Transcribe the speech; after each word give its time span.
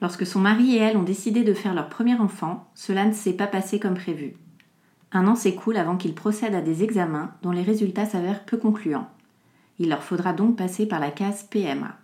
Lorsque 0.00 0.26
son 0.26 0.40
mari 0.40 0.76
et 0.76 0.78
elle 0.78 0.96
ont 0.96 1.02
décidé 1.02 1.42
de 1.42 1.54
faire 1.54 1.74
leur 1.74 1.88
premier 1.88 2.14
enfant, 2.14 2.68
cela 2.74 3.04
ne 3.06 3.12
s'est 3.12 3.32
pas 3.32 3.46
passé 3.46 3.80
comme 3.80 3.94
prévu. 3.94 4.34
Un 5.12 5.26
an 5.26 5.34
s'écoule 5.34 5.76
avant 5.76 5.96
qu'ils 5.96 6.14
procèdent 6.14 6.54
à 6.54 6.60
des 6.60 6.82
examens 6.82 7.32
dont 7.42 7.52
les 7.52 7.62
résultats 7.62 8.06
s'avèrent 8.06 8.44
peu 8.44 8.58
concluants. 8.58 9.08
Il 9.78 9.88
leur 9.88 10.02
faudra 10.02 10.32
donc 10.32 10.56
passer 10.56 10.86
par 10.86 11.00
la 11.00 11.10
case 11.10 11.44
PMA. 11.44 11.96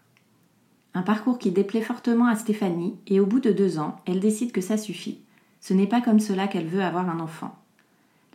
Un 0.94 1.02
parcours 1.02 1.38
qui 1.38 1.50
déplaît 1.50 1.82
fortement 1.82 2.26
à 2.26 2.36
Stéphanie 2.36 2.96
et 3.06 3.20
au 3.20 3.26
bout 3.26 3.40
de 3.40 3.52
deux 3.52 3.78
ans, 3.78 3.96
elle 4.06 4.20
décide 4.20 4.52
que 4.52 4.60
ça 4.60 4.76
suffit. 4.76 5.20
Ce 5.60 5.74
n'est 5.74 5.86
pas 5.86 6.00
comme 6.00 6.20
cela 6.20 6.48
qu'elle 6.48 6.66
veut 6.66 6.82
avoir 6.82 7.08
un 7.08 7.20
enfant. 7.20 7.54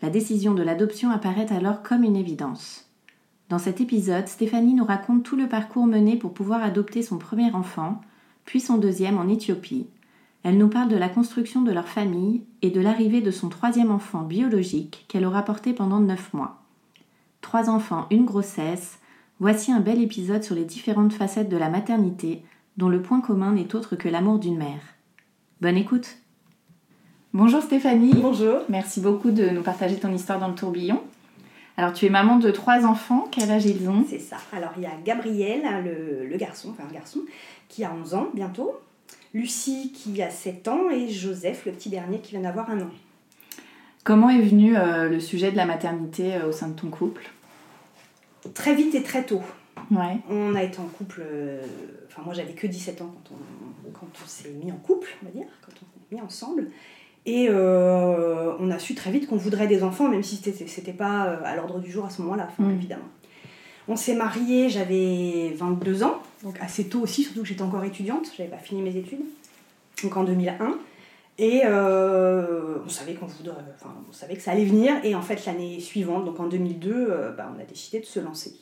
La 0.01 0.09
décision 0.09 0.53
de 0.53 0.63
l'adoption 0.63 1.09
apparaît 1.11 1.51
alors 1.51 1.81
comme 1.81 2.03
une 2.03 2.15
évidence. 2.15 2.89
Dans 3.49 3.59
cet 3.59 3.79
épisode, 3.79 4.27
Stéphanie 4.27 4.73
nous 4.73 4.85
raconte 4.85 5.23
tout 5.23 5.35
le 5.35 5.47
parcours 5.47 5.87
mené 5.87 6.17
pour 6.17 6.33
pouvoir 6.33 6.63
adopter 6.63 7.01
son 7.01 7.17
premier 7.17 7.51
enfant, 7.53 8.01
puis 8.47 8.61
son 8.61 8.77
deuxième 8.77 9.19
en 9.19 9.27
Éthiopie. 9.27 9.87
Elle 10.41 10.57
nous 10.57 10.69
parle 10.69 10.89
de 10.89 10.95
la 10.95 11.09
construction 11.09 11.61
de 11.61 11.71
leur 11.73 11.89
famille 11.89 12.43
et 12.61 12.71
de 12.71 12.79
l'arrivée 12.79 13.19
de 13.19 13.29
son 13.29 13.49
troisième 13.49 13.91
enfant 13.91 14.21
biologique 14.21 15.05
qu'elle 15.09 15.25
aura 15.25 15.43
porté 15.43 15.73
pendant 15.73 15.99
neuf 15.99 16.33
mois. 16.33 16.63
Trois 17.41 17.69
enfants, 17.69 18.07
une 18.09 18.25
grossesse, 18.25 18.99
voici 19.41 19.73
un 19.73 19.81
bel 19.81 20.01
épisode 20.01 20.43
sur 20.43 20.55
les 20.55 20.63
différentes 20.63 21.11
facettes 21.11 21.49
de 21.49 21.57
la 21.57 21.69
maternité 21.69 22.41
dont 22.77 22.87
le 22.87 23.01
point 23.01 23.19
commun 23.19 23.51
n'est 23.51 23.75
autre 23.75 23.97
que 23.97 24.07
l'amour 24.07 24.39
d'une 24.39 24.57
mère. 24.57 24.81
Bonne 25.59 25.77
écoute 25.77 26.17
Bonjour 27.33 27.61
Stéphanie 27.61 28.13
Bonjour. 28.13 28.61
Merci 28.69 29.01
beaucoup 29.01 29.31
de 29.31 29.49
nous 29.49 29.61
partager 29.61 29.97
ton 29.97 30.13
histoire 30.13 30.39
dans 30.39 30.47
le 30.47 30.55
tourbillon. 30.55 31.01
Alors 31.77 31.93
tu 31.93 32.07
es 32.07 32.09
maman 32.09 32.37
de 32.37 32.49
trois 32.49 32.85
enfants, 32.85 33.27
quel 33.31 33.51
âge 33.51 33.65
ils 33.67 33.87
ont? 33.87 34.03
C'est 34.09 34.19
ça. 34.19 34.37
Alors 34.51 34.71
il 34.77 34.83
y 34.83 34.87
a 34.87 34.91
Gabriel, 35.05 35.61
le, 35.85 36.25
le 36.27 36.37
garçon, 36.37 36.69
enfin 36.71 36.89
un 36.89 36.93
garçon, 36.93 37.19
qui 37.69 37.83
a 37.83 37.93
11 37.93 38.15
ans 38.15 38.29
bientôt. 38.33 38.79
Lucie 39.33 39.91
qui 39.93 40.21
a 40.23 40.31
7 40.31 40.67
ans 40.67 40.89
et 40.89 41.09
Joseph, 41.09 41.65
le 41.67 41.71
petit 41.71 41.89
dernier, 41.89 42.19
qui 42.19 42.31
vient 42.31 42.41
d'avoir 42.41 42.69
un 42.71 42.81
an. 42.81 42.89
Comment 44.03 44.29
est 44.29 44.41
venu 44.41 44.75
euh, 44.75 45.09
le 45.09 45.19
sujet 45.19 45.51
de 45.51 45.57
la 45.57 45.65
maternité 45.65 46.35
euh, 46.35 46.47
au 46.47 46.51
sein 46.51 46.69
de 46.69 46.73
ton 46.73 46.87
couple? 46.87 47.29
Très 48.53 48.73
vite 48.73 48.95
et 48.95 49.03
très 49.03 49.23
tôt. 49.23 49.41
Ouais. 49.91 50.17
On 50.29 50.55
a 50.55 50.63
été 50.63 50.79
en 50.79 50.85
couple, 50.85 51.21
euh, 51.23 51.61
enfin 52.07 52.23
moi 52.23 52.33
j'avais 52.33 52.53
que 52.53 52.65
17 52.65 53.01
ans 53.01 53.13
quand 53.13 53.35
on, 53.35 53.91
quand 53.91 54.07
on 54.23 54.27
s'est 54.27 54.49
mis 54.49 54.71
en 54.71 54.77
couple, 54.77 55.09
on 55.21 55.25
va 55.25 55.31
dire, 55.31 55.47
quand 55.61 55.73
on 55.73 55.85
s'est 55.85 56.15
mis 56.15 56.21
ensemble. 56.21 56.69
Et 57.29 57.47
euh, 57.49 58.53
on 58.59 58.71
a 58.71 58.79
su 58.79 58.95
très 58.95 59.11
vite 59.11 59.27
qu'on 59.27 59.35
voudrait 59.35 59.67
des 59.67 59.83
enfants, 59.83 60.07
même 60.07 60.23
si 60.23 60.37
c'était 60.37 60.65
c'était 60.65 60.93
pas 60.93 61.25
euh, 61.25 61.37
à 61.43 61.57
l'ordre 61.57 61.79
du 61.79 61.91
jour 61.91 62.05
à 62.05 62.09
ce 62.09 62.21
moment-là, 62.21 62.47
enfin, 62.49 62.63
Mm. 62.69 62.75
évidemment. 62.75 63.09
On 63.89 63.97
s'est 63.97 64.15
mariés, 64.15 64.69
j'avais 64.69 65.53
22 65.55 66.03
ans, 66.03 66.21
donc 66.43 66.55
assez 66.61 66.85
tôt 66.87 67.01
aussi, 67.01 67.23
surtout 67.23 67.41
que 67.41 67.47
j'étais 67.47 67.61
encore 67.63 67.83
étudiante, 67.83 68.31
j'avais 68.37 68.49
pas 68.49 68.57
fini 68.57 68.81
mes 68.81 68.95
études, 68.95 69.19
donc 70.03 70.15
en 70.15 70.23
2001. 70.23 70.77
Et 71.37 71.61
euh, 71.65 72.77
on 72.85 72.89
savait 72.89 73.13
qu'on 73.13 73.27
voudrait, 73.27 73.55
enfin, 73.75 73.93
on 74.09 74.13
savait 74.13 74.35
que 74.35 74.41
ça 74.41 74.51
allait 74.51 74.65
venir. 74.65 74.95
Et 75.03 75.13
en 75.13 75.21
fait, 75.21 75.45
l'année 75.45 75.79
suivante, 75.81 76.25
donc 76.25 76.39
en 76.39 76.47
2002, 76.47 76.91
euh, 76.91 77.31
bah, 77.31 77.51
on 77.55 77.61
a 77.61 77.65
décidé 77.65 77.99
de 77.99 78.05
se 78.05 78.19
lancer. 78.21 78.55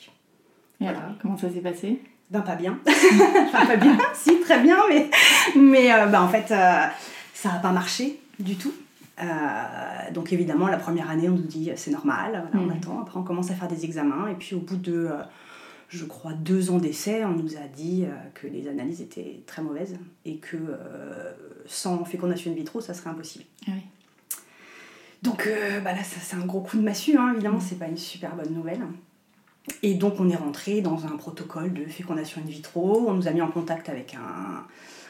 Et 0.82 0.88
alors, 0.88 1.02
comment 1.22 1.38
ça 1.38 1.50
s'est 1.50 1.62
passé? 1.62 2.02
Ben 2.32 2.42
pas 2.42 2.56
bien. 2.56 2.80
enfin 2.88 3.66
pas 3.68 3.78
bien, 3.78 3.96
si 4.16 4.40
très 4.42 4.60
bien, 4.60 4.78
mais, 4.90 5.10
mais 5.56 5.88
ben, 6.12 6.22
en 6.22 6.28
fait 6.28 6.48
ça 6.48 7.50
n'a 7.50 7.60
pas 7.60 7.72
marché 7.72 8.20
du 8.40 8.56
tout. 8.56 8.74
Euh, 9.22 10.12
donc 10.14 10.34
évidemment 10.34 10.68
la 10.68 10.76
première 10.78 11.10
année 11.10 11.30
on 11.30 11.36
nous 11.36 11.48
dit 11.48 11.72
c'est 11.78 11.92
normal, 11.92 12.32
voilà, 12.52 12.66
on 12.66 12.70
Mhm. 12.70 12.78
attend, 12.78 13.02
après 13.02 13.18
on 13.18 13.24
commence 13.24 13.50
à 13.50 13.54
faire 13.56 13.70
des 13.70 13.86
examens 13.86 14.28
et 14.28 14.34
puis 14.34 14.56
au 14.56 14.60
bout 14.60 14.76
de 14.76 15.08
euh, 15.10 15.22
je 15.88 16.04
crois 16.04 16.34
deux 16.34 16.70
ans 16.70 16.80
d'essai 16.80 17.24
on 17.24 17.32
nous 17.32 17.56
a 17.56 17.66
dit 17.74 18.04
euh, 18.04 18.14
que 18.34 18.46
les 18.48 18.68
analyses 18.68 19.00
étaient 19.00 19.42
très 19.46 19.62
mauvaises 19.62 19.96
et 20.26 20.36
que 20.38 20.58
sans 21.66 22.04
fécondation 22.04 22.52
in 22.52 22.56
vitro 22.56 22.82
ça 22.82 22.94
serait 22.94 23.10
impossible. 23.10 23.46
Ah 23.68 23.72
oui. 23.74 23.84
Donc 25.24 25.50
bah 25.84 25.94
là, 25.94 26.04
ça, 26.04 26.20
c'est 26.22 26.36
un 26.36 26.46
gros 26.46 26.60
coup 26.62 26.78
de 26.78 26.84
massue, 26.84 27.18
hein, 27.18 27.32
évidemment, 27.34 27.60
c'est 27.60 27.80
pas 27.80 27.88
une 27.88 27.98
super 27.98 28.36
bonne 28.36 28.54
nouvelle. 28.54 28.82
Et 29.82 29.96
donc 29.96 30.20
on 30.20 30.30
est 30.30 30.36
rentré 30.36 30.82
dans 30.82 31.06
un 31.08 31.16
protocole 31.18 31.74
de 31.74 31.86
fécondation 31.86 32.42
in 32.42 32.46
vitro, 32.48 33.06
on 33.08 33.14
nous 33.14 33.28
a 33.28 33.32
mis 33.32 33.42
en 33.42 33.48
contact 33.50 33.90
avec 33.90 34.14
un, 34.14 34.66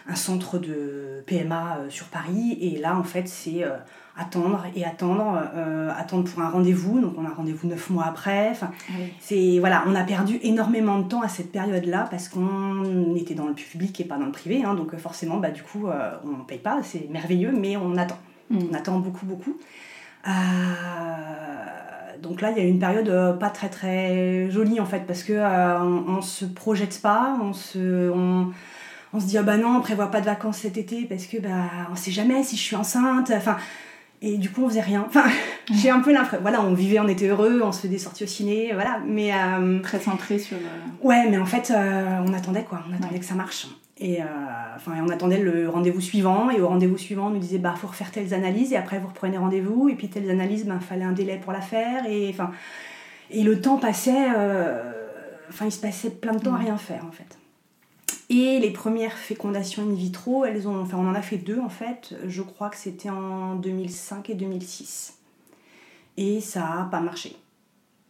un 0.08 0.16
centre 0.16 0.60
de 0.60 1.24
PMA 1.26 1.78
euh, 1.78 1.90
sur 1.90 2.08
Paris, 2.08 2.58
et 2.62 2.78
là 2.78 2.98
en 2.98 3.04
fait 3.04 3.28
c'est 3.28 3.64
euh, 3.64 3.72
attendre 4.18 4.64
et 4.76 4.86
attendre, 4.86 5.42
euh, 5.56 5.92
attendre 5.98 6.30
pour 6.30 6.42
un 6.42 6.50
rendez-vous, 6.50 7.02
donc 7.02 7.16
on 7.18 7.26
a 7.26 7.30
un 7.30 7.34
rendez-vous 7.34 7.68
neuf 7.68 7.90
mois 7.90 8.06
après, 8.06 8.50
enfin 8.52 8.72
Ah 8.90 8.94
oui. 8.98 9.14
c'est 9.20 9.60
voilà, 9.60 9.84
on 9.88 9.96
a 9.96 10.04
perdu 10.04 10.40
énormément 10.42 11.00
de 11.00 11.08
temps 11.08 11.22
à 11.22 11.28
cette 11.28 11.52
période-là 11.52 12.08
parce 12.10 12.30
qu'on 12.30 13.16
était 13.16 13.34
dans 13.34 13.48
le 13.48 13.54
public 13.54 14.00
et 14.00 14.06
pas 14.06 14.18
dans 14.18 14.26
le 14.26 14.32
privé, 14.32 14.64
hein, 14.64 14.76
donc 14.76 14.96
forcément 14.98 15.38
bah 15.38 15.52
du 15.52 15.64
coup 15.64 15.88
euh, 15.88 16.12
on 16.24 16.44
paye 16.44 16.60
pas, 16.60 16.80
c'est 16.84 17.10
merveilleux, 17.10 17.52
mais 17.52 17.76
on 17.78 17.98
attend. 17.98 18.20
Mm. 18.50 18.60
On 18.72 18.74
attend 18.74 19.00
beaucoup, 19.00 19.26
beaucoup. 19.26 19.58
Euh, 20.28 20.32
donc 22.22 22.42
là, 22.42 22.52
il 22.52 22.58
y 22.58 22.62
a 22.62 22.64
eu 22.64 22.70
une 22.70 22.80
période 22.80 23.40
pas 23.40 23.50
très 23.50 23.70
très 23.70 24.50
jolie 24.50 24.80
en 24.80 24.86
fait, 24.86 25.02
parce 25.06 25.24
que 25.24 25.34
on, 25.34 26.18
on 26.18 26.22
se 26.22 26.46
projette 26.46 27.02
pas, 27.02 27.38
on 27.42 27.54
se, 27.54 28.10
on, 28.10 28.52
on 29.16 29.20
se 29.20 29.26
dit 29.26 29.38
ah 29.38 29.44
bah 29.44 29.58
non, 29.58 29.78
on 29.78 29.81
prévoit 29.81 30.12
pas 30.12 30.20
de 30.22 30.26
vacances 30.26 30.58
cet 30.59 30.78
été 30.78 31.06
parce 31.06 31.26
que 31.26 31.38
bah 31.38 31.50
on 31.92 31.96
sait 31.96 32.12
jamais 32.12 32.44
si 32.44 32.56
je 32.58 32.62
suis 32.62 32.76
enceinte. 32.76 33.31
Enfin, 33.36 33.58
et 34.22 34.38
du 34.38 34.50
coup 34.50 34.64
on 34.64 34.70
faisait 34.70 34.81
rien. 34.81 35.03
Enfin, 35.08 35.24
j'ai 35.74 35.90
un 35.90 36.00
peu 36.00 36.12
l'impression. 36.14 36.42
Voilà, 36.42 36.62
on 36.62 36.74
vivait, 36.74 37.00
on 37.00 37.08
était 37.08 37.28
heureux, 37.28 37.62
on 37.64 37.72
se 37.72 37.81
fait 37.81 37.88
des 37.88 37.98
sorties 37.98 38.24
au 38.24 38.28
ciné, 38.28 38.72
voilà. 38.74 39.00
Mais 39.08 39.31
euh, 39.34 39.80
Très 39.81 40.00
centré 40.00 40.40
sur. 40.40 40.58
euh, 40.58 40.62
Ouais, 41.08 41.28
mais 41.30 41.38
en 41.38 41.46
fait, 41.46 41.72
euh, 41.75 42.20
on 42.28 42.34
attendait 42.34 42.64
quoi, 42.64 42.81
on 42.90 42.94
attendait 42.94 43.14
Ouais. 43.14 43.20
que 43.20 43.25
ça 43.25 43.36
marche. 43.36 43.68
Et 43.98 44.22
euh, 44.22 44.25
enfin, 44.75 44.92
on 45.06 45.09
attendait 45.09 45.40
le 45.40 45.70
rendez-vous 45.70 46.02
suivant, 46.02 46.50
et 46.50 46.59
au 46.59 46.68
rendez-vous 46.68 46.98
suivant, 46.98 47.28
on 47.28 47.30
nous 47.30 47.40
disait, 47.40 47.59
bah, 47.59 47.75
faut 47.78 47.88
refaire 47.88 48.12
telles 48.12 48.34
analyses, 48.34 48.74
et 48.74 48.75
après, 48.78 49.00
vous 49.00 49.08
reprenez 49.08 49.38
rendez-vous, 49.38 49.88
et 49.88 49.96
puis 49.96 50.09
telles 50.09 50.30
analyses, 50.30 50.66
ben, 50.66 50.81
fallait 50.81 51.06
un 51.06 51.14
délai 51.14 51.38
pour 51.42 51.54
la 51.54 51.62
faire, 51.62 52.06
et 52.09 52.30
enfin, 52.30 52.52
et 53.31 53.42
le 53.44 53.62
temps 53.62 53.78
passait, 53.78 54.28
enfin, 55.50 55.66
il 55.66 55.72
se 55.72 55.80
passait 55.80 56.10
plein 56.10 56.34
de 56.34 56.39
temps 56.39 56.54
à 56.54 56.57
rien 56.57 56.75
faire, 56.78 57.06
en 57.07 57.12
fait. 57.12 57.38
Et 58.30 58.60
les 58.60 58.72
premières 58.72 59.18
fécondations 59.18 59.84
in 59.84 59.94
vitro, 59.94 60.46
elles 60.46 60.68
ont, 60.68 60.81
enfin, 60.81 60.98
on 60.98 61.07
en 61.07 61.16
a 61.16 61.22
fait 61.22 61.38
deux, 61.38 61.60
en 61.60 61.69
fait, 61.69 62.16
je 62.28 62.42
crois 62.42 62.69
que 62.69 62.78
c'était 62.78 63.10
en 63.10 63.56
2005 63.56 64.30
et 64.31 64.36
2006. 64.36 65.19
Et 66.18 66.42
ça 66.42 66.81
a 66.81 66.86
pas 66.86 67.02
marché. 67.02 67.36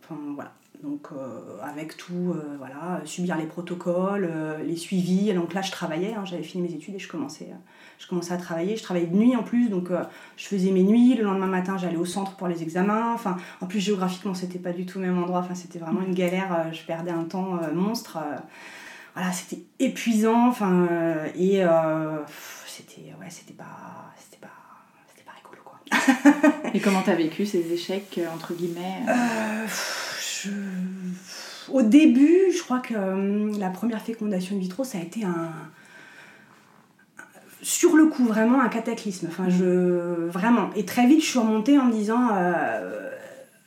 Enfin, 0.03 0.19
voilà. 0.35 0.53
Donc, 0.83 1.07
euh, 1.11 1.39
avec 1.63 1.97
tout, 1.97 2.33
euh, 2.35 2.55
voilà, 2.57 3.01
subir 3.05 3.37
les 3.37 3.45
protocoles, 3.45 4.29
euh, 4.29 4.63
les 4.63 4.75
suivis. 4.75 5.33
Donc 5.33 5.53
là, 5.53 5.61
je 5.61 5.71
travaillais, 5.71 6.13
hein, 6.13 6.25
j'avais 6.25 6.43
fini 6.43 6.67
mes 6.67 6.75
études 6.75 6.95
et 6.95 6.99
je 6.99 7.07
commençais, 7.07 7.49
je 7.97 8.07
commençais 8.07 8.33
à 8.33 8.37
travailler. 8.37 8.75
Je 8.75 8.83
travaillais 8.83 9.07
de 9.07 9.15
nuit 9.15 9.35
en 9.35 9.43
plus, 9.43 9.69
donc 9.69 9.89
je 10.37 10.45
faisais 10.45 10.71
mes 10.71 10.83
nuits. 10.83 11.15
Le 11.15 11.23
lendemain 11.23 11.47
matin, 11.47 11.77
j'allais 11.77 11.97
au 11.97 12.05
centre 12.05 12.35
pour 12.35 12.47
les 12.47 12.61
examens. 12.61 13.13
Enfin, 13.13 13.37
en 13.61 13.67
plus, 13.67 13.79
géographiquement, 13.79 14.33
c'était 14.33 14.59
pas 14.59 14.73
du 14.73 14.85
tout 14.85 14.99
le 14.99 15.07
même 15.07 15.17
endroit. 15.17 15.39
Enfin, 15.39 15.55
c'était 15.55 15.79
vraiment 15.79 16.01
une 16.01 16.13
galère. 16.13 16.71
je 16.71 16.83
perdais 16.83 17.11
un 17.11 17.23
temps 17.23 17.59
monstre. 17.73 18.19
Voilà, 19.15 19.31
c'était 19.31 19.63
épuisant. 19.79 20.49
Enfin, 20.49 20.87
euh, 20.91 21.27
et 21.35 21.63
euh, 21.63 22.17
c'était, 22.67 23.13
ouais, 23.19 23.29
c'était 23.29 23.53
pas, 23.53 24.11
c'était 24.19 24.41
pas, 24.41 24.49
c'était 25.07 25.23
pas 25.23 25.31
rigolo, 25.41 25.61
quoi. 25.63 26.69
Et 26.73 26.81
comment 26.81 27.01
t'as 27.01 27.15
vécu 27.15 27.45
ces 27.45 27.71
échecs, 27.71 28.17
euh, 28.17 28.27
entre 28.33 28.53
guillemets 28.53 28.99
euh, 29.07 29.65
je... 30.43 30.51
Au 31.71 31.81
début, 31.81 32.51
je 32.55 32.61
crois 32.61 32.79
que 32.79 32.93
euh, 32.93 33.51
la 33.57 33.69
première 33.69 34.01
fécondation 34.01 34.57
in 34.57 34.59
vitro, 34.59 34.83
ça 34.83 34.97
a 34.97 35.01
été 35.01 35.23
un. 35.23 35.49
Sur 37.61 37.95
le 37.95 38.05
coup, 38.05 38.25
vraiment 38.25 38.61
un 38.61 38.69
cataclysme. 38.69 39.27
Enfin, 39.29 39.49
je. 39.49 40.27
Vraiment. 40.27 40.69
Et 40.75 40.85
très 40.85 41.07
vite, 41.07 41.21
je 41.21 41.25
suis 41.27 41.39
remontée 41.39 41.79
en 41.79 41.85
me 41.85 41.91
disant. 41.91 42.29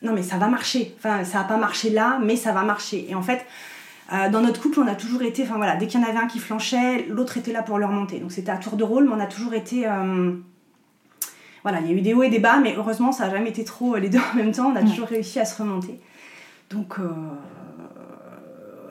non, 0.02 0.12
mais 0.12 0.22
ça 0.22 0.36
va 0.36 0.46
marcher. 0.46 0.94
Enfin, 0.98 1.24
ça 1.24 1.38
va 1.38 1.44
pas 1.44 1.56
marcher 1.56 1.90
là, 1.90 2.20
mais 2.22 2.36
ça 2.36 2.52
va 2.52 2.62
marcher. 2.62 3.10
Et 3.10 3.16
en 3.16 3.22
fait. 3.22 3.44
Euh, 4.12 4.28
dans 4.30 4.40
notre 4.40 4.60
couple, 4.60 4.80
on 4.80 4.86
a 4.86 4.94
toujours 4.94 5.22
été, 5.22 5.42
enfin 5.42 5.56
voilà, 5.56 5.76
dès 5.76 5.86
qu'il 5.86 6.00
y 6.00 6.04
en 6.04 6.06
avait 6.08 6.18
un 6.18 6.26
qui 6.26 6.38
flanchait, 6.38 7.06
l'autre 7.08 7.36
était 7.36 7.52
là 7.52 7.62
pour 7.62 7.78
le 7.78 7.86
remonter. 7.86 8.20
Donc 8.20 8.32
c'était 8.32 8.50
à 8.50 8.56
tour 8.56 8.76
de 8.76 8.84
rôle, 8.84 9.04
mais 9.04 9.14
on 9.14 9.20
a 9.20 9.26
toujours 9.26 9.54
été, 9.54 9.86
euh, 9.86 10.32
voilà, 11.62 11.80
il 11.80 11.86
y 11.88 11.90
a 11.90 11.92
eu 11.94 12.00
des 12.00 12.14
hauts 12.14 12.22
et 12.22 12.30
des 12.30 12.38
bas, 12.38 12.58
mais 12.58 12.74
heureusement, 12.76 13.12
ça 13.12 13.26
n'a 13.26 13.30
jamais 13.36 13.50
été 13.50 13.64
trop 13.64 13.94
euh, 13.94 13.98
les 13.98 14.08
deux 14.08 14.20
en 14.32 14.36
même 14.36 14.52
temps. 14.52 14.70
On 14.72 14.76
a 14.76 14.80
Ouais. 14.82 14.88
toujours 14.88 15.08
réussi 15.08 15.38
à 15.40 15.44
se 15.44 15.60
remonter. 15.62 16.00
Donc, 16.70 16.98
euh, 16.98 17.08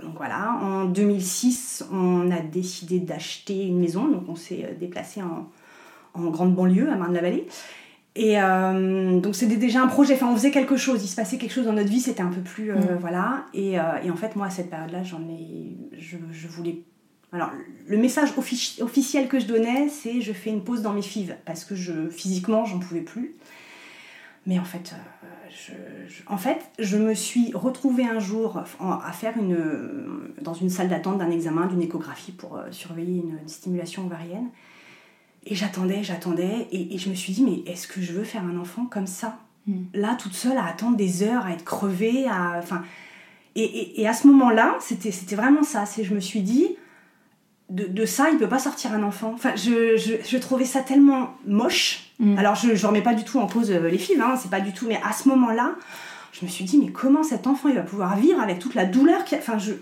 donc 0.04 0.16
voilà, 0.18 0.54
en 0.62 0.86
2006, 0.86 1.86
on 1.92 2.30
a 2.32 2.40
décidé 2.40 3.00
d'acheter 3.00 3.66
une 3.66 3.80
maison. 3.80 4.08
Donc 4.08 4.24
on 4.28 4.36
s'est 4.36 4.76
déplacé 4.80 5.22
en, 5.22 5.50
en 6.14 6.30
grande 6.30 6.54
banlieue, 6.56 6.90
à 6.92 6.96
Marne-la-Vallée. 6.96 7.48
Et 8.20 8.42
euh, 8.42 9.20
donc 9.20 9.36
c'était 9.36 9.58
déjà 9.58 9.82
un 9.84 9.88
projet, 9.88 10.16
enfin 10.16 10.28
on 10.32 10.36
faisait 10.36 10.50
quelque 10.50 10.76
chose, 10.76 11.04
il 11.04 11.08
se 11.08 11.16
passait 11.16 11.38
quelque 11.38 11.52
chose 11.54 11.66
dans 11.66 11.74
notre 11.74 11.90
vie, 11.90 12.00
c'était 12.02 12.24
un 12.24 12.32
peu 12.32 12.42
plus... 12.42 12.72
euh, 12.72 12.76
Mhm. 12.76 12.98
Voilà. 13.00 13.46
Et, 13.54 13.80
euh, 13.80 13.84
et 14.04 14.10
en 14.10 14.16
fait, 14.16 14.36
moi, 14.36 14.48
à 14.48 14.50
cette 14.50 14.72
période-là, 14.72 15.04
j'en 15.04 15.22
ai... 15.30 15.78
Je, 15.98 16.18
je 16.32 16.48
voulais... 16.48 16.82
Alors, 17.32 17.52
le 17.88 17.98
message 17.98 18.32
offici- 18.38 18.82
officiel 18.82 19.28
que 19.28 19.38
je 19.40 19.46
donnais, 19.46 19.88
c'est 19.90 20.22
je 20.22 20.34
fais 20.34 20.50
une 20.50 20.64
pause 20.64 20.82
dans 20.82 20.94
mes 20.94 21.02
fives, 21.04 21.36
parce 21.46 21.64
que 21.64 21.76
je, 21.76 22.10
physiquement, 22.10 22.66
j'en 22.66 22.80
pouvais 22.80 23.02
plus. 23.02 23.36
Mais 24.48 24.58
en 24.58 24.64
fait, 24.64 24.96
je, 25.50 25.74
je- 26.08 26.24
en 26.28 26.38
fait, 26.38 26.58
je 26.80 26.98
me 26.98 27.14
suis 27.14 27.52
retrouvée 27.54 28.06
un 28.06 28.20
jour 28.20 28.64
en- 28.80 28.94
à 28.94 29.12
faire 29.12 29.34
une, 29.38 29.58
dans 30.42 30.54
une 30.56 30.70
salle 30.70 30.88
d'attente 30.88 31.18
d'un 31.20 31.30
examen, 31.30 31.68
d'une 31.68 31.82
échographie 31.84 32.32
pour 32.32 32.60
surveiller 32.72 33.18
une, 33.22 33.38
une 33.44 33.48
stimulation 33.50 34.06
ovarienne. 34.08 34.48
Et 35.50 35.56
j'attendais, 35.56 36.04
j'attendais, 36.04 36.68
et, 36.72 36.94
et 36.94 36.98
je 36.98 37.10
me 37.10 37.16
suis 37.16 37.32
dit, 37.32 37.44
mais 37.44 37.72
est-ce 37.72 37.88
que 37.88 38.02
je 38.02 38.12
veux 38.12 38.24
faire 38.26 38.44
un 38.44 38.58
enfant 38.60 38.86
comme 38.86 39.08
ça? 39.08 39.40
Mm. 39.66 39.84
Là, 39.94 40.16
toute 40.20 40.34
seule, 40.34 40.58
à 40.58 40.66
attendre 40.66 40.98
des 40.98 41.24
heures, 41.24 41.46
à 41.46 41.52
être 41.52 41.64
crevée, 41.64 42.28
à... 42.28 42.56
Enfin, 42.60 42.84
et, 43.56 43.64
et- 43.64 44.02
et 44.02 44.08
à 44.08 44.14
ce 44.14 44.28
moment-là, 44.28 44.76
c'était 44.82 45.12
c'était 45.12 45.36
vraiment 45.36 45.64
ça. 45.64 45.86
C'est 45.86 46.04
je 46.04 46.14
me 46.14 46.20
suis 46.20 46.42
dit, 46.42 46.76
de, 47.70 47.86
de 47.86 48.06
ça, 48.06 48.30
il 48.30 48.38
peut 48.38 48.50
pas 48.50 48.60
sortir 48.60 48.94
un 48.94 49.04
enfant. 49.04 49.32
Enfin, 49.34 49.54
je, 49.56 49.98
je, 49.98 50.14
je 50.26 50.38
trouvais 50.38 50.66
ça 50.66 50.82
tellement 50.82 51.36
moche. 51.46 52.12
Mm. 52.20 52.38
Alors, 52.38 52.56
je 52.56 52.72
ne 52.72 52.86
remets 52.88 53.02
pas 53.02 53.14
du 53.14 53.24
tout 53.24 53.40
en 53.40 53.48
cause 53.48 53.72
euh, 53.72 53.88
les 53.90 53.98
filles, 53.98 54.22
hein, 54.22 54.36
c'est 54.38 54.52
pas 54.52 54.60
du 54.62 54.74
tout. 54.74 54.86
Mais 54.88 55.00
à 55.04 55.14
ce 55.14 55.30
moment-là, 55.30 55.76
je 56.34 56.46
me 56.46 56.50
suis 56.50 56.66
dit, 56.66 56.78
mais 56.78 56.92
comment 56.92 57.24
cet 57.24 57.48
enfant 57.48 57.70
il 57.70 57.76
va 57.76 57.82
pouvoir 57.82 58.18
vivre 58.18 58.42
avec 58.42 58.60
toute 58.60 58.76
la 58.76 58.86
douleur 58.86 59.24
qu'il 59.26 59.38
a? 59.38 59.42
Enfin, 59.42 59.58
je, 59.58 59.74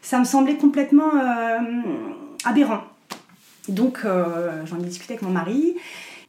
ça 0.00 0.18
me 0.20 0.24
semblait 0.24 0.56
complètement 0.56 1.10
euh, 1.14 1.58
aberrant. 2.44 2.82
Donc, 3.68 4.00
euh, 4.04 4.64
j'en 4.66 4.78
ai 4.78 4.84
discuté 4.84 5.14
avec 5.14 5.22
mon 5.22 5.30
mari, 5.30 5.74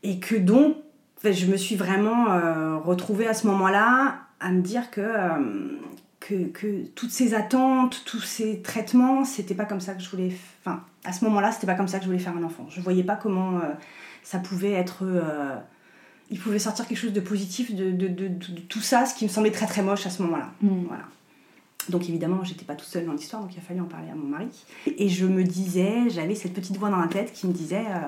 et 0.03 0.19
que 0.19 0.35
donc, 0.35 0.75
je 1.23 1.45
me 1.47 1.57
suis 1.57 1.75
vraiment 1.75 2.31
euh, 2.31 2.77
retrouvée 2.77 3.27
à 3.27 3.33
ce 3.33 3.47
moment-là 3.47 4.19
à 4.39 4.51
me 4.51 4.61
dire 4.61 4.89
que, 4.91 5.01
euh, 5.01 5.77
que, 6.19 6.45
que 6.47 6.85
toutes 6.95 7.11
ces 7.11 7.33
attentes, 7.33 8.03
tous 8.05 8.21
ces 8.21 8.61
traitements, 8.61 9.25
c'était 9.25 9.55
pas 9.55 9.65
comme 9.65 9.81
ça 9.81 9.93
que 9.93 10.01
je 10.01 10.09
voulais. 10.09 10.31
Enfin, 10.63 10.81
à 11.03 11.11
ce 11.13 11.25
moment-là, 11.25 11.51
c'était 11.51 11.67
pas 11.67 11.75
comme 11.75 11.87
ça 11.89 11.97
que 11.97 12.03
je 12.05 12.09
voulais 12.09 12.19
faire 12.23 12.35
un 12.37 12.43
enfant. 12.43 12.65
Je 12.69 12.79
voyais 12.81 13.03
pas 13.03 13.15
comment 13.15 13.59
ça 14.23 14.39
pouvait 14.39 14.71
être. 14.71 15.03
il 16.29 16.39
pouvait 16.39 16.59
sortir 16.59 16.87
quelque 16.87 16.97
chose 16.97 17.13
de 17.13 17.19
positif 17.19 17.73
de, 17.75 17.91
de, 17.91 18.07
de- 18.07 18.27
de- 18.27 18.51
de 18.53 18.59
tout 18.61 18.81
ça, 18.81 19.05
ce 19.05 19.13
qui 19.15 19.25
me 19.25 19.29
semblait 19.29 19.51
très 19.51 19.65
très 19.65 19.81
moche 19.81 20.05
à 20.05 20.09
ce 20.09 20.21
moment-là. 20.23 20.49
Mm. 20.61 20.83
Voilà. 20.87 21.03
Donc 21.89 22.07
évidemment, 22.09 22.43
j'étais 22.43 22.65
pas 22.65 22.75
toute 22.75 22.87
seule 22.87 23.05
dans 23.05 23.13
l'histoire, 23.13 23.41
donc 23.41 23.53
il 23.53 23.57
a 23.57 23.61
fallu 23.61 23.81
en 23.81 23.85
parler 23.85 24.09
à 24.09 24.15
mon 24.15 24.27
mari. 24.27 24.47
Et 24.97 25.09
je 25.09 25.25
me 25.25 25.43
disais, 25.43 26.09
j'avais 26.09 26.35
cette 26.35 26.53
petite 26.53 26.77
voix 26.77 26.89
dans 26.89 26.99
la 26.99 27.07
tête 27.07 27.33
qui 27.33 27.47
me 27.47 27.53
disait, 27.53 27.85
euh, 27.87 28.07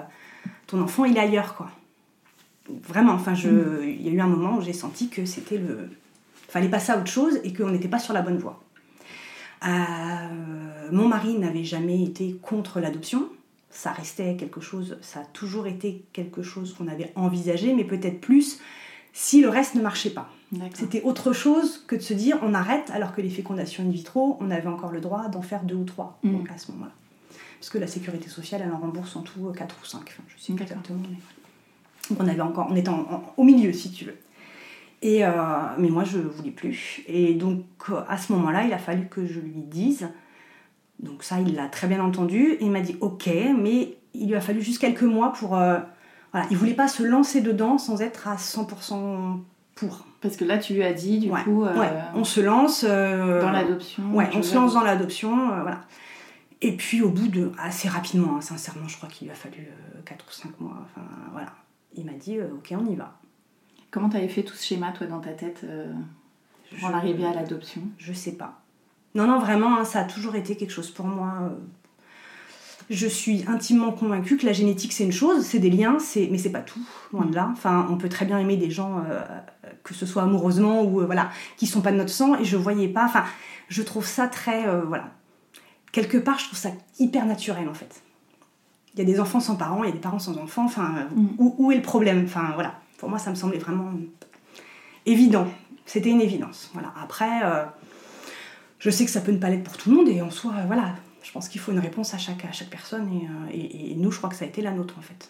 ton 0.68 0.82
enfant 0.82 1.06
il 1.06 1.18
est 1.18 1.20
ailleurs 1.20 1.56
quoi. 1.56 1.70
Vraiment, 2.88 3.14
enfin, 3.14 3.34
il 3.34 4.02
y 4.02 4.10
a 4.10 4.12
eu 4.12 4.22
un 4.22 4.28
moment 4.28 4.58
où 4.58 4.62
j'ai 4.62 4.72
senti 4.72 5.10
que 5.10 5.26
c'était 5.26 5.58
le, 5.58 5.90
fallait 6.52 6.70
passer 6.70 6.92
à 6.92 6.98
autre 6.98 7.12
chose 7.12 7.40
et 7.44 7.54
qu'on 7.54 7.70
n'était 7.70 7.88
pas 7.88 8.00
sur 8.00 8.14
la 8.14 8.22
bonne 8.22 8.38
voie. 8.38 8.62
Euh, 9.66 10.90
mon 10.92 11.08
mari 11.08 11.38
n'avait 11.38 11.64
jamais 11.64 12.04
été 12.04 12.38
contre 12.42 12.80
l'adoption. 12.80 13.30
Ça 13.70 13.92
restait 13.92 14.36
quelque 14.36 14.60
chose, 14.60 14.98
ça 15.02 15.22
a 15.22 15.24
toujours 15.24 15.66
été 15.68 16.04
quelque 16.12 16.44
chose 16.44 16.74
qu'on 16.74 16.90
avait 16.90 17.14
envisagé, 17.16 17.74
mais 17.74 17.86
peut-être 17.86 18.20
plus 18.20 18.60
si 19.14 19.42
le 19.42 19.50
reste 19.50 19.76
ne 19.76 19.82
marchait 19.82 20.10
pas. 20.12 20.30
C'était 20.74 21.02
autre 21.04 21.32
chose 21.32 21.84
que 21.88 21.96
de 21.96 22.02
se 22.02 22.14
dire 22.14 22.38
on 22.42 22.54
arrête 22.54 22.90
alors 22.94 23.14
que 23.14 23.22
les 23.22 23.30
fécondations 23.30 23.84
in 23.84 23.90
vitro, 23.90 24.38
on 24.42 24.52
avait 24.52 24.68
encore 24.68 24.92
le 24.92 25.00
droit 25.00 25.30
d'en 25.30 25.42
faire 25.42 25.64
deux 25.64 25.76
ou 25.76 25.86
trois 25.86 26.20
Mm. 26.24 26.32
donc 26.34 26.52
à 26.52 26.58
ce 26.58 26.72
moment-là. 26.74 26.92
Parce 27.60 27.70
que 27.70 27.78
la 27.78 27.88
sécurité 27.88 28.28
sociale, 28.28 28.64
elle 28.66 28.72
en 28.74 28.78
rembourse 28.80 29.16
en 29.16 29.22
tout 29.22 29.52
4 29.56 29.76
ou 29.82 29.86
5. 29.86 30.02
Enfin, 30.02 30.24
je 30.28 30.42
sais 30.44 30.52
plus 30.54 30.64
exactement. 30.64 31.00
Mais... 31.10 31.18
Donc 32.10 32.20
on, 32.22 32.28
avait 32.28 32.42
encore, 32.42 32.68
on 32.70 32.76
était 32.76 32.90
en- 32.90 33.02
en- 33.02 33.34
au 33.38 33.44
milieu, 33.44 33.72
si 33.72 33.92
tu 33.92 34.06
veux. 34.06 34.18
Et, 35.04 35.24
euh, 35.26 35.32
mais 35.78 35.90
moi, 35.90 36.04
je 36.04 36.18
voulais 36.18 36.52
plus. 36.52 37.02
Et 37.08 37.34
donc, 37.36 37.64
euh, 37.90 38.02
à 38.10 38.18
ce 38.18 38.34
moment-là, 38.34 38.64
il 38.66 38.74
a 38.74 38.78
fallu 38.80 39.08
que 39.08 39.26
je 39.28 39.40
lui 39.40 39.62
dise. 39.62 40.10
Donc 41.00 41.24
ça, 41.24 41.40
il 41.40 41.56
l'a 41.56 41.68
très 41.68 41.88
bien 41.88 42.04
entendu. 42.04 42.54
Et 42.60 42.66
il 42.66 42.72
m'a 42.72 42.82
dit 42.82 42.98
OK, 43.00 43.30
mais 43.58 43.96
il 44.14 44.28
lui 44.28 44.36
a 44.36 44.42
fallu 44.42 44.62
juste 44.62 44.80
quelques 44.80 45.04
mois 45.04 45.32
pour... 45.32 45.56
euh, 45.56 45.80
voilà, 46.32 46.48
il 46.50 46.58
voulait 46.58 46.74
pas 46.74 46.88
se 46.88 47.04
lancer 47.04 47.42
dedans 47.42 47.78
sans 47.78 48.02
être 48.02 48.28
à 48.28 48.36
100% 48.36 49.40
pour. 49.76 50.06
Parce 50.22 50.38
que 50.38 50.46
là, 50.46 50.58
tu 50.58 50.74
lui 50.74 50.84
as 50.84 50.94
dit, 50.94 51.20
du 51.20 51.32
Ouais, 51.32 51.44
coup, 51.44 51.64
euh, 51.66 51.76
Ouais, 51.78 51.90
on 52.14 52.24
se 52.24 52.40
lance... 52.42 52.86
euh, 52.88 53.42
dans 53.42 53.52
l'adoption. 53.52 54.04
Ouais, 54.14 54.30
on 54.34 54.42
se 54.44 54.54
lance 54.56 54.74
dans 54.74 54.82
l'adoption, 54.82 55.52
euh, 55.52 55.62
voilà. 55.62 55.82
Et 56.62 56.78
puis 56.78 57.02
au 57.02 57.10
bout 57.10 57.28
de, 57.28 57.52
assez 57.58 57.90
rapidement, 57.90 58.38
hein, 58.38 58.42
sincèrement, 58.42 58.88
je 58.88 58.96
crois 58.98 59.10
qu'il 59.10 59.28
lui 59.28 59.32
a 59.32 59.36
fallu 59.36 59.68
4 60.06 60.24
ou 60.28 60.32
5 60.32 60.60
mois, 60.60 60.78
enfin 60.84 61.02
voilà. 61.32 61.54
Il 61.96 62.06
m'a 62.06 62.14
dit, 62.14 62.40
ok, 62.40 62.74
on 62.80 62.86
y 62.86 62.96
va. 62.96 63.18
Comment 63.90 64.10
t'avais 64.10 64.28
fait 64.28 64.44
tout 64.44 64.54
ce 64.54 64.64
schéma, 64.64 64.92
toi, 64.92 65.08
dans 65.08 65.20
ta 65.20 65.32
tête, 65.32 65.66
pour 66.80 66.90
en 66.90 66.94
arriver 66.94 67.26
à 67.26 67.34
l'adoption? 67.34 67.82
Je 67.98 68.14
sais 68.14 68.34
pas. 68.34 68.62
Non, 69.16 69.26
non, 69.26 69.40
vraiment, 69.40 69.78
hein, 69.78 69.84
ça 69.84 70.02
a 70.02 70.04
toujours 70.06 70.36
été 70.36 70.56
quelque 70.56 70.72
chose 70.72 70.92
pour 70.92 71.08
moi. 71.08 71.52
Je 72.92 73.08
suis 73.08 73.46
intimement 73.48 73.94
convaincue 73.94 74.36
que 74.36 74.46
la 74.46 74.52
génétique 74.52 74.92
c'est 74.92 75.06
une 75.06 75.14
chose, 75.14 75.46
c'est 75.46 75.60
des 75.60 75.70
liens, 75.70 75.98
c'est 75.98 76.28
mais 76.30 76.38
c'est 76.38 76.52
pas 76.52 76.60
tout, 76.60 76.82
loin 77.14 77.26
de 77.26 77.34
là. 77.34 77.48
Enfin, 77.54 77.88
on 77.90 77.96
peut 77.96 78.10
très 78.10 78.26
bien 78.26 78.38
aimer 78.38 78.58
des 78.58 78.70
gens, 78.70 79.02
euh, 79.10 79.22
que 79.82 79.94
ce 79.94 80.06
soit 80.06 80.24
amoureusement 80.24 80.84
ou 80.84 81.00
euh, 81.00 81.06
voilà, 81.06 81.30
qui 81.56 81.68
sont 81.68 81.80
pas 81.80 81.94
de 81.94 81.98
notre 81.98 82.10
sang, 82.10 82.38
et 82.38 82.44
je 82.44 82.58
voyais 82.58 82.90
pas. 82.90 83.06
Enfin, 83.06 83.24
je 83.70 83.82
trouve 83.82 84.06
ça 84.06 84.28
très 84.28 84.68
euh, 84.68 84.82
voilà. 84.82 85.06
Quelque 85.94 86.18
part, 86.18 86.38
je 86.38 86.48
trouve 86.48 86.60
ça 86.60 86.72
hyper 87.00 87.26
naturel 87.26 87.70
en 87.70 87.74
fait. 87.74 88.04
Il 88.94 89.00
y 89.00 89.04
a 89.04 89.06
des 89.06 89.22
enfants 89.22 89.40
sans 89.40 89.56
parents, 89.56 89.86
il 89.86 89.88
y 89.88 89.92
a 89.94 89.96
des 89.96 90.00
parents 90.00 90.20
sans 90.20 90.38
enfants. 90.38 90.66
Enfin, 90.66 91.08
Mm. 91.16 91.28
où, 91.38 91.56
où 91.60 91.72
est 91.72 91.78
le 91.78 91.82
problème? 91.82 92.24
Enfin 92.26 92.52
voilà. 92.56 92.74
Pour 92.98 93.08
moi, 93.08 93.20
ça 93.20 93.30
me 93.30 93.36
semblait 93.36 93.58
vraiment 93.58 93.94
évident. 95.06 95.48
C'était 95.86 96.10
une 96.10 96.20
évidence. 96.20 96.70
Voilà. 96.74 96.94
Après. 97.02 97.42
je 98.80 98.90
sais 98.90 99.06
que 99.06 99.12
ça 99.12 99.22
peut 99.22 99.32
ne 99.32 99.38
pas 99.38 99.50
l'être 99.50 99.64
pour 99.64 99.78
tout 99.78 99.90
le 99.92 99.96
monde 99.96 100.10
et 100.10 100.22
en 100.22 100.30
soi, 100.30 100.54
voilà, 100.68 100.96
je 101.24 101.32
pense 101.32 101.48
qu'il 101.50 101.62
faut 101.62 101.72
une 101.72 101.80
réponse 101.80 102.14
à 102.14 102.18
chaque, 102.18 102.46
à 102.46 102.52
chaque 102.52 102.70
personne 102.70 103.08
et, 103.14 103.26
euh, 103.26 103.54
et- 103.54 103.92
et 103.92 103.96
nous, 103.96 104.12
je 104.12 104.18
crois 104.18 104.30
que 104.30 104.36
ça 104.36 104.46
a 104.46 104.48
été 104.48 104.62
la 104.62 104.72
nôtre 104.72 104.96
en 104.98 105.02
fait. 105.02 105.30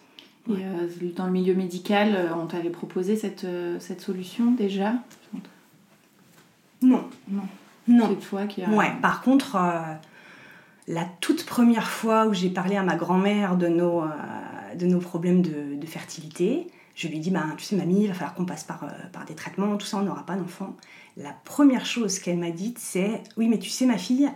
Et 0.49 0.53
euh, 0.65 0.87
dans 1.15 1.25
le 1.27 1.31
milieu 1.31 1.53
médical, 1.53 2.15
euh, 2.15 2.33
on 2.35 2.47
t'avait 2.47 2.69
proposé 2.71 3.15
cette, 3.15 3.45
cette 3.79 4.01
solution 4.01 4.51
déjà? 4.51 4.93
Non, 6.81 7.03
Non. 7.29 7.43
non. 7.87 8.09
Cette 8.09 8.23
fois 8.23 8.45
qui 8.47 8.63
a... 8.63 8.69
Ouais, 8.69 8.91
par 9.01 9.21
contre, 9.21 9.55
euh, 9.55 9.93
la 10.87 11.05
toute 11.19 11.45
première 11.45 11.87
fois 11.87 12.25
où 12.25 12.33
j'ai 12.33 12.49
parlé 12.49 12.75
à 12.75 12.83
ma 12.83 12.95
grand-mère 12.95 13.55
de 13.55 13.67
nos, 13.67 14.01
euh, 14.01 14.07
de 14.75 14.85
nos 14.87 14.99
problèmes 14.99 15.41
de, 15.43 15.75
de 15.75 15.85
fertilité, 15.85 16.67
je 16.95 17.07
lui 17.07 17.17
ai 17.17 17.19
dit, 17.19 17.29
ben, 17.31 17.53
tu 17.57 17.63
sais 17.63 17.75
mamie, 17.75 18.01
il 18.03 18.07
va 18.07 18.13
falloir 18.15 18.33
qu'on 18.33 18.45
passe 18.45 18.63
par, 18.63 18.85
par 19.13 19.25
des 19.25 19.35
traitements, 19.35 19.77
tout 19.77 19.85
ça, 19.85 19.97
on 19.97 20.01
n'aura 20.01 20.25
pas 20.25 20.35
d'enfant. 20.35 20.75
La 21.17 21.35
première 21.45 21.85
chose 21.85 22.17
qu'elle 22.19 22.37
m'a 22.37 22.51
dite, 22.51 22.79
c'est, 22.79 23.21
oui, 23.37 23.47
mais 23.47 23.59
tu 23.59 23.69
sais 23.69 23.85
ma 23.85 23.97
fille, 23.99 24.29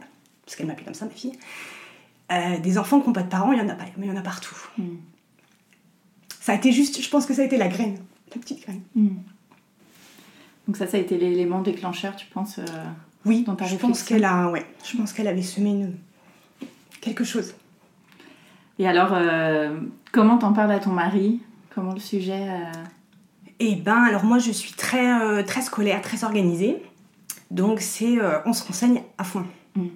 parce 0.46 0.56
qu'elle 0.56 0.68
m'appelait 0.68 0.86
comme 0.86 0.94
ça 0.94 1.06
ma 1.06 1.12
fille, 1.12 1.34
euh, 2.32 2.58
des 2.60 2.78
enfants 2.78 3.00
qui 3.02 3.08
n'ont 3.08 3.14
pas 3.14 3.24
de 3.24 3.30
parents, 3.30 3.52
il 3.52 3.60
y 3.60 3.62
en 3.62 3.70
a 3.70 3.76
pas, 3.76 3.86
mais 3.98 4.08
il 4.08 4.10
y 4.10 4.12
en 4.14 4.18
a 4.20 4.22
partout. 4.22 4.56
Mm. 4.78 4.84
Ça 6.40 6.54
a 6.54 6.56
été 6.56 6.72
juste, 6.72 7.02
je 7.02 7.10
pense 7.10 7.26
que 7.26 7.34
ça 7.34 7.42
a 7.42 7.46
été 7.46 7.58
la 7.58 7.68
graine, 7.68 7.98
la 8.34 8.42
petite 8.42 8.62
graine. 8.62 8.82
Mm. 8.96 9.10
Donc 10.68 10.78
ça, 10.78 10.88
ça 10.88 10.98
a 10.98 11.00
été 11.00 11.18
l'élément 11.18 11.62
déclencheur, 11.62 12.16
tu 12.16 12.28
penses 12.28 12.60
euh, 12.60 12.66
Oui, 13.26 13.44
Dans 13.44 13.56
ta 13.56 13.66
je 13.66 13.76
pense 13.76 14.04
qu'elle 14.04 14.26
a, 14.26 14.50
ouais, 14.50 14.66
je 14.84 14.98
pense 14.98 15.14
qu'elle 15.14 15.28
avait 15.28 15.42
semé 15.44 15.70
une- 15.72 15.98
quelque 17.02 17.24
chose. 17.24 17.54
Et 18.78 18.88
alors, 18.88 19.10
euh, 19.14 19.80
comment 20.12 20.38
t'en 20.38 20.54
parles 20.54 20.72
à 20.72 20.80
ton 20.80 20.92
mari? 20.92 21.42
Comment 21.74 21.94
le 21.94 22.00
sujet 22.00 22.48
Eh 23.60 23.76
ben, 23.76 24.04
alors 24.04 24.24
moi, 24.24 24.40
je 24.40 24.52
suis 24.52 24.74
très, 24.74 25.44
très 25.44 25.62
scolaire, 25.62 26.02
très 26.02 26.24
organisée. 26.24 26.82
Donc, 27.52 27.80
c'est, 27.80 28.18
on 28.46 28.54
se 28.54 28.64
renseigne 28.66 29.02
à 29.18 29.24
fond. 29.24 29.46
Mm. 29.76 29.88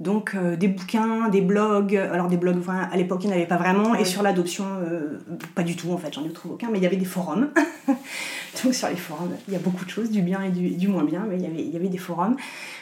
Donc 0.00 0.34
euh, 0.34 0.56
des 0.56 0.68
bouquins, 0.68 1.28
des 1.28 1.42
blogs, 1.42 1.94
alors 1.94 2.28
des 2.28 2.38
blogs, 2.38 2.56
enfin, 2.58 2.88
à 2.90 2.96
l'époque 2.96 3.20
il 3.22 3.26
n'y 3.26 3.34
en 3.34 3.36
avait 3.36 3.46
pas 3.46 3.58
vraiment, 3.58 3.94
et 3.94 4.06
sur 4.06 4.22
l'adoption, 4.22 4.64
euh, 4.80 5.20
pas 5.54 5.62
du 5.62 5.76
tout 5.76 5.92
en 5.92 5.98
fait, 5.98 6.14
j'en 6.14 6.24
ai 6.24 6.32
trouvé 6.32 6.54
aucun, 6.54 6.70
mais 6.70 6.78
il 6.78 6.82
y 6.82 6.86
avait 6.86 6.96
des 6.96 7.04
forums. 7.04 7.50
Donc 8.64 8.74
sur 8.74 8.88
les 8.88 8.96
forums, 8.96 9.36
il 9.46 9.52
y 9.52 9.56
a 9.58 9.60
beaucoup 9.60 9.84
de 9.84 9.90
choses, 9.90 10.10
du 10.10 10.22
bien 10.22 10.42
et 10.42 10.48
du, 10.48 10.88
moins 10.88 11.04
bien, 11.04 11.26
mais 11.28 11.36
il 11.36 11.42
y 11.42 11.46
avait, 11.46 11.62
il 11.62 11.70
y 11.70 11.76
avait 11.76 11.90
des 11.90 11.98
forums. 11.98 12.36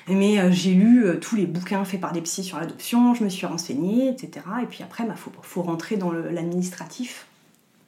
Mais 0.06 0.38
euh, 0.38 0.52
j'ai 0.52 0.74
lu 0.74 1.06
tous 1.20 1.34
les 1.34 1.46
bouquins 1.46 1.84
faits 1.84 2.00
par 2.00 2.12
des 2.12 2.20
psys 2.20 2.44
sur 2.44 2.60
l'adoption, 2.60 3.14
je 3.14 3.24
me 3.24 3.28
suis 3.28 3.46
renseignée, 3.46 4.08
etc. 4.10 4.46
Et 4.62 4.66
puis 4.66 4.84
après, 4.84 5.02
il 5.02 5.08
bah, 5.08 5.16
faut, 5.16 5.32
faut, 5.42 5.62
rentrer 5.62 5.96
dans 5.96 6.12
l'administratif. 6.12 7.26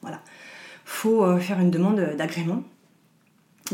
Voilà. 0.01 0.19
faut 0.83 1.37
faire 1.37 1.59
une 1.59 1.71
demande 1.71 2.15
d'agrément 2.17 2.63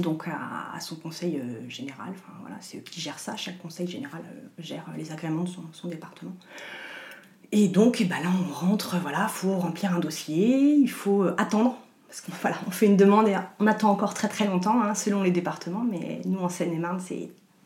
donc 0.02 0.28
à, 0.28 0.80
son 0.80 0.96
conseil 0.96 1.38
euh, 1.38 1.70
général. 1.70 2.14
Voilà, 2.42 2.58
c'est 2.62 2.78
eux 2.78 2.82
qui 2.82 3.02
gèrent 3.02 3.20
ça. 3.20 3.36
Chaque 3.36 3.58
conseil 3.60 3.88
général 3.88 4.22
euh, 4.26 4.48
gère 4.60 4.86
les 4.98 5.12
agréments 5.12 5.44
de 5.44 5.50
son, 5.72 5.88
département. 5.88 6.36
Et 7.52 7.68
donc, 7.68 8.02
eh 8.02 8.06
ben 8.06 8.18
là, 8.22 8.30
on 8.30 8.54
rentre, 8.54 8.98
voilà, 9.02 9.28
faut 9.28 9.58
remplir 9.58 9.94
un 9.94 10.00
dossier, 10.00 10.76
il 10.76 10.90
faut 10.90 11.24
euh, 11.24 11.36
attendre. 11.38 11.78
Parce 12.08 12.22
qu'on 12.22 12.32
fait 12.72 12.86
une 12.86 12.98
demande 12.98 13.28
et 13.28 13.36
on 13.60 13.68
attend 13.68 13.90
encore 13.90 14.14
très 14.14 14.28
très 14.28 14.46
longtemps, 14.46 14.82
hein, 14.82 14.96
selon 14.96 15.24
les 15.24 15.32
départements. 15.32 15.86
Mais 15.90 16.22
nous, 16.26 16.40
en 16.40 16.50
Seine-et-Marne, 16.50 17.02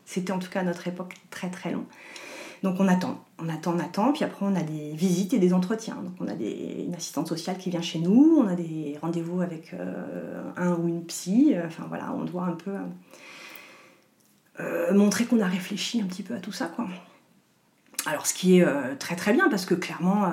c'était 0.04 0.32
en 0.32 0.38
tout 0.38 0.50
cas 0.50 0.60
à 0.60 0.64
notre 0.64 0.86
époque 0.88 1.14
très 1.30 1.50
très 1.50 1.72
long. 1.72 1.86
Donc 2.62 2.76
on 2.78 2.86
attend, 2.86 3.24
on 3.40 3.48
attend, 3.48 3.74
on 3.74 3.80
attend, 3.80 4.12
puis 4.12 4.22
après 4.22 4.46
on 4.46 4.54
a 4.54 4.62
des 4.62 4.92
visites 4.92 5.34
et 5.34 5.38
des 5.38 5.52
entretiens. 5.52 5.96
Donc 5.96 6.14
on 6.20 6.28
a 6.28 6.34
une 6.34 6.94
assistante 6.94 7.26
sociale 7.26 7.58
qui 7.58 7.70
vient 7.70 7.82
chez 7.82 7.98
nous, 7.98 8.38
on 8.38 8.46
a 8.46 8.54
des 8.54 8.96
rendez-vous 9.02 9.40
avec 9.40 9.74
euh, 9.74 10.50
un 10.56 10.74
ou 10.74 10.86
une 10.86 11.04
psy, 11.06 11.54
euh, 11.54 11.66
enfin 11.66 11.84
voilà, 11.88 12.12
on 12.12 12.24
doit 12.24 12.44
un 12.44 12.52
peu 12.52 12.70
euh, 14.60 14.94
montrer 14.94 15.24
qu'on 15.24 15.40
a 15.40 15.46
réfléchi 15.46 16.00
un 16.00 16.06
petit 16.06 16.22
peu 16.22 16.34
à 16.34 16.38
tout 16.38 16.52
ça, 16.52 16.66
quoi. 16.66 16.86
Alors 18.06 18.26
ce 18.26 18.34
qui 18.34 18.58
est 18.58 18.96
très 18.98 19.14
très 19.14 19.32
bien, 19.32 19.48
parce 19.48 19.64
que 19.64 19.74
clairement, 19.74 20.32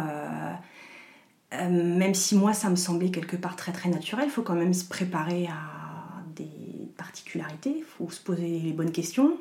même 1.51 2.15
si 2.15 2.35
moi 2.35 2.53
ça 2.53 2.67
me 2.71 2.75
semblait 2.75 3.11
quelque 3.11 3.35
part 3.35 3.55
très 3.55 3.71
très 3.71 3.89
naturel, 3.89 4.25
il 4.27 4.31
faut 4.31 4.41
quand 4.41 4.55
même 4.55 4.73
se 4.73 4.85
préparer 4.85 5.45
à 5.45 6.23
des 6.35 6.91
particularités, 6.97 7.75
il 7.77 7.83
faut 7.83 8.09
se 8.09 8.19
poser 8.19 8.59
les 8.59 8.73
bonnes 8.73 8.91
questions, 8.91 9.37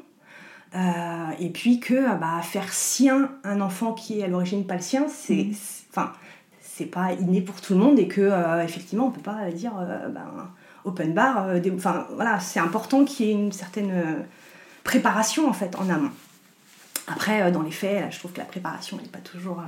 euh, 0.74 1.30
et 1.38 1.48
puis 1.48 1.80
que 1.80 1.94
euh, 1.94 2.14
bah, 2.14 2.40
faire 2.42 2.72
sien 2.72 3.30
un 3.44 3.60
enfant 3.60 3.94
qui 3.94 4.20
est 4.20 4.24
à 4.24 4.28
l'origine 4.28 4.66
pas 4.66 4.74
le 4.74 4.82
sien, 4.82 5.06
c'est 5.08 5.44
mm. 5.44 5.54
enfin 5.90 6.12
c'est 6.60 6.86
pas 6.86 7.12
inné 7.14 7.40
pour 7.40 7.60
tout 7.60 7.72
le 7.72 7.80
monde 7.80 7.98
et 7.98 8.06
que 8.06 8.20
euh, 8.20 8.62
effectivement 8.62 9.06
on 9.06 9.10
peut 9.10 9.20
pas 9.20 9.50
dire 9.50 9.72
ben, 10.10 10.50
open 10.84 11.12
bar. 11.14 11.48
enfin 11.74 12.06
voilà, 12.14 12.38
c'est 12.38 12.60
important 12.60 13.04
qu'il 13.04 13.26
y 13.26 13.30
ait 13.30 13.32
une 13.32 13.50
certaine 13.50 14.26
préparation 14.84 15.48
en 15.48 15.52
fait 15.52 15.74
en 15.76 15.88
amont. 15.88 16.12
Après 17.08 17.50
dans 17.50 17.62
les 17.62 17.70
faits, 17.70 18.12
je 18.12 18.18
trouve 18.18 18.32
que 18.32 18.38
la 18.38 18.44
préparation 18.44 18.96
n'est 18.98 19.08
pas 19.08 19.18
toujours 19.18 19.62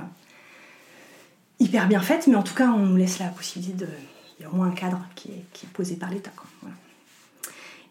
hyper 1.59 1.87
bien 1.87 2.01
faite, 2.01 2.27
mais 2.27 2.35
en 2.35 2.43
tout 2.43 2.55
cas 2.55 2.69
on 2.69 2.85
nous 2.85 2.95
laisse 2.95 3.19
la 3.19 3.27
possibilité 3.27 3.85
de 3.85 3.89
il 4.39 4.43
y 4.43 4.45
a 4.45 4.49
au 4.49 4.55
moins 4.55 4.67
un 4.67 4.71
cadre 4.71 5.01
qui 5.15 5.29
est, 5.29 5.45
qui 5.53 5.65
est 5.65 5.69
posé 5.69 5.95
par 5.95 6.09
l'État. 6.09 6.31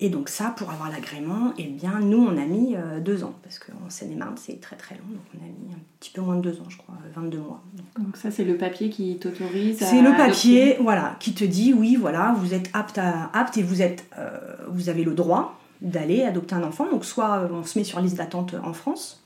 Et 0.02 0.08
donc 0.08 0.30
ça, 0.30 0.54
pour 0.56 0.70
avoir 0.70 0.90
l'agrément, 0.90 1.52
eh 1.58 1.64
bien, 1.64 2.00
nous, 2.00 2.24
on 2.24 2.38
a 2.38 2.46
mis 2.46 2.74
euh, 2.74 3.00
deux 3.00 3.22
ans, 3.22 3.34
parce 3.42 3.58
qu'en 3.58 3.90
Seine-et-Marne, 3.90 4.36
c'est 4.36 4.58
très 4.58 4.76
très 4.76 4.94
long, 4.94 5.04
donc 5.10 5.20
on 5.34 5.44
a 5.44 5.48
mis 5.48 5.74
un 5.74 5.78
petit 6.00 6.10
peu 6.10 6.22
moins 6.22 6.36
de 6.36 6.40
deux 6.40 6.58
ans, 6.58 6.68
je 6.70 6.78
crois, 6.78 6.94
22 7.14 7.38
mois. 7.38 7.62
Donc, 7.98 8.16
ça, 8.16 8.30
c'est 8.30 8.44
le 8.44 8.56
papier 8.56 8.88
qui 8.88 9.18
t'autorise 9.18 9.78
C'est 9.78 10.00
le 10.00 10.16
papier, 10.16 10.78
voilà, 10.80 11.16
qui 11.20 11.34
te 11.34 11.44
dit, 11.44 11.74
oui, 11.74 11.96
voilà, 11.96 12.34
vous 12.38 12.54
êtes 12.54 12.70
apte, 12.72 12.96
à, 12.96 13.30
apte 13.34 13.58
et 13.58 13.62
vous, 13.62 13.82
êtes, 13.82 14.06
euh, 14.18 14.38
vous 14.70 14.88
avez 14.88 15.04
le 15.04 15.12
droit 15.12 15.60
d'aller 15.82 16.22
adopter 16.22 16.54
un 16.54 16.62
enfant. 16.62 16.90
Donc 16.90 17.04
soit 17.04 17.40
euh, 17.40 17.48
on 17.52 17.62
se 17.62 17.78
met 17.78 17.84
sur 17.84 18.00
liste 18.00 18.16
d'attente 18.16 18.54
en 18.64 18.72
France, 18.72 19.22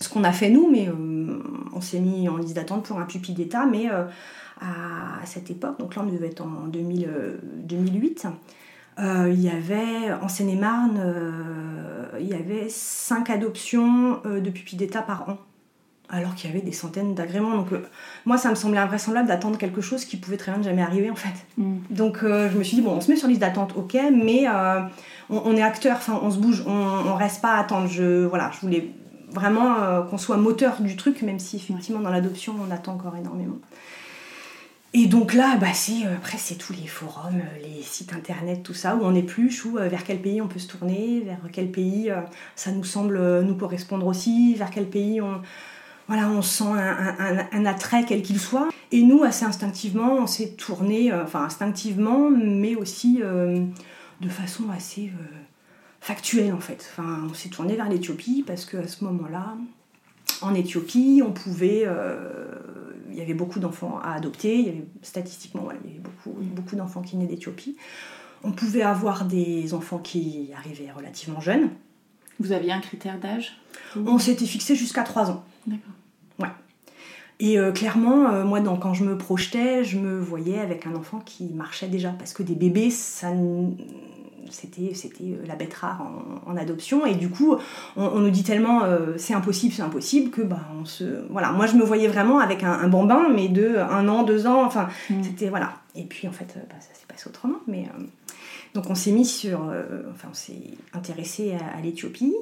ce 0.00 0.08
qu'on 0.08 0.24
a 0.24 0.32
fait 0.32 0.48
nous, 0.48 0.70
mais 0.70 0.88
on 1.74 1.80
s'est 1.82 2.00
mis 2.00 2.26
en 2.26 2.38
liste 2.38 2.56
d'attente 2.56 2.84
pour 2.84 2.98
un 2.98 3.04
pupille 3.04 3.34
d'État, 3.34 3.66
mais 3.66 3.86
à 4.60 5.26
cette 5.26 5.50
époque, 5.50 5.78
donc 5.78 5.94
là 5.94 6.02
on 6.06 6.10
devait 6.10 6.28
être 6.28 6.40
en 6.40 6.66
2000, 6.68 7.08
2008, 7.64 8.24
euh, 8.24 8.28
il 8.98 9.40
y 9.40 9.48
avait, 9.48 10.12
en 10.20 10.28
Seine-et-Marne, 10.28 11.00
euh, 11.02 12.04
il 12.20 12.28
y 12.28 12.34
avait 12.34 12.68
5 12.68 13.30
adoptions 13.30 14.20
euh, 14.26 14.40
de 14.40 14.50
pupilles 14.50 14.78
d'État 14.78 15.02
par 15.02 15.28
an, 15.28 15.38
alors 16.08 16.34
qu'il 16.34 16.50
y 16.50 16.52
avait 16.52 16.62
des 16.62 16.72
centaines 16.72 17.14
d'agréments. 17.14 17.56
Donc 17.56 17.68
moi, 18.26 18.36
ça 18.36 18.50
me 18.50 18.54
semblait 18.54 18.78
invraisemblable 18.78 19.28
d'attendre 19.28 19.58
quelque 19.58 19.80
chose 19.80 20.04
qui 20.04 20.16
pouvait 20.16 20.36
très 20.36 20.52
bien 20.52 20.58
ne 20.58 20.64
jamais 20.64 20.82
arriver, 20.82 21.10
en 21.10 21.16
fait. 21.16 21.46
Mm. 21.56 21.78
Donc 21.90 22.18
je 22.22 22.58
me 22.58 22.62
suis 22.62 22.76
dit, 22.76 22.82
bon, 22.82 22.92
on 22.92 23.00
se 23.00 23.10
met 23.10 23.16
sur 23.16 23.28
liste 23.28 23.40
d'attente, 23.40 23.74
ok, 23.76 23.96
mais 24.12 24.46
on, 25.30 25.56
est 25.56 25.62
acteur, 25.62 25.96
enfin, 25.96 26.20
on 26.22 26.30
se 26.30 26.38
bouge, 26.38 26.62
on, 26.66 26.72
on 26.72 27.14
reste 27.14 27.40
pas 27.40 27.54
à 27.54 27.60
attendre. 27.60 27.88
Je, 27.88 28.24
voilà, 28.26 28.50
je 28.52 28.60
voulais 28.60 28.90
vraiment 29.32 30.02
qu'on 30.10 30.18
soit 30.18 30.36
moteur 30.36 30.80
du 30.80 30.96
truc, 30.96 31.22
même 31.22 31.38
si 31.38 31.56
effectivement 31.56 32.00
dans 32.00 32.10
l'adoption, 32.10 32.54
on 32.66 32.70
attend 32.70 32.94
encore 32.94 33.16
énormément. 33.16 33.58
Et 34.92 35.06
donc 35.06 35.34
là, 35.34 35.56
bah 35.56 35.72
c'est, 35.72 36.04
euh, 36.04 36.16
après, 36.16 36.36
c'est 36.36 36.56
tous 36.56 36.72
les 36.72 36.88
forums, 36.88 37.40
euh, 37.40 37.62
les 37.62 37.82
sites 37.82 38.12
internet, 38.12 38.64
tout 38.64 38.74
ça, 38.74 38.96
où 38.96 39.04
on 39.04 39.14
épluche, 39.14 39.64
euh, 39.66 39.88
vers 39.88 40.02
quel 40.02 40.20
pays 40.20 40.42
on 40.42 40.48
peut 40.48 40.58
se 40.58 40.66
tourner, 40.66 41.20
vers 41.20 41.38
quel 41.52 41.70
pays 41.70 42.12
ça 42.56 42.72
nous 42.72 42.82
semble 42.82 43.42
nous 43.42 43.54
correspondre 43.54 44.06
aussi, 44.06 44.54
vers 44.54 44.70
quel 44.70 44.88
pays 44.88 45.20
on, 45.20 45.42
voilà, 46.08 46.28
on 46.28 46.42
sent 46.42 46.64
un, 46.64 47.66
attrait 47.66 48.04
quel 48.04 48.22
qu'il 48.22 48.40
soit. 48.40 48.68
Et 48.90 49.02
nous, 49.02 49.22
assez 49.22 49.44
instinctivement, 49.44 50.14
on 50.14 50.26
s'est 50.26 50.50
tourné, 50.50 51.12
enfin 51.12 51.44
instinctivement, 51.44 52.28
mais 52.30 52.74
aussi 52.74 53.20
de 54.20 54.28
façon 54.28 54.64
assez 54.76 55.12
factuelle 56.00 56.52
en 56.52 56.58
fait. 56.58 56.90
Enfin, 56.90 57.28
on 57.30 57.34
s'est 57.34 57.48
tourné 57.48 57.76
vers 57.76 57.88
l'Éthiopie 57.88 58.42
parce 58.44 58.64
qu'à 58.64 58.88
ce 58.88 59.04
moment-là, 59.04 59.56
en 60.42 60.54
Éthiopie, 60.54 61.22
on 61.24 61.30
pouvait 61.30 61.86
il 63.10 63.18
y 63.18 63.20
avait 63.20 63.34
beaucoup 63.34 63.60
d'enfants 63.60 63.98
à 64.02 64.14
adopter, 64.14 64.58
il 64.58 64.66
y 64.66 64.68
avait, 64.68 64.84
statistiquement, 65.02 65.68
il 65.84 65.90
y 65.90 65.92
avait 65.94 66.02
beaucoup, 66.02 66.38
beaucoup 66.40 66.76
d'enfants 66.76 67.02
qui 67.02 67.16
venaient 67.16 67.26
d'Éthiopie. 67.26 67.76
On 68.42 68.52
pouvait 68.52 68.82
avoir 68.82 69.24
des 69.24 69.74
enfants 69.74 69.98
qui 69.98 70.50
arrivaient 70.56 70.90
relativement 70.90 71.40
jeunes. 71.40 71.70
Vous 72.38 72.52
aviez 72.52 72.72
un 72.72 72.80
critère 72.80 73.18
d'âge 73.18 73.58
On 73.96 74.18
s'était 74.18 74.46
fixé 74.46 74.74
jusqu'à 74.74 75.02
3 75.02 75.30
ans. 75.30 75.44
D'accord. 75.66 75.92
Ouais. 76.38 76.48
Et 77.38 77.58
euh, 77.58 77.70
clairement, 77.70 78.30
euh, 78.30 78.44
moi, 78.44 78.60
quand 78.80 78.94
je 78.94 79.04
me 79.04 79.18
projetais, 79.18 79.84
je 79.84 79.98
me 79.98 80.18
voyais 80.18 80.58
avec 80.58 80.86
un 80.86 80.94
enfant 80.94 81.20
qui 81.20 81.44
marchait 81.52 81.88
déjà. 81.88 82.10
Parce 82.10 82.32
que 82.32 82.42
des 82.42 82.54
bébés, 82.54 82.90
ça 82.90 83.30
c'était 84.50 84.94
c'était 84.94 85.24
euh, 85.24 85.46
la 85.46 85.54
bête 85.54 85.74
rare 85.74 86.06
en, 86.46 86.56
adoption. 86.56 87.06
Et 87.06 87.14
du 87.14 87.28
coup 87.28 87.56
on, 87.96 88.18
nous 88.18 88.30
dit 88.30 88.42
tellement 88.42 88.84
euh, 88.84 89.14
c'est 89.16 89.34
impossible 89.34 89.74
c'est 89.74 89.82
impossible 89.82 90.30
que 90.30 90.42
bah 90.42 90.60
on 90.80 90.84
se 90.84 91.04
voilà. 91.30 91.52
Moi 91.52 91.66
je 91.66 91.74
me 91.76 91.84
voyais 91.84 92.08
vraiment 92.08 92.38
avec 92.40 92.62
un, 92.62 92.88
bambin 92.88 93.28
mais 93.34 93.48
de 93.48 93.76
un 93.76 94.08
an 94.08 94.22
deux 94.22 94.46
ans 94.46 94.64
enfin 94.64 94.88
mm. 95.08 95.22
c'était 95.22 95.48
voilà. 95.48 95.74
Et 95.94 96.04
puis 96.04 96.28
en 96.28 96.32
fait 96.32 96.54
bah, 96.68 96.76
ça 96.80 96.94
s'est 96.94 97.06
passé 97.08 97.28
autrement. 97.28 97.58
Mais 97.66 97.84
euh, 97.84 98.02
donc 98.74 98.88
on 98.88 98.94
s'est 98.94 99.12
mis 99.12 99.26
sur 99.26 99.60
enfin 100.12 100.28
on 100.30 100.34
s'est 100.34 100.74
intéressé 100.92 101.56
à, 101.76 101.80
l'Éthiopie. 101.80 102.34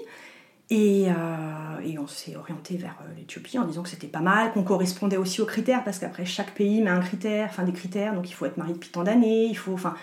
Et, 0.71 1.05
et, 1.05 1.99
on 1.99 2.07
s'est 2.07 2.37
orienté 2.37 2.77
vers 2.77 2.95
l'Éthiopie 3.17 3.59
en 3.59 3.65
disant 3.65 3.83
que 3.83 3.89
c'était 3.89 4.07
pas 4.07 4.21
mal, 4.21 4.53
qu'on 4.53 4.63
correspondait 4.63 5.17
aussi 5.17 5.41
aux 5.41 5.47
critères, 5.47 5.83
parce 5.83 5.99
qu'après 5.99 6.27
chaque 6.27 6.53
pays 6.53 6.83
met 6.83 6.91
un 6.91 7.01
critère, 7.01 7.47
enfin 7.49 7.63
des 7.63 7.73
critères, 7.73 8.15
donc 8.15 8.29
il 8.29 8.35
faut 8.35 8.45
être 8.45 8.59
marié 8.59 8.75
depuis 8.75 8.91
tant 8.91 9.03
d'années, 9.03 9.47
il 9.47 9.57
faut, 9.57 9.73
enfin, 9.73 9.95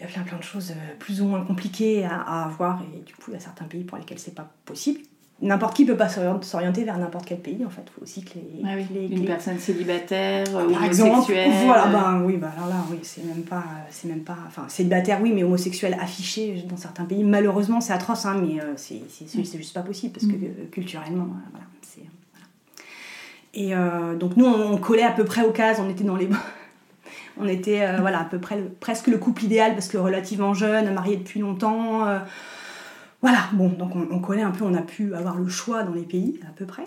il 0.00 0.04
y 0.04 0.06
a 0.06 0.12
plein, 0.12 0.22
plein 0.22 0.38
de 0.38 0.42
choses 0.42 0.70
euh, 0.70 0.94
plus 0.98 1.20
ou 1.20 1.26
moins 1.26 1.44
compliquées 1.44 2.04
à, 2.04 2.44
avoir 2.44 2.82
et 2.82 3.02
du 3.04 3.14
coup 3.14 3.24
il 3.28 3.34
y 3.34 3.36
a 3.36 3.40
certains 3.40 3.66
pays 3.66 3.84
pour 3.84 3.98
lesquels 3.98 4.18
c'est 4.18 4.34
pas 4.34 4.50
possible. 4.64 5.00
N'importe 5.42 5.74
qui 5.74 5.86
peut 5.86 5.96
pas 5.96 6.08
s'orienter 6.08 6.84
vers 6.84 6.98
n'importe 6.98 7.24
quel 7.26 7.38
pays 7.38 7.64
en 7.64 7.70
fait. 7.70 7.80
Il 7.86 7.90
faut 7.92 8.02
aussi 8.02 8.22
que 8.22 8.34
les, 8.34 8.62
ah 8.62 8.76
une 8.92 9.24
personne 9.24 9.58
célibataire 9.58 10.46
ou 10.52 10.74
homosexuelle. 10.74 11.50
voilà, 11.64 11.86
ben 11.86 12.22
oui, 12.26 12.36
bah 12.36 12.52
alors 12.54 12.68
là, 12.68 12.84
oui, 12.90 12.98
c'est 13.02 13.24
même 13.24 13.42
pas, 13.42 13.64
c'est 13.88 14.08
même 14.08 14.20
pas, 14.20 14.36
enfin 14.46 14.66
célibataire, 14.68 15.18
oui, 15.22 15.32
mais 15.34 15.42
homosexuel 15.42 15.96
affiché 15.98 16.62
dans 16.68 16.76
certains 16.76 17.04
pays. 17.04 17.24
Malheureusement, 17.24 17.80
c'est 17.80 17.94
atroce, 17.94 18.26
hein, 18.26 18.38
mais 18.38 18.60
euh, 18.60 18.74
c'est, 18.76 19.00
c'est, 19.08 19.56
juste 19.56 19.72
pas 19.72 19.80
possible 19.80 20.12
parce 20.12 20.26
que 20.26 20.36
mm. 20.36 20.44
euh, 20.44 20.66
culturellement, 20.70 21.28
voilà, 21.52 21.66
c'est. 21.80 22.02
Et 23.54 23.72
donc 24.18 24.36
nous, 24.36 24.44
on, 24.44 24.74
on, 24.74 24.76
collait 24.76 25.02
à 25.02 25.10
peu 25.10 25.24
près 25.24 25.42
aux 25.42 25.50
cases, 25.50 25.78
on 25.80 25.88
était 25.88 26.04
dans 26.04 26.16
les 26.16 26.28
on 27.40 27.48
était 27.48 27.86
euh, 27.86 27.98
voilà, 28.00 28.20
à 28.20 28.24
peu 28.24 28.38
près 28.38 28.62
presque 28.80 29.06
le 29.06 29.18
couple 29.18 29.44
idéal 29.44 29.72
parce 29.72 29.88
que 29.88 29.98
relativement 29.98 30.54
jeune, 30.54 30.92
marié 30.92 31.16
depuis 31.16 31.40
longtemps. 31.40 32.06
Euh, 32.06 32.18
voilà, 33.22 33.40
bon, 33.52 33.68
donc 33.68 33.94
on, 33.94 34.18
connaît 34.20 34.42
un 34.42 34.50
peu, 34.50 34.64
on 34.64 34.74
a 34.74 34.82
pu 34.82 35.14
avoir 35.14 35.36
le 35.36 35.48
choix 35.48 35.82
dans 35.82 35.92
les 35.92 36.04
pays 36.04 36.40
à 36.48 36.52
peu 36.52 36.64
près. 36.64 36.86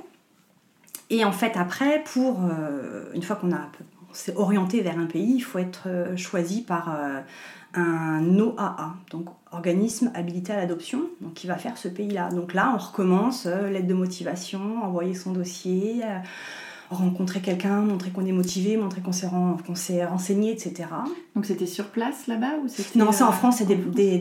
Et 1.12 1.24
en 1.25 1.31
fait, 1.31 1.57
après, 1.57 2.03
pour 2.12 2.41
euh, 2.43 3.03
une 3.13 3.22
fois 3.22 3.36
qu'on 3.36 3.51
a 3.51 3.69
s'est 4.13 4.36
orienté 4.36 4.81
vers 4.81 4.98
un 5.00 5.05
pays, 5.05 5.36
il 5.36 5.41
faut 5.41 5.57
être 5.57 5.88
choisi 6.17 6.62
par 6.62 6.95
un 7.74 8.39
OAA, 8.39 8.93
donc 9.10 9.25
organisme 9.51 10.12
habilité 10.13 10.53
à 10.53 10.57
l'adoption, 10.57 11.01
qui 11.33 11.48
va 11.48 11.55
faire 11.55 11.79
ce 11.79 11.88
pays-là. 11.88 12.29
Donc 12.29 12.53
là, 12.53 12.74
on 12.75 12.77
recommence 12.77 13.48
l'aide 13.48 13.88
de 13.88 13.95
motivation, 13.95 14.83
envoyer 14.83 15.15
son 15.15 15.31
dossier 15.31 16.03
rencontrer 16.93 17.41
quelqu'un, 17.41 17.81
montrer 17.81 18.09
qu'on 18.12 18.25
est 18.25 18.31
motivé, 18.31 18.77
montrer 18.77 19.01
qu'on 19.01 19.12
s'est, 19.12 19.27
ren- 19.27 19.57
s'est 19.75 20.05
renseigné, 20.05 20.51
etc. 20.51 20.89
Donc 21.35 21.45
c'était 21.45 21.65
sur 21.65 21.85
place 21.88 22.27
là-bas 22.27 22.57
ou 22.63 22.67
c'était 22.67 22.97
Non, 23.00 23.12
c'est 23.12 23.23
en 23.23 23.29
euh, 23.29 23.31
France, 23.31 23.57
c'est 23.57 23.65
des, 23.65 23.75
des, 23.75 24.17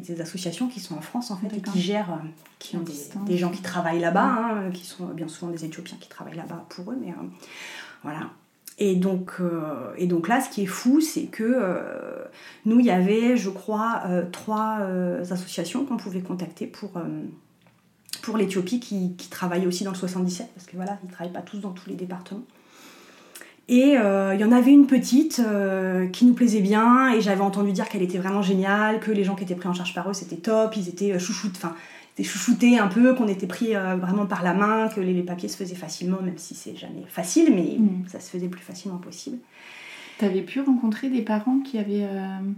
des- 0.00 0.20
associations 0.20 0.68
qui 0.68 0.80
sont 0.80 0.96
en 0.96 1.00
France 1.00 1.30
en 1.30 1.36
fait 1.36 1.54
et 1.56 1.60
qui 1.60 1.80
gèrent, 1.80 2.10
euh, 2.12 2.26
qui 2.58 2.76
ont 2.76 2.84
des, 3.26 3.36
gens 3.38 3.50
qui 3.50 3.62
travaillent 3.62 4.00
là-bas, 4.00 4.24
hein, 4.26 4.70
qui 4.72 4.84
sont 4.84 5.06
bien 5.06 5.28
souvent 5.28 5.50
des 5.52 5.64
Éthiopiens 5.64 5.96
qui 6.00 6.08
travaillent 6.08 6.36
là-bas 6.36 6.64
pour 6.68 6.90
eux, 6.92 6.98
mais 7.00 7.10
euh, 7.10 7.26
voilà. 8.02 8.30
Et 8.80 8.94
donc, 8.94 9.32
euh, 9.40 9.92
et 9.96 10.06
donc 10.06 10.28
là, 10.28 10.40
ce 10.40 10.50
qui 10.50 10.62
est 10.62 10.66
fou, 10.66 11.00
c'est 11.00 11.24
que 11.24 11.42
euh, 11.44 12.24
nous, 12.64 12.78
il 12.78 12.86
y 12.86 12.92
avait, 12.92 13.36
je 13.36 13.50
crois, 13.50 14.02
euh, 14.06 14.24
trois 14.30 14.78
euh, 14.82 15.20
associations 15.22 15.84
qu'on 15.84 15.96
pouvait 15.96 16.20
contacter 16.20 16.68
pour, 16.68 16.96
euh, 16.96 17.00
pour 18.28 18.36
l'Éthiopie 18.36 18.78
qui, 18.78 19.14
qui 19.16 19.30
travaillaient 19.30 19.66
aussi 19.66 19.84
dans 19.84 19.90
le 19.92 19.96
77, 19.96 20.50
parce 20.54 20.66
que 20.66 20.76
voilà, 20.76 20.98
ils 21.02 21.06
ne 21.06 21.12
travaillent 21.12 21.32
pas 21.32 21.40
tous 21.40 21.60
dans 21.60 21.70
tous 21.70 21.88
les 21.88 21.96
départements. 21.96 22.42
Et 23.68 23.96
euh, 23.96 24.34
il 24.34 24.40
y 24.40 24.44
en 24.44 24.52
avait 24.52 24.70
une 24.70 24.86
petite 24.86 25.40
euh, 25.42 26.06
qui 26.08 26.26
nous 26.26 26.34
plaisait 26.34 26.60
bien, 26.60 27.10
et 27.14 27.22
j'avais 27.22 27.40
entendu 27.40 27.72
dire 27.72 27.88
qu'elle 27.88 28.02
était 28.02 28.18
vraiment 28.18 28.42
géniale, 28.42 29.00
que 29.00 29.10
les 29.10 29.24
gens 29.24 29.34
qui 29.34 29.44
étaient 29.44 29.54
pris 29.54 29.68
en 29.68 29.72
charge 29.72 29.94
par 29.94 30.10
eux, 30.10 30.12
c'était 30.12 30.36
top, 30.36 30.76
ils 30.76 30.90
étaient 30.90 31.12
euh, 31.12 31.18
chouchoutes, 31.18 31.54
enfin, 31.56 31.74
chouchoutés 32.22 32.78
un 32.78 32.88
peu, 32.88 33.14
qu'on 33.14 33.28
était 33.28 33.46
pris 33.46 33.74
euh, 33.74 33.96
vraiment 33.96 34.26
par 34.26 34.42
la 34.42 34.52
main, 34.52 34.88
que 34.88 35.00
les, 35.00 35.14
les 35.14 35.22
papiers 35.22 35.48
se 35.48 35.56
faisaient 35.56 35.74
facilement, 35.74 36.20
même 36.20 36.36
si 36.36 36.54
c'est 36.54 36.76
jamais 36.76 37.04
facile, 37.08 37.54
mais 37.54 37.78
Mm. 37.78 38.08
ça 38.08 38.20
se 38.20 38.28
faisait 38.28 38.48
plus 38.48 38.62
facilement 38.62 38.98
possible. 38.98 39.38
T'avais 40.18 40.42
pu 40.42 40.60
rencontrer 40.60 41.08
des 41.08 41.22
parents 41.22 41.60
qui 41.60 41.78
avaient 41.78 42.06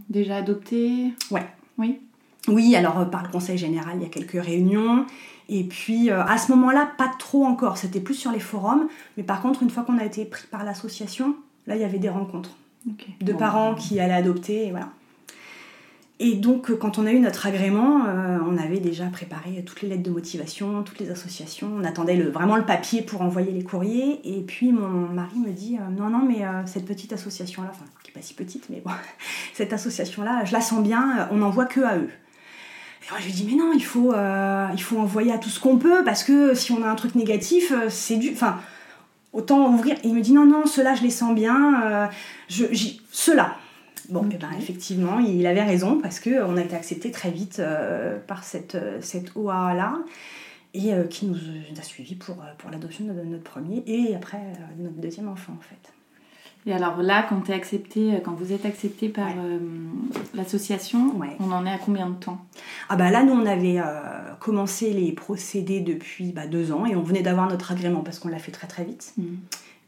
déjà 0.09 0.37
adopté? 0.37 1.13
Ouais. 1.31 1.47
Oui. 1.79 2.01
Oui, 2.49 2.75
alors 2.75 3.11
par 3.11 3.23
le 3.23 3.29
conseil 3.29 3.59
général, 3.59 3.97
il 3.97 4.03
y 4.03 4.07
a 4.07 4.09
quelques 4.09 4.43
réunions. 4.43 5.05
Et 5.51 5.65
puis 5.65 6.11
euh, 6.11 6.25
à 6.25 6.39
ce 6.39 6.51
moment-là, 6.53 6.91
pas 6.97 7.11
trop 7.19 7.45
encore. 7.45 7.77
C'était 7.77 8.01
plus 8.01 8.15
sur 8.15 8.33
les 8.33 8.41
forums. 8.41 8.89
Mais 9.19 9.23
par 9.23 9.43
contre, 9.43 9.63
une 9.63 9.71
fois 9.71 9.83
qu'on 9.83 9.99
a 9.99 10.05
été 10.05 10.25
pris 10.25 10.47
par 10.51 10.65
l'association, 10.65 11.37
là, 11.67 11.77
il 11.77 11.83
y 11.83 11.85
avait 11.85 11.99
des 11.99 12.09
rencontres 12.09 12.57
de 13.21 13.33
Bon, 13.33 13.39
parents 13.39 13.75
qui 13.75 14.01
allaient 14.01 14.15
adopter. 14.15 14.69
Et 14.69 14.71
voilà. 14.71 14.89
Et 16.23 16.35
donc, 16.35 16.71
euh, 16.71 16.77
quand 16.77 16.99
on 16.99 17.07
a 17.07 17.13
eu 17.13 17.19
notre 17.19 17.47
agrément, 17.47 18.05
euh, 18.07 18.39
on 18.47 18.59
avait 18.59 18.79
déjà 18.79 19.07
préparé 19.07 19.65
toutes 19.65 19.81
les 19.81 19.89
lettres 19.89 20.03
de 20.03 20.11
motivation, 20.11 20.83
toutes 20.83 20.99
les 20.99 21.11
associations. 21.11 21.71
On 21.75 21.83
attendait 21.83 22.15
le, 22.15 22.29
vraiment 22.29 22.57
le 22.57 22.67
papier 22.67 23.01
pour 23.01 23.23
envoyer 23.23 23.53
les 23.53 23.65
courriers. 23.65 24.21
Et 24.23 24.43
puis, 24.43 24.71
mon 24.71 25.09
mari 25.09 25.39
me 25.39 25.51
dit 25.51 25.79
euh, 25.79 25.91
Non, 25.91 26.11
non, 26.11 26.23
mais 26.23 26.45
euh, 26.45 26.67
cette 26.67 26.85
petite 26.85 27.15
association-là, 27.15 27.71
enfin, 27.73 27.87
qui 28.03 28.11
n'est 28.11 28.21
pas 28.21 28.21
si 28.21 28.35
petite, 28.35 28.69
mais 28.69 28.83
bon, 28.85 28.91
cette 29.55 29.73
association-là, 29.73 30.45
je 30.45 30.53
la 30.53 30.61
sens 30.61 30.83
bien, 30.83 31.27
on 31.33 31.39
n'envoie 31.39 31.65
que 31.65 31.81
à 31.81 31.97
eux. 31.97 32.11
Et 33.11 33.13
moi, 33.13 33.21
je 33.21 33.27
lui 33.27 33.33
dis 33.33 33.45
Mais 33.45 33.57
non, 33.57 33.73
il 33.75 33.85
faut, 33.85 34.13
euh, 34.13 34.69
il 34.73 34.83
faut 34.83 34.99
envoyer 34.99 35.33
à 35.33 35.39
tout 35.39 35.49
ce 35.51 35.59
qu'on 35.61 35.79
peut, 35.79 36.05
parce 36.05 36.23
que 36.23 36.55
si 36.55 36.73
on 36.73 36.83
a 36.83 36.89
un 36.89 36.95
truc 36.95 37.15
négatif, 37.15 37.73
euh, 37.73 37.89
c'est 37.89 38.17
du. 38.17 38.31
Enfin, 38.33 38.61
autant 39.33 39.73
ouvrir. 39.73 39.97
Et 40.05 40.09
il 40.09 40.15
me 40.15 40.21
dit 40.21 40.33
Non, 40.33 40.47
non, 40.47 40.67
ceux-là, 40.67 40.95
je 40.95 41.03
les 41.03 41.11
sens 41.11 41.35
bien. 41.35 41.83
euh, 41.85 42.07
je, 42.49 42.65
ceux-là. 43.11 43.57
Bon, 44.09 44.29
et 44.31 44.37
ben, 44.37 44.49
effectivement, 44.59 45.21
il 45.21 45.47
avait 45.47 45.63
raison 45.63 46.01
parce 46.01 46.19
qu'on 46.19 46.57
a 46.57 46.63
été 46.63 46.75
accepté 46.75 47.11
très 47.11 47.31
vite 47.31 47.61
euh, 47.61 48.19
par 48.27 48.43
cette, 48.43 48.75
euh, 48.75 48.99
cette 49.01 49.37
OAA-là 49.37 49.99
et 50.75 50.93
euh, 50.95 51.05
qui 51.05 51.27
nous 51.27 51.37
a 51.79 51.83
suivis 51.83 52.15
pour, 52.15 52.37
euh, 52.37 52.53
pour 52.59 52.71
l'adoption 52.71 53.05
de 53.05 53.13
notre 53.13 53.45
premier 53.45 53.83
et 53.87 54.15
après 54.15 54.39
euh, 54.39 54.83
notre 54.83 54.97
deuxième 54.97 55.29
enfant 55.29 55.53
en 55.53 55.63
fait. 55.63 55.93
Et 56.67 56.73
alors 56.75 57.01
là, 57.03 57.25
quand, 57.29 57.49
accepté, 57.51 58.21
quand 58.25 58.33
vous 58.33 58.53
êtes 58.53 58.67
accepté 58.67 59.09
par 59.09 59.29
Ouais. 59.29 59.35
euh, 59.39 59.59
l'association, 60.35 61.17
Ouais. 61.17 61.37
on 61.41 61.51
en 61.53 61.65
est 61.65 61.71
à 61.71 61.79
combien 61.79 62.09
de 62.09 62.15
temps? 62.15 62.39
Ah 62.89 62.97
bah 62.97 63.11
là, 63.11 63.23
nous, 63.23 63.33
on 63.33 63.47
avait 63.47 63.79
euh, 63.79 64.35
commencé 64.41 64.93
les 64.93 65.13
procédés 65.13 65.81
depuis 65.81 66.33
bah, 66.33 66.47
deux 66.47 66.71
ans 66.73 66.85
et 66.87 66.95
on 66.97 67.03
venait 67.03 67.23
d'avoir 67.23 67.49
notre 67.49 67.73
agrément 67.73 68.01
parce 68.03 68.19
qu'on 68.19 68.29
l'a 68.29 68.39
fait 68.39 68.53
très 68.53 68.67
très 68.67 68.85
vite. 68.85 69.15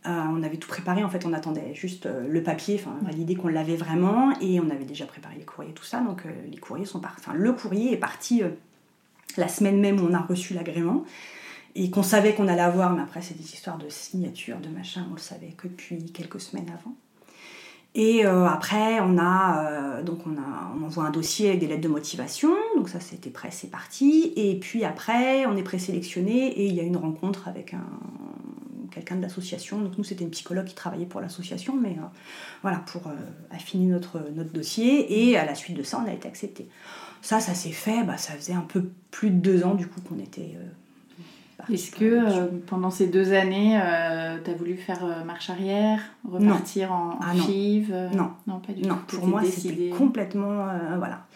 Euh, 0.04 0.10
on 0.34 0.42
avait 0.42 0.56
tout 0.56 0.66
préparé, 0.68 1.04
en 1.04 1.08
fait, 1.10 1.24
on 1.26 1.32
attendait 1.32 1.74
juste 1.74 2.06
euh, 2.06 2.26
le 2.28 2.42
papier, 2.42 2.80
enfin, 2.80 2.96
valider 3.02 3.36
qu'on 3.36 3.48
l'avait 3.48 3.76
vraiment, 3.76 4.32
et 4.40 4.58
on 4.58 4.68
avait 4.70 4.84
déjà 4.84 5.04
préparé 5.06 5.36
les 5.38 5.44
courriers, 5.44 5.72
tout 5.74 5.84
ça. 5.84 6.00
Donc, 6.00 6.22
euh, 6.26 6.30
les 6.50 6.56
courriers 6.56 6.86
sont 6.86 6.98
partis. 6.98 7.20
Enfin, 7.24 7.36
le 7.36 7.52
courrier 7.52 7.92
est 7.92 7.96
parti 7.98 8.42
euh, 8.42 8.48
la 9.36 9.46
semaine 9.46 9.78
même 9.78 10.00
où 10.00 10.06
on 10.10 10.14
a 10.14 10.18
reçu 10.20 10.54
l'agrément, 10.54 11.04
et 11.74 11.90
qu'on 11.90 12.02
savait 12.02 12.34
qu'on 12.34 12.48
allait 12.48 12.60
avoir, 12.60 12.92
mais 12.92 13.02
après, 13.02 13.22
c'est 13.22 13.36
des 13.36 13.52
histoires 13.52 13.78
de 13.78 13.88
signature, 13.88 14.58
de 14.58 14.68
machin, 14.68 15.06
on 15.10 15.14
le 15.14 15.20
savait 15.20 15.54
que 15.56 15.68
depuis 15.68 16.12
quelques 16.12 16.40
semaines 16.40 16.68
avant. 16.68 16.94
Et 17.94 18.24
euh, 18.24 18.46
après, 18.46 19.00
on 19.00 19.18
a 19.18 19.66
euh, 19.66 20.02
donc 20.02 20.20
on 20.26 20.32
a 20.38 20.72
on 20.74 20.82
envoie 20.82 21.04
un 21.04 21.10
dossier 21.10 21.48
avec 21.48 21.60
des 21.60 21.66
lettres 21.66 21.82
de 21.82 21.88
motivation, 21.88 22.50
donc 22.74 22.88
ça 22.88 23.00
c'était 23.00 23.28
prêt, 23.28 23.50
c'est 23.50 23.70
parti. 23.70 24.32
Et 24.34 24.58
puis 24.58 24.84
après, 24.84 25.44
on 25.44 25.56
est 25.58 25.62
présélectionné 25.62 26.48
et 26.48 26.66
il 26.66 26.74
y 26.74 26.80
a 26.80 26.84
une 26.84 26.96
rencontre 26.96 27.48
avec 27.48 27.74
un 27.74 27.84
quelqu'un 28.90 29.16
de 29.16 29.22
l'association. 29.22 29.78
Donc 29.78 29.98
nous 29.98 30.04
c'était 30.04 30.24
une 30.24 30.30
psychologue 30.30 30.64
qui 30.64 30.74
travaillait 30.74 31.04
pour 31.04 31.20
l'association, 31.20 31.76
mais 31.76 31.98
euh, 31.98 32.06
voilà 32.62 32.78
pour 32.78 33.02
affiner 33.50 33.86
notre 33.86 34.20
notre 34.34 34.52
dossier. 34.52 35.28
Et 35.28 35.36
à 35.36 35.44
la 35.44 35.54
suite 35.54 35.76
de 35.76 35.82
ça, 35.82 36.02
on 36.02 36.08
a 36.08 36.14
été 36.14 36.26
accepté. 36.26 36.68
Ça, 37.20 37.40
ça 37.40 37.54
s'est 37.54 37.72
fait. 37.72 38.04
Bah, 38.04 38.16
ça 38.16 38.32
faisait 38.32 38.54
un 38.54 38.62
peu 38.66 38.90
plus 39.10 39.28
de 39.28 39.36
deux 39.36 39.64
ans 39.64 39.74
du 39.74 39.86
coup 39.86 40.00
qu'on 40.00 40.18
était. 40.18 40.56
Euh, 41.60 41.72
Est-ce 41.74 41.90
que 41.92 42.04
euh, 42.04 42.46
pendant 42.66 42.90
ces 42.90 43.06
deux 43.06 43.32
années, 43.32 43.78
tu 44.44 44.50
as 44.50 44.54
voulu 44.54 44.76
faire 44.76 45.04
euh, 45.04 45.24
marche 45.24 45.50
arrière, 45.50 46.00
repartir 46.28 46.92
en, 46.92 47.10
en 47.10 47.18
Ah 47.20 47.34
non. 47.34 47.44
FIV 47.44 47.90
euh, 47.92 48.08
Non. 48.10 48.30
Non, 48.46 48.60
pas 48.60 48.72
du 48.72 48.82
Non, 48.82 48.96
tout. 49.06 49.16
pour 49.18 49.26
moi, 49.28 49.42
c'était 49.44 49.90
complètement. 49.90 50.68
euh, 50.68 50.96
voilà. 50.98 51.26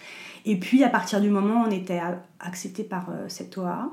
Et 0.44 0.56
puis, 0.58 0.84
à 0.84 0.88
partir 0.88 1.20
du 1.20 1.28
moment 1.30 1.62
où 1.62 1.66
on 1.66 1.70
était 1.70 2.00
accepté 2.40 2.84
par 2.84 3.08
euh, 3.10 3.24
cette 3.28 3.56
OAA, 3.58 3.90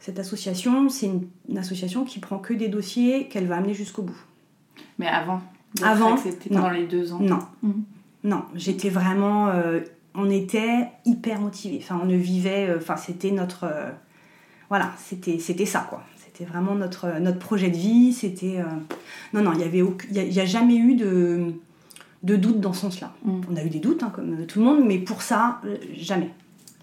cette 0.00 0.18
association, 0.18 0.88
c'est 0.88 1.06
une, 1.06 1.26
une 1.48 1.58
association 1.58 2.04
qui 2.04 2.18
prend 2.20 2.38
que 2.38 2.54
des 2.54 2.68
dossiers 2.68 3.28
qu'elle 3.28 3.46
va 3.46 3.56
amener 3.56 3.74
jusqu'au 3.74 4.02
bout. 4.02 4.18
Mais 4.98 5.06
avant 5.06 5.40
Avant, 5.82 6.14
acceptée 6.14 6.50
non. 6.50 6.56
pendant 6.62 6.70
les 6.72 6.86
deux 6.86 7.12
ans 7.12 7.18
Non, 7.20 7.38
Mhm. 7.62 7.82
non, 8.24 8.42
j'étais 8.54 8.88
vraiment. 8.88 9.48
euh, 9.48 9.80
on 10.14 10.30
était 10.30 10.88
hyper 11.04 11.40
motivés. 11.40 11.78
Enfin, 11.82 12.00
on 12.02 12.06
ne 12.06 12.16
vivait. 12.16 12.68
euh, 12.68 12.78
Enfin, 12.78 12.96
c'était 12.96 13.30
notre. 13.30 13.64
Voilà, 14.68 14.92
c'était 14.98 15.38
c'était 15.38 15.66
ça, 15.66 15.86
quoi. 15.88 16.02
C'était 16.18 16.44
vraiment 16.44 16.74
notre, 16.74 17.18
notre 17.20 17.38
projet 17.38 17.70
de 17.70 17.76
vie. 17.76 18.12
C'était. 18.12 18.58
euh, 18.58 18.64
non, 19.32 19.42
non, 19.42 19.52
il 19.52 19.58
n'y 19.58 19.64
avait 19.64 19.82
aucun- 19.82 20.08
y 20.12 20.18
a, 20.18 20.22
il 20.24 20.32
y 20.32 20.40
a 20.40 20.44
jamais 20.44 20.76
eu 20.76 20.94
de, 20.94 21.52
de 22.22 22.36
doute 22.36 22.60
dans 22.60 22.72
ce 22.72 22.82
sens-là. 22.82 23.12
Mhm. 23.24 23.42
On 23.50 23.56
a 23.56 23.64
eu 23.64 23.70
des 23.70 23.78
doutes, 23.80 24.02
hein, 24.02 24.12
comme 24.14 24.44
tout 24.46 24.58
le 24.58 24.64
monde, 24.64 24.84
mais 24.84 24.98
pour 24.98 25.22
ça, 25.22 25.60
euh, 25.64 25.76
jamais. 25.96 26.30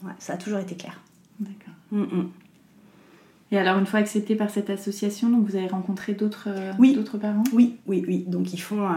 Ouais, 0.04 0.12
ça 0.20 0.34
a 0.34 0.38
toujours 0.38 0.60
été 0.60 0.76
clair. 0.76 1.00
D'accord. 1.40 1.74
Mm, 1.92 2.02
mm. 2.02 2.30
Et 3.52 3.58
alors, 3.60 3.78
une 3.78 3.86
fois 3.86 4.00
accepté 4.00 4.36
par 4.36 4.50
cette 4.50 4.70
association, 4.72 5.30
donc 5.30 5.48
vous 5.48 5.56
avez 5.56 5.68
rencontré 5.68 6.14
d'autres 6.14 6.48
euh, 6.48 6.72
Oui. 6.80 6.98
parents? 7.22 7.44
Oui, 7.54 7.78
oui, 7.86 8.04
oui. 8.08 8.24
Donc 8.28 8.54
ils 8.54 8.58
font. 8.60 8.88
euh, 8.90 8.94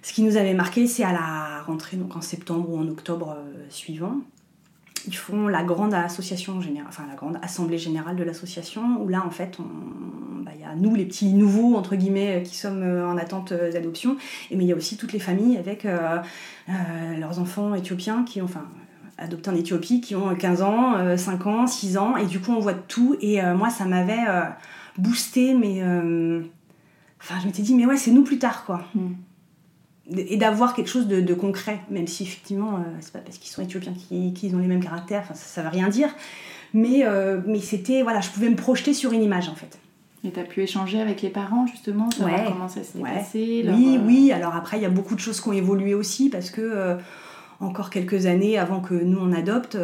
ce 0.00 0.12
qui 0.14 0.22
nous 0.22 0.36
avait 0.38 0.54
marqué, 0.54 0.86
c'est 0.86 1.04
à 1.04 1.12
la 1.12 1.62
rentrée, 1.62 1.96
donc 1.98 2.16
en 2.16 2.22
septembre 2.22 2.70
ou 2.70 2.78
en 2.78 2.88
octobre 2.88 3.36
suivant. 3.68 4.16
Ils 5.06 5.16
font 5.16 5.48
la 5.48 5.62
grande 5.62 5.94
association 5.94 6.60
générale, 6.60 6.88
enfin 6.88 7.04
la 7.08 7.14
grande 7.14 7.38
assemblée 7.42 7.78
générale 7.78 8.16
de 8.16 8.22
l'association, 8.22 9.00
où 9.00 9.08
là 9.08 9.24
en 9.26 9.30
fait, 9.30 9.58
bah, 10.44 10.52
il 10.54 10.60
y 10.60 10.64
a 10.64 10.74
nous 10.74 10.94
les 10.94 11.04
petits 11.04 11.32
nouveaux 11.32 11.76
entre 11.76 11.96
guillemets 11.96 12.40
euh, 12.40 12.40
qui 12.40 12.56
sommes 12.56 12.82
euh, 12.82 13.08
en 13.08 13.16
attente 13.16 13.52
euh, 13.52 13.72
d'adoption, 13.72 14.16
mais 14.50 14.64
il 14.64 14.66
y 14.66 14.72
a 14.72 14.76
aussi 14.76 14.96
toutes 14.96 15.12
les 15.12 15.18
familles 15.18 15.56
avec 15.56 15.86
leurs 17.18 17.38
enfants 17.38 17.74
éthiopiens 17.74 18.24
qui 18.24 18.40
ont, 18.40 18.46
enfin 18.46 18.64
adoptés 19.18 19.50
en 19.50 19.54
Éthiopie, 19.54 20.00
qui 20.00 20.16
ont 20.16 20.34
15 20.34 20.62
ans, 20.62 20.94
euh, 20.96 21.16
5 21.16 21.46
ans, 21.46 21.66
6 21.66 21.96
ans, 21.98 22.16
et 22.16 22.26
du 22.26 22.40
coup 22.40 22.52
on 22.52 22.60
voit 22.60 22.74
tout, 22.74 23.16
et 23.20 23.40
moi 23.56 23.70
ça 23.70 23.84
m'avait 23.84 24.24
boosté, 24.98 25.54
mais 25.54 25.82
enfin 27.20 27.34
je 27.40 27.46
m'étais 27.46 27.62
dit 27.62 27.74
mais 27.74 27.86
ouais 27.86 27.96
c'est 27.96 28.10
nous 28.10 28.24
plus 28.24 28.38
tard 28.38 28.64
quoi 28.64 28.82
Mm. 28.94 29.12
Et 30.16 30.36
d'avoir 30.36 30.74
quelque 30.74 30.88
chose 30.88 31.06
de, 31.06 31.20
de 31.20 31.34
concret, 31.34 31.80
même 31.90 32.06
si 32.06 32.22
effectivement, 32.24 32.76
euh, 32.76 32.80
c'est 33.00 33.12
pas 33.12 33.18
parce 33.20 33.38
qu'ils 33.38 33.50
sont 33.50 33.62
éthiopiens 33.62 33.92
qu'ils 34.34 34.54
ont 34.54 34.58
les 34.58 34.66
mêmes 34.66 34.82
caractères, 34.82 35.20
enfin, 35.22 35.34
ça, 35.34 35.44
ça 35.46 35.62
veut 35.62 35.68
rien 35.68 35.88
dire. 35.88 36.08
Mais, 36.74 37.04
euh, 37.04 37.40
mais 37.46 37.60
c'était, 37.60 38.02
voilà, 38.02 38.20
je 38.20 38.30
pouvais 38.30 38.48
me 38.48 38.56
projeter 38.56 38.94
sur 38.94 39.12
une 39.12 39.22
image 39.22 39.48
en 39.48 39.54
fait. 39.54 39.78
Et 40.24 40.30
tu 40.30 40.38
as 40.40 40.44
pu 40.44 40.62
échanger 40.62 41.00
avec 41.00 41.20
les 41.22 41.30
parents, 41.30 41.66
justement, 41.66 42.10
savoir 42.10 42.32
Ouais. 42.32 42.44
comment 42.48 42.68
ça 42.68 42.80
Ouais. 42.96 43.12
passé 43.14 43.62
leur, 43.64 43.76
Oui, 43.76 43.96
euh, 43.98 44.06
oui, 44.06 44.32
alors 44.32 44.54
après, 44.54 44.76
il 44.78 44.82
y 44.82 44.86
a 44.86 44.90
beaucoup 44.90 45.14
de 45.14 45.20
choses 45.20 45.40
qui 45.40 45.48
ont 45.48 45.52
évolué 45.52 45.94
aussi 45.94 46.28
parce 46.30 46.50
que. 46.50 46.60
euh, 46.62 46.96
encore 47.60 47.90
quelques 47.90 48.26
années 48.26 48.58
avant 48.58 48.80
que 48.80 48.92
nous 48.92 49.18
on 49.20 49.32
adopte, 49.32 49.78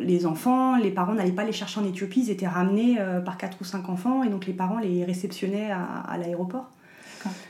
les 0.00 0.26
enfants, 0.26 0.74
les 0.74 0.90
parents 0.90 1.14
n'allaient 1.14 1.30
pas 1.30 1.44
les 1.44 1.52
chercher 1.52 1.78
en 1.78 1.84
Éthiopie, 1.84 2.22
ils 2.22 2.30
étaient 2.30 2.48
ramenés 2.48 2.98
par 3.24 3.36
quatre 3.36 3.56
ou 3.60 3.64
cinq 3.64 3.88
enfants 3.88 4.24
et 4.24 4.28
donc 4.28 4.46
les 4.46 4.52
parents 4.52 4.80
les 4.80 5.04
réceptionnaient 5.04 5.70
à, 5.70 5.80
à 6.08 6.18
l'aéroport. 6.18 6.68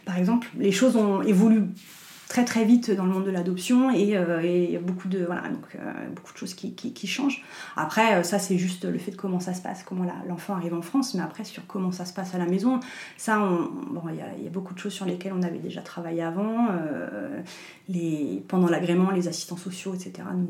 Par 0.05 0.19
exemple, 0.19 0.49
les 0.59 0.71
choses 0.71 0.97
ont 0.97 1.23
évolué 1.23 1.63
très 2.31 2.45
très 2.45 2.65
vite 2.65 2.93
dans 2.93 3.05
le 3.07 3.11
monde 3.13 3.25
de 3.25 3.31
l'adoption 3.33 3.91
et 3.91 4.17
euh, 4.17 4.41
et 4.41 4.65
il 4.67 4.71
y 4.71 4.77
a 4.77 4.81
beaucoup 4.81 5.09
de 5.09 5.25
voilà 5.25 5.43
donc 5.49 5.67
euh, 5.75 5.81
beaucoup 6.15 6.33
de 6.33 6.39
choses 6.39 6.55
qui, 6.55 6.75
qui, 6.77 6.93
qui 6.93 7.07
changent. 7.09 7.43
Après 7.77 8.15
euh, 8.15 8.23
ça 8.23 8.39
c'est 8.39 8.57
juste 8.57 8.85
le 8.85 8.99
fait 8.99 9.11
de 9.11 9.17
comment 9.17 9.41
ça 9.41 9.53
se 9.53 9.61
passe, 9.61 9.83
comment 9.83 10.07
l'enfant 10.29 10.55
arrive 10.55 10.75
en 10.75 10.81
France, 10.91 11.15
mais 11.15 11.23
après 11.23 11.43
sur 11.45 11.67
comment 11.67 11.91
ça 11.91 12.05
se 12.05 12.13
passe 12.15 12.33
à 12.37 12.39
la 12.39 12.47
maison, 12.47 12.79
ça 13.17 13.41
on- 13.43 13.65
bon 13.93 14.03
il 14.11 14.17
y, 14.17 14.21
a- 14.23 14.37
il 14.39 14.45
y 14.45 14.47
a 14.47 14.51
beaucoup 14.51 14.75
de 14.75 14.79
choses 14.79 14.93
sur 14.93 15.07
lesquelles 15.07 15.33
on 15.37 15.43
avait 15.43 15.59
déjà 15.59 15.83
travaillé 15.83 16.23
avant. 16.23 16.69
euh, 16.71 17.41
les 17.89 18.45
pendant 18.47 18.69
l'agrément, 18.69 19.11
les 19.11 19.27
assistants 19.27 19.57
sociaux 19.57 19.93
etc. 19.95 20.13
nous, 20.37 20.49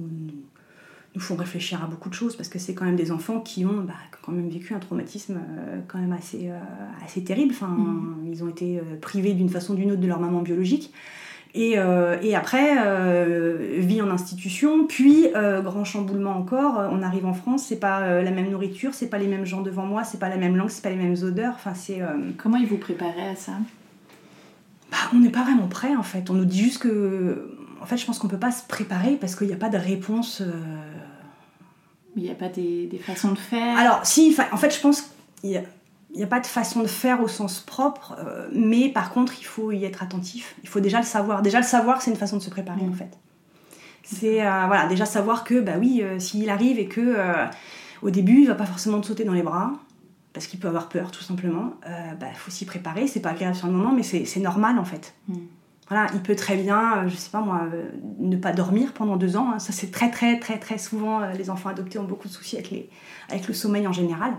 nous, 1.14 1.20
font 1.20 1.34
réfléchir 1.36 1.82
à 1.82 1.86
beaucoup 1.86 2.10
de 2.10 2.14
choses 2.14 2.36
parce 2.36 2.50
que 2.50 2.58
c'est 2.58 2.74
quand 2.74 2.84
même 2.84 2.96
des 2.96 3.10
enfants 3.10 3.40
qui 3.40 3.64
ont 3.64 3.80
bah, 3.84 3.94
quand 4.22 4.32
même 4.32 4.48
vécu 4.50 4.74
un 4.74 4.78
traumatisme 4.78 5.40
quand 5.88 5.98
même 5.98 6.12
assez, 6.12 6.50
assez 7.04 7.24
terrible. 7.24 7.52
Enfin, 7.54 7.68
Mm. 7.68 8.28
Ils 8.32 8.44
ont 8.44 8.48
été 8.48 8.80
privés 9.00 9.32
d'une 9.32 9.48
façon 9.48 9.72
ou 9.72 9.76
d'une 9.76 9.90
autre 9.92 10.00
de 10.02 10.06
leur 10.06 10.20
maman 10.20 10.40
biologique. 10.42 10.92
Et, 11.54 11.78
euh, 11.78 12.16
et 12.22 12.36
après, 12.36 12.76
euh, 12.78 13.76
vie 13.78 14.00
en 14.00 14.10
institution, 14.10 14.86
puis 14.86 15.26
euh, 15.34 15.60
grand 15.62 15.84
chamboulement 15.84 16.36
encore. 16.36 16.88
On 16.92 17.02
arrive 17.02 17.26
en 17.26 17.34
France, 17.34 17.64
c'est 17.66 17.80
pas 17.80 18.22
la 18.22 18.30
même 18.30 18.50
nourriture, 18.50 18.94
c'est 18.94 19.08
pas 19.08 19.18
les 19.18 19.26
mêmes 19.26 19.44
gens 19.44 19.60
devant 19.60 19.84
moi, 19.84 20.04
c'est 20.04 20.18
pas 20.18 20.28
la 20.28 20.36
même 20.36 20.56
langue, 20.56 20.70
c'est 20.70 20.82
pas 20.82 20.90
les 20.90 20.96
mêmes 20.96 21.16
odeurs. 21.22 21.54
Enfin, 21.56 21.74
c'est. 21.74 22.00
Comment 22.36 22.56
ils 22.56 22.66
vous 22.66 22.78
préparaient 22.78 23.30
à 23.30 23.36
ça? 23.36 23.52
Bah, 24.90 24.98
on 25.12 25.18
n'est 25.18 25.30
pas 25.30 25.42
vraiment 25.42 25.68
prêt 25.68 25.96
en 25.96 26.02
fait. 26.02 26.30
On 26.30 26.34
nous 26.34 26.44
dit 26.44 26.62
juste 26.62 26.78
que. 26.78 27.56
En 27.80 27.86
fait, 27.86 27.96
je 27.96 28.04
pense 28.04 28.18
qu'on 28.18 28.28
peut 28.28 28.38
pas 28.38 28.52
se 28.52 28.66
préparer 28.66 29.16
parce 29.16 29.34
qu'il 29.34 29.46
n'y 29.46 29.54
a 29.54 29.56
pas 29.56 29.70
de 29.70 29.78
réponse. 29.78 30.42
Il 32.16 32.22
n'y 32.22 32.30
a 32.30 32.34
pas 32.34 32.48
des, 32.48 32.86
des 32.86 32.98
façons 32.98 33.32
de 33.32 33.38
faire? 33.38 33.78
Alors, 33.78 34.00
si, 34.04 34.36
en 34.52 34.56
fait, 34.56 34.74
je 34.74 34.80
pense 34.80 35.14
n'y 35.44 35.56
a, 35.56 35.62
il 36.12 36.20
y 36.20 36.24
a 36.24 36.26
pas 36.26 36.40
de 36.40 36.46
façon 36.46 36.80
de 36.82 36.86
faire 36.88 37.22
au 37.22 37.28
sens 37.28 37.60
propre, 37.60 38.16
euh, 38.18 38.48
mais 38.52 38.88
par 38.88 39.12
contre, 39.12 39.34
il 39.40 39.44
faut 39.44 39.70
y 39.72 39.84
être 39.84 40.02
attentif. 40.02 40.56
Il 40.62 40.68
faut 40.68 40.80
déjà 40.80 40.98
le 40.98 41.04
savoir. 41.06 41.40
Déjà, 41.42 41.58
le 41.58 41.66
savoir, 41.66 42.02
c'est 42.02 42.10
une 42.10 42.16
façon 42.16 42.36
de 42.36 42.42
se 42.42 42.50
préparer, 42.50 42.82
Mm. 42.82 42.90
en 42.90 42.94
fait. 42.94 43.18
C'est 44.02 44.44
euh, 44.44 44.64
voilà, 44.66 44.86
déjà 44.88 45.04
savoir 45.06 45.44
que, 45.44 45.60
bah 45.60 45.74
oui, 45.78 46.00
euh, 46.02 46.18
s'il 46.18 46.50
arrive 46.50 46.78
et 46.78 46.86
que 46.86 47.16
au 48.02 48.10
début, 48.10 48.40
il 48.42 48.48
va 48.48 48.54
pas 48.54 48.66
forcément 48.66 49.00
te 49.00 49.06
sauter 49.06 49.24
dans 49.24 49.34
les 49.34 49.42
bras, 49.42 49.72
parce 50.32 50.46
qu'il 50.46 50.58
peut 50.58 50.68
avoir 50.68 50.88
peur, 50.88 51.10
tout 51.10 51.22
simplement, 51.22 51.74
il 51.86 52.16
bah, 52.18 52.26
faut 52.34 52.50
s'y 52.50 52.64
préparer. 52.64 53.06
C'est 53.06 53.20
pas 53.20 53.30
agréable 53.30 53.54
sur 53.56 53.66
le 53.66 53.72
moment, 53.74 53.92
mais 53.92 54.02
c'est 54.02 54.40
normal, 54.40 54.78
en 54.78 54.84
fait. 54.84 55.14
Mm. 55.28 55.34
Voilà, 55.88 56.06
il 56.14 56.20
peut 56.20 56.36
très 56.36 56.56
bien, 56.56 57.06
je 57.08 57.16
sais 57.16 57.30
pas 57.30 57.40
moi, 57.40 57.62
ne 58.18 58.36
pas 58.36 58.52
dormir 58.52 58.92
pendant 58.92 59.16
deux 59.16 59.36
ans. 59.36 59.50
hein. 59.54 59.58
Ça, 59.58 59.72
c'est 59.72 59.90
très, 59.90 60.08
très, 60.10 60.38
très, 60.38 60.58
très 60.58 60.78
souvent, 60.78 61.20
les 61.36 61.50
enfants 61.50 61.68
adoptés 61.68 61.98
ont 61.98 62.04
beaucoup 62.04 62.28
de 62.28 62.32
soucis 62.32 62.56
avec, 62.56 62.70
les, 62.70 62.88
avec 63.28 63.48
le 63.48 63.54
sommeil 63.54 63.86
en 63.88 63.92
général. 63.92 64.32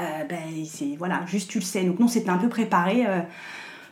Euh, 0.00 0.24
ben, 0.24 0.38
c'est 0.66 0.96
voilà, 0.96 1.24
juste 1.26 1.50
tu 1.50 1.58
le 1.58 1.64
sais. 1.64 1.84
Donc, 1.84 1.98
non, 1.98 2.08
c'était 2.08 2.30
un 2.30 2.38
peu 2.38 2.48
préparé. 2.48 3.06
euh, 3.06 3.20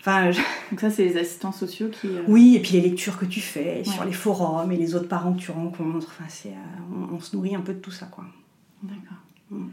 Enfin, 0.00 0.30
je- 0.30 0.40
Donc 0.70 0.80
ça, 0.80 0.90
c'est 0.90 1.04
les 1.04 1.16
assistants 1.18 1.52
sociaux 1.52 1.88
qui... 1.88 2.06
euh, 2.08 2.22
oui, 2.28 2.54
et 2.56 2.60
puis 2.60 2.72
les 2.72 2.80
lectures 2.80 3.18
que 3.18 3.24
tu 3.26 3.40
fais 3.40 3.82
sur 3.84 4.04
les 4.04 4.12
forums 4.12 4.70
et 4.72 4.76
les 4.76 4.94
autres 4.94 5.08
parents 5.08 5.32
que 5.34 5.40
tu 5.40 5.50
rencontres. 5.50 6.06
Enfin, 6.18 6.24
c'est, 6.28 6.50
euh, 6.50 7.06
on, 7.10 7.16
on 7.16 7.20
se 7.20 7.34
nourrit 7.36 7.54
un 7.56 7.60
peu 7.60 7.74
de 7.74 7.80
tout 7.80 7.90
ça, 7.90 8.06
quoi. 8.06 8.24
D'accord. 8.82 9.18
Mm. 9.50 9.66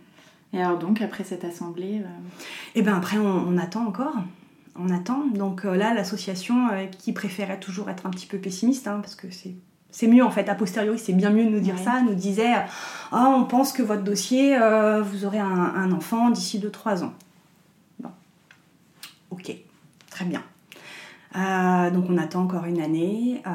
Et 0.54 0.62
alors 0.62 0.80
donc, 0.80 1.02
après 1.02 1.24
cette 1.24 1.44
assemblée... 1.46 2.00
euh, 2.02 2.08
Et 2.76 2.82
ben 2.82 2.96
après, 2.96 3.18
on, 3.18 3.26
on 3.48 3.58
attend 3.58 3.86
encore. 3.86 4.16
On 4.78 4.90
attend. 4.90 5.26
Donc 5.28 5.64
là, 5.64 5.94
l'association 5.94 6.68
qui 6.98 7.14
préférait 7.14 7.60
toujours 7.60 7.90
être 7.90 8.06
un 8.06 8.10
petit 8.10 8.28
peu 8.28 8.38
pessimiste, 8.40 8.88
hein, 8.88 9.00
parce 9.02 9.16
que 9.16 9.30
c'est. 9.32 9.54
C'est 9.98 10.08
mieux 10.08 10.26
en 10.26 10.30
fait, 10.30 10.50
a 10.50 10.56
posteriori, 10.56 11.00
c'est 11.00 11.14
bien 11.14 11.30
mieux 11.30 11.46
de 11.46 11.50
nous 11.50 11.62
dire 11.62 11.76
Ouais. 11.76 11.82
ça, 11.82 12.02
nous 12.02 12.16
disait 12.16 12.52
Ah, 13.14 13.34
on 13.34 13.46
pense 13.46 13.72
que 13.72 13.82
votre 13.82 14.04
dossier, 14.04 14.58
euh, 14.62 15.02
vous 15.02 15.24
aurez 15.24 15.40
un, 15.40 15.48
un 15.48 15.90
enfant 15.94 16.32
d'ici 16.32 16.60
2-3 16.60 17.06
ans. 17.06 17.14
Bon. 18.02 18.10
Ok, 19.32 19.56
très 20.10 20.26
bien. 20.26 20.44
Euh, 21.38 21.92
donc 21.92 22.08
on 22.10 22.18
attend 22.18 22.42
encore 22.42 22.66
une 22.66 22.82
année. 22.82 23.42
Euh, 23.48 23.50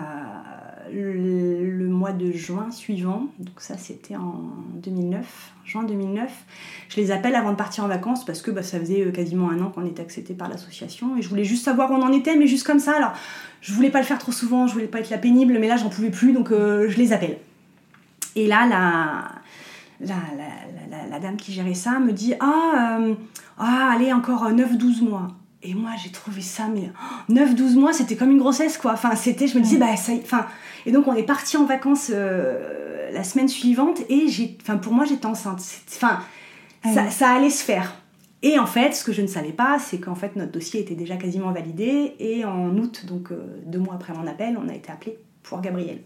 le, 0.93 1.89
mois 1.89 2.13
de 2.13 2.33
juin 2.33 2.71
suivant, 2.71 3.27
donc 3.39 3.61
ça 3.61 3.77
c'était 3.77 4.17
en 4.17 4.51
2009, 4.77 5.53
juin 5.65 5.83
2009, 5.83 6.31
je 6.89 6.97
les 6.97 7.11
appelle 7.11 7.35
avant 7.35 7.51
de 7.51 7.57
partir 7.57 7.85
en 7.85 7.89
vacances 7.89 8.25
parce 8.25 8.41
que 8.41 8.51
bah, 8.51 8.63
ça 8.63 8.79
faisait 8.81 9.03
euh, 9.03 9.11
quasiment 9.11 9.51
un 9.51 9.61
an 9.61 9.71
qu'on 9.71 9.85
était 9.85 10.01
accepté 10.01 10.35
par 10.35 10.49
l'association 10.49 11.17
et 11.17 11.23
je 11.23 11.29
voulais 11.29 11.45
juste 11.45 11.65
savoir 11.65 11.91
où 11.91 11.95
on 11.95 12.03
en 12.03 12.13
était, 12.13 12.37
mais 12.37 12.47
juste 12.47 12.67
comme 12.67 12.79
ça. 12.79 12.97
Alors 12.97 13.13
je 13.61 13.73
voulais 13.73 13.91
pas 13.91 13.99
le 13.99 14.07
faire 14.07 14.19
trop 14.19 14.33
souvent, 14.33 14.67
je 14.67 14.73
voulais 14.73 14.87
pas 14.87 15.01
être 15.01 15.11
la 15.11 15.19
pénible, 15.19 15.59
mais 15.61 15.69
là 15.69 15.77
j'en 15.77 15.91
pouvais 15.91 16.11
plus 16.11 16.33
donc 16.33 16.51
euh, 16.53 16.89
je 16.89 16.97
les 16.97 17.13
appelle. 17.13 17.39
Et 18.37 18.47
là, 18.47 18.67
la, 18.67 19.33
la, 20.01 21.07
la, 21.11 21.19
dame 21.19 21.37
qui 21.37 21.53
gérait 21.53 21.75
ça 21.75 21.99
me 21.99 22.13
dit 22.13 22.35
Ah, 22.41 22.99
euh, 23.01 23.15
ah 23.59 23.93
allez, 23.95 24.13
encore 24.13 24.45
euh, 24.45 24.53
9-12 24.53 25.03
mois. 25.03 25.29
Et 25.63 25.75
moi, 25.75 25.91
j'ai 26.03 26.11
trouvé 26.11 26.41
ça, 26.41 26.69
mais 26.73 26.91
oh, 27.29 27.33
9-12 27.33 27.75
mois, 27.79 27.93
c'était 27.93 28.17
comme 28.17 28.31
une 28.31 28.39
grossesse, 28.39 28.79
quoi. 28.79 28.93
Enfin, 28.93 29.15
c'était, 29.15 29.47
je 29.47 29.59
me 29.59 29.63
disais, 29.63 29.77
bah, 29.77 29.95
ça 29.97 30.13
y- 30.15 30.21
Enfin, 30.23 30.47
et 30.87 30.93
donc, 30.93 31.07
on 31.07 31.15
est 31.15 31.23
parti 31.23 31.57
en 31.59 31.65
vacances 31.67 32.11
euh, 32.15 33.11
la 33.13 33.25
semaine 33.25 33.49
suivante, 33.49 34.01
et 34.09 34.29
j'ai, 34.29 34.57
enfin, 34.63 34.79
pour 34.79 34.95
moi, 34.95 35.05
j'étais 35.05 35.27
enceinte. 35.27 35.61
Enfin, 35.95 36.21
Ah 36.83 36.93
ça, 36.95 37.03
oui. 37.05 37.11
ça 37.13 37.31
allait 37.31 37.51
se 37.51 37.63
faire. 37.63 37.95
Et 38.43 38.59
en 38.59 38.65
fait, 38.65 38.95
ce 38.95 39.05
que 39.05 39.13
je 39.13 39.21
ne 39.21 39.27
savais 39.27 39.53
pas, 39.53 39.79
c'est 39.79 39.99
qu'en 40.01 40.15
fait, 40.15 40.35
notre 40.35 40.51
dossier 40.53 40.81
était 40.81 40.95
déjà 40.95 41.17
quasiment 41.19 41.53
validé, 41.53 42.15
et 42.19 42.43
en 42.47 42.75
août, 42.79 43.05
donc 43.07 43.31
euh, 43.31 43.61
deux 43.67 43.79
mois 43.81 43.97
après 43.97 44.15
mon 44.15 44.27
appel, 44.27 44.59
on 44.59 44.67
a 44.67 44.73
été 44.75 44.91
appelé 44.91 45.19
pour 45.43 45.61
Gabriel. 45.61 46.01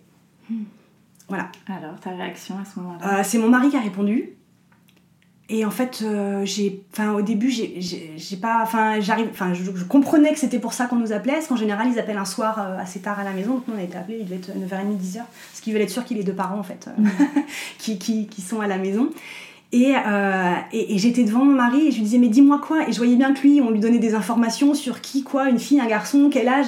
Voilà. 1.28 1.48
Alors, 1.68 1.98
ta 2.00 2.10
réaction 2.10 2.56
à 2.60 2.64
ce 2.64 2.80
moment-là? 2.80 3.20
Euh, 3.20 3.22
c'est 3.24 3.38
mon 3.38 3.48
mari 3.48 3.70
qui 3.70 3.76
a 3.76 3.80
répondu. 3.80 4.30
Et 5.50 5.66
en 5.66 5.70
fait, 5.70 6.00
euh, 6.02 6.42
j'ai, 6.46 6.82
enfin, 6.92 7.12
au 7.12 7.20
début, 7.20 7.50
j'ai, 7.50 7.78
j'ai, 7.78 8.36
pas, 8.36 8.60
enfin, 8.62 8.98
j'arrive, 9.00 9.28
enfin, 9.30 9.52
je, 9.52 9.62
je 9.62 9.84
comprenais 9.84 10.32
que 10.32 10.38
c'était 10.38 10.58
pour 10.58 10.72
ça 10.72 10.86
qu'on 10.86 10.96
nous 10.96 11.12
appelait, 11.12 11.34
parce 11.34 11.48
qu'en 11.48 11.56
général, 11.56 11.86
ils 11.92 11.98
appellent 11.98 12.16
un 12.16 12.24
soir 12.24 12.58
euh, 12.58 12.78
assez 12.78 13.00
tard 13.00 13.20
à 13.20 13.24
la 13.24 13.32
maison. 13.32 13.56
Donc 13.56 13.68
nous, 13.68 13.74
on 13.76 13.78
a 13.78 13.82
été 13.82 13.98
appelés, 13.98 14.18
il 14.20 14.24
devait 14.24 14.36
être 14.36 14.48
9h30, 14.48 14.98
10h, 14.98 15.16
parce 15.16 15.60
qu'ils 15.60 15.74
veulent 15.74 15.82
être 15.82 15.90
sûrs 15.90 16.04
qu'il 16.06 16.18
ait 16.18 16.24
deux 16.24 16.32
parents 16.32 16.58
en 16.58 16.62
fait, 16.62 16.88
euh, 16.88 17.02
qui, 17.78 17.98
qui, 17.98 18.26
qui 18.26 18.40
sont 18.40 18.62
à 18.62 18.66
la 18.66 18.78
maison. 18.78 19.10
Et, 19.72 19.92
et, 20.72 20.94
et 20.94 20.98
j'étais 20.98 21.24
devant 21.24 21.44
mon 21.44 21.54
mari 21.54 21.88
et 21.88 21.90
je 21.90 21.96
lui 21.96 22.04
disais 22.04 22.18
mais 22.18 22.28
dis-moi 22.28 22.60
quoi? 22.64 22.88
Et 22.88 22.92
je 22.92 22.98
voyais 22.98 23.16
bien 23.16 23.34
que 23.34 23.40
lui 23.40 23.60
on 23.60 23.70
lui 23.70 23.80
donnait 23.80 23.98
des 23.98 24.14
informations 24.14 24.72
sur 24.72 25.00
qui 25.00 25.24
quoi 25.24 25.48
une 25.48 25.58
fille 25.58 25.80
un 25.80 25.88
garçon 25.88 26.30
quel 26.32 26.46
âge 26.46 26.66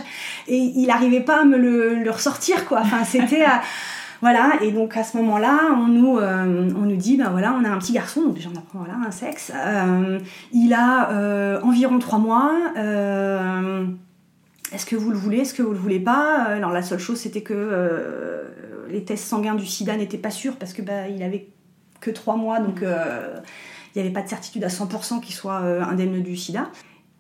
et 0.49 0.57
il 0.57 0.87
n'arrivait 0.87 1.21
pas 1.21 1.43
à 1.43 1.45
me 1.45 1.57
le, 1.57 2.03
le 2.03 2.11
ressortir 2.11 2.65
quoi 2.65 2.81
enfin 2.81 3.05
c'était 3.05 3.45
voilà, 4.23 4.53
et 4.63 4.73
donc 4.73 4.97
à 4.97 5.05
ce 5.05 5.17
moment-là, 5.19 5.59
on 5.77 5.89
nous, 5.89 6.19
euh, 6.19 6.71
on 6.77 6.83
nous 6.87 6.97
dit, 6.97 7.17
ben 7.17 7.31
voilà, 7.31 7.53
on 7.61 7.65
a 7.65 7.69
un 7.69 7.79
petit 7.79 7.93
garçon, 7.93 8.23
donc 8.23 8.35
déjà 8.35 8.49
on 8.55 8.59
apprend 8.59 8.79
voilà, 8.81 8.95
un 9.07 9.11
sexe. 9.11 9.53
Euh, 9.55 10.19
il 10.53 10.73
a 10.73 11.11
euh, 11.11 11.61
environ 11.63 11.99
trois 11.99 12.19
mois. 12.19 12.53
est-ce 14.73 14.87
que 14.87 14.97
vous 14.97 15.11
le 15.11 15.17
voulez 15.17 15.39
Est-ce 15.39 15.55
que 15.55 15.63
vous 15.63 15.73
le 15.73 15.79
voulez 15.79 16.01
pas? 16.01 16.43
Alors 16.45 16.73
la 16.73 16.83
seule 16.83 16.99
chose, 16.99 17.19
c'était 17.19 17.43
que 17.43 18.43
les 18.91 19.05
tests 19.05 19.25
sanguins 19.27 19.55
du 19.55 19.67
sida 19.67 19.97
n'étaient 19.97 20.19
pas 20.19 20.31
sûrs 20.31 20.57
parce 20.57 20.73
que 20.73 20.83
bah, 20.83 21.09
il 21.09 21.23
avait 21.23 21.49
que 22.01 22.11
trois 22.11 22.37
mois, 22.37 22.61
donc 22.61 22.81
il 22.83 22.89
n'y 23.97 24.01
avait 24.03 24.13
pas 24.13 24.23
de 24.23 24.29
certitude 24.29 24.65
à 24.65 24.69
100% 24.69 25.21
qu'il 25.21 25.35
soit 25.35 25.57
indemne 25.59 26.23
du 26.23 26.37
sida. 26.37 26.71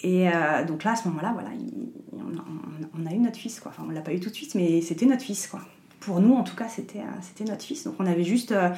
Et 0.02 0.28
donc 0.66 0.84
là, 0.84 0.92
à 0.92 0.96
ce 0.96 1.08
moment-là, 1.08 1.32
voilà, 1.34 1.48
il- 1.58 1.90
on, 2.12 2.18
on- 2.38 3.02
on 3.02 3.06
a 3.06 3.12
eu 3.14 3.18
notre 3.18 3.36
fils, 3.38 3.60
quoi. 3.60 3.70
Enfin, 3.74 3.84
on 3.88 3.92
l'a 3.92 4.00
pas 4.00 4.12
eu 4.12 4.20
tout 4.20 4.30
de 4.30 4.34
suite, 4.34 4.54
mais 4.54 4.80
c'était 4.80 5.06
notre 5.06 5.22
fils, 5.22 5.46
quoi. 5.48 5.60
Pour 6.06 6.20
nous, 6.20 6.34
en 6.36 6.44
tout 6.44 6.54
cas, 6.54 6.68
c'était 6.68 7.00
euh, 7.00 7.20
c'était 7.20 7.42
notre 7.42 7.64
fils. 7.64 7.82
Donc 7.82 7.96
on 7.98 8.06
avait 8.06 8.22
juste 8.22 8.52
euh, 8.52 8.70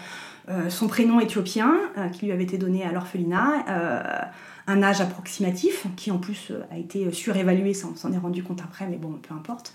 euh, 0.49 0.71
son 0.71 0.88
prénom 0.88 1.21
éthiopien 1.21 1.77
euh, 1.99 2.09
qui 2.09 2.25
lui 2.25 2.33
avait 2.33 2.45
été 2.45 2.57
donné 2.57 2.85
à 2.85 2.91
l'orphelinat, 2.91 3.67
euh, 3.69 4.23
un 4.67 4.83
âge 4.83 5.03
approximatif 5.03 5.87
qui 5.95 6.11
en 6.11 6.17
plus 6.17 6.53
a 6.71 6.79
été 6.79 7.12
surévalué, 7.12 7.75
ça 7.75 7.87
on 7.93 7.97
s'en 7.97 8.14
est 8.14 8.19
rendu 8.19 8.43
compte 8.43 8.62
après, 8.62 8.87
mais 8.87 8.97
bon, 8.97 9.12
peu 9.21 9.35
importe. 9.35 9.75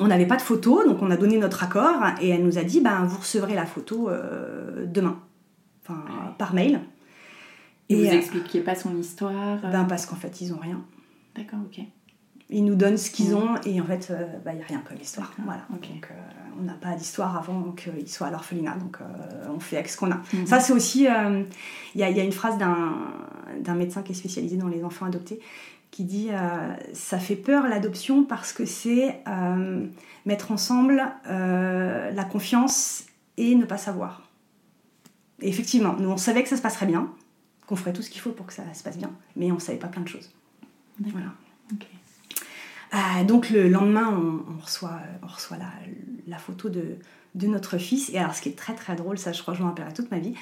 On 0.00 0.06
n'avait 0.06 0.26
pas 0.26 0.36
de 0.36 0.42
photo, 0.42 0.88
donc 0.88 1.02
on 1.02 1.10
a 1.10 1.18
donné 1.18 1.36
notre 1.36 1.62
accord 1.64 2.02
et 2.22 2.30
elle 2.30 2.44
nous 2.44 2.56
a 2.56 2.64
dit 2.64 2.80
ben, 2.80 3.04
vous 3.04 3.18
recevrez 3.18 3.54
la 3.54 3.66
photo 3.66 4.08
demain, 4.86 5.18
enfin 5.82 6.02
par 6.38 6.54
mail. 6.54 6.80
Et 7.90 7.96
vous 7.96 8.14
expliquiez 8.14 8.62
pas 8.62 8.74
son 8.74 8.96
histoire 8.96 9.58
ben, 9.60 9.84
parce 9.84 10.06
qu'en 10.06 10.16
fait 10.16 10.40
ils 10.40 10.54
ont 10.54 10.58
rien. 10.58 10.82
D'accord, 11.36 11.60
ok. 11.66 11.84
Ils 12.54 12.64
nous 12.64 12.74
donnent 12.74 12.98
ce 12.98 13.10
qu'ils 13.10 13.30
Mhm. 13.30 13.36
ont 13.36 13.54
et 13.64 13.80
en 13.80 13.84
fait 13.84 14.08
euh, 14.10 14.26
il 14.46 14.54
n'y 14.56 14.62
a 14.62 14.66
rien 14.66 14.82
comme 14.86 14.98
histoire. 15.00 15.32
Voilà. 15.44 15.62
Donc 15.70 15.88
euh, 16.10 16.14
on 16.60 16.62
n'a 16.64 16.74
pas 16.74 16.94
d'histoire 16.94 17.36
avant 17.36 17.72
qu'il 17.72 18.08
soit 18.08 18.26
à 18.26 18.30
l'orphelinat, 18.30 18.76
donc 18.76 18.98
euh, 19.00 19.46
on 19.54 19.58
fait 19.58 19.76
avec 19.76 19.88
ce 19.88 19.96
qu'on 19.96 20.10
a. 20.10 20.20
Mhm. 20.34 20.46
Ça, 20.46 20.60
c'est 20.60 20.72
aussi. 20.74 21.08
euh, 21.08 21.42
Il 21.94 22.00
y, 22.00 22.04
a, 22.04 22.10
il 22.10 22.16
y 22.16 22.20
a 22.20 22.24
une 22.24 22.32
phrase 22.32 22.58
d'un 22.58 23.74
médecin 23.74 24.02
qui 24.02 24.12
est 24.12 24.14
spécialisé 24.14 24.56
dans 24.56 24.68
les 24.68 24.84
enfants 24.84 25.06
adoptés 25.06 25.40
qui 25.90 26.04
dit 26.04 26.28
euh, 26.30 26.74
Ça 26.94 27.18
fait 27.18 27.36
peur 27.36 27.68
l'adoption 27.68 28.24
parce 28.24 28.52
que 28.52 28.64
c'est 28.66 29.20
euh, 29.28 29.86
mettre 30.26 30.52
ensemble 30.52 31.02
euh, 31.28 32.10
la 32.10 32.24
confiance 32.24 33.04
et 33.38 33.54
ne 33.54 33.64
pas 33.64 33.78
savoir. 33.78 34.28
Et 35.40 35.48
effectivement, 35.48 35.94
nous 35.98 36.10
on 36.10 36.16
savait 36.18 36.42
que 36.42 36.48
ça 36.48 36.56
se 36.56 36.62
passerait 36.62 36.86
bien, 36.86 37.10
qu'on 37.66 37.76
ferait 37.76 37.92
tout 37.92 38.02
ce 38.02 38.10
qu'il 38.10 38.20
faut 38.20 38.30
pour 38.32 38.46
que 38.46 38.52
ça 38.52 38.62
se 38.74 38.82
passe 38.82 38.96
bien, 38.98 39.10
mais 39.36 39.50
on 39.52 39.58
savait 39.58 39.78
pas 39.78 39.88
plein 39.88 40.02
de 40.02 40.08
choses. 40.08 40.30
Voilà. 41.00 41.28
Ok. 41.72 41.86
Euh, 42.94 43.24
donc 43.24 43.50
le 43.50 43.68
lendemain, 43.68 44.08
on, 44.10 44.52
on 44.52 44.64
reçoit, 44.64 45.00
on 45.22 45.26
reçoit 45.26 45.56
la, 45.56 45.72
la 46.26 46.38
photo 46.38 46.68
de, 46.68 46.96
de 47.34 47.46
notre 47.46 47.78
fils. 47.78 48.10
Et 48.10 48.18
alors 48.18 48.34
ce 48.34 48.42
qui 48.42 48.50
est 48.50 48.56
très 48.56 48.74
très 48.74 48.96
drôle, 48.96 49.18
ça 49.18 49.32
je 49.32 49.40
crois 49.40 49.54
que 49.54 49.58
je 49.58 49.62
m'en 49.62 49.70
rappellerai 49.70 49.94
toute 49.94 50.10
ma 50.10 50.18
vie, 50.18 50.34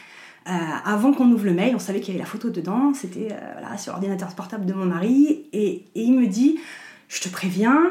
euh, 0.48 0.50
avant 0.84 1.12
qu'on 1.12 1.30
ouvre 1.30 1.44
le 1.44 1.54
mail, 1.54 1.74
on 1.76 1.78
savait 1.78 2.00
qu'il 2.00 2.14
y 2.14 2.16
avait 2.16 2.24
la 2.24 2.30
photo 2.30 2.50
dedans, 2.50 2.92
c'était 2.94 3.28
euh, 3.30 3.52
voilà, 3.60 3.76
sur 3.78 3.92
l'ordinateur 3.92 4.34
portable 4.34 4.66
de 4.66 4.72
mon 4.72 4.86
mari. 4.86 5.46
Et, 5.52 5.84
et 5.94 6.02
il 6.02 6.18
me 6.18 6.26
dit, 6.26 6.58
je 7.08 7.20
te 7.20 7.28
préviens, 7.28 7.90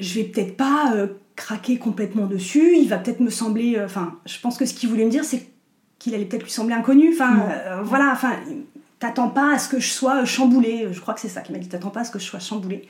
je 0.00 0.14
vais 0.14 0.24
peut-être 0.24 0.56
pas 0.56 0.92
euh, 0.94 1.08
craquer 1.36 1.78
complètement 1.78 2.26
dessus, 2.26 2.76
il 2.76 2.88
va 2.88 2.98
peut-être 2.98 3.20
me 3.20 3.30
sembler... 3.30 3.80
Enfin, 3.84 4.18
je 4.26 4.40
pense 4.40 4.56
que 4.56 4.66
ce 4.66 4.74
qu'il 4.74 4.88
voulait 4.88 5.04
me 5.04 5.10
dire, 5.10 5.24
c'est 5.24 5.48
qu'il 5.98 6.14
allait 6.14 6.24
peut-être 6.24 6.44
lui 6.44 6.50
sembler 6.50 6.74
inconnu. 6.74 7.12
Enfin, 7.12 7.34
Mm. 7.34 7.42
euh, 7.50 7.82
voilà, 7.82 8.10
enfin... 8.12 8.32
T'attends 9.00 9.28
pas 9.28 9.54
à 9.54 9.58
ce 9.58 9.68
que 9.68 9.80
je 9.80 9.88
sois 9.88 10.24
chamboulée. 10.24 10.88
Je 10.90 10.98
crois 11.00 11.12
que 11.12 11.20
c'est 11.20 11.28
ça 11.28 11.42
qu'il 11.42 11.54
m'a 11.54 11.60
dit. 11.60 11.68
T'attends 11.68 11.90
pas 11.90 12.00
à 12.00 12.04
ce 12.04 12.10
que 12.10 12.18
je 12.18 12.24
sois 12.24 12.38
chamboulée. 12.38 12.88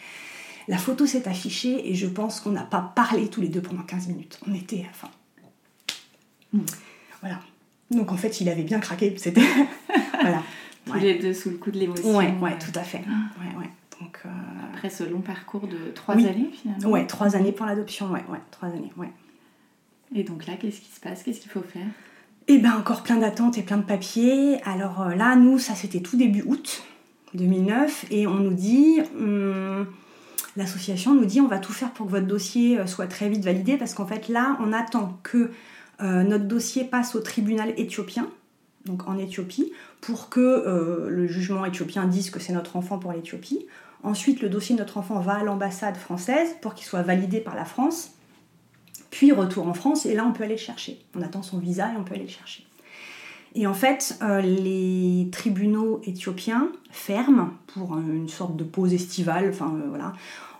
La 0.69 0.79
photo 0.79 1.07
s'est 1.07 1.29
affichée 1.29 1.91
et 1.91 1.95
je 1.95 2.07
pense 2.07 2.41
qu'on 2.41 2.51
n'a 2.51 2.63
pas 2.63 2.93
parlé 2.95 3.29
tous 3.29 3.41
les 3.41 3.49
deux 3.49 3.61
pendant 3.61 3.83
15 3.83 4.09
minutes. 4.09 4.41
On 4.49 4.55
était. 4.55 4.87
Enfin. 4.91 5.09
Mm. 6.53 6.61
Voilà. 7.21 7.41
Donc 7.91 8.13
en 8.13 8.17
fait, 8.17 8.41
il 8.41 8.49
avait 8.49 8.63
bien 8.63 8.81
craqué. 8.81 9.15
C'était. 9.19 9.43
voilà. 10.21 10.43
Tous 10.87 10.93
Ouais. 10.93 11.01
les 11.01 11.15
deux 11.19 11.33
sous 11.33 11.49
le 11.51 11.57
coup 11.57 11.71
de 11.71 11.79
l'émotion. 11.79 12.15
Ouais, 12.17 12.35
ouais, 12.43 12.59
tout 12.59 12.79
à 12.79 12.83
fait. 12.83 12.99
Ouais, 12.99 13.59
ouais. 13.59 13.71
Donc. 14.01 14.21
euh, 14.27 14.29
Après 14.75 14.91
ce 14.91 15.03
long 15.05 15.21
parcours 15.21 15.67
de 15.67 15.91
trois 15.95 16.15
Oui. 16.15 16.27
années 16.27 16.51
finalement. 16.53 16.89
Ouais, 16.91 17.07
trois 17.07 17.37
années 17.37 17.53
pour 17.53 17.65
l'adoption, 17.65 18.11
ouais, 18.11 18.23
ouais, 18.29 18.41
trois 18.51 18.69
années, 18.69 18.93
ouais. 18.99 19.11
Et 20.15 20.25
donc 20.25 20.47
là, 20.47 20.55
qu'est-ce 20.61 20.81
qui 20.81 20.91
se 20.91 21.01
passe? 21.01 21.23
Qu'est-ce 21.23 21.41
qu'il 21.41 21.51
faut 21.51 21.63
faire? 21.63 21.87
Et 22.49 22.59
ben 22.59 22.73
encore 22.77 23.03
plein 23.03 23.17
d'attentes 23.17 23.57
et 23.57 23.63
plein 23.63 23.79
de 23.79 23.83
papiers. 23.85 24.61
Alors 24.65 25.01
euh, 25.01 25.15
là, 25.15 25.37
nous, 25.37 25.59
ça 25.59 25.75
c'était 25.75 26.01
tout 26.01 26.17
début 26.19 26.43
août 26.47 26.83
2009 27.33 28.05
et 28.11 28.27
on 28.27 28.35
nous 28.35 28.53
dit, 28.53 29.01
hum, 29.19 29.87
l'association 30.57 31.15
nous 31.15 31.25
dit, 31.25 31.41
on 31.41 31.49
va 31.49 31.59
tout 31.59 31.73
faire 31.73 31.93
pour 31.93 32.07
que 32.07 32.11
votre 32.11 32.27
dossier 32.27 32.79
euh, 32.79 32.87
soit 32.87 33.07
très 33.07 33.29
vite 33.29 33.45
validé 33.45 33.77
parce 33.77 33.95
qu'en 33.95 34.07
fait 34.07 34.29
là, 34.29 34.57
on 34.61 34.73
attend 34.73 35.19
que 35.23 35.51
euh, 36.03 36.23
notre 36.23 36.45
dossier 36.45 36.85
passe 36.85 37.15
au 37.15 37.21
tribunal 37.21 37.73
éthiopien, 37.77 38.29
donc 38.85 39.09
en 39.09 39.17
Éthiopie, 39.17 39.73
pour 40.01 40.29
que 40.29 40.41
euh, 40.41 41.09
le 41.09 41.27
jugement 41.27 41.65
éthiopien 41.65 42.07
dise 42.07 42.31
que 42.31 42.41
c'est 42.41 42.53
notre 42.53 42.77
enfant 42.77 42.99
pour 42.99 43.13
l'Éthiopie. 43.13 43.67
Ensuite, 44.03 44.43
le 44.43 44.49
dossier 44.49 44.75
de 44.75 44.81
notre 44.81 44.99
enfant 44.99 45.21
va 45.21 45.35
à 45.35 45.45
l'ambassade 45.45 45.97
française 45.97 46.57
pour 46.61 46.75
qu'il 46.75 46.87
soit 46.87 47.03
validé 47.03 47.41
par 47.41 47.55
la 47.55 47.65
France. 47.65 48.11
Puis 49.11 49.33
retour 49.33 49.67
en 49.69 49.75
France, 49.75 50.05
et 50.07 50.15
là 50.15 50.27
on 50.27 50.33
peut 50.33 50.45
aller 50.45 50.57
le 50.57 50.61
chercher. 50.61 50.99
On 51.15 51.23
attend 51.23 51.43
son 51.43 51.59
visa 51.59 51.93
et 51.93 51.97
on 51.97 52.05
peut 52.05 52.15
aller 52.15 52.25
le 52.25 52.31
chercher. 52.31 52.67
Et 53.55 53.67
en 53.67 53.75
fait, 53.75 54.19
euh, 54.23 54.41
les 54.41 55.29
tribunaux 55.31 56.01
éthiopiens 56.05 56.69
ferment 56.91 57.51
pour 57.69 57.97
une 57.97 58.29
sorte 58.29 58.57
de 58.57 58.65
pause 58.65 58.93
estivale, 58.93 59.49
enfin 59.51 59.73
euh, 59.77 59.89
voilà, 59.89 60.13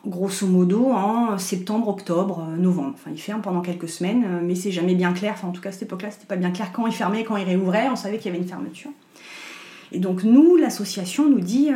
grosso 0.07 0.47
modo 0.47 0.93
en 0.93 1.37
septembre, 1.37 1.89
octobre, 1.89 2.47
euh, 2.49 2.57
novembre. 2.57 2.93
Enfin, 2.95 3.11
ils 3.13 3.21
ferment 3.21 3.43
pendant 3.43 3.63
quelques 3.63 3.89
semaines, 3.89 4.43
mais 4.45 4.55
c'est 4.55 4.71
jamais 4.71 4.95
bien 4.95 5.13
clair. 5.13 5.33
Enfin, 5.35 5.49
en 5.49 5.53
tout 5.53 5.61
cas, 5.61 5.71
à 5.71 5.73
cette 5.73 5.83
époque-là, 5.83 6.13
c'était 6.13 6.27
pas 6.27 6.37
bien 6.37 6.53
clair 6.53 6.71
quand 6.73 6.87
ils 6.87 6.95
fermaient, 6.95 7.25
quand 7.25 7.37
ils 7.37 7.45
réouvraient. 7.45 7.89
On 7.91 7.97
savait 7.97 8.19
qu'il 8.19 8.27
y 8.27 8.35
avait 8.35 8.43
une 8.43 8.49
fermeture. 8.49 8.91
Et 9.91 9.99
donc, 9.99 10.23
nous, 10.23 10.57
l'association 10.57 11.29
nous 11.29 11.41
dit. 11.41 11.71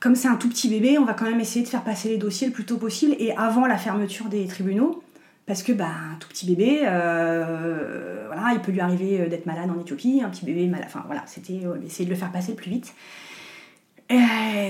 comme 0.00 0.16
c'est 0.16 0.28
un 0.28 0.36
tout 0.36 0.48
petit 0.48 0.68
bébé, 0.68 0.98
on 0.98 1.04
va 1.04 1.14
quand 1.14 1.26
même 1.26 1.40
essayer 1.40 1.64
de 1.64 1.68
faire 1.68 1.84
passer 1.84 2.08
les 2.08 2.16
dossiers 2.16 2.48
le 2.48 2.52
plus 2.52 2.64
tôt 2.64 2.78
possible 2.78 3.14
et 3.18 3.32
avant 3.36 3.66
la 3.66 3.76
fermeture 3.76 4.26
des 4.26 4.46
tribunaux, 4.46 5.02
parce 5.50 5.64
que 5.64 5.72
bah, 5.72 5.90
tout 6.20 6.28
petit 6.28 6.46
bébé, 6.46 6.82
euh, 6.84 8.22
voilà, 8.28 8.52
il 8.52 8.60
peut 8.60 8.70
lui 8.70 8.78
arriver 8.78 9.20
euh, 9.20 9.28
d'être 9.28 9.46
malade 9.46 9.68
en 9.68 9.80
Éthiopie, 9.80 10.22
un 10.24 10.30
petit 10.30 10.44
bébé 10.44 10.68
malade, 10.68 10.86
enfin 10.86 11.02
voilà, 11.06 11.24
c'était 11.26 11.66
euh, 11.66 11.74
essayer 11.84 12.04
de 12.04 12.10
le 12.10 12.14
faire 12.14 12.30
passer 12.30 12.52
le 12.52 12.56
plus 12.56 12.70
vite. 12.70 12.94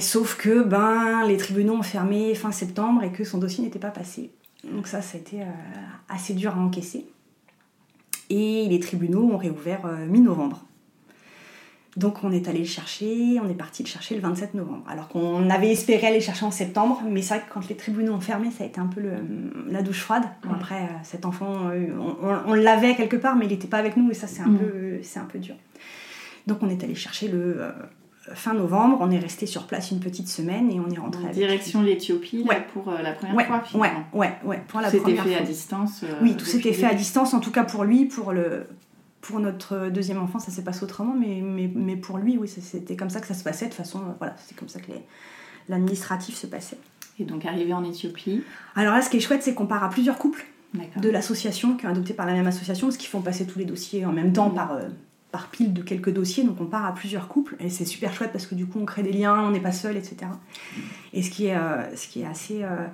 Sauf 0.00 0.38
que 0.38 0.62
ben, 0.62 1.26
les 1.28 1.36
tribunaux 1.36 1.74
ont 1.74 1.82
fermé 1.82 2.34
fin 2.34 2.50
septembre 2.50 3.02
et 3.02 3.12
que 3.12 3.24
son 3.24 3.36
dossier 3.36 3.62
n'était 3.62 3.78
pas 3.78 3.90
passé. 3.90 4.30
Donc 4.64 4.86
ça, 4.86 5.02
ça 5.02 5.18
a 5.18 5.20
été 5.20 5.42
assez 6.08 6.32
dur 6.32 6.56
à 6.56 6.58
encaisser. 6.58 7.04
Et 8.30 8.66
les 8.66 8.80
tribunaux 8.80 9.34
ont 9.34 9.36
réouvert 9.36 9.86
mi-novembre. 10.08 10.64
Donc 12.00 12.24
on 12.24 12.32
est 12.32 12.48
allé 12.48 12.60
le 12.60 12.64
chercher, 12.64 13.38
on 13.44 13.48
est 13.50 13.54
parti 13.54 13.82
le 13.82 13.88
chercher 13.88 14.14
le 14.14 14.22
27 14.22 14.54
novembre. 14.54 14.82
Alors 14.88 15.08
qu'on 15.08 15.50
avait 15.50 15.70
espéré 15.70 16.06
aller 16.06 16.16
le 16.18 16.22
chercher 16.24 16.46
en 16.46 16.50
septembre, 16.50 17.02
mais 17.08 17.20
c'est 17.20 17.34
vrai 17.34 17.44
que 17.46 17.52
quand 17.52 17.68
les 17.68 17.76
tribunaux 17.76 18.12
ont 18.14 18.20
fermé, 18.20 18.50
ça 18.50 18.64
a 18.64 18.66
été 18.66 18.80
un 18.80 18.86
peu 18.86 19.00
le- 19.02 19.12
la 19.70 19.82
douche 19.82 20.00
froide. 20.00 20.22
Bon, 20.42 20.54
après, 20.54 20.76
euh, 20.82 20.86
cet 21.02 21.26
enfant, 21.26 21.68
euh, 21.70 21.86
on, 21.98 22.26
on- 22.26 22.40
on 22.52 22.54
l'avait 22.54 22.94
quelque 22.94 23.16
part, 23.16 23.36
mais 23.36 23.44
il 23.44 23.50
n'était 23.50 23.68
pas 23.68 23.78
avec 23.78 23.96
nous 23.98 24.10
et 24.10 24.14
ça 24.14 24.26
c'est 24.26 24.40
un, 24.42 24.46
Mm. 24.48 24.58
peu, 24.58 24.98
c'est 25.02 25.18
un 25.20 25.24
peu 25.24 25.38
dur. 25.38 25.54
Donc 26.46 26.58
on 26.62 26.70
est 26.70 26.82
allé 26.82 26.94
chercher 26.94 27.28
le 27.28 27.56
euh, 27.60 27.70
fin 28.34 28.54
novembre, 28.54 28.96
on 29.00 29.10
est 29.10 29.18
resté 29.18 29.44
sur 29.44 29.66
place 29.66 29.90
une 29.90 30.00
petite 30.00 30.28
semaine 30.28 30.70
et 30.70 30.80
on 30.80 30.88
est 30.90 30.98
rentré 30.98 31.20
En 31.22 31.26
avec 31.26 31.36
direction 31.36 31.82
l'Éthiopie 31.82 32.44
Ouais. 32.48 32.64
pour 32.72 32.88
euh, 32.88 33.02
la 33.02 33.12
première 33.12 33.36
Ouais, 33.36 33.44
fois 33.44 33.56
ouais, 33.56 33.62
finalement. 33.66 34.04
ouais, 34.14 34.32
ouais, 34.44 34.62
pour 34.68 34.80
la 34.80 34.88
C'était 34.90 35.02
première 35.02 35.24
fait 35.24 35.32
fois. 35.34 35.42
à 35.42 35.44
distance. 35.44 36.00
euh, 36.04 36.06
Oui, 36.22 36.34
tout 36.36 36.46
s'était 36.46 36.72
fait 36.72 36.86
à 36.86 36.94
distance, 36.94 37.34
en 37.34 37.40
tout 37.40 37.50
cas 37.52 37.64
pour 37.64 37.84
lui, 37.84 38.06
pour, 38.06 38.32
le, 38.32 38.66
pour 39.20 39.38
notre 39.40 39.88
deuxième 39.90 40.18
enfant, 40.18 40.38
ça 40.38 40.50
s'est 40.50 40.64
passé 40.64 40.83
autrement, 40.85 41.14
mais, 41.14 41.40
mais, 41.42 41.70
mais 41.74 41.96
pour 41.96 42.18
lui, 42.18 42.38
oui, 42.38 42.48
c'était 42.48 42.96
comme 42.96 43.11
ça 43.11 43.20
que 43.20 43.26
ça 43.26 43.35
se 43.35 43.44
passait, 43.44 43.68
de 43.68 43.74
façon, 43.74 43.98
euh, 43.98 44.12
voilà, 44.18 44.35
c'est 44.46 44.56
comme 44.56 44.68
ça 44.68 44.80
que 44.80 44.90
l'administratif 45.68 46.37
se 46.37 46.46
passait. 46.46 46.78
Et 47.18 47.24
donc 47.24 47.44
arrivé 47.44 47.72
en 47.74 47.85
Éthiopie, 47.85 48.42
Alors 48.76 48.94
là, 48.94 49.02
ce 49.02 49.11
qui 49.11 49.18
est 49.18 49.20
chouette, 49.20 49.42
c'est 49.42 49.52
qu'on 49.54 49.66
part 49.66 49.85
à 49.85 49.90
plusieurs 49.90 50.16
couples 50.18 50.46
de 50.96 51.11
l'association, 51.11 51.76
qui 51.76 51.87
ont 51.87 51.90
adopté 51.90 52.14
par 52.14 52.26
la 52.26 52.33
même 52.33 52.46
association, 52.46 52.87
parce 52.87 52.96
qu'ils 52.96 53.09
font 53.11 53.20
passer 53.20 53.46
tous 53.46 53.59
les 53.59 53.64
dossiers 53.66 54.06
en 54.06 54.12
même 54.12 54.33
temps 54.33 54.48
Mhm. 54.48 54.54
par, 54.54 54.72
euh, 54.72 54.88
par 55.33 55.48
pile 55.48 55.72
de 55.74 55.83
quelques 55.83 56.12
dossiers, 56.12 56.44
donc 56.44 56.61
on 56.61 56.66
part 56.66 56.87
à 56.87 56.94
plusieurs 56.94 57.28
couples, 57.28 57.56
et 57.61 57.68
c'est 57.68 57.85
super 57.85 58.14
chouette 58.14 58.33
parce 58.33 58.46
que 58.46 58.54
du 58.54 58.66
coup, 58.66 58.78
on 58.80 58.85
crée 58.87 59.02
des 59.02 59.12
liens, 59.12 59.38
on 59.42 59.50
n'est 59.50 59.61
pas 59.61 59.72
seul, 59.72 59.96
etc. 59.96 60.16
Et 61.12 61.22
ce 61.22 61.30
qui 61.30 61.46
est, 61.46 61.56
euh, 61.56 61.94
ce 61.94 62.09
qui 62.09 62.22
est 62.22 62.26
assez, 62.26 62.62
euh, 62.62 62.87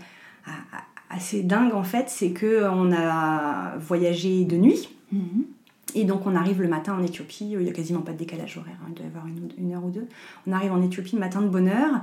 assez 1.08 1.42
dingue, 1.42 1.72
en 1.74 1.84
fait, 1.84 2.08
c'est 2.08 2.32
qu'on 2.34 2.92
a 2.92 3.76
voyagé 3.78 4.44
de 4.44 4.56
nuit, 4.56 4.88
Mhm. 5.12 5.44
Et 5.94 6.04
donc 6.04 6.26
on 6.26 6.34
arrive 6.34 6.60
le 6.60 6.68
matin 6.68 6.94
en 6.98 7.02
Éthiopie, 7.02 7.50
il 7.52 7.58
n'y 7.58 7.70
a 7.70 7.72
quasiment 7.72 8.00
pas 8.02 8.12
de 8.12 8.18
décalage 8.18 8.58
horaire, 8.58 8.76
hein, 8.82 8.88
il 8.88 8.94
doit 8.94 9.04
y 9.04 9.08
avoir 9.08 9.26
une, 9.26 9.48
une 9.56 9.72
heure 9.72 9.84
ou 9.84 9.90
deux. 9.90 10.08
On 10.46 10.52
arrive 10.52 10.72
en 10.72 10.82
Éthiopie 10.82 11.14
le 11.14 11.20
matin 11.20 11.40
de 11.42 11.48
bonne 11.48 11.68
heure, 11.68 12.02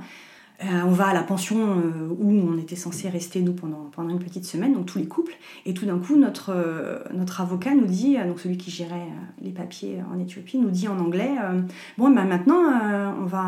Euh, 0.62 0.66
on 0.86 0.92
va 0.92 1.06
à 1.08 1.12
la 1.14 1.24
pension 1.24 1.56
euh, 1.58 2.08
où 2.16 2.30
on 2.30 2.56
était 2.58 2.76
censé 2.76 3.08
rester 3.08 3.40
nous 3.42 3.54
pendant, 3.54 3.90
pendant 3.90 4.10
une 4.10 4.20
petite 4.20 4.44
semaine, 4.44 4.72
donc 4.72 4.86
tous 4.86 4.98
les 4.98 5.08
couples, 5.08 5.34
et 5.66 5.74
tout 5.74 5.84
d'un 5.84 5.98
coup 5.98 6.14
notre, 6.14 6.50
euh, 6.54 7.00
notre 7.12 7.40
avocat 7.40 7.74
nous 7.74 7.86
dit, 7.88 8.16
euh, 8.16 8.28
donc 8.28 8.38
celui 8.38 8.56
qui 8.56 8.70
gérait 8.70 8.94
euh, 9.10 9.42
les 9.42 9.50
papiers 9.50 9.98
en 10.12 10.16
Éthiopie, 10.20 10.58
nous 10.58 10.70
dit 10.70 10.86
en 10.86 11.00
anglais, 11.00 11.32
euh, 11.42 11.60
bon 11.98 12.08
ben 12.14 12.24
maintenant 12.24 12.62
euh, 12.70 13.10
on, 13.20 13.26
va, 13.26 13.44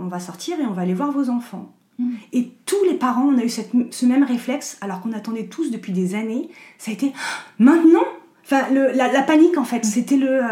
on 0.00 0.06
va 0.06 0.20
sortir 0.20 0.60
et 0.60 0.64
on 0.64 0.72
va 0.72 0.82
aller 0.82 0.94
voir 0.94 1.10
vos 1.10 1.28
enfants. 1.28 1.74
Mm. 1.98 2.10
Et 2.32 2.52
tous 2.66 2.84
les 2.88 2.94
parents, 2.94 3.26
on 3.34 3.36
a 3.36 3.42
eu 3.44 3.48
cette- 3.48 3.72
ce 3.92 4.06
même 4.06 4.22
réflexe, 4.22 4.78
alors 4.80 5.00
qu'on 5.00 5.12
attendait 5.12 5.46
tous 5.48 5.72
depuis 5.72 5.92
des 5.92 6.14
années, 6.14 6.48
ça 6.78 6.92
a 6.92 6.94
été 6.94 7.12
maintenant 7.58 8.06
Enfin, 8.44 8.68
le- 8.72 8.92
la, 8.92 9.10
la 9.10 9.22
panique 9.22 9.56
en 9.56 9.64
fait, 9.64 9.84
c'était 9.84 10.16
le 10.16 10.44
euh, 10.44 10.48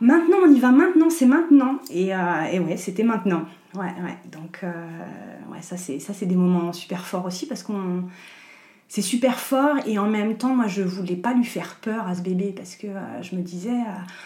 maintenant 0.00 0.38
on 0.46 0.50
y 0.52 0.58
va, 0.60 0.70
maintenant 0.70 1.10
c'est 1.10 1.26
maintenant. 1.26 1.76
Et, 1.90 2.14
euh, 2.14 2.18
et 2.50 2.58
ouais, 2.58 2.76
c'était 2.76 3.02
maintenant. 3.02 3.42
Ouais, 3.74 3.82
ouais. 4.02 4.16
Donc, 4.32 4.60
euh, 4.62 4.72
ouais, 5.52 5.60
ça 5.60 5.76
c'est 5.76 5.98
ça 5.98 6.14
c'est 6.14 6.26
des 6.26 6.36
moments 6.36 6.72
super 6.72 7.04
forts 7.04 7.26
aussi 7.26 7.46
parce 7.46 7.62
qu'on 7.62 8.04
c'est 8.88 9.02
super 9.02 9.38
fort 9.40 9.76
et 9.86 9.98
en 9.98 10.08
même 10.08 10.36
temps, 10.36 10.54
moi 10.54 10.68
je 10.68 10.82
voulais 10.82 11.16
pas 11.16 11.34
lui 11.34 11.44
faire 11.44 11.76
peur 11.82 12.06
à 12.06 12.14
ce 12.14 12.22
bébé 12.22 12.54
parce 12.56 12.76
que 12.76 12.86
je 13.22 13.34
me 13.34 13.42
disais 13.42 13.76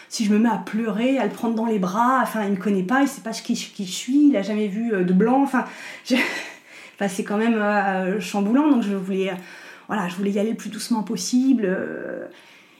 si 0.09 0.23
je 0.25 0.31
me 0.33 0.37
mets 0.39 0.49
à 0.49 0.57
pleurer, 0.57 1.17
à 1.17 1.25
le 1.25 1.31
prendre 1.31 1.55
dans 1.55 1.65
les 1.65 1.79
bras, 1.79 2.19
enfin 2.21 2.43
il 2.45 2.51
me 2.51 2.57
connaît 2.57 2.83
pas, 2.83 3.01
il 3.01 3.07
sait 3.07 3.21
pas 3.21 3.31
qui, 3.31 3.55
qui 3.55 3.85
je 3.85 3.91
suis, 3.91 4.27
il 4.29 4.37
a 4.37 4.43
jamais 4.43 4.67
vu 4.67 4.91
de 4.91 5.13
blanc, 5.13 5.41
enfin, 5.41 5.65
je- 6.05 6.15
enfin, 6.95 7.07
c'est 7.07 7.23
quand 7.23 7.37
même 7.37 8.19
chamboulant 8.21 8.69
donc 8.69 8.83
je 8.83 8.93
voulais 8.95 9.31
voilà, 9.87 10.07
je 10.07 10.15
voulais 10.15 10.31
y 10.31 10.39
aller 10.39 10.51
le 10.51 10.57
plus 10.57 10.69
doucement 10.69 11.01
possible. 11.03 11.67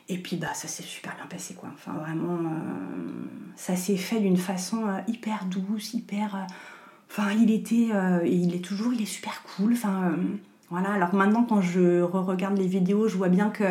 Et 0.10 0.18
puis 0.18 0.36
bah 0.38 0.54
ça 0.54 0.68
s'est 0.68 0.84
super 0.84 1.16
bien 1.16 1.26
passé 1.28 1.54
quoi. 1.54 1.70
Enfin 1.74 1.94
vraiment, 1.94 2.38
euh, 2.40 3.28
ça 3.56 3.76
s'est 3.76 3.96
fait 3.98 4.20
d'une 4.20 4.38
façon 4.38 4.88
euh, 4.88 5.00
hyper 5.08 5.46
douce, 5.46 5.94
hyper. 5.94 6.36
euh, 6.36 6.40
Enfin 7.12 7.32
il 7.32 7.50
était, 7.52 7.90
et 8.24 8.32
il 8.36 8.54
est 8.54 8.64
toujours, 8.64 8.94
il 8.94 9.02
est 9.02 9.06
super 9.06 9.42
cool. 9.44 9.74
Enfin 9.74 10.12
voilà. 10.70 10.92
Alors 10.92 11.16
maintenant 11.16 11.44
quand 11.44 11.60
je 11.62 12.02
re-regarde 12.02 12.58
les 12.58 12.68
vidéos, 12.68 13.08
je 13.08 13.18
vois 13.18 13.30
bien 13.30 13.50
que 13.50 13.64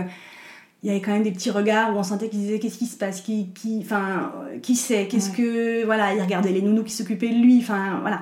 il 0.83 0.87
y 0.89 0.91
avait 0.91 1.01
quand 1.01 1.13
même 1.13 1.23
des 1.25 1.31
petits 1.33 1.51
regards 1.51 1.95
où 1.95 1.99
on 1.99 2.03
sentait 2.05 2.29
qu'ils 2.29 2.41
disaient 2.41 2.59
qu'est-ce 2.61 2.79
qui 2.79 2.87
se 2.87 2.97
passe, 2.97 3.21
qui, 3.21 3.51
qui, 3.53 3.81
enfin 3.85 4.33
qui 4.63 4.75
sait, 4.77 5.07
qu'est-ce 5.09 5.31
Ouais. 5.31 5.37
que 5.37 5.85
voilà, 5.85 6.15
il 6.15 6.21
regardait 6.23 6.51
les 6.53 6.63
nounous 6.63 6.85
qui 6.85 6.93
s'occupaient 6.93 7.31
de 7.31 7.41
lui. 7.41 7.59
Enfin 7.61 7.99
voilà. 8.01 8.21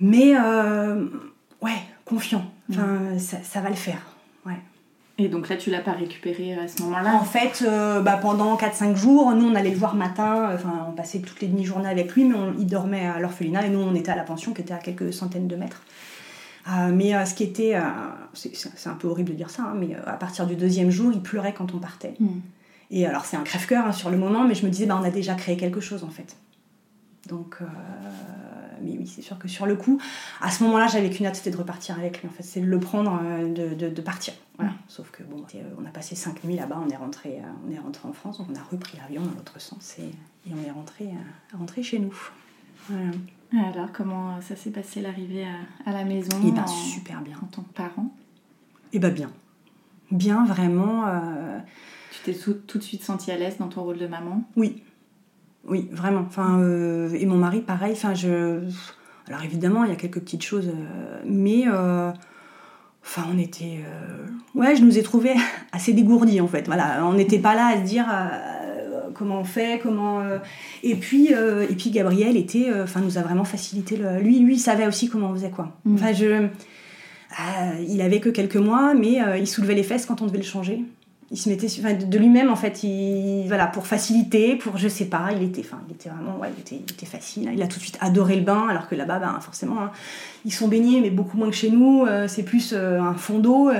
Mais 0.00 0.34
ouais, 1.62 1.78
confiant. 2.04 2.44
Enfin 2.70 3.18
ça, 3.18 3.38
ça 3.42 3.60
va 3.60 3.70
le 3.70 3.76
faire. 3.76 4.00
Et 5.20 5.28
donc 5.28 5.48
là, 5.48 5.56
tu 5.56 5.70
l'as 5.70 5.80
pas 5.80 5.92
récupéré 5.92 6.54
à 6.54 6.68
ce 6.68 6.80
moment-là? 6.82 7.14
En 7.16 7.24
fait, 7.24 7.64
euh, 7.66 8.00
bah, 8.00 8.18
pendant 8.22 8.56
4-5 8.56 8.94
jours, 8.96 9.32
nous 9.34 9.46
on 9.48 9.54
allait 9.56 9.70
le 9.72 9.76
voir 9.76 9.96
matin, 9.96 10.50
euh, 10.50 10.54
enfin 10.54 10.86
on 10.88 10.92
passait 10.92 11.18
toutes 11.18 11.40
les 11.40 11.48
demi-journées 11.48 11.88
avec 11.88 12.12
lui, 12.12 12.24
mais 12.24 12.36
on- 12.36 12.54
il 12.56 12.66
dormait 12.66 13.04
à 13.06 13.18
l'orphelinat 13.18 13.66
et 13.66 13.70
nous 13.70 13.80
on 13.80 13.94
était 13.96 14.12
à 14.12 14.16
la 14.16 14.22
pension 14.22 14.52
qui 14.54 14.60
était 14.62 14.74
à 14.74 14.78
quelques 14.78 15.12
centaines 15.12 15.48
de 15.48 15.56
mètres. 15.56 15.82
Euh, 16.70 16.92
mais 16.94 17.14
euh, 17.16 17.24
ce 17.24 17.34
qui 17.34 17.42
était, 17.42 17.74
euh, 17.74 17.80
c'est 18.34 18.88
un 18.88 18.94
peu 18.94 19.08
horrible 19.08 19.30
de 19.30 19.34
dire 19.34 19.50
ça, 19.50 19.62
hein, 19.64 19.74
mais 19.76 19.96
euh, 19.96 20.00
à 20.06 20.12
partir 20.14 20.46
du 20.46 20.54
deuxième 20.54 20.90
jour, 20.90 21.10
il 21.12 21.20
pleurait 21.20 21.52
quand 21.54 21.74
on 21.74 21.78
partait. 21.78 22.14
Mhm. 22.20 22.40
Et 22.92 23.04
alors 23.06 23.24
c'est 23.24 23.36
un 23.36 23.42
crève-cœur 23.42 23.86
hein, 23.86 23.92
sur 23.92 24.10
le 24.10 24.18
moment, 24.18 24.44
mais 24.44 24.54
je 24.54 24.64
me 24.64 24.70
disais, 24.70 24.86
bah, 24.86 24.98
on 25.00 25.04
a 25.04 25.10
déjà 25.10 25.34
créé 25.34 25.56
quelque 25.56 25.80
chose 25.80 26.04
en 26.04 26.10
fait. 26.10 26.36
Donc, 27.28 27.56
mais 28.82 28.96
oui, 28.98 29.06
c'est 29.06 29.22
sûr 29.22 29.38
que 29.38 29.48
sur 29.48 29.66
le 29.66 29.76
coup, 29.76 30.00
à 30.40 30.50
ce 30.50 30.62
moment-là, 30.64 30.86
j'avais 30.86 31.10
qu'une 31.10 31.26
hâte, 31.26 31.36
c'était 31.36 31.50
de 31.50 31.56
repartir 31.56 31.98
avec 31.98 32.20
lui. 32.22 32.28
En 32.28 32.32
fait, 32.32 32.42
c'est 32.42 32.60
de 32.60 32.66
le 32.66 32.80
prendre, 32.80 33.20
euh, 33.22 33.48
de, 33.52 33.74
de- 33.74 33.88
de 33.88 34.00
partir. 34.02 34.34
Voilà. 34.56 34.72
Sauf 34.88 35.10
que 35.10 35.22
bon, 35.22 35.44
euh, 35.54 35.58
on 35.80 35.86
a 35.86 35.90
passé 35.90 36.14
cinq 36.16 36.42
nuits 36.44 36.56
là-bas, 36.56 36.80
on 36.84 36.90
est 36.90 36.96
rentré, 36.96 37.38
euh, 37.38 37.46
on 37.66 37.70
est 37.72 37.78
rentré 37.78 38.08
en 38.08 38.12
France, 38.12 38.38
donc 38.38 38.48
on 38.50 38.56
a 38.58 38.62
repris 38.62 38.98
l'avion 38.98 39.22
dans 39.22 39.30
l'autre 39.30 39.60
sens 39.60 39.96
et, 39.98 40.02
et 40.48 40.52
on 40.52 40.66
est 40.66 40.70
rentré, 40.72 41.10
rentré 41.56 41.82
chez 41.82 41.98
nous. 41.98 42.14
Voilà. 42.88 43.10
Alors, 43.74 43.92
comment 43.92 44.40
ça 44.40 44.56
s'est 44.56 44.70
passé 44.70 45.00
l'arrivée 45.00 45.44
à, 45.44 45.90
à 45.90 45.92
la 45.92 46.04
maison 46.04 46.46
Et 46.46 46.50
ben 46.52 46.62
en, 46.62 46.66
super 46.66 47.20
bien. 47.22 47.36
en 47.42 47.46
tant 47.46 47.62
que 47.62 47.72
parent? 47.72 48.10
Et 48.92 48.98
ben 48.98 49.12
bien, 49.12 49.30
bien 50.10 50.44
vraiment. 50.44 51.06
euh, 51.06 51.58
Tu 52.10 52.20
t'es 52.24 52.34
tout, 52.38 52.54
tout 52.54 52.78
de 52.78 52.82
suite 52.82 53.02
sentie 53.04 53.30
à 53.30 53.36
l'aise 53.38 53.58
dans 53.58 53.68
ton 53.68 53.82
rôle 53.84 53.98
de 53.98 54.06
maman? 54.06 54.42
Oui, 54.56 54.82
oui, 55.68 55.88
vraiment. 55.92 56.24
Enfin, 56.26 56.60
euh, 56.60 57.10
et 57.14 57.26
mon 57.26 57.36
mari, 57.36 57.60
pareil. 57.60 57.92
Enfin, 57.92 58.14
je. 58.14 58.60
Alors 59.26 59.42
évidemment, 59.44 59.84
il 59.84 59.90
y 59.90 59.92
a 59.92 59.96
quelques 59.96 60.20
petites 60.20 60.42
choses, 60.42 60.68
euh, 60.68 61.20
mais 61.26 61.64
euh, 61.66 62.10
Enfin, 63.04 63.22
on 63.32 63.38
était. 63.38 63.80
Ouais, 64.54 64.76
je 64.76 64.82
nous 64.82 64.98
ai 64.98 65.02
trouvés 65.02 65.34
assez 65.72 65.94
dégourdis 65.94 66.40
en 66.42 66.48
fait. 66.48 66.66
Voilà, 66.66 67.06
on 67.06 67.14
n'était 67.14 67.38
pas 67.38 67.54
là 67.54 67.68
à 67.68 67.76
se 67.78 67.82
dire 67.82 68.06
comment 69.14 69.40
on 69.40 69.44
fait, 69.44 69.80
comment. 69.82 70.20
Et 70.82 70.94
puis, 70.94 71.28
et 71.28 71.74
puis 71.74 71.90
Gabriel 71.90 72.36
était, 72.36 72.68
enfin, 72.82 73.00
nous 73.00 73.16
a 73.16 73.22
vraiment 73.22 73.44
facilité 73.44 73.96
le. 73.96 74.20
Lui, 74.20 74.40
lui, 74.40 74.56
il 74.56 74.58
savait 74.58 74.86
aussi 74.86 75.08
comment 75.08 75.30
on 75.30 75.34
faisait 75.34 75.50
quoi. 75.50 75.74
Mm. 75.84 75.94
Enfin, 75.94 76.12
je. 76.12 76.48
il 77.88 78.02
avait 78.02 78.20
que 78.20 78.28
quelques 78.28 78.56
mois, 78.56 78.92
mais 78.92 79.20
il 79.38 79.46
soulevait 79.46 79.74
les 79.74 79.84
fesses 79.84 80.04
quand 80.04 80.20
on 80.20 80.26
devait 80.26 80.38
le 80.38 80.44
changer 80.44 80.84
il 81.30 81.36
se 81.36 81.48
mettait 81.48 81.66
de, 81.94 82.18
lui-même 82.18 82.50
en 82.50 82.56
fait 82.56 82.82
il, 82.82 83.44
voilà 83.48 83.66
pour 83.66 83.86
faciliter 83.86 84.56
pour 84.56 84.78
je 84.78 84.88
sais 84.88 85.04
pas 85.04 85.28
il 85.36 85.42
était 85.42 85.60
enfin 85.60 85.80
il 85.88 86.10
vraiment 86.10 86.38
ouais 86.38 86.48
il 86.56 86.60
était, 86.60 86.76
il 86.76 86.92
était 86.92 87.06
facile 87.06 87.50
il 87.52 87.62
a 87.62 87.66
tout 87.66 87.76
de 87.76 87.82
suite 87.82 87.98
adoré 88.00 88.36
le 88.36 88.42
bain 88.42 88.66
alors 88.68 88.88
que 88.88 88.94
là-bas 88.94 89.18
ben, 89.18 89.38
forcément 89.40 89.80
hein, 89.80 89.90
ils 90.46 90.52
sont 90.52 90.68
baignés 90.68 91.00
mais 91.00 91.10
beaucoup 91.10 91.36
moins 91.36 91.50
que 91.50 91.56
chez 91.56 91.70
nous 91.70 92.06
euh, 92.06 92.28
c'est 92.28 92.44
plus 92.44 92.72
euh, 92.72 92.98
un 93.00 93.14
fond 93.14 93.40
d'eau 93.40 93.70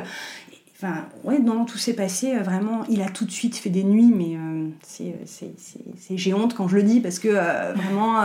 enfin 0.77 1.07
ouais 1.25 1.39
non 1.39 1.65
tout 1.65 1.79
s'est 1.79 1.95
passé 1.95 2.35
euh, 2.35 2.43
vraiment 2.43 2.85
il 2.91 3.01
a 3.01 3.09
tout 3.09 3.25
de 3.25 3.31
suite 3.31 3.57
fait 3.57 3.71
des 3.71 3.85
nuits 3.85 4.13
mais 4.15 4.37
c'est 4.83 6.35
honte 6.35 6.55
quand 6.55 6.69
je 6.69 6.77
le 6.77 6.83
dis 6.83 7.01
parce 7.01 7.19
que 7.19 7.29
vraiment 7.29 8.21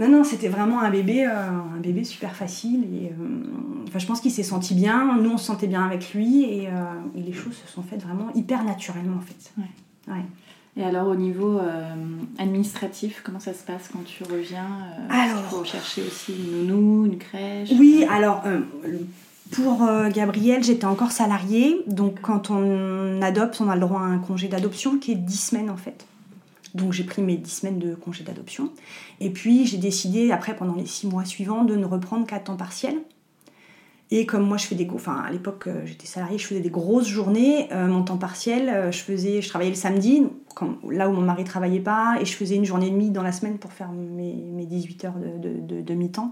non, 0.00 0.08
non, 0.08 0.24
c'était 0.24 0.48
vraiment 0.48 0.80
un 0.80 0.88
bébé, 0.88 1.26
euh, 1.26 1.30
un 1.30 1.78
bébé 1.78 2.04
super 2.04 2.34
facile. 2.34 2.84
Et, 2.84 3.08
euh, 3.08 3.84
enfin, 3.86 3.98
je 3.98 4.06
pense 4.06 4.22
qu'il 4.22 4.30
s'est 4.30 4.42
senti 4.42 4.72
bien. 4.72 5.18
Nous, 5.18 5.30
on 5.30 5.36
se 5.36 5.44
sentait 5.44 5.66
bien 5.66 5.84
avec 5.84 6.14
lui. 6.14 6.44
Et, 6.44 6.68
euh, 6.68 6.70
et, 7.14 7.20
les 7.20 7.34
choses 7.34 7.54
se 7.54 7.70
sont 7.70 7.82
faites 7.82 8.02
vraiment 8.02 8.32
hyper 8.34 8.64
naturellement, 8.64 9.18
en 9.18 9.20
fait. 9.20 9.52
Ouais. 9.58 10.14
ouais. 10.14 10.24
Et 10.78 10.84
alors, 10.84 11.08
au 11.08 11.16
niveau 11.16 11.60
administratif, 12.38 13.20
comment 13.24 13.40
ça 13.40 13.52
se 13.52 13.64
passe 13.64 13.90
quand 13.92 14.04
tu 14.04 14.24
reviens 14.24 14.68
Alors. 15.10 15.42
Il 15.44 15.50
faut 15.50 15.64
chercher 15.64 16.02
aussi 16.02 16.32
une 16.32 16.68
nounou, 16.68 17.06
une 17.06 17.18
crèche 17.18 17.68
Oui, 17.78 18.06
alors. 18.10 18.42
Pour 19.50 19.84
Gabriel, 20.14 20.62
j'étais 20.62 20.84
encore 20.84 21.10
salariée, 21.10 21.82
donc 21.88 22.20
quand 22.20 22.50
on 22.50 23.20
adopte, 23.20 23.60
on 23.60 23.68
a 23.68 23.74
le 23.74 23.80
droit 23.80 23.98
à 23.98 24.04
un 24.04 24.18
congé 24.18 24.46
d'adoption 24.46 24.96
qui 24.96 25.10
est 25.10 25.16
10 25.16 25.36
semaines 25.36 25.70
en 25.70 25.76
fait. 25.76 26.06
Donc 26.74 26.92
j'ai 26.92 27.04
pris 27.04 27.22
mes 27.22 27.36
10 27.36 27.50
semaines 27.50 27.78
de 27.78 27.94
congé 27.94 28.24
d'adoption. 28.24 28.70
Et 29.20 29.30
puis 29.30 29.66
j'ai 29.66 29.78
décidé, 29.78 30.30
après, 30.32 30.56
pendant 30.56 30.74
les 30.74 30.86
6 30.86 31.06
mois 31.08 31.24
suivants, 31.24 31.64
de 31.64 31.76
ne 31.76 31.84
reprendre 31.84 32.26
qu'à 32.26 32.38
temps 32.38 32.56
partiel. 32.56 32.96
Et 34.12 34.26
comme 34.26 34.42
moi 34.42 34.56
je 34.56 34.66
fais 34.66 34.74
des 34.74 34.88
enfin 34.92 35.22
à 35.24 35.30
l'époque 35.30 35.68
euh, 35.68 35.82
j'étais 35.86 36.06
salariée, 36.06 36.36
je 36.36 36.46
faisais 36.46 36.60
des 36.60 36.70
grosses 36.70 37.06
journées, 37.06 37.72
euh, 37.72 37.86
mon 37.86 38.02
temps 38.02 38.16
partiel, 38.16 38.68
euh, 38.68 38.90
je 38.90 38.98
faisais 38.98 39.40
je 39.40 39.48
travaillais 39.48 39.70
le 39.70 39.76
samedi, 39.76 40.24
là 40.90 41.08
où 41.08 41.12
mon 41.12 41.20
mari 41.20 41.44
travaillait 41.44 41.78
pas, 41.78 42.16
et 42.20 42.24
je 42.24 42.34
faisais 42.34 42.56
une 42.56 42.64
journée 42.64 42.88
et 42.88 42.90
demie 42.90 43.10
dans 43.10 43.22
la 43.22 43.30
semaine 43.30 43.58
pour 43.58 43.72
faire 43.72 43.92
mes, 43.92 44.34
mes 44.34 44.66
18 44.66 45.04
heures 45.04 45.14
de, 45.14 45.38
de, 45.38 45.60
de, 45.60 45.80
de 45.80 45.94
mi-temps. 45.94 46.30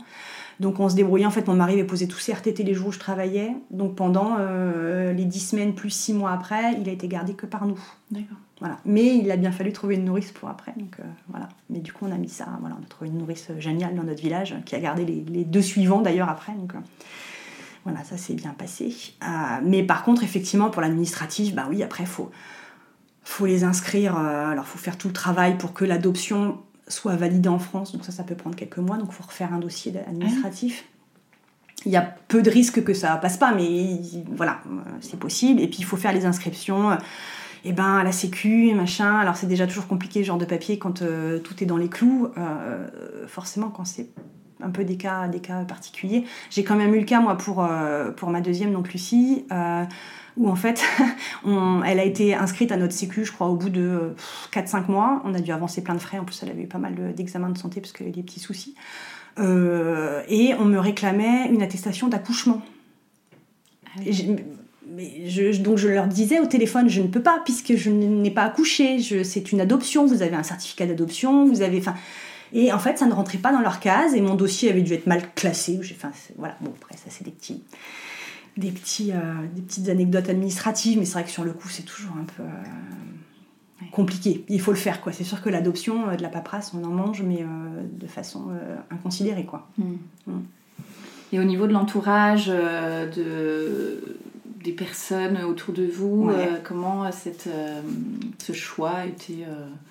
Donc 0.60 0.80
on 0.80 0.88
se 0.88 0.94
débrouillait. 0.94 1.26
En 1.26 1.30
fait, 1.30 1.46
mon 1.46 1.54
mari 1.54 1.74
avait 1.74 1.84
posé 1.84 2.08
tous 2.08 2.18
ses 2.18 2.32
RTT 2.32 2.64
les 2.64 2.74
jours 2.74 2.88
où 2.88 2.92
je 2.92 2.98
travaillais. 2.98 3.54
Donc 3.70 3.94
pendant 3.94 4.36
euh, 4.38 5.12
les 5.12 5.24
10 5.24 5.40
semaines 5.40 5.74
plus 5.74 5.90
6 5.90 6.14
mois 6.14 6.32
après, 6.32 6.74
il 6.80 6.88
a 6.88 6.92
été 6.92 7.08
gardé 7.08 7.34
que 7.34 7.46
par 7.46 7.66
nous. 7.66 7.78
D'accord. 8.10 8.36
Voilà. 8.60 8.78
Mais 8.84 9.16
il 9.18 9.30
a 9.30 9.36
bien 9.36 9.52
fallu 9.52 9.72
trouver 9.72 9.94
une 9.94 10.04
nourrice 10.04 10.32
pour 10.32 10.48
après. 10.48 10.72
Donc 10.76 10.96
euh, 10.98 11.04
voilà. 11.28 11.48
Mais 11.70 11.78
du 11.78 11.92
coup, 11.92 12.06
on 12.08 12.12
a 12.12 12.18
mis 12.18 12.28
ça. 12.28 12.46
Voilà, 12.60 12.76
on 12.80 12.82
a 12.82 12.88
trouvé 12.88 13.10
une 13.10 13.18
nourrice 13.18 13.50
géniale 13.58 13.94
dans 13.94 14.02
notre 14.04 14.20
village 14.20 14.56
qui 14.66 14.74
a 14.74 14.80
gardé 14.80 15.04
les, 15.04 15.24
les 15.28 15.44
deux 15.44 15.62
suivants 15.62 16.00
d'ailleurs 16.00 16.28
après. 16.28 16.52
Donc 16.54 16.74
euh, 16.74 16.78
voilà, 17.84 18.04
ça 18.04 18.16
s'est 18.16 18.34
bien 18.34 18.50
passé. 18.50 18.94
Euh, 19.22 19.26
mais 19.64 19.82
par 19.82 20.02
contre, 20.02 20.22
effectivement, 20.22 20.70
pour 20.70 20.82
l'administratif, 20.82 21.54
bah 21.54 21.66
oui, 21.70 21.82
après, 21.82 22.04
faut 22.04 22.30
faut 23.22 23.46
les 23.46 23.64
inscrire. 23.64 24.18
Euh, 24.18 24.50
alors, 24.50 24.66
faut 24.66 24.78
faire 24.78 24.96
tout 24.96 25.08
le 25.08 25.14
travail 25.14 25.58
pour 25.58 25.72
que 25.72 25.84
l'adoption 25.84 26.58
soit 26.88 27.16
validée 27.16 27.48
en 27.48 27.58
France. 27.58 27.92
Donc 27.92 28.04
ça, 28.04 28.12
ça 28.12 28.24
peut 28.24 28.34
prendre 28.34 28.56
quelques 28.56 28.78
mois. 28.78 28.96
Donc, 28.96 29.08
il 29.10 29.14
faut 29.14 29.24
refaire 29.24 29.52
un 29.52 29.58
dossier 29.58 29.92
administratif. 30.06 30.84
Il 31.86 31.92
y 31.92 31.96
a 31.96 32.02
peu 32.02 32.42
de 32.42 32.50
risques 32.50 32.82
que 32.82 32.92
ça 32.92 33.16
passe 33.16 33.36
pas, 33.36 33.54
mais 33.54 34.00
voilà, 34.32 34.60
c'est 35.00 35.18
possible. 35.18 35.60
Et 35.60 35.68
puis, 35.68 35.78
il 35.78 35.84
faut 35.84 35.96
faire 35.96 36.12
les 36.12 36.26
inscriptions 36.26 36.98
et 37.64 37.70
eh 37.70 37.72
ben 37.72 37.96
à 37.96 38.04
la 38.04 38.12
sécu 38.12 38.68
et 38.68 38.74
machin 38.74 39.18
alors 39.18 39.36
c'est 39.36 39.46
déjà 39.46 39.66
toujours 39.66 39.88
compliqué 39.88 40.22
ce 40.22 40.28
genre 40.28 40.38
de 40.38 40.44
papier 40.44 40.78
quand 40.78 41.02
euh, 41.02 41.38
tout 41.40 41.60
est 41.62 41.66
dans 41.66 41.76
les 41.76 41.88
clous 41.88 42.28
euh, 42.38 42.86
forcément 43.26 43.68
quand 43.68 43.84
c'est 43.84 44.10
un 44.62 44.70
peu 44.70 44.84
des 44.84 44.96
cas 44.96 45.26
des 45.26 45.40
cas 45.40 45.64
particuliers 45.64 46.24
j'ai 46.50 46.62
quand 46.62 46.76
même 46.76 46.94
eu 46.94 47.00
le 47.00 47.04
cas 47.04 47.20
moi 47.20 47.36
pour 47.36 47.64
euh, 47.64 48.12
pour 48.12 48.30
ma 48.30 48.40
deuxième 48.40 48.72
donc 48.72 48.92
Lucie 48.92 49.44
où 50.38 50.48
en 50.48 50.54
fait 50.54 50.82
on, 51.44 51.82
elle 51.82 52.00
a 52.00 52.04
été 52.04 52.34
inscrite 52.34 52.72
à 52.72 52.76
notre 52.76 52.94
sécu 52.94 53.24
je 53.24 53.32
crois 53.32 53.48
au 53.48 53.56
bout 53.56 53.70
de 53.70 54.14
4-5 54.52 54.90
mois. 54.90 55.20
On 55.24 55.34
a 55.34 55.40
dû 55.40 55.52
avancer 55.52 55.82
plein 55.82 55.94
de 55.94 56.00
frais. 56.00 56.18
En 56.18 56.24
plus 56.24 56.42
elle 56.42 56.50
avait 56.50 56.62
eu 56.62 56.68
pas 56.68 56.78
mal 56.78 57.14
d'examens 57.14 57.50
de 57.50 57.58
santé 57.58 57.80
parce 57.80 57.92
qu'elle 57.92 58.06
avait 58.06 58.16
des 58.16 58.22
petits 58.22 58.40
soucis. 58.40 58.74
Et 59.38 60.54
on 60.58 60.64
me 60.64 60.78
réclamait 60.78 61.48
une 61.48 61.62
attestation 61.62 62.08
d'accouchement. 62.08 62.62
Ah 63.86 64.00
oui. 64.04 64.36
Mais 64.90 65.28
je, 65.28 65.60
donc 65.60 65.76
je 65.76 65.88
leur 65.88 66.06
disais 66.06 66.40
au 66.40 66.46
téléphone, 66.46 66.88
je 66.88 67.02
ne 67.02 67.08
peux 67.08 67.20
pas 67.20 67.40
puisque 67.44 67.76
je 67.76 67.90
n'ai 67.90 68.30
pas 68.30 68.44
accouché, 68.44 69.00
c'est 69.22 69.52
une 69.52 69.60
adoption, 69.60 70.06
vous 70.06 70.22
avez 70.22 70.34
un 70.34 70.42
certificat 70.42 70.86
d'adoption, 70.86 71.46
vous 71.46 71.60
avez, 71.60 71.78
enfin, 71.78 71.94
et 72.54 72.72
en 72.72 72.78
fait 72.78 72.96
ça 72.96 73.04
ne 73.04 73.12
rentrait 73.12 73.38
pas 73.38 73.52
dans 73.52 73.60
leur 73.60 73.80
case 73.80 74.14
et 74.14 74.22
mon 74.22 74.34
dossier 74.34 74.70
avait 74.70 74.80
dû 74.80 74.94
être 74.94 75.06
mal 75.06 75.22
classé. 75.34 75.78
Enfin, 75.94 76.10
voilà, 76.38 76.56
bon 76.62 76.72
après 76.80 76.96
ça 76.96 77.10
c'est 77.10 77.24
des 77.24 77.30
petits, 77.30 77.62
des 78.58 78.70
petits, 78.70 79.12
euh, 79.12 79.46
des 79.54 79.62
petites 79.62 79.88
anecdotes 79.88 80.28
administratives, 80.28 80.98
mais 80.98 81.04
c'est 81.04 81.14
vrai 81.14 81.24
que 81.24 81.30
sur 81.30 81.44
le 81.44 81.52
coup 81.52 81.68
c'est 81.68 81.84
toujours 81.84 82.12
un 82.20 82.24
peu 82.24 82.42
euh, 82.42 82.46
compliqué. 83.92 84.44
Il 84.48 84.60
faut 84.60 84.72
le 84.72 84.76
faire 84.76 85.00
quoi. 85.00 85.12
C'est 85.12 85.24
sûr 85.24 85.42
que 85.42 85.48
l'adoption 85.48 86.08
euh, 86.08 86.16
de 86.16 86.22
la 86.22 86.28
paperasse 86.28 86.72
on 86.74 86.84
en 86.84 86.90
mange, 86.90 87.22
mais 87.22 87.42
euh, 87.42 87.46
de 87.92 88.06
façon 88.06 88.48
euh, 88.50 88.76
inconsidérée 88.90 89.44
quoi. 89.44 89.68
Mmh. 89.78 89.84
Mmh. 90.26 90.32
Et 91.32 91.40
au 91.40 91.44
niveau 91.44 91.66
de 91.66 91.72
l'entourage, 91.72 92.46
de 92.46 94.02
des 94.64 94.72
personnes 94.72 95.38
autour 95.44 95.74
de 95.74 95.86
vous 95.86 96.24
Ouais. 96.24 96.48
Comment 96.64 97.12
cette, 97.12 97.50
ce 98.38 98.52
choix 98.54 98.90
a 98.90 99.06
été 99.06 99.44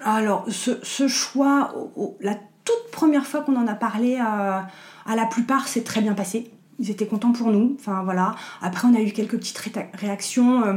Alors, 0.04 0.46
ce, 0.50 0.72
ce 0.82 1.08
choix, 1.08 1.76
la 2.22 2.34
toute 2.34 2.92
première 2.92 3.28
fois 3.28 3.42
qu'on 3.42 3.56
en 3.56 3.68
a 3.68 3.76
parlé, 3.76 4.18
à 4.18 4.68
la 5.06 5.26
plupart, 5.28 5.68
c'est 5.68 5.84
très 5.84 6.02
bien 6.02 6.16
passé. 6.16 6.50
Ils 6.80 6.92
étaient 6.92 7.08
contents 7.08 7.32
pour 7.32 7.52
nous. 7.52 7.76
Enfin, 7.80 8.04
voilà. 8.04 8.36
Après, 8.62 8.88
on 8.88 8.96
a 8.96 9.02
eu 9.02 9.12
quelques 9.12 9.38
petites 9.38 9.58
ré- 9.58 9.90
réactions 9.94 10.64
euh, 10.64 10.74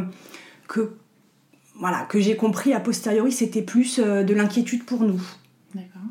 que, 0.69 0.93
voilà, 1.79 2.05
que 2.09 2.21
j'ai 2.21 2.37
compris 2.37 2.73
a 2.73 2.81
posteriori, 2.81 3.33
c'était 3.33 3.63
plus 3.63 3.99
euh, 3.99 4.23
de 4.23 4.35
l'inquiétude 4.35 4.85
pour 4.85 5.03
nous. 5.03 5.21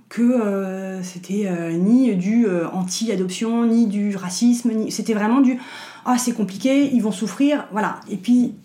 Que 0.08 0.23
euh, 0.23 1.04
c'était 1.04 1.47
ni 1.78 2.15
du 2.15 2.47
anti-adoption, 2.73 3.65
ni 3.65 3.86
du 3.86 4.15
racisme, 4.15 4.71
ni... 4.71 4.91
c'était 4.91 5.13
vraiment 5.13 5.41
du 5.41 5.60
ah, 6.06 6.17
c'est 6.17 6.32
compliqué, 6.32 6.89
ils 6.91 7.02
vont 7.04 7.12
souffrir, 7.12 7.67
voilà. 7.71 7.99
Et 8.10 8.17
puis, 8.17 8.56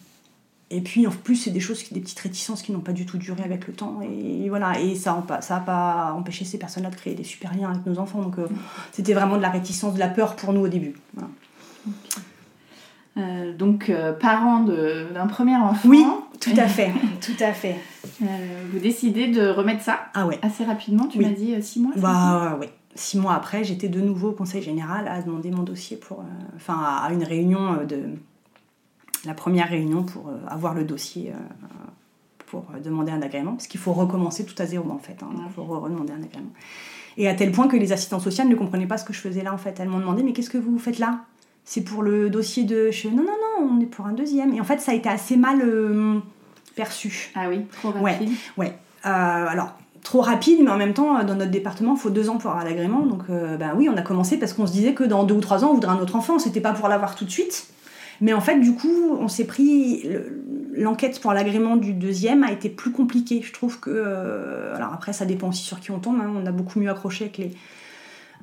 et 0.76 0.80
puis 0.80 1.06
en 1.06 1.10
plus, 1.10 1.36
c'est 1.36 1.50
des 1.50 1.60
choses, 1.60 1.82
des 1.92 2.00
petites 2.00 2.18
réticences 2.20 2.62
qui 2.62 2.72
n'ont 2.72 2.80
pas 2.80 2.92
du 2.92 3.06
tout 3.06 3.18
duré 3.18 3.42
avec 3.42 3.66
le 3.66 3.72
temps. 3.74 4.00
Et 4.02 4.48
voilà, 4.48 4.78
et 4.80 4.94
ça 4.94 5.22
n'a 5.28 5.40
ça 5.40 5.58
pas 5.60 6.12
empêché 6.16 6.44
ces 6.44 6.58
personnes-là 6.58 6.90
de 6.90 6.96
créer 6.96 7.14
des 7.14 7.24
super 7.24 7.54
liens 7.54 7.70
avec 7.70 7.86
nos 7.86 7.98
enfants. 7.98 8.20
Donc 8.22 8.38
euh, 8.38 8.46
c'était 8.92 9.14
vraiment 9.14 9.36
de 9.36 9.42
la 9.42 9.50
réticence, 9.50 9.94
de 9.94 9.98
la 10.00 10.08
peur 10.08 10.36
pour 10.36 10.52
nous 10.52 10.60
au 10.62 10.68
début. 10.68 10.94
Voilà. 11.14 11.30
Euh, 13.16 13.56
donc, 13.56 13.90
euh, 13.90 14.12
parent 14.12 14.60
d'un 14.60 15.26
premier 15.28 15.54
enfant, 15.54 15.88
Oui, 15.88 16.04
tout 16.40 16.50
à 16.56 16.66
fait, 16.66 16.90
tout 17.20 17.40
à 17.44 17.52
fait. 17.52 17.76
euh, 18.22 18.26
vous 18.72 18.80
décidez 18.80 19.28
de 19.28 19.46
remettre 19.48 19.82
ça 19.84 20.00
Ah 20.14 20.26
ouais. 20.26 20.38
assez 20.42 20.64
rapidement. 20.64 21.06
Tu 21.06 21.18
Oui. 21.18 21.26
m'as 21.26 21.30
dit 21.30 21.54
6 21.62 21.80
mois 21.80 21.92
Bah 21.96 22.56
ouais. 22.60 22.70
Six 22.96 23.18
mois 23.18 23.34
après, 23.34 23.62
j'étais 23.62 23.88
de 23.88 24.00
nouveau 24.00 24.30
au 24.30 24.32
conseil 24.32 24.62
général 24.62 25.06
à 25.08 25.20
demander 25.22 25.50
mon 25.52 25.62
dossier 25.62 25.96
pour, 25.96 26.24
enfin, 26.56 26.74
à 27.02 27.12
une 27.12 27.22
réunion 27.24 27.84
de 27.88 27.98
la 29.26 29.34
première 29.34 29.68
réunion 29.68 30.02
pour 30.02 30.28
euh, 30.28 30.38
avoir 30.48 30.74
le 30.74 30.84
dossier 30.84 31.30
euh, 31.30 31.36
pour 32.46 32.66
euh, 32.74 32.80
demander 32.80 33.12
un 33.12 33.22
agrément, 33.22 33.52
parce 33.52 33.66
qu'il 33.66 33.80
faut 33.80 33.92
recommencer 33.92 34.44
tout 34.44 34.60
à 34.62 34.66
zéro 34.66 34.90
en 34.90 34.98
fait. 34.98 35.16
hein. 35.22 35.28
Il 35.36 35.52
faut 35.54 35.64
redemander 35.64 36.12
un 36.12 36.22
agrément. 36.22 36.52
Et 37.16 37.28
à 37.28 37.34
tel 37.34 37.52
point 37.52 37.68
que 37.68 37.76
les 37.76 37.92
assistantes 37.92 38.22
sociales 38.22 38.48
ne 38.48 38.54
comprenaient 38.56 38.86
pas 38.86 38.98
ce 38.98 39.04
que 39.04 39.12
je 39.12 39.20
faisais 39.20 39.42
là 39.42 39.54
en 39.54 39.58
fait. 39.58 39.78
Elles 39.80 39.88
m'ont 39.88 40.00
demandé 40.00 40.22
mais 40.22 40.32
qu'est-ce 40.32 40.50
que 40.50 40.58
vous 40.58 40.78
faites 40.78 40.98
là? 40.98 41.20
C'est 41.64 41.82
pour 41.82 42.02
le 42.02 42.28
dossier 42.28 42.64
de. 42.64 42.90
Je 42.90 43.08
non 43.08 43.22
non 43.22 43.22
non, 43.24 43.70
on 43.72 43.80
est 43.80 43.86
pour 43.86 44.06
un 44.06 44.12
deuxième. 44.12 44.52
Et 44.52 44.60
en 44.60 44.64
fait, 44.64 44.80
ça 44.80 44.92
a 44.92 44.94
été 44.94 45.08
assez 45.08 45.36
mal 45.36 45.62
euh, 45.62 46.18
perçu. 46.76 47.30
Ah 47.34 47.48
oui, 47.48 47.64
trop 47.72 47.90
rapide. 47.90 48.30
Ouais. 48.58 48.76
Euh, 49.06 49.08
alors, 49.08 49.72
trop 50.02 50.20
rapide, 50.20 50.60
mais 50.62 50.70
en 50.70 50.76
même 50.76 50.92
temps, 50.92 51.24
dans 51.24 51.34
notre 51.34 51.50
département, 51.50 51.94
il 51.94 52.00
faut 52.00 52.10
deux 52.10 52.28
ans 52.28 52.36
pour 52.36 52.50
avoir 52.50 52.66
l'agrément. 52.66 53.06
Donc, 53.06 53.22
euh, 53.30 53.56
ben 53.56 53.72
oui, 53.76 53.88
on 53.88 53.96
a 53.96 54.02
commencé 54.02 54.38
parce 54.38 54.52
qu'on 54.52 54.66
se 54.66 54.72
disait 54.72 54.92
que 54.92 55.04
dans 55.04 55.24
deux 55.24 55.34
ou 55.34 55.40
trois 55.40 55.64
ans, 55.64 55.70
on 55.70 55.74
voudrait 55.74 55.92
un 55.92 56.00
autre 56.00 56.16
enfant. 56.16 56.38
C'était 56.38 56.60
pas 56.60 56.72
pour 56.72 56.88
l'avoir 56.88 57.14
tout 57.14 57.24
de 57.24 57.30
suite. 57.30 57.68
Mais 58.20 58.32
en 58.32 58.40
fait, 58.40 58.58
du 58.60 58.74
coup, 58.74 59.16
on 59.18 59.28
s'est 59.28 59.44
pris. 59.46 60.02
le- 60.02 60.40
L'enquête 60.76 61.20
pour 61.20 61.32
l'agrément 61.32 61.76
du 61.76 61.92
deuxième 61.92 62.42
a 62.42 62.50
été 62.50 62.68
plus 62.68 62.90
compliquée. 62.90 63.42
Je 63.44 63.52
trouve 63.52 63.78
que. 63.78 63.90
euh, 63.90 64.74
alors, 64.74 64.92
après, 64.92 65.12
ça 65.12 65.24
dépend 65.24 65.48
aussi 65.50 65.62
sur 65.62 65.78
qui 65.78 65.92
on 65.92 66.00
tombe. 66.00 66.16
hein. 66.20 66.32
On 66.36 66.46
a 66.46 66.50
beaucoup 66.52 66.80
mieux 66.80 66.90
accroché 66.90 67.24
avec 67.24 67.38
les 67.38 67.50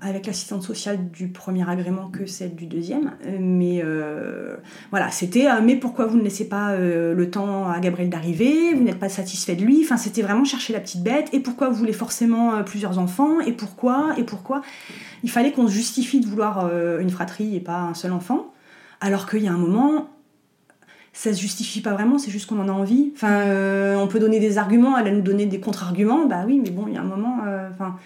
avec 0.03 0.25
l'assistante 0.25 0.63
sociale 0.63 1.11
du 1.11 1.27
premier 1.27 1.69
agrément 1.69 2.07
que 2.07 2.25
celle 2.25 2.55
du 2.55 2.65
deuxième. 2.65 3.11
Mais 3.39 3.81
euh, 3.83 4.55
voilà, 4.89 5.11
c'était 5.11 5.45
euh, 5.47 5.61
mais 5.61 5.75
pourquoi 5.75 6.07
vous 6.07 6.17
ne 6.17 6.23
laissez 6.23 6.47
pas 6.49 6.75
le 6.75 7.29
temps 7.29 7.69
à 7.69 7.79
Gabriel 7.79 8.09
d'arriver? 8.09 8.73
Vous 8.73 8.83
n'êtes 8.83 8.97
pas 8.97 9.09
satisfait 9.09 9.55
de 9.55 9.63
lui? 9.63 9.81
Enfin, 9.83 9.97
c'était 9.97 10.23
vraiment 10.23 10.45
chercher 10.45 10.73
la 10.73 10.79
petite 10.79 11.03
bête. 11.03 11.27
Et 11.33 11.39
pourquoi 11.39 11.69
vous 11.69 11.75
voulez 11.75 11.93
forcément 11.93 12.63
plusieurs 12.63 12.97
enfants? 12.97 13.41
Et 13.41 13.51
pourquoi? 13.51 14.13
Et 14.17 14.23
pourquoi? 14.23 14.61
Il 15.23 15.29
fallait 15.29 15.51
qu'on 15.51 15.67
se 15.67 15.73
justifie 15.73 16.19
de 16.19 16.25
vouloir 16.25 16.71
une 16.99 17.09
fratrie 17.11 17.55
et 17.55 17.59
pas 17.59 17.81
un 17.81 17.93
seul 17.93 18.13
enfant. 18.13 18.53
Alors 19.01 19.27
qu'il 19.27 19.43
y 19.43 19.47
a 19.47 19.51
un 19.51 19.57
moment, 19.57 20.09
ça 21.13 21.33
se 21.33 21.41
justifie 21.41 21.81
pas 21.81 21.93
vraiment, 21.93 22.17
c'est 22.17 22.31
juste 22.31 22.47
qu'on 22.47 22.59
en 22.59 22.69
a 22.69 22.71
envie. 22.71 23.11
Enfin, 23.15 23.31
euh, 23.41 23.95
on 23.95 24.07
peut 24.07 24.19
donner 24.19 24.39
des 24.39 24.57
arguments, 24.57 24.97
elle 24.97 25.07
a 25.07 25.11
nous 25.11 25.21
donner 25.21 25.45
des 25.45 25.59
contre-arguments, 25.59 26.25
bah 26.27 26.43
oui, 26.45 26.61
mais 26.63 26.69
bon, 26.69 26.85
il 26.87 26.93
y 26.93 26.97
a 26.97 27.01
un 27.01 27.05
moment, 27.05 27.39
euh, 27.45 27.69
enfin. 27.71 27.97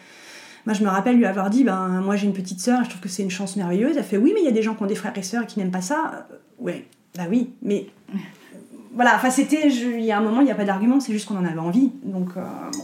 moi, 0.66 0.74
je 0.74 0.84
me 0.84 0.90
rappelle 0.90 1.18
lui 1.18 1.26
avoir 1.26 1.50
dit, 1.50 1.64
ben, 1.64 2.02
moi 2.02 2.16
j'ai 2.16 2.26
une 2.26 2.34
petite 2.34 2.60
sœur 2.60 2.82
et 2.82 2.86
je 2.86 2.90
trouve 2.90 3.02
que 3.02 3.10
c'est 3.10 3.24
une 3.24 3.30
chance 3.30 3.58
merveilleuse. 3.58 3.96
Elle 3.98 4.04
fait, 4.04 4.18
oui, 4.18 4.32
mais 4.34 4.42
il 4.42 4.46
y 4.46 4.50
a 4.50 4.54
des 4.54 4.64
gens 4.64 4.74
qui 4.74 4.84
ont 4.84 4.88
des 4.88 4.96
frères 4.96 5.18
et 5.18 5.24
sœurs 5.24 5.44
et 5.44 5.46
qui 5.46 5.60
n'aiment 5.60 5.72
pas 5.72 5.82
ça. 5.82 6.28
Euh, 6.32 6.36
ouais, 6.60 6.88
bah 7.16 7.24
oui, 7.30 7.52
mais 7.62 7.88
voilà, 8.94 9.16
enfin 9.16 9.30
c'était, 9.30 9.70
il 9.70 10.06
y 10.06 10.12
a 10.12 10.18
un 10.18 10.22
moment, 10.22 10.40
il 10.40 10.46
n'y 10.46 10.52
a 10.52 10.56
pas 10.56 10.66
d'argument, 10.66 11.00
c'est 11.00 11.12
juste 11.12 11.28
qu'on 11.28 11.38
en 11.38 11.46
avait 11.46 11.60
envie. 11.60 11.92
Donc, 12.04 12.36
bon. 12.36 12.84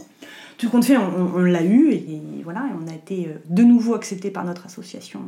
tout 0.58 0.68
compte 0.68 0.84
fait, 0.84 0.98
on, 0.98 1.38
l'a 1.38 1.62
eu 1.62 1.90
et, 1.90 2.20
voilà, 2.44 2.66
et 2.70 2.74
on 2.78 2.86
a 2.86 2.94
été 2.94 3.30
de 3.48 3.62
nouveau 3.62 3.94
accepté 3.94 4.30
par 4.30 4.44
notre 4.44 4.66
association 4.66 5.20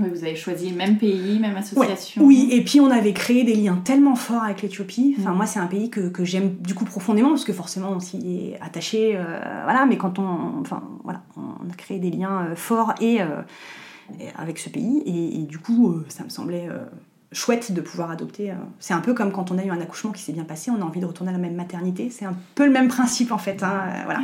oui, 0.00 0.08
vous 0.08 0.24
avez 0.24 0.34
choisi 0.34 0.70
le 0.70 0.76
même 0.76 0.98
pays, 0.98 1.38
même 1.38 1.56
association. 1.56 2.24
Oui, 2.24 2.48
et 2.50 2.64
puis 2.64 2.80
on 2.80 2.90
avait 2.90 3.12
créé 3.12 3.44
des 3.44 3.54
liens 3.54 3.80
tellement 3.84 4.16
forts 4.16 4.42
avec 4.42 4.62
l'Éthiopie. 4.62 5.14
Enfin, 5.20 5.30
mm. 5.30 5.36
moi, 5.36 5.46
c'est 5.46 5.60
un 5.60 5.68
pays 5.68 5.88
que, 5.88 6.08
que 6.08 6.24
j'aime 6.24 6.56
du 6.56 6.74
coup 6.74 6.84
profondément, 6.84 7.28
parce 7.28 7.44
que 7.44 7.52
forcément, 7.52 7.90
on 7.90 8.00
s'y 8.00 8.16
est 8.16 8.60
attaché. 8.60 9.12
Euh, 9.14 9.38
voilà, 9.62 9.86
mais 9.86 9.96
quand 9.96 10.18
on. 10.18 10.60
Enfin, 10.60 10.82
voilà, 11.04 11.22
on 11.36 11.70
a 11.70 11.74
créé 11.76 12.00
des 12.00 12.10
liens 12.10 12.46
euh, 12.46 12.56
forts 12.56 12.94
et, 13.00 13.22
euh, 13.22 13.42
avec 14.36 14.58
ce 14.58 14.68
pays. 14.68 15.02
Et, 15.06 15.42
du 15.44 15.58
coup, 15.58 16.02
ça 16.08 16.24
me 16.24 16.28
semblait 16.28 16.68
chouette 17.30 17.72
de 17.72 17.80
pouvoir 17.80 18.10
adopter. 18.10 18.52
C'est 18.80 18.94
un 18.94 19.00
peu 19.00 19.14
comme 19.14 19.32
quand 19.32 19.50
on 19.50 19.58
a 19.58 19.64
eu 19.64 19.70
un 19.70 19.80
accouchement 19.80 20.10
qui 20.10 20.22
s'est 20.22 20.32
bien 20.32 20.44
passé, 20.44 20.70
on 20.70 20.82
a 20.82 20.84
envie 20.84 21.00
de 21.00 21.06
retourner 21.06 21.30
à 21.30 21.32
la 21.32 21.38
même 21.38 21.54
maternité. 21.54 22.10
C'est 22.10 22.24
un 22.24 22.36
peu 22.54 22.66
le 22.66 22.72
même 22.72 22.88
principe, 22.88 23.32
en 23.32 23.38
fait. 23.38 23.62
Hein, 23.62 23.84
voilà. 24.04 24.20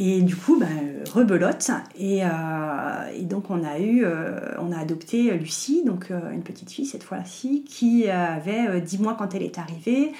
Et 0.00 0.22
du 0.22 0.36
coup, 0.36 0.60
bah, 0.60 0.66
rebelote. 1.12 1.72
Et, 1.98 2.20
euh, 2.22 2.28
et, 3.16 3.24
donc, 3.24 3.50
on 3.50 3.64
a 3.64 3.80
eu, 3.80 4.04
euh, 4.04 4.54
on 4.60 4.70
a 4.70 4.78
adopté 4.78 5.36
Lucie, 5.36 5.82
donc 5.84 6.12
euh, 6.12 6.30
une 6.30 6.44
petite 6.44 6.70
fille 6.70 6.86
cette 6.86 7.02
fois-ci, 7.02 7.64
qui 7.64 8.08
avait 8.08 8.80
10 8.80 9.00
mois 9.00 9.16
quand 9.18 9.34
elle 9.34 9.42
est 9.42 9.58
arrivée. 9.58 10.12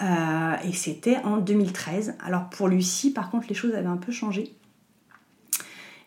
et 0.00 0.72
c'était 0.72 1.18
en 1.18 1.36
2013. 1.36 2.14
Alors, 2.24 2.48
pour 2.48 2.68
Lucie, 2.68 3.12
par 3.12 3.30
contre, 3.30 3.46
les 3.50 3.54
choses 3.54 3.74
avaient 3.74 3.86
un 3.86 3.98
peu 3.98 4.10
changé. 4.10 4.54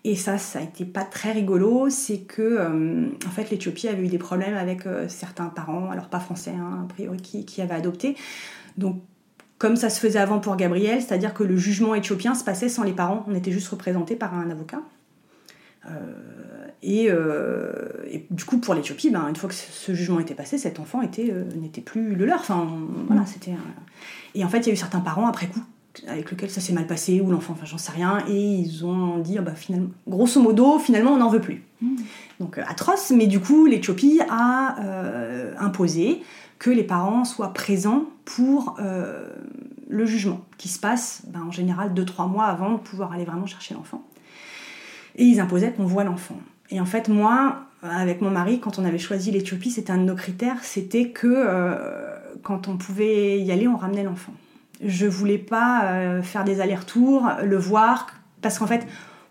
Et 0.04 0.16
ça, 0.16 0.40
ça 0.40 0.58
a 0.58 0.64
été 0.64 0.84
pas 0.84 1.04
très 1.04 1.32
rigolo. 1.32 1.92
C'est 1.92 2.22
que, 2.22 3.12
en 3.28 3.30
fait, 3.30 3.52
l'Éthiopie 3.52 3.90
avait 3.90 4.06
eu 4.06 4.08
des 4.08 4.18
problèmes 4.18 4.58
avec 4.58 4.88
certains 5.08 5.50
parents, 5.50 5.92
alors 5.92 6.10
pas 6.10 6.20
français, 6.20 6.56
hein, 6.60 6.86
a 6.86 6.88
priori, 6.88 7.18
qui, 7.18 7.46
qui 7.46 7.62
avaient 7.62 7.76
adopté. 7.76 8.16
Donc, 8.76 9.04
comme 9.60 9.76
ça 9.76 9.90
se 9.90 10.00
faisait 10.00 10.20
avant 10.20 10.40
pour 10.40 10.56
Gabriel, 10.56 11.02
c'est-à-dire 11.02 11.34
que 11.34 11.44
le 11.44 11.58
jugement 11.58 11.94
éthiopien 11.94 12.34
se 12.34 12.44
passait 12.44 12.70
sans 12.70 12.84
les 12.84 12.94
parents, 12.94 13.26
on 13.28 13.36
était 13.36 13.52
juste 13.52 13.68
représenté 13.68 14.16
par 14.16 14.34
un 14.34 14.50
avocat. 14.50 14.82
Euh, 15.86 15.90
euh, 16.86 17.74
et, 18.10 18.26
du 18.32 18.46
coup, 18.46 18.58
pour 18.58 18.74
l'Éthiopie, 18.74 19.10
ben, 19.10 19.28
une 19.28 19.36
fois 19.36 19.50
que 19.50 19.56
ce 19.56 19.94
jugement 19.94 20.20
était 20.20 20.34
passé, 20.34 20.58
cet 20.58 20.80
enfant 20.80 21.02
était, 21.02 21.30
euh, 21.32 21.44
n'était 21.56 21.82
plus 21.82 22.16
le 22.16 22.26
leur. 22.26 22.40
Enfin, 22.40 22.68
voilà, 23.08 23.26
c'était. 23.26 23.54
Et 24.34 24.46
en 24.46 24.50
fait, 24.50 24.60
il 24.60 24.68
y 24.68 24.70
a 24.70 24.74
eu 24.74 24.78
certains 24.78 25.02
parents 25.02 25.28
après 25.28 25.48
coup 25.48 25.64
avec 26.08 26.32
lesquels 26.32 26.52
ça 26.52 26.62
s'est 26.62 26.72
mal 26.72 26.88
passé 26.88 27.20
ou 27.20 27.30
l'enfant, 27.30 27.54
enfin, 27.54 27.66
j'en 27.66 27.80
sais 27.80 27.92
rien, 27.92 28.20
et 28.30 28.40
ils 28.40 28.86
ont 28.86 29.18
dit, 29.18 29.38
ah 29.38 29.42
bah, 29.42 29.56
finalement, 29.56 29.90
grosso 30.08 30.40
modo, 30.40 30.80
finalement, 30.80 31.12
on 31.12 31.18
n'en 31.18 31.30
veut 31.30 31.42
plus. 31.42 31.64
Mmh. 31.82 31.96
Donc 32.40 32.58
atroce, 32.60 33.10
mais 33.10 33.28
du 33.28 33.42
coup, 33.42 33.66
l'Éthiopie 33.66 34.22
a 34.30 34.76
imposé 35.60 36.22
que 36.60 36.70
les 36.70 36.84
parents 36.84 37.26
soient 37.26 37.54
présents 37.54 38.04
pour 38.26 38.76
euh, 38.80 39.30
le 39.90 40.06
jugement, 40.06 40.42
qui 40.58 40.68
se 40.68 40.78
passe 40.78 41.24
ben, 41.28 41.42
en 41.48 41.52
général 41.52 41.94
2-3 41.94 42.30
mois 42.30 42.46
avant 42.46 42.74
de 42.74 42.78
pouvoir 42.78 43.14
aller 43.14 43.24
vraiment 43.24 43.46
chercher 43.46 43.74
l'enfant. 43.74 44.04
Et 45.16 45.24
ils 45.24 45.40
imposaient 45.40 45.72
qu'on 45.72 45.86
voit 45.86 46.04
l'enfant. 46.04 46.38
Et 46.70 46.80
en 46.80 46.86
fait, 46.86 47.08
moi, 47.08 47.62
avec 47.82 48.22
mon 48.22 48.30
mari, 48.30 48.60
quand 48.60 48.78
on 48.78 48.86
avait 48.86 49.00
choisi 49.00 49.32
l'Éthiopie, 49.32 49.72
c'était 49.72 49.92
un 49.92 49.98
de 49.98 50.04
nos 50.04 50.16
critères, 50.16 50.64
c'était 50.64 51.10
que 51.10 51.28
euh, 51.28 51.76
quand 52.44 52.68
on 52.68 52.78
pouvait 52.78 53.40
y 53.40 53.52
aller, 53.52 53.68
on 53.68 53.78
ramenait 53.78 54.04
l'enfant. 54.04 54.34
Je 54.84 55.08
voulais 55.08 55.38
pas 55.38 55.86
euh, 55.86 56.22
faire 56.22 56.44
des 56.44 56.62
allers-retours, 56.62 57.28
le 57.44 57.58
voir, 57.58 58.08
parce 58.42 58.60
qu'en 58.60 58.68
fait, 58.68 58.86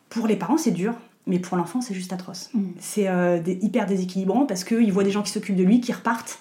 pour 0.08 0.26
les 0.26 0.36
parents, 0.36 0.56
c'est 0.56 0.72
dur, 0.72 0.94
mais 1.26 1.38
pour 1.38 1.58
l'enfant, 1.58 1.82
c'est 1.82 1.94
juste 1.94 2.12
atroce. 2.12 2.50
Mmh. 2.54 2.62
C'est 2.80 3.58
hyper 3.62 3.86
déséquilibrant 3.86 4.46
parce 4.46 4.64
qu'il 4.64 4.90
voit 4.92 5.04
des 5.04 5.10
gens 5.10 5.22
qui 5.22 5.30
s'occupent 5.30 5.56
de 5.56 5.64
lui, 5.64 5.80
qui 5.80 5.92
repartent, 5.92 6.38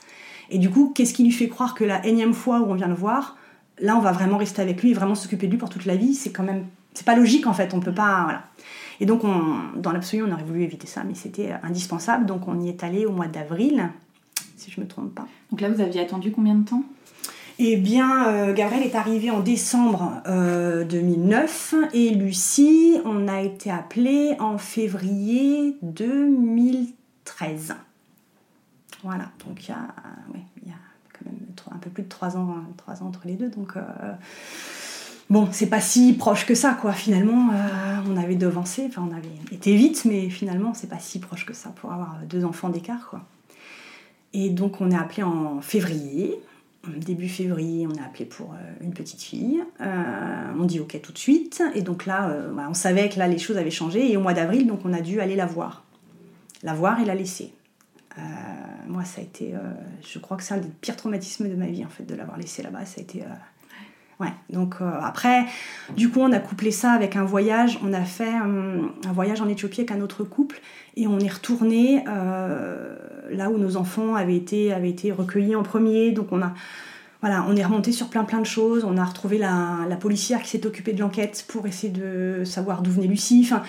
et 0.50 0.58
du 0.58 0.70
coup, 0.70 0.92
qu'est-ce 0.96 1.14
qui 1.14 1.24
lui 1.24 1.32
fait 1.32 1.50
croire 1.50 1.74
que 1.74 1.84
la 1.84 2.06
énième 2.06 2.34
fois 2.34 2.62
où 2.62 2.72
on 2.72 2.76
vient 2.76 2.88
le 2.88 2.94
voir, 2.94 3.38
là, 3.80 3.98
on 3.98 4.02
va 4.02 4.12
vraiment 4.12 4.38
rester 4.38 4.62
avec 4.62 4.82
lui 4.82 4.92
et 4.92 4.94
vraiment 4.94 5.16
s'occuper 5.16 5.48
de 5.48 5.52
lui 5.52 5.58
pour 5.58 5.70
toute 5.70 5.86
la 5.86 5.96
vie 5.96 6.14
C'est 6.14 6.32
quand 6.32 6.44
même. 6.44 6.66
C'est 6.94 7.06
pas 7.06 7.16
logique 7.16 7.46
en 7.46 7.54
fait, 7.54 7.74
on 7.74 7.80
peut 7.80 7.94
pas. 7.94 8.24
Voilà. 8.24 8.44
Et 9.00 9.06
donc, 9.06 9.24
on, 9.24 9.80
dans 9.80 9.92
l'absolu, 9.92 10.24
on 10.24 10.32
aurait 10.32 10.44
voulu 10.44 10.64
éviter 10.64 10.88
ça, 10.88 11.04
mais 11.04 11.14
c'était 11.14 11.54
indispensable. 11.64 12.26
Donc, 12.26 12.48
on 12.48 12.60
y 12.60 12.70
est 12.70 12.84
allé 12.84 13.06
au 13.06 13.12
mois 13.12 13.28
d'avril, 13.28 13.90
si 14.56 14.72
je 14.72 14.82
me 14.82 14.88
trompe 14.88 15.14
pas. 15.14 15.28
Donc 15.52 15.62
là, 15.62 15.70
vous 15.70 15.82
aviez 15.82 16.02
attendu 16.02 16.32
combien 16.32 16.56
de 16.56 16.66
temps? 16.66 16.84
Eh 17.60 17.76
bien, 17.76 18.28
euh, 18.28 18.54
Gabriel 18.54 18.84
est 18.86 18.96
arrivé 18.96 19.32
en 19.32 19.40
décembre 19.40 20.22
2009 20.28 21.74
euh, 21.76 21.88
et 21.92 22.12
Lucie, 22.12 22.98
on 23.04 23.28
a 23.28 23.42
été 23.42 23.72
appelé 23.72 24.36
en 24.40 24.60
février 24.60 25.76
2013. 25.82 27.76
Voilà, 29.08 29.30
donc 29.48 29.66
il 29.66 29.70
y 29.70 29.74
a, 29.74 29.88
quand 31.14 31.26
même 31.26 31.40
un 31.72 31.78
peu 31.78 31.90
plus 31.90 32.04
de 32.04 32.10
3 32.10 32.36
ans, 32.36 32.58
ans 32.58 33.06
entre 33.06 33.22
les 33.24 33.36
deux. 33.36 33.48
Donc, 33.48 33.78
euh, 33.78 33.82
bon, 35.30 35.48
c'est 35.54 35.70
pas 35.70 35.80
si 35.80 36.12
proche 36.12 36.46
que 36.46 36.56
ça, 36.56 36.74
quoi. 36.74 36.92
Finalement, 36.92 37.52
euh, 37.54 38.02
on 38.06 38.18
avait 38.18 38.36
devancé, 38.36 38.84
enfin, 38.90 39.08
on 39.10 39.16
avait 39.16 39.32
été 39.50 39.78
vite, 39.78 40.04
mais 40.04 40.30
finalement, 40.30 40.74
c'est 40.74 40.90
pas 40.90 41.00
si 41.00 41.20
proche 41.20 41.46
que 41.46 41.54
ça 41.54 41.70
pour 41.70 41.94
avoir 41.94 42.18
deux 42.28 42.44
enfants 42.44 42.68
d'écart, 42.68 43.08
quoi. 43.10 43.22
Et 44.34 44.50
donc, 44.50 44.82
on 44.82 44.92
est 44.92 44.98
appelé 44.98 45.24
en 45.24 45.62
février. 45.62 46.38
Début 46.98 47.30
février, 47.30 47.88
on 47.88 48.04
a 48.04 48.06
appelé 48.06 48.26
pour 48.26 48.56
euh, 48.56 48.84
une 48.84 48.92
petite 48.94 49.22
fille. 49.22 49.64
on 49.80 50.66
dit 50.66 50.82
OK 50.82 51.00
tout 51.02 51.14
de 51.14 51.18
suite. 51.18 51.64
Et 51.76 51.82
donc 51.82 52.06
là, 52.06 52.30
on 52.70 52.74
savait 52.74 53.08
que 53.08 53.20
là, 53.20 53.30
les 53.30 53.38
choses 53.38 53.56
avaient 53.56 53.72
changé. 53.72 54.12
Et 54.12 54.18
au 54.18 54.22
mois 54.22 54.34
d'avril, 54.34 54.68
donc 54.68 54.82
on 54.84 54.92
a 54.92 55.00
dû 55.00 55.22
aller 55.22 55.38
la 55.38 55.46
voir. 55.46 55.86
La 56.62 56.74
voir 56.74 57.00
et 57.00 57.06
la 57.06 57.16
laisser. 57.16 57.54
Euh, 58.18 58.22
moi, 58.88 59.04
ça 59.04 59.22
a 59.22 59.24
été, 59.24 59.54
euh, 59.54 59.60
je 60.02 60.20
crois 60.20 60.38
que 60.38 60.44
c'est 60.44 60.54
un 60.54 60.58
des 60.58 60.70
pires 60.82 60.96
traumatismes 60.96 61.50
de 61.50 61.56
ma 61.56 61.68
vie, 61.68 61.86
en 61.86 61.90
fait, 61.90 62.04
de 62.04 62.16
l'avoir 62.16 62.38
laissé 62.38 62.64
là-bas. 62.64 62.86
Ça 62.86 63.00
a 63.00 63.02
été. 63.02 63.22
Euh, 63.22 64.24
ouais. 64.24 64.32
Donc 64.50 64.76
après, 64.82 65.46
du 65.96 66.10
coup, 66.10 66.20
on 66.22 66.32
a 66.32 66.40
couplé 66.40 66.72
ça 66.72 66.92
avec 66.92 67.16
un 67.16 67.24
voyage. 67.24 67.80
On 67.84 67.94
a 67.94 68.04
fait 68.04 68.34
un 68.34 69.14
voyage 69.14 69.42
en 69.42 69.48
Éthiopie 69.48 69.82
avec 69.82 69.92
un 69.92 70.02
autre 70.02 70.24
couple 70.24 70.60
et 70.96 71.06
on 71.06 71.20
est 71.20 71.32
retourné 71.32 72.04
là 72.06 73.50
où 73.50 73.58
nos 73.58 73.78
enfants 73.78 74.16
avaient 74.16 74.36
été, 74.36 74.74
avaient 74.74 74.90
été 74.90 75.12
recueillis 75.12 75.56
en 75.56 75.64
premier. 75.64 76.12
Donc 76.12 76.32
on 76.32 76.42
a, 76.42 76.54
voilà, 77.22 77.46
on 77.48 77.56
est 77.56 77.64
remonté 77.64 77.92
sur 77.92 78.10
plein 78.10 78.24
plein 78.24 78.40
de 78.40 78.46
choses. 78.46 78.84
On 78.86 78.98
a 78.98 79.06
retrouvé 79.06 79.38
la, 79.38 79.86
la 79.88 79.98
policière 79.98 80.42
qui 80.42 80.50
s'est 80.50 80.66
occupée 80.66 80.94
de 80.94 81.02
l'enquête 81.02 81.46
pour 81.48 81.68
essayer 81.68 81.94
de 81.94 82.44
savoir 82.46 82.82
d'où 82.82 82.90
venait 82.90 83.08
Lucie. 83.08 83.42
Enfin, 83.44 83.62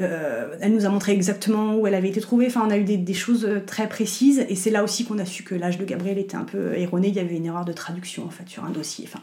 euh, 0.00 0.56
elle 0.60 0.74
nous 0.74 0.86
a 0.86 0.88
montré 0.88 1.12
exactement 1.12 1.76
où 1.76 1.86
elle 1.86 1.94
avait 1.94 2.08
été 2.08 2.20
trouvée. 2.20 2.46
Enfin, 2.46 2.64
on 2.66 2.70
a 2.70 2.76
eu 2.76 2.84
des, 2.84 3.14
choses 3.14 3.44
euh, 3.44 3.60
très 3.64 3.88
précises. 3.88 4.44
Et 4.48 4.56
c'est 4.56 4.70
là 4.70 4.82
aussi 4.82 5.04
qu'on 5.04 5.18
a 5.18 5.24
su 5.24 5.44
que 5.44 5.54
l'âge 5.54 5.78
de 5.78 5.84
Gabriel 5.84 6.18
était 6.18 6.36
un 6.36 6.44
peu 6.44 6.76
erroné. 6.76 7.08
Il 7.08 7.14
y 7.14 7.20
avait 7.20 7.36
une 7.36 7.46
erreur 7.46 7.64
de 7.64 7.72
traduction 7.72 8.24
en 8.24 8.30
fait 8.30 8.48
sur 8.48 8.64
un 8.64 8.70
dossier. 8.70 9.04
Enfin, 9.08 9.20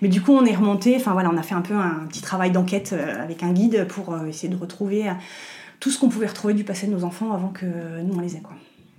mais 0.00 0.08
du 0.08 0.20
coup, 0.20 0.32
on 0.32 0.44
est 0.44 0.54
remonté. 0.54 0.94
Enfin 0.96 1.12
voilà, 1.12 1.30
on 1.30 1.36
a 1.36 1.42
fait 1.42 1.54
un 1.54 1.62
peu 1.62 1.74
un 1.74 2.06
petit 2.08 2.22
travail 2.22 2.52
d'enquête 2.52 2.92
euh, 2.92 3.22
avec 3.22 3.42
un 3.42 3.52
guide 3.52 3.86
pour 3.88 4.16
essayer 4.26 4.48
de 4.48 4.58
retrouver 4.58 5.10
tout 5.80 5.90
ce 5.90 5.98
qu'on 5.98 6.08
pouvait 6.08 6.28
retrouver 6.28 6.54
du 6.54 6.62
passé 6.62 6.86
de 6.86 6.92
nos 6.92 7.02
enfants 7.02 7.32
avant 7.32 7.48
que 7.48 7.66
nous 7.66 8.14
on 8.14 8.20
les 8.20 8.36
ait 8.36 8.40
quoi. 8.40 8.54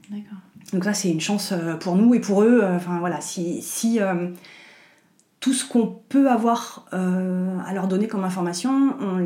D'accord. 0.10 0.38
Donc 0.74 0.84
ça, 0.84 0.94
c'est 0.94 1.10
une 1.10 1.22
chance 1.22 1.54
pour 1.80 1.96
nous 1.96 2.14
et 2.14 2.20
pour 2.20 2.42
eux. 2.44 2.62
Enfin 2.76 3.00
voilà, 3.00 3.22
si, 3.22 3.62
si 3.62 4.00
tout 5.40 5.54
ce 5.54 5.66
qu'on 5.66 5.88
peut 6.10 6.30
avoir 6.30 6.86
à 6.92 7.74
leur 7.74 7.88
donner 7.88 8.08
comme 8.08 8.26
information, 8.26 8.96
on, 9.00 9.26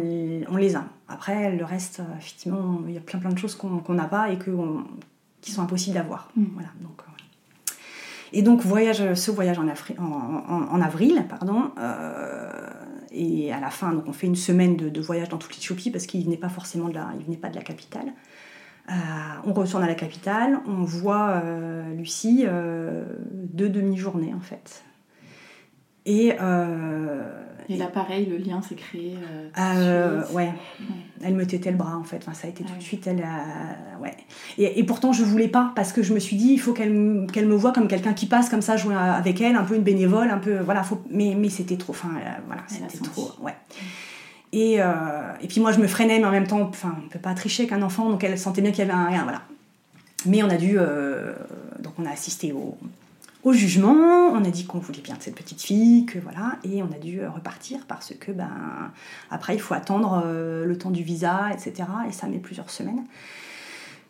on 0.50 0.58
les 0.58 0.76
a. 0.76 0.86
Après, 1.10 1.56
le 1.56 1.64
reste, 1.64 2.02
euh, 2.02 2.18
effectivement, 2.18 2.82
il 2.88 2.94
y 2.94 2.98
a 2.98 3.02
plein 3.02 3.20
plein 3.20 3.32
de 3.32 3.38
choses 3.38 3.56
qu'on 3.56 3.94
n'a 3.94 4.08
pas 4.08 4.30
et 4.30 4.38
que 4.38 4.52
qui 5.42 5.52
sont 5.52 5.62
impossibles 5.62 5.96
d'avoir. 5.96 6.30
Mm. 6.36 6.46
Voilà, 6.54 6.70
donc, 6.82 7.00
euh, 7.00 7.74
Et 8.34 8.42
donc, 8.42 8.62
voyage, 8.62 9.14
ce 9.14 9.32
voyage 9.32 9.58
en, 9.60 9.68
en, 9.68 10.82
avril, 10.82 11.24
pardon, 11.30 11.72
euh, 11.80 12.70
et 13.12 13.54
à 13.54 13.60
la 13.60 13.70
fin, 13.70 13.94
donc 13.94 14.04
on 14.08 14.14
fait 14.14 14.28
une 14.28 14.36
semaine 14.36 14.76
de, 14.76 15.02
voyage 15.02 15.30
dans 15.30 15.38
toute 15.38 15.54
l'Éthiopie 15.54 15.92
parce 15.92 16.06
qu'il 16.06 16.24
venait 16.26 16.38
pas 16.38 16.50
forcément 16.50 16.90
de 16.90 16.96
la, 16.96 17.12
il 17.18 17.26
venait 17.26 17.38
pas 17.38 17.50
de 17.50 17.56
la 17.56 17.64
capitale. 17.64 18.12
on 19.46 19.54
retourne 19.54 19.84
à 19.84 19.88
la 19.88 19.96
capitale, 19.96 20.60
on 20.68 20.84
voit 20.84 21.42
Lucie 21.96 22.46
deux 23.34 23.70
demi-journées 23.70 24.34
en 24.34 24.42
fait. 24.42 24.84
Et 26.06 26.36
et 27.70 27.76
là, 27.76 27.88
pareil, 27.88 28.26
le 28.26 28.38
lien 28.38 28.62
s'est 28.62 28.76
créé. 28.76 29.16
Euh, 29.16 29.50
euh 29.58 30.24
ouais. 30.32 30.54
Elle 31.22 31.36
me 31.36 31.46
tétait 31.46 31.72
le 31.72 31.78
bras 31.78 31.98
en 31.98 32.04
fait. 32.04 32.18
Enfin, 32.18 32.34
ça 32.34 32.48
a 32.48 32.50
été 32.50 32.64
tout 32.64 32.76
de 32.76 32.84
suite. 32.84 33.08
Elle 33.08 33.26
ouais. 34.02 34.16
Et, 34.58 34.80
et, 34.80 34.84
pourtant, 34.84 35.12
je 35.12 35.24
voulais 35.24 35.50
pas 35.50 35.74
parce 35.76 35.92
que 35.92 36.02
je 36.02 36.14
me 36.14 36.20
suis 36.20 36.38
dit, 36.38 36.54
il 36.54 36.60
faut 36.60 36.74
qu'elle 36.74 37.28
qu'elle 37.34 37.48
me 37.48 37.56
voit 37.56 37.74
comme 37.74 37.88
quelqu'un 37.88 38.14
qui 38.14 38.26
passe 38.26 38.50
comme 38.50 38.62
ça, 38.62 38.78
jouer 38.78 38.96
avec 38.96 39.42
elle, 39.42 39.56
un 39.56 39.64
peu 39.64 39.76
une 39.76 39.84
bénévole, 39.84 40.30
un 40.30 40.38
peu 40.38 40.60
voilà. 40.60 40.84
Faut... 40.84 41.02
Mais 41.10 41.36
mais 41.38 41.50
c'était 41.50 41.78
trop. 41.78 41.92
Enfin, 41.92 42.10
euh, 42.16 42.30
voilà, 42.46 42.64
c'était 42.68 43.04
trop. 43.04 43.32
Ouais. 43.42 43.56
Et, 44.54 44.82
euh, 44.82 44.86
et 45.42 45.48
puis 45.48 45.60
moi, 45.60 45.74
je 45.74 45.80
me 45.80 45.88
freinais, 45.88 46.20
mais 46.20 46.26
en 46.26 46.32
même 46.32 46.48
temps, 46.48 46.62
enfin, 46.62 46.96
on 47.06 47.10
peut 47.10 47.20
pas 47.20 47.34
tricher 47.34 47.68
qu'un 47.68 47.82
enfant, 47.82 48.10
donc 48.10 48.24
elle 48.24 48.40
sentait 48.40 48.62
bien 48.62 48.72
qu'il 48.72 48.80
y 48.80 48.90
avait 48.90 48.98
un 48.98 49.08
rien, 49.08 49.24
voilà. 49.24 49.42
Mais 50.26 50.42
on 50.42 50.50
a 50.50 50.56
dû, 50.56 50.78
donc 51.80 51.94
on 52.00 52.06
a 52.06 52.12
assisté 52.12 52.54
au, 52.54 52.78
au 53.48 53.54
jugement, 53.54 53.94
on 54.34 54.44
a 54.44 54.50
dit 54.50 54.66
qu'on 54.66 54.80
voulait 54.80 55.00
bien 55.00 55.16
de 55.16 55.22
cette 55.22 55.36
petite 55.36 55.62
fille, 55.62 56.06
que 56.06 56.20
voilà, 56.20 56.58
et 56.66 56.84
on 56.84 56.92
a 56.92 57.00
dû 57.00 57.22
euh, 57.22 57.30
repartir 57.30 57.80
parce 57.88 58.14
que 58.14 58.34
ben 58.34 58.92
après 59.32 59.56
il 59.56 59.62
faut 59.62 59.74
attendre 59.74 60.22
euh, 60.26 60.66
le 60.66 60.78
temps 60.78 60.92
du 60.92 61.02
visa, 61.02 61.50
etc. 61.54 61.88
Et 62.10 62.12
ça 62.12 62.28
met 62.28 62.40
plusieurs 62.40 62.70
semaines. 62.70 63.06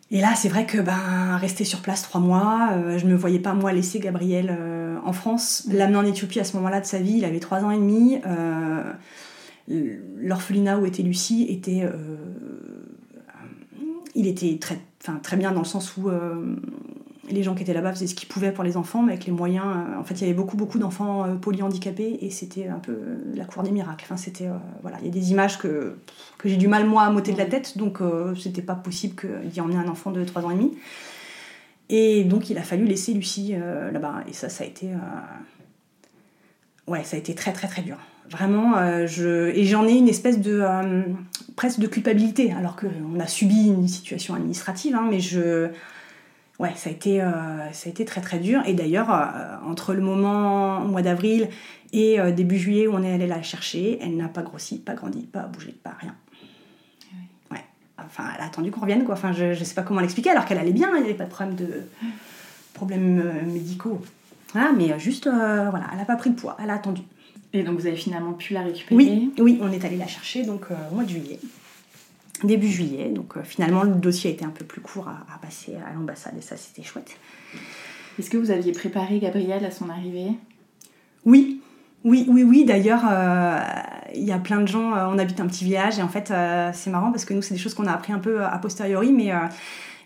Et 0.09 0.21
là, 0.21 0.33
c'est 0.35 0.49
vrai 0.49 0.65
que 0.65 0.79
ben 0.79 1.37
rester 1.37 1.65
sur 1.65 1.81
place 1.81 2.01
trois 2.01 2.19
mois, 2.19 2.69
euh, 2.71 2.97
je 2.97 3.05
ne 3.05 3.11
me 3.11 3.15
voyais 3.15 3.37
pas 3.37 3.53
moi 3.53 3.73
laisser 3.73 3.99
Gabriel 3.99 4.57
en 5.05 5.13
France, 5.13 5.67
l'amener 5.71 5.97
en 5.97 6.05
Éthiopie 6.05 6.39
à 6.39 6.43
ce 6.43 6.57
moment-là 6.57 6.81
de 6.81 6.87
sa 6.87 6.97
vie. 6.97 7.17
Il 7.17 7.25
avait 7.25 7.39
trois 7.39 7.63
ans 7.63 7.69
et 7.69 7.77
demi. 7.77 8.19
L'orphelinat 9.67 10.79
où 10.79 10.85
était 10.87 11.03
Lucie 11.03 11.45
était, 11.49 11.83
il 14.15 14.25
était 14.25 14.57
très, 14.59 14.79
très 15.21 15.37
bien 15.37 15.51
dans 15.51 15.61
le 15.61 15.65
sens 15.65 15.95
où 15.97 16.09
les 17.29 17.43
gens 17.43 17.55
qui 17.55 17.63
étaient 17.63 17.73
là-bas 17.73 17.91
faisaient 17.93 18.07
ce 18.07 18.15
qu'ils 18.15 18.27
pouvaient 18.27 18.51
pour 18.51 18.63
les 18.63 18.77
enfants, 18.77 19.03
mais 19.03 19.13
avec 19.13 19.25
les 19.25 19.31
moyens. 19.31 19.65
Euh, 19.65 19.99
en 19.99 20.03
fait, 20.03 20.15
il 20.15 20.21
y 20.21 20.23
avait 20.25 20.33
beaucoup, 20.33 20.57
beaucoup 20.57 20.79
d'enfants 20.79 21.25
euh, 21.25 21.35
polyhandicapés 21.35 22.19
et 22.21 22.29
c'était 22.29 22.67
un 22.67 22.79
peu 22.79 22.93
euh, 22.93 23.17
la 23.35 23.45
cour 23.45 23.63
des 23.63 23.71
miracles. 23.71 24.05
Enfin, 24.05 24.17
c'était. 24.17 24.49
voilà, 24.81 24.97
il 25.01 25.05
y 25.05 25.09
a 25.09 25.11
des 25.11 25.31
images 25.31 25.57
que, 25.57 25.97
que 26.37 26.49
j'ai 26.49 26.57
du 26.57 26.67
mal, 26.67 26.85
moi, 26.85 27.03
à 27.03 27.09
m'ôter 27.09 27.33
de 27.33 27.37
la 27.37 27.45
tête, 27.45 27.77
donc 27.77 27.99
c'était 28.39 28.61
pas 28.61 28.75
possible 28.75 29.15
d'y 29.45 29.61
emmener 29.61 29.77
un 29.77 29.87
enfant 29.87 30.11
de 30.11 30.23
3 30.23 30.45
ans 30.45 30.51
et 30.51 30.55
demi. 30.55 30.77
Et 31.89 32.23
donc, 32.23 32.49
il 32.49 32.57
a 32.57 32.63
fallu 32.63 32.85
laisser 32.85 33.13
Lucie 33.13 33.55
là-bas. 33.91 34.23
Et 34.27 34.33
ça, 34.33 34.49
ça 34.49 34.63
a 34.63 34.67
été. 34.67 34.89
Ouais, 36.87 37.03
ça 37.03 37.15
a 37.15 37.19
été 37.19 37.35
très, 37.35 37.53
très, 37.53 37.67
très 37.67 37.81
dur. 37.81 37.97
Vraiment, 38.29 39.05
je... 39.05 39.49
et 39.55 39.63
j'en 39.63 39.87
ai 39.87 39.93
une 39.93 40.09
espèce 40.09 40.39
de. 40.39 40.63
presque 41.55 41.79
de 41.79 41.87
culpabilité, 41.87 42.51
alors 42.53 42.75
qu'on 42.75 43.19
a 43.19 43.27
subi 43.27 43.67
une 43.67 43.87
situation 43.87 44.35
administrative, 44.35 44.95
hein, 44.95 45.07
mais 45.09 45.19
je 45.19 45.69
ouais, 46.59 46.73
ça 46.75 46.89
a 46.89 46.93
été, 46.93 47.21
euh, 47.21 47.71
ça 47.71 47.87
a 47.87 47.89
été 47.89 48.05
très 48.05 48.21
très 48.21 48.39
dur. 48.39 48.61
Et 48.65 48.73
d'ailleurs, 48.73 49.11
euh, 49.11 49.69
entre 49.69 49.93
le 49.93 50.01
moment 50.01 50.81
au 50.81 50.87
mois 50.87 51.01
d'avril 51.01 51.49
et 51.93 52.19
euh, 52.19 52.31
début 52.31 52.57
juillet 52.57 52.87
où 52.87 52.93
on 52.93 53.03
est 53.03 53.13
allé 53.13 53.27
la 53.27 53.41
chercher, 53.41 53.99
elle 54.01 54.15
n'a 54.15 54.27
pas 54.27 54.41
grossi, 54.41 54.79
pas 54.79 54.93
grandi, 54.93 55.21
pas 55.21 55.43
bougé, 55.43 55.75
pas 55.83 55.95
rien. 55.99 56.15
Ouais. 57.51 57.63
Enfin, 57.97 58.25
elle 58.35 58.43
a 58.43 58.47
attendu 58.47 58.71
qu'on 58.71 58.81
revienne, 58.81 59.03
quoi. 59.03 59.15
Enfin, 59.15 59.33
je, 59.33 59.45
ne 59.45 59.53
sais 59.53 59.75
pas 59.75 59.83
comment 59.83 60.01
l'expliquer, 60.01 60.31
alors 60.31 60.45
qu'elle 60.45 60.59
allait 60.59 60.71
bien, 60.71 60.89
il 60.95 61.01
n'y 61.01 61.09
avait 61.09 61.17
pas 61.17 61.25
de 61.25 61.29
problème 61.29 61.55
de 61.55 61.83
problèmes 62.73 63.23
médicaux. 63.51 64.01
Voilà, 64.53 64.71
mais 64.71 64.97
juste, 64.99 65.27
voilà, 65.27 65.87
elle 65.91 65.97
n'a 65.97 66.05
pas 66.05 66.15
pris 66.15 66.29
de 66.29 66.35
poids, 66.35 66.57
elle 66.61 66.69
a 66.69 66.75
attendu. 66.75 67.01
Et 67.53 67.63
donc 67.63 67.79
vous 67.79 67.87
avez 67.87 67.95
finalement 67.95 68.33
pu 68.33 68.53
la 68.53 68.61
récupérer? 68.61 68.95
Oui, 68.95 69.33
oui 69.39 69.57
on 69.61 69.71
est 69.71 69.83
allé 69.85 69.95
la 69.95 70.05
chercher 70.05 70.43
donc 70.43 70.65
au 70.69 70.95
mois 70.95 71.05
de 71.05 71.09
juillet 71.09 71.39
début 72.43 72.67
juillet. 72.67 73.09
Donc 73.09 73.37
euh, 73.37 73.43
finalement, 73.43 73.83
le 73.83 73.95
dossier 73.95 74.29
a 74.29 74.33
été 74.33 74.45
un 74.45 74.49
peu 74.49 74.65
plus 74.65 74.81
court 74.81 75.07
à, 75.07 75.37
passer 75.39 75.75
à 75.75 75.93
l'ambassade 75.93 76.33
et 76.37 76.41
ça, 76.41 76.57
c'était 76.57 76.83
chouette. 76.83 77.17
Est-ce 78.19 78.29
que 78.29 78.37
vous 78.37 78.51
aviez 78.51 78.71
préparé 78.71 79.19
Gabriel 79.19 79.63
à 79.65 79.71
son 79.71 79.89
arrivée? 79.89 80.31
Oui, 81.25 81.61
oui, 82.03 82.25
oui, 82.29 82.43
oui. 82.43 82.65
D'ailleurs, 82.65 83.03
euh, 83.09 83.59
il 84.15 84.23
y 84.23 84.31
a 84.31 84.39
plein 84.39 84.61
de 84.61 84.67
gens. 84.67 84.95
Euh, 84.95 85.07
on 85.09 85.17
habite 85.19 85.39
un 85.39 85.47
petit 85.47 85.65
village 85.65 85.99
et 85.99 86.01
en 86.01 86.09
fait, 86.09 86.33
c'est 86.73 86.89
marrant 86.89 87.11
parce 87.11 87.25
que 87.25 87.33
nous, 87.33 87.41
c'est 87.41 87.53
des 87.53 87.59
choses 87.59 87.73
qu'on 87.73 87.87
a 87.87 87.93
appris 87.93 88.13
un 88.13 88.19
peu 88.19 88.43
a 88.43 88.57
posteriori. 88.59 89.11
Mais 89.11 89.31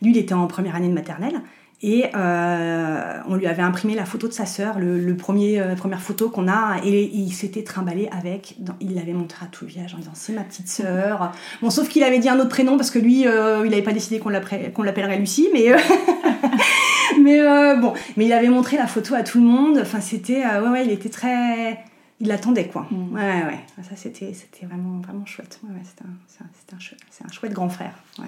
lui, 0.01 0.11
il 0.11 0.17
était 0.17 0.34
en 0.34 0.47
première 0.47 0.75
année 0.75 0.89
de 0.89 0.93
maternelle. 0.93 1.41
Et 1.84 2.05
euh, 2.15 3.19
on 3.27 3.36
lui 3.36 3.47
avait 3.47 3.63
imprimé 3.63 3.95
la 3.95 4.05
photo 4.05 4.27
de 4.27 4.34
sa 4.34 4.45
sœur, 4.45 4.77
le, 4.77 5.15
premier 5.15 5.59
euh, 5.59 5.75
première 5.75 6.01
photo 6.01 6.29
qu'on 6.29 6.47
a, 6.47 6.79
et 6.84 7.09
il 7.11 7.32
s'était 7.32 7.63
trimballé 7.63 8.07
avec. 8.11 8.55
il 8.79 8.93
l'avait 8.93 9.13
montré 9.13 9.45
à 9.45 9.49
tout 9.49 9.65
le 9.65 9.71
village 9.71 9.95
en 9.95 9.97
disant 9.97 10.11
c'est 10.13 10.34
ma 10.34 10.43
petite 10.43 10.67
sœur. 10.67 11.32
Bon, 11.61 11.71
sauf 11.71 11.89
qu'il 11.89 12.03
avait 12.03 12.19
dit 12.19 12.29
un 12.29 12.39
autre 12.39 12.49
prénom 12.49 12.77
parce 12.77 12.91
que 12.91 12.99
lui, 12.99 13.27
euh, 13.27 13.65
il 13.65 13.71
n'avait 13.71 13.82
pas 13.82 13.93
décidé 13.93 14.19
qu'on 14.19 14.29
l'appellerait 14.29 15.17
Lucie, 15.17 15.49
mais 15.53 15.71
mais 17.21 17.41
bon, 17.77 17.93
mais 18.15 18.25
il 18.25 18.34
avait 18.34 18.49
montré 18.49 18.77
la 18.77 18.86
photo 18.86 19.15
à 19.15 19.23
tout 19.23 19.39
le 19.39 19.47
monde. 19.47 19.79
Enfin, 19.82 20.01
c'était 20.01 20.45
ouais, 20.45 20.69
ouais, 20.69 20.86
il 20.86 20.91
était 20.91 21.09
très, 21.09 21.84
il 22.19 22.27
l'attendait 22.27 22.67
quoi. 22.67 22.86
Mm. 22.91 23.13
Ouais, 23.15 23.43
ouais. 23.45 23.59
Ça 23.82 23.95
c'était 23.95 24.34
c'était 24.34 24.67
vraiment 24.67 24.99
vraiment 24.99 25.25
chouette. 25.25 25.59
Ouais, 25.63 25.71
ouais 25.73 25.82
c'était 25.84 26.03
un, 26.03 26.43
un, 26.45 27.27
un, 27.27 27.32
chouette 27.32 27.53
grand 27.53 27.69
frère. 27.69 27.95
Ouais. 28.19 28.27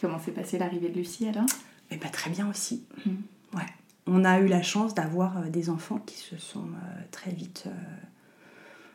Comment 0.00 0.18
s'est 0.18 0.32
passée 0.32 0.56
l'arrivée 0.56 0.88
de 0.88 0.96
Lucie 0.96 1.28
alors? 1.28 1.44
Ben, 1.96 2.10
très 2.10 2.30
bien 2.30 2.48
aussi. 2.48 2.84
Mm. 3.06 3.10
Ouais. 3.56 3.66
On 4.06 4.24
a 4.24 4.38
eu 4.40 4.46
la 4.46 4.62
chance 4.62 4.94
d'avoir 4.94 5.38
euh, 5.38 5.48
des 5.48 5.70
enfants 5.70 5.98
qui 6.04 6.16
se 6.16 6.36
sont 6.36 6.58
euh, 6.58 7.00
très 7.10 7.30
vite 7.30 7.64
euh, 7.66 7.70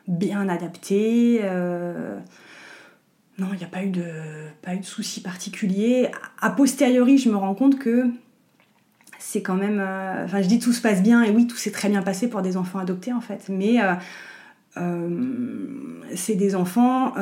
bien 0.06 0.48
adaptés. 0.48 1.40
non, 3.38 3.48
il 3.52 3.58
n'y 3.58 3.64
a 3.64 3.68
pas 3.68 3.82
eu 3.84 3.90
de, 3.90 4.04
pas 4.62 4.74
eu 4.74 4.80
de 4.80 4.84
soucis 4.84 5.20
particuliers. 5.20 6.10
A 6.40 6.50
posteriori, 6.50 7.18
je 7.18 7.30
me 7.30 7.36
rends 7.36 7.54
compte 7.54 7.78
que 7.78 8.06
c'est 9.18 9.42
quand 9.42 9.56
même. 9.56 9.80
Enfin, 10.24 10.42
je 10.42 10.48
dis 10.48 10.58
tout 10.58 10.72
se 10.72 10.80
passe 10.80 11.02
bien, 11.02 11.22
et 11.22 11.30
oui, 11.30 11.46
tout 11.46 11.56
s'est 11.56 11.70
très 11.70 11.88
bien 11.88 12.02
passé 12.02 12.28
pour 12.28 12.42
des 12.42 12.56
enfants 12.56 12.78
adoptés 12.78 13.12
en 13.12 13.20
fait. 13.20 13.48
Mais 13.48 13.78
c'est 16.14 16.34
des 16.34 16.54
enfants 16.56 17.14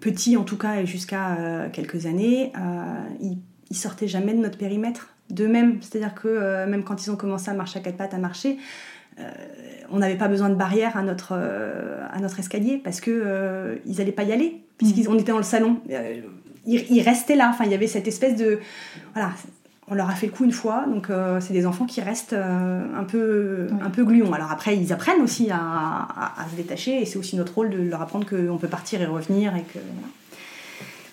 petits 0.00 0.36
en 0.36 0.44
tout 0.44 0.58
cas 0.58 0.80
et 0.80 0.86
jusqu'à 0.86 1.68
quelques 1.72 2.06
années, 2.06 2.52
ils 3.20 3.38
ils 3.70 3.76
sortaient 3.76 4.08
jamais 4.08 4.32
de 4.32 4.38
notre 4.38 4.58
périmètre 4.58 5.08
d'eux-mêmes. 5.30 5.78
C'est-à-dire 5.80 6.14
que 6.14 6.28
euh, 6.28 6.66
même 6.66 6.84
quand 6.84 7.04
ils 7.04 7.10
ont 7.10 7.16
commencé 7.16 7.50
à 7.50 7.54
marcher 7.54 7.78
à 7.78 7.82
quatre 7.82 7.96
pattes, 7.96 8.14
à 8.14 8.18
marcher, 8.18 8.58
euh, 9.18 9.30
on 9.90 9.98
n'avait 9.98 10.16
pas 10.16 10.28
besoin 10.28 10.48
de 10.50 10.54
barrière 10.54 10.96
à 10.96 11.02
notre, 11.02 11.32
euh, 11.32 12.06
à 12.12 12.20
notre 12.20 12.38
escalier 12.38 12.80
parce 12.82 13.00
que 13.00 13.80
ils 13.86 13.96
n'allaient 13.96 14.12
pas 14.12 14.24
y 14.24 14.32
aller, 14.32 14.62
puisqu'on 14.78 15.14
mm. 15.14 15.18
était 15.18 15.32
dans 15.32 15.38
le 15.38 15.44
salon. 15.44 15.80
Ils, 16.68 17.02
restaient 17.02 17.36
là. 17.36 17.48
Enfin, 17.50 17.64
il 17.64 17.70
y 17.70 17.74
avait 17.74 17.86
cette 17.86 18.08
espèce 18.08 18.36
de. 18.36 18.58
Voilà, 19.14 19.30
on 19.88 19.94
leur 19.94 20.10
a 20.10 20.14
fait 20.14 20.26
le 20.26 20.32
coup 20.32 20.44
une 20.44 20.52
fois, 20.52 20.84
donc 20.88 21.08
c'est 21.38 21.52
des 21.52 21.64
enfants 21.64 21.86
qui 21.86 22.00
restent 22.00 22.32
un, 22.32 23.04
peu, 23.04 23.68
un 23.80 23.90
peu 23.90 24.04
gluons. 24.04 24.32
Alors 24.32 24.50
après, 24.50 24.76
ils 24.76 24.92
apprennent 24.92 25.22
aussi 25.22 25.48
à, 25.52 25.60
à, 25.60 26.44
se 26.50 26.56
détacher, 26.56 27.00
et 27.00 27.04
c'est 27.04 27.18
aussi 27.20 27.36
notre 27.36 27.54
rôle 27.54 27.70
de 27.70 27.80
leur 27.80 28.02
apprendre 28.02 28.26
qu'on 28.28 28.58
peut 28.58 28.66
partir 28.66 29.00
et 29.00 29.06
revenir. 29.06 29.54
Et 29.54 29.62
que, 29.62 29.78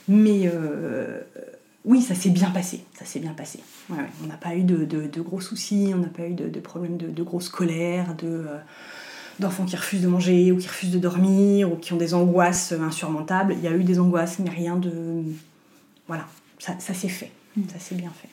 Mais 0.07 0.49
oui, 1.85 2.01
ça 2.01 2.15
s'est 2.15 2.29
bien 2.29 2.49
passé. 2.49 2.83
Ça 2.97 3.05
s'est 3.05 3.19
bien 3.19 3.33
passé. 3.33 3.59
On 3.89 4.27
n'a 4.27 4.37
pas 4.37 4.55
eu 4.55 4.63
de, 4.63 5.21
gros 5.21 5.41
soucis, 5.41 5.91
on 5.93 5.97
n'a 5.97 6.07
pas 6.07 6.27
eu 6.27 6.33
de, 6.33 6.59
problèmes 6.59 6.97
de, 6.97 7.23
grosses 7.23 7.49
colères, 7.49 8.15
de, 8.15 8.27
euh, 8.27 8.57
d'enfants 9.39 9.65
qui 9.65 9.75
refusent 9.75 10.01
de 10.01 10.07
manger 10.07 10.51
ou 10.51 10.57
qui 10.57 10.67
refusent 10.67 10.91
de 10.91 10.99
dormir 10.99 11.71
ou 11.71 11.75
qui 11.75 11.93
ont 11.93 11.97
des 11.97 12.13
angoisses 12.13 12.71
insurmontables. 12.71 13.53
Il 13.53 13.61
y 13.61 13.67
a 13.67 13.71
eu 13.71 13.83
des 13.83 13.99
angoisses, 13.99 14.39
mais 14.39 14.49
rien 14.49 14.77
de. 14.77 15.23
Voilà, 16.07 16.25
ça, 16.59 16.77
s'est 16.79 17.09
fait. 17.09 17.31
Mm. 17.57 17.63
Ça 17.71 17.79
s'est 17.79 17.95
bien 17.95 18.11
fait. 18.11 18.29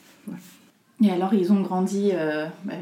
Et 1.02 1.10
alors, 1.10 1.34
ils 1.34 1.52
ont 1.52 1.60
grandi 1.60 2.10
euh, 2.12 2.46
bah, 2.64 2.74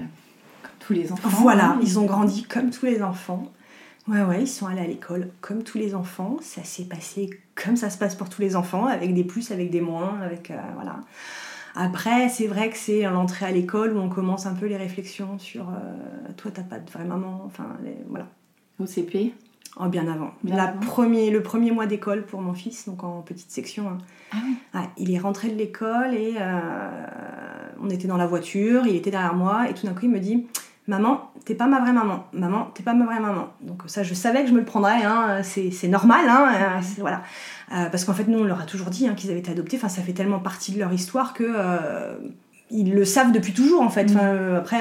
comme 0.63 0.71
tous 0.81 0.93
les 0.93 1.13
enfants 1.13 1.29
Voilà, 1.41 1.79
ils 1.83 1.99
ont 1.99 2.05
grandi 2.05 2.43
comme 2.43 2.71
tous 2.71 2.85
les 2.85 3.03
enfants. 3.03 3.51
Ouais, 4.09 4.23
ouais, 4.23 4.43
ils 4.43 4.49
sont 4.49 4.67
allés 4.67 4.81
à 4.81 4.87
l'école 4.87 5.31
comme 5.41 5.63
tous 5.63 5.79
les 5.79 5.95
enfants. 5.95 6.39
Ça 6.41 6.65
s'est 6.65 6.85
passé 6.85 7.31
comme 7.55 7.77
ça 7.77 7.91
se 7.91 7.99
passe 7.99 8.15
pour 8.15 8.29
tous 8.29 8.41
les 8.41 8.57
enfants, 8.57 8.87
avec 8.87 9.15
des 9.15 9.25
plus, 9.25 9.51
avec 9.51 9.71
des 9.71 9.81
moins, 9.81 10.19
avec. 10.21 10.51
Euh, 10.51 10.57
voilà. 10.75 11.01
Après, 11.75 12.29
c'est 12.29 12.47
vrai 12.47 12.71
que 12.71 12.77
c'est 12.77 13.03
l'entrée 13.03 13.47
à 13.47 13.53
l'école 13.53 13.97
où 13.97 14.01
on 14.01 14.09
commence 14.09 14.47
un 14.47 14.55
peu 14.55 14.67
les 14.67 14.77
réflexions 14.77 15.39
sur 15.39 15.69
euh, 15.69 16.33
toi, 16.37 16.51
t'as 16.53 16.63
pas 16.63 16.79
de 16.79 16.91
vraie 16.91 17.05
maman. 17.05 17.43
Enfin, 17.47 17.77
voilà. 18.09 18.27
Au 18.81 18.87
CP 18.87 19.35
Oh, 19.81 19.87
bien 19.87 20.09
avant. 20.09 20.33
La 20.43 20.69
Premier, 20.69 21.31
le 21.31 21.43
premier 21.43 21.71
mois 21.71 21.87
d'école 21.87 22.25
pour 22.25 22.41
mon 22.41 22.53
fils, 22.53 22.89
donc 22.89 23.05
en 23.05 23.23
petite 23.23 23.51
section. 23.51 23.89
Hein. 23.89 23.99
Ah 24.33 24.37
oui. 24.75 24.83
il 24.97 25.15
est 25.15 25.19
rentré 25.19 25.51
de 25.51 25.55
l'école 25.55 26.15
et 26.15 26.35
euh, 26.41 27.07
on 27.81 27.89
était 27.89 28.09
dans 28.09 28.17
la 28.17 28.27
voiture, 28.27 28.87
il 28.87 28.97
était 28.97 29.11
derrière 29.11 29.35
moi 29.35 29.69
et 29.71 29.75
tout 29.75 29.87
d'un 29.87 29.95
coup 29.95 30.05
il 30.05 30.11
me 30.11 30.19
dit 30.19 30.47
Maman, 30.89 31.31
t'es 31.45 31.55
pas 31.55 31.67
ma 31.67 31.81
vraie 31.81 31.93
maman. 31.93 32.25
Maman, 32.33 32.71
t'es 32.75 32.83
pas 32.83 32.95
ma 32.95 33.05
vraie 33.05 33.21
maman. 33.21 33.49
Donc 33.61 33.83
ça, 33.87 34.03
je 34.03 34.15
savais 34.15 34.43
que 34.43 34.49
je 34.49 34.55
me 34.55 34.61
le 34.61 34.65
prendrais. 34.65 35.05
Hein. 35.05 35.43
C'est 35.43 35.89
normal. 35.89 36.27
Hein. 36.29 36.49
Euh, 36.49 36.81
voilà. 36.99 37.23
Euh, 37.75 37.91
parce 37.91 38.07
qu'en 38.07 38.15
fait, 38.15 38.27
nous, 38.27 38.39
on 38.39 38.45
leur 38.45 38.61
a 38.63 38.65
toujours 38.65 38.89
dit 38.89 39.07
hein, 39.07 39.13
qu'ils 39.15 39.31
avaient 39.31 39.41
été 39.41 39.51
adoptés. 39.51 39.77
Enfin, 39.77 39.91
ça 39.91 40.01
fait 40.01 40.15
tellement 40.15 40.39
partie 40.39 40.73
de 40.73 40.79
leur 40.79 40.91
histoire 40.91 41.35
que 41.35 41.45
euh, 41.47 42.17
ils 42.71 42.95
le 42.95 43.05
savent 43.05 43.33
depuis 43.33 43.53
toujours. 43.53 43.83
En 43.83 43.91
fait. 43.91 44.15
Mm. 44.15 44.57
après, 44.57 44.79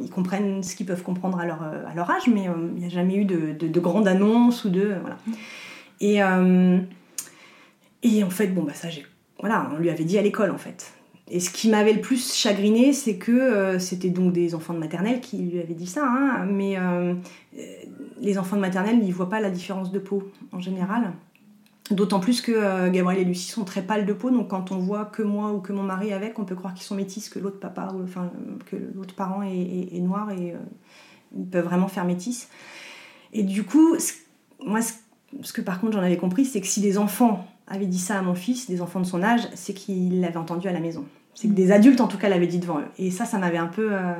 ils 0.00 0.10
comprennent 0.10 0.62
ce 0.62 0.76
qu'ils 0.76 0.86
peuvent 0.86 1.02
comprendre 1.02 1.40
à 1.40 1.46
leur, 1.46 1.62
à 1.62 1.94
leur 1.96 2.08
âge, 2.08 2.28
mais 2.32 2.46
il 2.76 2.80
n'y 2.80 2.86
a 2.86 2.88
jamais 2.88 3.16
eu 3.16 3.24
de, 3.24 3.52
de, 3.52 3.66
de 3.66 3.80
grande 3.80 4.06
annonce 4.06 4.64
ou 4.64 4.70
de 4.70 4.94
voilà. 5.02 5.16
Et 6.00 6.20
et 8.02 8.24
en 8.24 8.30
fait, 8.30 8.46
bon 8.46 8.62
bah 8.62 8.72
ça, 8.74 8.88
j'ai 8.88 9.04
voilà, 9.40 9.68
on 9.74 9.78
lui 9.78 9.90
avait 9.90 10.04
dit 10.04 10.18
à 10.18 10.22
l'école 10.22 10.50
en 10.50 10.58
fait. 10.58 10.92
Et 11.32 11.38
ce 11.38 11.50
qui 11.50 11.68
m'avait 11.68 11.92
le 11.92 12.00
plus 12.00 12.34
chagriné, 12.34 12.92
c'est 12.92 13.14
que 13.14 13.30
euh, 13.30 13.78
c'était 13.78 14.10
donc 14.10 14.32
des 14.32 14.56
enfants 14.56 14.74
de 14.74 14.80
maternelle 14.80 15.20
qui 15.20 15.38
lui 15.38 15.60
avaient 15.60 15.74
dit 15.74 15.86
ça, 15.86 16.04
hein, 16.04 16.44
mais 16.44 16.76
euh, 16.76 17.14
les 18.20 18.36
enfants 18.36 18.56
de 18.56 18.60
maternelle, 18.60 18.98
ils 19.00 19.14
voient 19.14 19.28
pas 19.28 19.38
la 19.38 19.50
différence 19.50 19.92
de 19.92 20.00
peau 20.00 20.28
en 20.50 20.58
général. 20.58 21.12
D'autant 21.92 22.18
plus 22.18 22.40
que 22.40 22.50
euh, 22.50 22.90
Gabriel 22.90 23.22
et 23.22 23.24
Lucie 23.24 23.50
sont 23.50 23.64
très 23.64 23.82
pâles 23.82 24.06
de 24.06 24.12
peau, 24.12 24.30
donc 24.30 24.48
quand 24.48 24.72
on 24.72 24.78
voit 24.78 25.04
que 25.04 25.22
moi 25.22 25.52
ou 25.52 25.60
que 25.60 25.72
mon 25.72 25.84
mari 25.84 26.12
avec, 26.12 26.36
on 26.40 26.44
peut 26.44 26.56
croire 26.56 26.74
qu'ils 26.74 26.82
sont 26.82 26.96
métis, 26.96 27.28
que 27.28 27.38
l'autre 27.38 27.60
papa, 27.60 27.92
ou, 27.94 28.02
enfin 28.02 28.32
que 28.66 28.76
l'autre 28.96 29.14
parent 29.14 29.42
est, 29.42 30.00
noir 30.00 30.32
et 30.32 30.54
ils 31.36 31.46
peuvent 31.46 31.64
vraiment 31.64 31.88
faire 31.88 32.04
métis. 32.04 32.48
Et 33.32 33.44
du 33.44 33.62
coup, 33.62 33.96
moi, 34.64 34.80
ce 35.42 35.52
que 35.52 35.60
par 35.60 35.80
contre 35.80 35.92
j'en 35.92 36.02
avais 36.02 36.16
compris, 36.16 36.44
c'est 36.44 36.60
que 36.60 36.66
si 36.66 36.80
des 36.80 36.98
enfants 36.98 37.46
avait 37.68 37.86
dit 37.86 38.00
ça 38.00 38.18
à 38.18 38.22
mon 38.22 38.34
fils, 38.34 38.68
des 38.68 38.82
enfants 38.82 39.00
de 39.00 39.06
son 39.06 39.22
âge, 39.22 39.48
c'est 39.54 39.74
qu'il 39.74 40.20
l'avait 40.20 40.36
entendu 40.36 40.66
à 40.66 40.72
la 40.72 40.80
maison 40.80 41.04
C'est 41.40 41.48
que 41.48 41.54
des 41.54 41.72
adultes, 41.72 42.02
en 42.02 42.06
tout 42.06 42.18
cas, 42.18 42.28
l'avaient 42.28 42.46
dit 42.46 42.58
devant 42.58 42.80
eux. 42.80 42.88
Et 42.98 43.10
ça, 43.10 43.24
ça 43.24 43.38
m'avait 43.38 43.56
un 43.56 43.66
peu, 43.66 43.88
euh, 43.92 44.12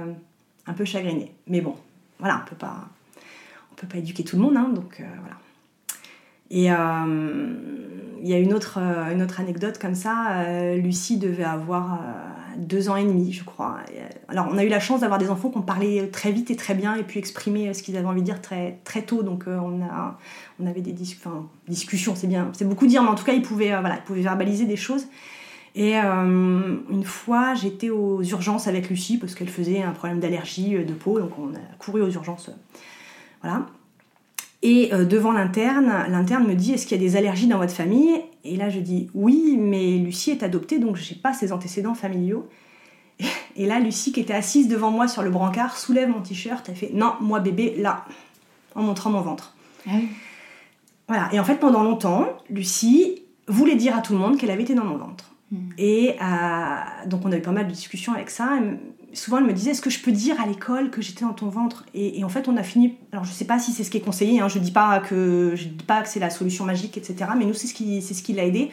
un 0.66 0.73
peu 0.73 0.87
chagriné. 0.87 1.35
Mais 1.49 1.61
bon, 1.61 1.75
voilà, 2.18 2.43
on 2.43 2.49
peut 2.49 2.57
pas, 2.57 2.89
on 3.71 3.75
peut 3.75 3.87
pas 3.87 3.99
éduquer 3.99 4.25
tout 4.25 4.37
le 4.37 4.43
monde, 4.43 4.57
hein, 4.57 4.71
donc 4.75 4.97
euh, 5.01 5.05
voilà. 5.21 5.37
Et 6.51 6.73
euh, 6.73 7.55
il 8.23 8.27
y 8.27 8.33
a 8.33 8.39
une 8.39 8.55
autre, 8.55 8.79
euh, 8.81 9.12
une 9.12 9.21
autre 9.21 9.39
anecdote 9.39 9.77
comme 9.77 9.95
ça. 9.95 10.45
Lucie 10.77 11.18
devait 11.18 11.45
avoir 11.45 12.01
deux 12.57 12.89
ans 12.89 12.97
et 12.97 13.05
demi, 13.05 13.35
je 13.35 13.45
crois. 13.45 13.81
Alors, 14.29 14.49
on 14.51 14.57
a 14.57 14.64
eu 14.64 14.71
la 14.71 14.81
chance 14.81 15.01
d'avoir 15.01 15.18
des 15.18 15.29
enfants 15.29 15.51
qui 15.51 15.59
ont 15.59 15.62
parlé 15.62 16.09
très 16.09 16.33
vite 16.33 16.51
et 16.51 16.57
très 16.57 16.75
bien 16.75 16.95
et 16.95 17.03
pu 17.03 17.18
exprimer 17.18 17.75
ce 17.75 17.83
qu'ils 17.83 17.99
avaient 17.99 18.07
envie 18.07 18.23
de 18.23 18.27
dire 18.27 18.41
très, 18.41 18.79
très 18.85 19.03
tôt. 19.03 19.23
Donc, 19.23 19.45
on, 19.47 19.83
a, 19.83 20.18
on 20.59 20.66
avait 20.66 20.81
des 20.81 20.93
dis- 20.93 21.18
discussions, 21.68 22.14
c'est 22.14 22.29
bien, 22.29 22.49
c'est 22.55 22.66
beaucoup 22.66 22.87
dire, 22.87 23.03
mais 23.03 23.11
en 23.11 23.14
tout 23.14 23.25
cas, 23.25 23.35
ils 23.35 23.43
pouvaient, 23.43 23.79
voilà, 23.79 23.97
ils 23.97 24.05
pouvaient 24.05 24.23
verbaliser 24.23 24.64
des 24.64 24.77
choses. 24.77 25.07
Et 25.75 25.99
euh, 25.99 26.77
une 26.91 27.05
fois, 27.05 27.55
j'étais 27.55 27.91
aux 27.91 28.23
urgences 28.23 28.66
avec 28.66 28.89
Lucie 28.91 29.18
parce 29.18 29.35
qu'elle 29.35 29.49
faisait 29.49 29.83
un 29.83 29.93
problème 29.93 30.18
d'allergie 30.18 30.77
euh, 30.77 30.85
de 30.85 30.93
peau, 30.93 31.21
donc 31.21 31.31
on 31.39 31.55
a 31.55 31.61
couru 31.79 32.03
aux 32.03 32.11
urgences. 32.11 32.49
euh, 32.49 32.53
voilà. 33.43 33.66
Et 34.62 34.93
euh, 34.93 35.05
devant 35.05 35.33
l'interne, 35.33 36.07
l'interne 36.09 36.47
me 36.47 36.55
dit 36.55 36.73
Est-ce 36.73 36.87
qu'il 36.87 37.01
y 37.01 37.05
a 37.05 37.09
des 37.09 37.16
allergies 37.16 37.47
dans 37.47 37.59
votre 37.59 37.73
famille? 37.73 38.21
Et 38.45 38.57
là, 38.57 38.68
je 38.68 38.81
dis 38.81 39.09
Oui, 39.14 39.57
mais 39.59 39.97
Lucie 39.99 40.33
est 40.33 40.43
adoptée, 40.43 40.79
donc 40.79 40.97
je 40.97 41.11
n'ai 41.12 41.18
pas 41.18 41.33
ses 41.33 41.53
antécédents 41.53 41.95
familiaux. 41.95 42.49
Et 43.57 43.66
là, 43.66 43.79
Lucie, 43.81 44.12
qui 44.12 44.21
était 44.21 44.35
assise 44.35 44.68
devant 44.68 44.91
moi 44.91 45.09
sur 45.09 45.23
le 45.23 45.31
brancard, 45.31 45.77
soulève 45.77 46.09
mon 46.09 46.21
t-shirt 46.21 46.68
et 46.68 46.75
fait 46.75 46.91
Non, 46.93 47.14
moi 47.21 47.41
bébé, 47.41 47.75
là, 47.79 48.05
en 48.75 48.83
montrant 48.83 49.11
mon 49.11 49.21
ventre. 49.21 49.55
Ah 49.87 49.93
oui. 49.95 50.09
Voilà. 51.09 51.29
Et 51.33 51.41
en 51.41 51.45
fait, 51.45 51.57
pendant 51.57 51.83
longtemps, 51.83 52.29
Lucie 52.49 53.23
voulait 53.49 53.75
dire 53.75 53.97
à 53.97 54.01
tout 54.01 54.12
le 54.12 54.18
monde 54.18 54.37
qu'elle 54.39 54.51
avait 54.51 54.62
été 54.62 54.75
dans 54.75 54.85
mon 54.85 54.97
ventre. 54.97 55.30
Mm. 55.51 55.57
Et 55.79 56.17
euh, 56.21 57.07
donc, 57.07 57.25
on 57.25 57.33
a 57.33 57.37
eu 57.37 57.43
pas 57.43 57.51
mal 57.51 57.67
de 57.67 57.73
discussions 57.73 58.13
avec 58.13 58.31
ça. 58.31 58.59
Souvent, 59.13 59.39
elle 59.39 59.45
me 59.45 59.53
disait 59.53 59.73
Est-ce 59.73 59.83
que 59.83 59.91
je 59.91 60.01
peux 60.01 60.13
dire 60.13 60.41
à 60.41 60.47
l'école 60.47 60.91
que 60.91 61.03
j'étais 61.03 61.25
dans 61.25 61.33
ton 61.33 61.49
ventre? 61.49 61.85
Et, 61.95 62.23
en 62.25 62.29
fait, 62.29 62.49
on 62.49 62.57
a 62.57 62.63
fini. 62.63 62.97
Alors, 63.13 63.25
je 63.25 63.33
sais 63.33 63.45
pas 63.45 63.59
si 63.59 63.73
c'est 63.73 63.85
ce 63.85 63.91
qui 63.91 63.99
est 63.99 64.03
conseillé. 64.03 64.41
Hein, 64.41 64.49
je 64.49 64.59
dis 64.59 64.73
pas 64.73 65.01
que 65.01 65.53
je 65.57 65.65
dis 65.65 65.85
pas 65.85 66.03
que 66.03 66.09
c'est 66.09 66.21
la 66.21 66.31
solution 66.31 66.65
magique, 66.65 66.97
etc. 66.97 67.31
Mais 67.37 67.45
nous, 67.45 67.55
c'est 67.55 67.67
ce 67.67 67.75
qui, 67.75 68.03
c'est 68.03 68.15
ce 68.15 68.23
qui 68.23 68.33
l'a 68.33 68.45
aidé. 68.45 68.71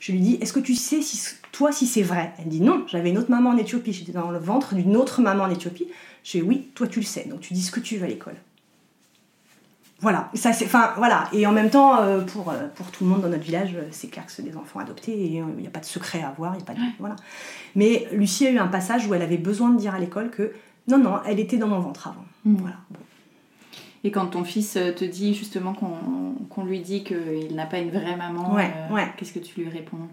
Je 0.00 0.12
lui 0.12 0.20
dis 0.20 0.38
Est-ce 0.40 0.52
que 0.52 0.60
tu 0.60 0.74
sais 0.74 1.02
si 1.02 1.36
toi 1.50 1.72
si 1.72 1.86
c'est 1.86 2.02
vrai? 2.02 2.32
Elle 2.38 2.48
dit 2.48 2.60
non. 2.60 2.84
J'avais 2.88 3.10
une 3.10 3.18
autre 3.18 3.30
maman 3.30 3.50
en 3.50 3.56
Éthiopie. 3.56 3.92
J'étais 3.92 4.12
dans 4.12 4.30
le 4.30 4.38
ventre 4.38 4.74
d'une 4.74 4.96
autre 4.96 5.20
maman 5.20 5.44
en 5.44 5.50
Éthiopie. 5.50 5.88
Je 6.24 6.38
dis 6.38 6.42
oui. 6.42 6.68
Toi, 6.74 6.86
tu 6.86 7.00
le 7.00 7.06
sais. 7.06 7.26
Donc, 7.28 7.40
tu 7.40 7.54
dis 7.54 7.62
ce 7.62 7.72
que 7.72 7.80
tu 7.80 7.96
veux 7.96 8.04
à 8.04 8.08
l'école. 8.08 8.36
Voilà, 10.02 10.28
ça 10.34 10.52
c'est, 10.52 10.66
enfin 10.66 10.92
voilà, 10.98 11.28
et 11.32 11.46
en 11.46 11.52
même 11.52 11.70
temps 11.70 12.00
euh, 12.00 12.20
pour, 12.22 12.50
euh, 12.50 12.66
pour 12.74 12.90
tout 12.90 13.04
le 13.04 13.10
monde 13.10 13.22
dans 13.22 13.28
notre 13.28 13.44
village, 13.44 13.74
euh, 13.76 13.86
c'est 13.92 14.08
clair 14.08 14.26
que 14.26 14.32
c'est 14.32 14.42
des 14.42 14.56
enfants 14.56 14.80
adoptés 14.80 15.12
et 15.12 15.36
il 15.36 15.44
n'y 15.60 15.66
a 15.66 15.70
pas 15.70 15.78
de 15.80 15.84
secret 15.86 16.20
à 16.22 16.28
avoir, 16.28 16.54
il 16.56 16.60
a 16.60 16.64
pas 16.64 16.74
de, 16.74 16.80
voilà. 16.98 17.14
Mais 17.76 18.08
Lucie 18.12 18.46
a 18.46 18.50
eu 18.50 18.58
un 18.58 18.66
passage 18.66 19.06
où 19.06 19.14
elle 19.14 19.22
avait 19.22 19.38
besoin 19.38 19.70
de 19.70 19.78
dire 19.78 19.94
à 19.94 20.00
l'école 20.00 20.30
que 20.30 20.52
non 20.88 20.98
non, 20.98 21.20
elle 21.24 21.38
était 21.38 21.56
dans 21.56 21.68
mon 21.68 21.78
ventre 21.78 22.08
avant. 22.08 22.24
Mm. 22.44 22.56
Voilà. 22.56 22.76
Bon. 22.90 22.98
Et 24.04 24.10
quand 24.10 24.26
ton 24.26 24.42
fils 24.42 24.72
te 24.72 25.04
dit 25.04 25.32
justement 25.34 25.72
qu'on 25.72 26.34
qu'on 26.50 26.64
lui 26.64 26.80
dit 26.80 27.04
qu'il 27.04 27.54
n'a 27.54 27.66
pas 27.66 27.78
une 27.78 27.90
vraie 27.90 28.16
maman, 28.16 28.52
Ouais, 28.52 28.72
euh, 28.90 28.94
ouais. 28.94 29.06
qu'est-ce 29.16 29.32
que 29.32 29.38
tu 29.38 29.60
lui 29.60 29.68
réponds? 29.68 30.08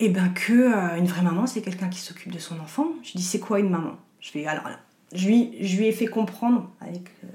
Et 0.00 0.08
ben 0.08 0.28
que 0.30 0.52
euh, 0.52 0.96
une 0.98 1.06
vraie 1.06 1.22
maman, 1.22 1.46
c'est 1.46 1.62
quelqu'un 1.62 1.88
qui 1.88 2.00
s'occupe 2.00 2.32
de 2.32 2.40
son 2.40 2.58
enfant. 2.58 2.88
Je 3.04 3.12
dis 3.12 3.22
c'est 3.22 3.38
quoi 3.38 3.60
une 3.60 3.70
maman? 3.70 3.92
Je 4.18 4.30
fais 4.32 4.44
alors 4.46 4.64
là, 4.64 4.80
je 5.14 5.28
lui, 5.28 5.54
je 5.60 5.76
lui 5.76 5.86
ai 5.86 5.92
fait 5.92 6.06
comprendre 6.08 6.68
avec 6.80 7.08
euh, 7.22 7.28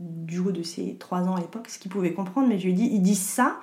du 0.00 0.38
haut 0.38 0.52
de 0.52 0.62
ses 0.62 0.96
trois 0.96 1.22
ans 1.28 1.36
à 1.36 1.40
l'époque 1.40 1.68
ce 1.68 1.78
qu'il 1.78 1.90
pouvait 1.90 2.12
comprendre, 2.12 2.48
mais 2.48 2.58
je 2.58 2.64
lui 2.64 2.72
ai 2.72 2.74
dit 2.74 2.88
ils 2.92 3.02
disent 3.02 3.20
ça, 3.20 3.60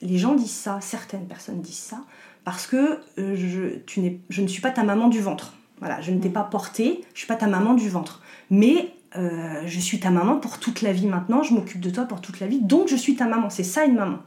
les 0.00 0.16
gens 0.16 0.34
disent 0.34 0.50
ça, 0.52 0.78
certaines 0.80 1.26
personnes 1.26 1.60
disent 1.60 1.74
ça 1.78 2.00
parce 2.44 2.66
que 2.66 3.00
euh, 3.18 3.34
je, 3.34 3.78
tu 3.80 4.00
n'es, 4.00 4.20
je 4.30 4.40
ne 4.42 4.46
suis 4.46 4.62
pas 4.62 4.70
ta 4.70 4.84
maman 4.84 5.08
du 5.08 5.20
ventre. 5.20 5.54
Voilà, 5.80 6.00
je 6.00 6.10
ne 6.12 6.20
t'ai 6.20 6.30
pas 6.30 6.44
portée, 6.44 7.04
je 7.12 7.18
suis 7.18 7.28
pas 7.28 7.36
ta 7.36 7.46
maman 7.46 7.74
du 7.74 7.88
ventre. 7.88 8.22
Mais 8.50 8.94
euh, 9.16 9.62
je 9.66 9.80
suis 9.80 10.00
ta 10.00 10.10
maman 10.10 10.36
pour 10.36 10.58
toute 10.58 10.82
la 10.82 10.92
vie 10.92 11.06
maintenant, 11.06 11.42
je 11.42 11.54
m'occupe 11.54 11.80
de 11.80 11.90
toi 11.90 12.04
pour 12.04 12.20
toute 12.20 12.40
la 12.40 12.46
vie, 12.46 12.60
donc 12.60 12.88
je 12.88 12.96
suis 12.96 13.16
ta 13.16 13.26
maman. 13.26 13.50
C'est 13.50 13.64
ça 13.64 13.84
une 13.84 13.96
maman. 13.96 14.18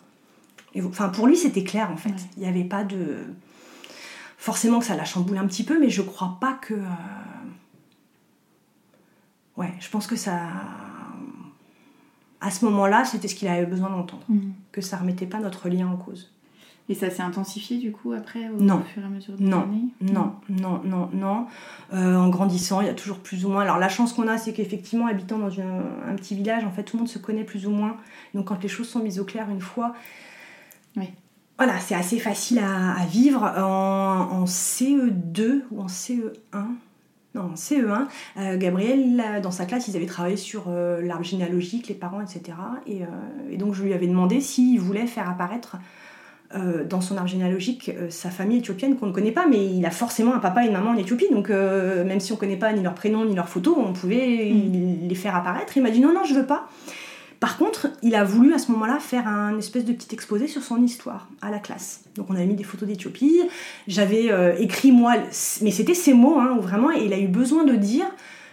Et, 0.73 0.81
enfin, 0.81 1.09
pour 1.09 1.27
lui, 1.27 1.35
c'était 1.35 1.63
clair 1.63 1.89
en 1.91 1.97
fait. 1.97 2.09
Ouais. 2.09 2.15
Il 2.37 2.43
n'y 2.43 2.49
avait 2.49 2.63
pas 2.63 2.83
de. 2.83 3.17
Forcément 4.37 4.79
que 4.79 4.85
ça 4.85 4.95
l'a 4.95 5.05
chamboulé 5.05 5.39
un 5.39 5.45
petit 5.47 5.63
peu, 5.63 5.79
mais 5.79 5.89
je 5.89 6.01
crois 6.01 6.37
pas 6.39 6.53
que. 6.53 6.73
euh, 6.73 6.85
Ouais, 9.57 9.73
je 9.79 9.89
pense 9.89 10.07
que 10.07 10.15
ça. 10.15 10.49
À 12.41 12.49
ce 12.51 12.65
moment-là, 12.65 13.05
c'était 13.05 13.27
ce 13.27 13.35
qu'il 13.35 13.47
avait 13.47 13.65
besoin 13.65 13.89
d'entendre. 13.89 14.23
Que 14.71 14.81
ça 14.81 14.97
remettait 14.97 15.27
pas 15.27 15.39
notre 15.39 15.69
lien 15.69 15.87
en 15.87 15.95
cause. 15.95 16.31
Et 16.89 16.95
ça 16.95 17.09
s'est 17.09 17.21
intensifié 17.21 17.77
du 17.77 17.91
coup 17.93 18.11
après 18.11 18.49
au 18.49 18.57
Non. 18.59 18.81
fur 18.81 19.01
et 19.01 19.05
à 19.05 19.09
mesure 19.09 19.35
des 19.37 19.45
Non, 19.45 19.61
années? 19.61 19.83
Non, 20.01 20.33
non, 20.49 20.81
non, 20.83 21.09
non. 21.13 21.45
Euh, 21.93 22.17
en 22.17 22.27
grandissant, 22.29 22.81
il 22.81 22.87
y 22.87 22.89
a 22.89 22.93
toujours 22.93 23.19
plus 23.19 23.45
ou 23.45 23.49
moins. 23.49 23.61
Alors 23.61 23.77
la 23.77 23.87
chance 23.87 24.11
qu'on 24.11 24.27
a, 24.27 24.37
c'est 24.37 24.51
qu'effectivement, 24.51 25.05
habitant 25.07 25.37
dans 25.37 25.49
une- 25.51 25.83
un 26.09 26.15
petit 26.15 26.35
village, 26.35 26.65
en 26.65 26.71
fait, 26.71 26.83
tout 26.83 26.97
le 26.97 27.01
monde 27.01 27.07
se 27.09 27.19
connaît 27.19 27.43
plus 27.45 27.65
ou 27.67 27.69
moins. 27.71 27.95
Donc 28.33 28.45
quand 28.47 28.61
les 28.61 28.67
choses 28.67 28.89
sont 28.89 28.99
mises 28.99 29.19
au 29.19 29.23
clair 29.23 29.47
une 29.49 29.61
fois, 29.61 29.93
Oui. 30.97 31.09
voilà, 31.57 31.79
c'est 31.79 31.95
assez 31.95 32.19
facile 32.19 32.59
à, 32.59 32.93
à 32.99 33.05
vivre. 33.05 33.43
En, 33.43 34.41
en 34.41 34.45
CE2 34.45 35.61
ou 35.71 35.81
en 35.81 35.87
CE1, 35.87 36.65
non, 37.33 37.43
en 37.43 37.55
CE1, 37.55 38.07
euh, 38.37 38.57
Gabriel, 38.57 39.15
là, 39.15 39.39
dans 39.39 39.51
sa 39.51 39.65
classe, 39.65 39.87
ils 39.87 39.95
avaient 39.95 40.05
travaillé 40.05 40.35
sur 40.37 40.65
euh, 40.67 41.01
l'arbre 41.01 41.23
généalogique, 41.23 41.87
les 41.87 41.95
parents, 41.95 42.21
etc. 42.21 42.57
Et, 42.87 43.03
euh, 43.03 43.05
et 43.49 43.57
donc 43.57 43.73
je 43.73 43.83
lui 43.83 43.93
avais 43.93 44.07
demandé 44.07 44.41
s'il 44.41 44.79
voulait 44.79 45.07
faire 45.07 45.29
apparaître 45.29 45.77
euh, 46.53 46.83
dans 46.83 46.99
son 46.99 47.15
arbre 47.15 47.29
généalogique 47.29 47.89
euh, 47.97 48.09
sa 48.09 48.29
famille 48.29 48.57
éthiopienne 48.57 48.97
qu'on 48.97 49.05
ne 49.05 49.13
connaît 49.13 49.31
pas, 49.31 49.47
mais 49.47 49.65
il 49.65 49.85
a 49.85 49.91
forcément 49.91 50.33
un 50.33 50.39
papa 50.39 50.63
et 50.63 50.67
une 50.67 50.73
maman 50.73 50.89
en 50.91 50.97
Éthiopie, 50.97 51.27
donc 51.31 51.49
même 51.49 52.19
si 52.19 52.33
on 52.33 52.35
ne 52.35 52.39
connaît 52.39 52.57
pas 52.57 52.73
ni 52.73 52.83
leur 52.83 52.95
prénom 52.95 53.23
ni 53.23 53.33
leur 53.33 53.47
photo, 53.47 53.77
on 53.77 53.93
pouvait 53.93 54.51
Mm. 54.51 55.07
les 55.07 55.15
faire 55.15 55.35
apparaître. 55.35 55.77
Il 55.77 55.83
m'a 55.83 55.91
dit 55.91 56.01
non, 56.01 56.13
non, 56.13 56.23
je 56.25 56.33
veux 56.33 56.45
pas. 56.45 56.67
Par 57.41 57.57
contre, 57.57 57.87
il 58.03 58.13
a 58.15 58.23
voulu 58.23 58.53
à 58.53 58.59
ce 58.59 58.71
moment-là 58.71 58.99
faire 58.99 59.27
un 59.27 59.57
espèce 59.57 59.83
de 59.83 59.91
petit 59.93 60.13
exposé 60.13 60.47
sur 60.47 60.61
son 60.63 60.81
histoire 60.81 61.27
à 61.41 61.49
la 61.51 61.59
classe. 61.59 62.01
Donc 62.15 62.27
on 62.29 62.35
avait 62.35 62.45
mis 62.45 62.53
des 62.53 62.63
photos 62.63 62.87
d'Éthiopie, 62.87 63.41
j'avais 63.87 64.31
euh, 64.31 64.55
écrit 64.59 64.91
moi, 64.91 65.15
mais 65.61 65.71
c'était 65.71 65.95
ces 65.95 66.13
mots, 66.13 66.39
hein, 66.39 66.57
vraiment, 66.61 66.91
et 66.91 67.03
il 67.03 67.11
a 67.13 67.19
eu 67.19 67.27
besoin 67.27 67.63
de 67.65 67.75
dire 67.75 68.05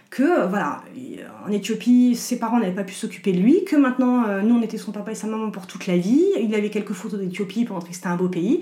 que 0.09 0.23
euh, 0.23 0.47
voilà, 0.47 0.81
il- 0.97 1.19
en 1.47 1.51
Éthiopie, 1.51 2.15
ses 2.15 2.39
parents 2.39 2.59
n'avaient 2.59 2.73
pas 2.73 2.83
pu 2.83 2.95
s'occuper 2.95 3.31
de 3.31 3.37
lui, 3.39 3.63
que 3.63 3.75
maintenant, 3.75 4.23
euh, 4.27 4.41
nous, 4.41 4.55
on 4.55 4.61
était 4.63 4.79
son 4.79 4.91
papa 4.91 5.11
et 5.11 5.15
sa 5.15 5.27
maman 5.27 5.51
pour 5.51 5.67
toute 5.67 5.85
la 5.85 5.95
vie. 5.97 6.25
Il 6.41 6.53
avait 6.55 6.71
quelques 6.71 6.93
photos 6.93 7.19
d'Éthiopie 7.19 7.65
pour 7.65 7.75
montrer 7.75 7.91
que 7.91 7.95
c'était 7.95 8.07
un 8.07 8.15
beau 8.17 8.27
pays. 8.27 8.61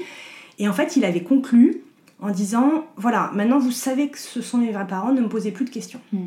Et 0.59 0.67
en 0.67 0.73
fait, 0.73 0.97
il 0.97 1.05
avait 1.05 1.23
conclu 1.23 1.83
en 2.19 2.31
disant, 2.31 2.85
voilà, 2.97 3.31
maintenant 3.33 3.59
vous 3.59 3.71
savez 3.71 4.09
que 4.09 4.17
ce 4.17 4.41
sont 4.41 4.57
mes 4.57 4.71
vrais 4.73 4.87
parents, 4.87 5.13
ne 5.13 5.21
me 5.21 5.29
posez 5.29 5.51
plus 5.51 5.63
de 5.65 5.69
questions. 5.69 6.01
Mm. 6.11 6.25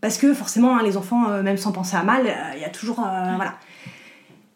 Parce 0.00 0.18
que 0.18 0.34
forcément, 0.34 0.76
hein, 0.76 0.82
les 0.82 0.96
enfants, 0.96 1.28
euh, 1.30 1.42
même 1.42 1.56
sans 1.56 1.72
penser 1.72 1.96
à 1.96 2.02
mal, 2.02 2.26
euh, 2.26 2.32
il 2.54 2.60
y 2.60 2.64
a 2.64 2.68
toujours... 2.70 3.00
euh, 3.00 3.34
Voilà. 3.36 3.58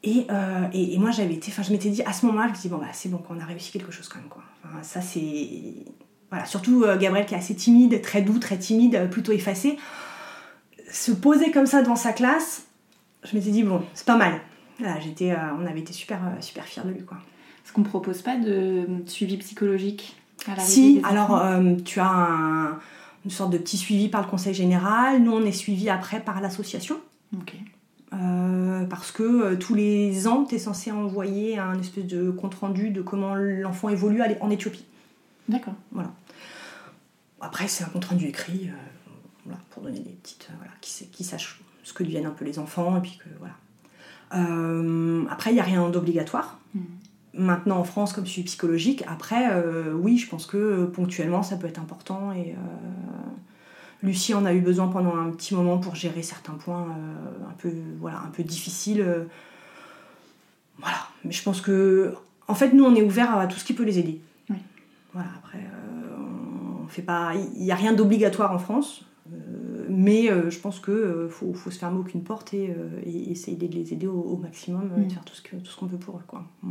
Et, 0.03 0.27
et, 0.73 0.95
et 0.95 0.99
moi, 0.99 1.11
j'avais 1.11 1.35
été... 1.35 1.51
Enfin, 1.51 1.63
je 1.63 1.73
m'étais 1.73 1.91
dit, 1.91 2.03
à 2.05 2.13
ce 2.13 2.25
moment-là, 2.27 2.47
je 2.49 2.53
me 2.57 2.63
dis, 2.63 2.69
bon, 2.69 2.79
bah, 2.79 2.87
c'est 2.93 3.11
bon, 3.11 3.23
on 3.29 3.39
a 3.39 3.45
réussi 3.45 3.71
quelque 3.71 3.93
chose 3.93 4.09
quand 4.09 4.19
même, 4.19 4.29
quoi. 4.29 4.43
Enfin, 4.65 4.83
ça, 4.83 5.01
c'est... 5.03 5.75
Voilà, 6.31 6.47
surtout 6.47 6.85
Gabriel 6.99 7.27
qui 7.27 7.35
est 7.35 7.39
assez 7.39 7.55
timide, 7.57 8.01
très 8.01 8.23
doux, 8.23 8.39
très 8.39 8.57
timide, 8.57 9.11
plutôt 9.11 9.33
effacé. 9.33 9.77
Se 10.91 11.13
poser 11.13 11.51
comme 11.51 11.67
ça 11.67 11.83
devant 11.83 11.97
sa 11.97 12.13
classe, 12.13 12.67
je 13.25 13.37
m'étais 13.37 13.51
dit, 13.51 13.63
bon, 13.63 13.83
c'est 13.95 14.07
pas 14.07 14.17
mal. 14.17 14.41
Voilà, 14.79 14.99
j'étais, 15.01 15.35
on 15.61 15.67
avait 15.67 15.81
été 15.81 15.93
super, 15.93 16.21
super 16.41 16.65
fiers 16.65 16.83
de 16.85 16.91
lui, 16.91 17.05
quoi. 17.05 17.19
Est-ce 17.65 17.73
qu'on 17.75 17.83
propose 17.83 18.23
pas 18.23 18.37
de 18.37 18.87
suivi 19.07 19.37
psychologique 19.37 20.17
à 20.47 20.51
l'arrivée 20.51 20.67
Si, 20.67 20.95
des 20.95 21.05
alors 21.05 21.43
tu 21.85 22.01
as 22.01 22.09
un- 22.09 22.79
une 23.25 23.31
sorte 23.31 23.51
de 23.51 23.59
petit 23.59 23.77
suivi 23.77 24.09
par 24.09 24.23
le 24.23 24.29
conseil 24.29 24.55
général. 24.55 25.23
Nous, 25.23 25.33
on 25.33 25.45
est 25.45 25.53
suivi 25.53 25.91
après 25.91 26.21
par 26.21 26.41
l'association. 26.41 26.99
Euh, 28.13 28.85
parce 28.87 29.13
que 29.13 29.23
euh, 29.23 29.57
tous 29.57 29.75
les 29.75 30.27
ans, 30.27 30.45
tu 30.45 30.57
es 30.57 30.59
censé 30.59 30.91
envoyer 30.91 31.59
un 31.59 31.79
espèce 31.79 32.07
de 32.07 32.31
compte-rendu 32.31 32.91
de 32.91 33.03
comment 33.03 33.35
l'enfant 33.37 33.89
évolue 33.89 34.21
en 34.41 34.51
Éthiopie. 34.51 34.85
D'accord. 35.49 35.75
Après, 37.41 37.69
c'est 37.69 37.85
un 37.85 37.89
compte-rendu 37.89 38.27
écrit, 38.27 38.69
euh, 38.69 38.73
voilà, 39.45 39.61
pour 39.71 39.83
donner 39.83 40.01
des 40.01 40.11
petites... 40.11 40.49
voilà, 40.59 40.73
qui, 40.81 40.91
sait- 40.91 41.07
qui 41.07 41.25
sache 41.25 41.61
ce 41.85 41.93
que 41.93 42.03
deviennent 42.03 42.27
un 42.27 42.31
peu 42.33 42.45
les 42.45 42.59
enfants, 42.59 42.97
et 42.97 43.01
puis 43.01 43.19
que... 43.19 43.29
Voilà. 43.39 43.55
Après, 45.31 45.51
il 45.51 45.55
n'y 45.55 45.61
a 45.61 45.65
rien 45.65 45.89
d'obligatoire. 45.89 46.59
Mm. 46.75 46.81
Maintenant, 47.33 47.79
en 47.79 47.85
France, 47.85 48.13
comme 48.13 48.27
suivi 48.27 48.47
psychologique, 48.47 49.05
après, 49.07 49.51
euh, 49.53 49.93
oui, 49.95 50.19
je 50.19 50.29
pense 50.29 50.47
que 50.47 50.57
euh, 50.57 50.87
ponctuellement, 50.87 51.43
ça 51.43 51.57
peut 51.57 51.69
être 51.69 51.79
important. 51.81 52.33
Et 52.33 52.53
euh, 52.53 52.57
Lucie 54.03 54.35
en 54.35 54.45
a 54.45 54.53
eu 54.53 54.61
besoin 54.61 54.89
pendant 54.89 55.15
un 55.17 55.31
petit 55.31 55.55
moment 55.55 55.79
pour 55.79 55.95
gérer 55.95 56.23
certains 56.23 56.55
points 56.55 56.89
un, 57.49 57.53
peu, 57.59 57.71
voilà, 58.01 58.19
un 58.27 58.31
peu 58.31 58.43
difficiles. 58.43 59.05
Voilà. 60.79 60.97
Mais 61.25 61.33
je 61.33 61.43
pense 61.43 61.61
que, 61.61 62.15
en 62.49 62.55
fait, 62.55 62.73
nous, 62.73 62.85
on 62.85 62.95
est 62.95 63.03
ouvert 63.03 63.37
à 63.37 63.47
tout 63.47 63.59
ce 63.59 63.65
qui 63.65 63.75
peut 63.75 63.85
les 63.85 63.99
aider. 63.99 64.21
Oui. 64.49 64.57
Voilà, 65.13 65.29
après, 65.39 65.61
on 66.83 66.89
fait 66.89 67.03
pas. 67.03 67.33
Il 67.57 67.63
n'y 67.63 67.71
a 67.73 67.77
rien 67.77 67.93
d'obligatoire 67.93 68.53
en 68.53 68.59
France. 68.59 69.05
mais 69.89 70.31
euh, 70.31 70.51
je 70.51 70.59
pense 70.59 70.81
qu'il 70.81 71.29
faut, 71.29 71.53
faut 71.53 71.71
se 71.71 71.79
fermer 71.79 71.99
aucune 71.99 72.23
porte 72.23 72.55
et, 72.55 72.71
euh, 72.71 73.01
et 73.05 73.31
essayer 73.31 73.57
de 73.57 73.67
les 73.73 73.93
aider 73.93 74.07
au, 74.07 74.21
au 74.21 74.37
maximum, 74.37 74.91
euh, 74.97 75.01
Mm. 75.01 75.07
de 75.07 75.13
faire 75.13 75.25
tout 75.25 75.35
ce 75.35 75.77
qu'on 75.77 75.87
peut 75.87 75.99
pour 75.99 76.17
eux. 76.17 76.23
Quoi. 76.27 76.45
Mm. 76.63 76.71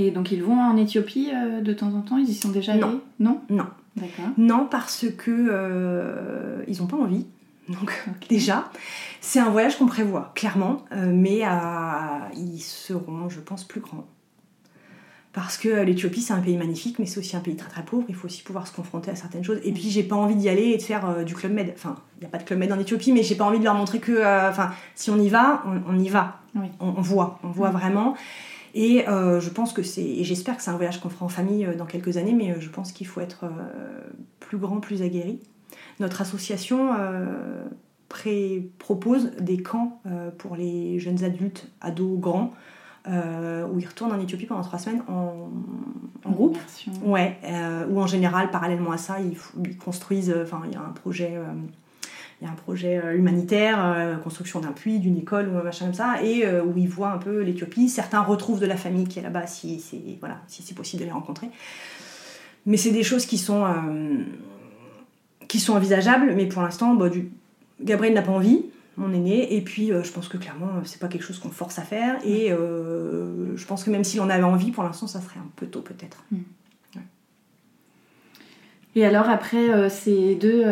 Et 0.00 0.12
donc 0.12 0.30
ils 0.30 0.42
vont 0.44 0.60
en 0.60 0.76
Éthiopie 0.76 1.30
euh, 1.34 1.60
de 1.60 1.72
temps 1.72 1.92
en 1.92 2.02
temps? 2.02 2.18
Ils 2.18 2.28
y 2.30 2.34
sont 2.34 2.50
déjà 2.50 2.72
allés? 2.72 2.82
Non? 2.82 3.00
Non 3.18 3.40
Non. 3.50 3.66
D'accord. 3.96 4.26
Non, 4.36 4.68
parce 4.70 5.06
que 5.18 5.30
euh, 5.50 6.62
ils 6.68 6.78
n'ont 6.78 6.86
pas 6.86 6.96
envie. 6.96 7.26
Donc 7.68 7.92
déjà, 8.28 8.70
c'est 9.20 9.40
un 9.40 9.50
voyage 9.50 9.76
qu'on 9.76 9.86
prévoit, 9.86 10.30
clairement, 10.36 10.84
euh, 10.92 11.10
mais 11.12 11.42
ils 12.36 12.60
seront, 12.60 13.28
je 13.28 13.40
pense, 13.40 13.64
plus 13.64 13.80
grands. 13.80 14.06
Parce 15.32 15.58
que 15.58 15.82
l'Éthiopie, 15.82 16.20
c'est 16.22 16.32
un 16.32 16.40
pays 16.40 16.56
magnifique, 16.56 16.98
mais 17.00 17.06
c'est 17.06 17.18
aussi 17.18 17.36
un 17.36 17.40
pays 17.40 17.56
très 17.56 17.68
très 17.68 17.82
pauvre. 17.84 18.04
Il 18.08 18.14
faut 18.14 18.26
aussi 18.26 18.42
pouvoir 18.42 18.66
se 18.68 18.72
confronter 18.74 19.10
à 19.10 19.16
certaines 19.16 19.44
choses. 19.44 19.58
Et 19.64 19.72
puis, 19.72 19.90
j'ai 19.90 20.02
pas 20.04 20.16
envie 20.16 20.34
d'y 20.36 20.48
aller 20.48 20.62
et 20.66 20.76
de 20.76 20.82
faire 20.82 21.24
du 21.24 21.34
club 21.34 21.52
med. 21.52 21.72
Enfin, 21.74 21.96
il 22.16 22.20
n'y 22.20 22.26
a 22.26 22.30
pas 22.30 22.38
de 22.38 22.44
club 22.44 22.58
med 22.60 22.70
en 22.72 22.78
Éthiopie, 22.78 23.12
mais 23.12 23.22
j'ai 23.24 23.34
pas 23.34 23.44
envie 23.44 23.58
de 23.58 23.64
leur 23.64 23.74
montrer 23.74 23.98
que, 23.98 24.18
enfin, 24.48 24.70
si 24.94 25.10
on 25.10 25.18
y 25.18 25.28
va, 25.28 25.62
on, 25.66 25.94
on 25.94 25.98
y 25.98 26.08
va. 26.08 26.38
Oui. 26.54 26.68
On, 26.80 26.88
on 26.96 27.00
voit, 27.02 27.38
on 27.44 27.48
voit 27.48 27.70
Mhm. 27.70 27.76
vraiment. 27.76 28.14
Et 28.74 29.08
euh, 29.08 29.40
je 29.40 29.50
pense 29.50 29.72
que 29.72 29.82
c'est, 29.82 30.04
et 30.04 30.24
j'espère 30.24 30.56
que 30.56 30.62
c'est 30.62 30.70
un 30.70 30.76
voyage 30.76 31.00
qu'on 31.00 31.08
fera 31.08 31.24
en 31.24 31.28
famille 31.30 31.64
euh, 31.64 31.74
dans 31.74 31.86
quelques 31.86 32.16
années, 32.16 32.34
mais 32.34 32.52
euh, 32.52 32.60
je 32.60 32.68
pense 32.68 32.92
qu'il 32.92 33.06
faut 33.06 33.20
être 33.20 33.44
plus 34.40 34.58
grand, 34.58 34.80
plus 34.80 35.02
aguerri. 35.02 35.40
Notre 36.00 36.20
association 36.20 36.90
pré- 38.08 38.70
propose 38.78 39.32
des 39.40 39.62
camps 39.62 40.00
pour 40.38 40.56
les 40.56 40.98
jeunes 41.00 41.24
adultes, 41.24 41.68
ados, 41.80 42.18
grands, 42.18 42.52
euh, 43.08 43.66
où 43.66 43.78
ils 43.78 43.86
retournent 43.86 44.12
en 44.12 44.20
Éthiopie 44.20 44.46
pendant 44.46 44.62
trois 44.62 44.78
semaines 44.78 45.02
en, 45.08 45.50
en 46.24 46.30
groupe. 46.30 46.56
Ouais, 47.04 47.36
euh, 47.44 47.86
ou 47.88 48.00
en 48.00 48.06
général, 48.06 48.50
parallèlement 48.50 48.92
à 48.92 48.96
ça, 48.96 49.16
ils, 49.20 49.36
ils 49.64 49.76
construisent, 49.76 50.34
enfin, 50.42 50.62
il 50.66 50.72
y 50.72 50.76
a 50.76 50.80
un 50.80 50.92
projet, 50.92 51.36
il 52.40 52.46
y 52.46 52.48
a 52.48 52.52
un 52.52 52.56
projet 52.56 53.00
euh, 53.02 53.16
humanitaire, 53.16 53.84
euh, 53.84 54.16
construction 54.16 54.60
d'un 54.60 54.72
puits, 54.72 55.00
d'une 55.00 55.16
école 55.16 55.48
ou 55.48 55.58
un 55.58 55.62
machin 55.62 55.86
comme 55.86 55.94
ça, 55.94 56.22
et 56.22 56.44
euh, 56.46 56.62
où 56.62 56.76
ils 56.76 56.88
voient 56.88 57.10
un 57.10 57.18
peu 57.18 57.42
l'Éthiopie. 57.42 57.88
Certains 57.88 58.20
retrouvent 58.20 58.60
de 58.60 58.66
la 58.66 58.76
famille 58.76 59.08
qui 59.08 59.18
est 59.18 59.22
là-bas, 59.22 59.46
si 59.46 59.80
c'est 59.80 60.00
voilà, 60.20 60.38
si 60.46 60.62
c'est 60.62 60.74
possible 60.74 61.00
de 61.00 61.06
les 61.06 61.12
rencontrer. 61.12 61.48
Mais 62.66 62.76
c'est 62.76 62.90
des 62.90 63.02
choses 63.02 63.24
qui 63.24 63.38
sont, 63.38 63.64
euh, 63.64 63.70
qui 65.48 65.58
sont 65.58 65.74
envisageables, 65.74 66.34
mais 66.36 66.46
pour 66.46 66.62
l'instant, 66.62 66.94
bah, 66.94 67.08
du... 67.08 67.30
Gabriel 67.80 68.14
n'a 68.14 68.22
pas 68.22 68.32
envie, 68.32 68.66
mon 68.96 69.12
aîné, 69.12 69.56
et 69.56 69.62
puis 69.62 69.90
euh, 69.90 70.02
je 70.02 70.12
pense 70.12 70.28
que 70.28 70.36
clairement, 70.36 70.68
c'est 70.84 71.00
pas 71.00 71.08
quelque 71.08 71.22
chose 71.22 71.38
qu'on 71.38 71.50
force 71.50 71.78
à 71.78 71.82
faire, 71.82 72.18
et 72.24 72.52
euh, 72.52 73.56
je 73.56 73.64
pense 73.64 73.84
que 73.84 73.90
même 73.90 74.04
s'il 74.04 74.20
en 74.20 74.28
avait 74.28 74.42
envie, 74.42 74.70
pour 74.70 74.84
l'instant, 74.84 75.06
ça 75.06 75.20
serait 75.20 75.40
un 75.40 75.50
peu 75.56 75.66
tôt 75.66 75.80
peut-être. 75.80 76.24
Et 78.96 79.04
alors 79.04 79.28
après 79.28 79.88
ces 79.90 80.34
deux 80.34 80.64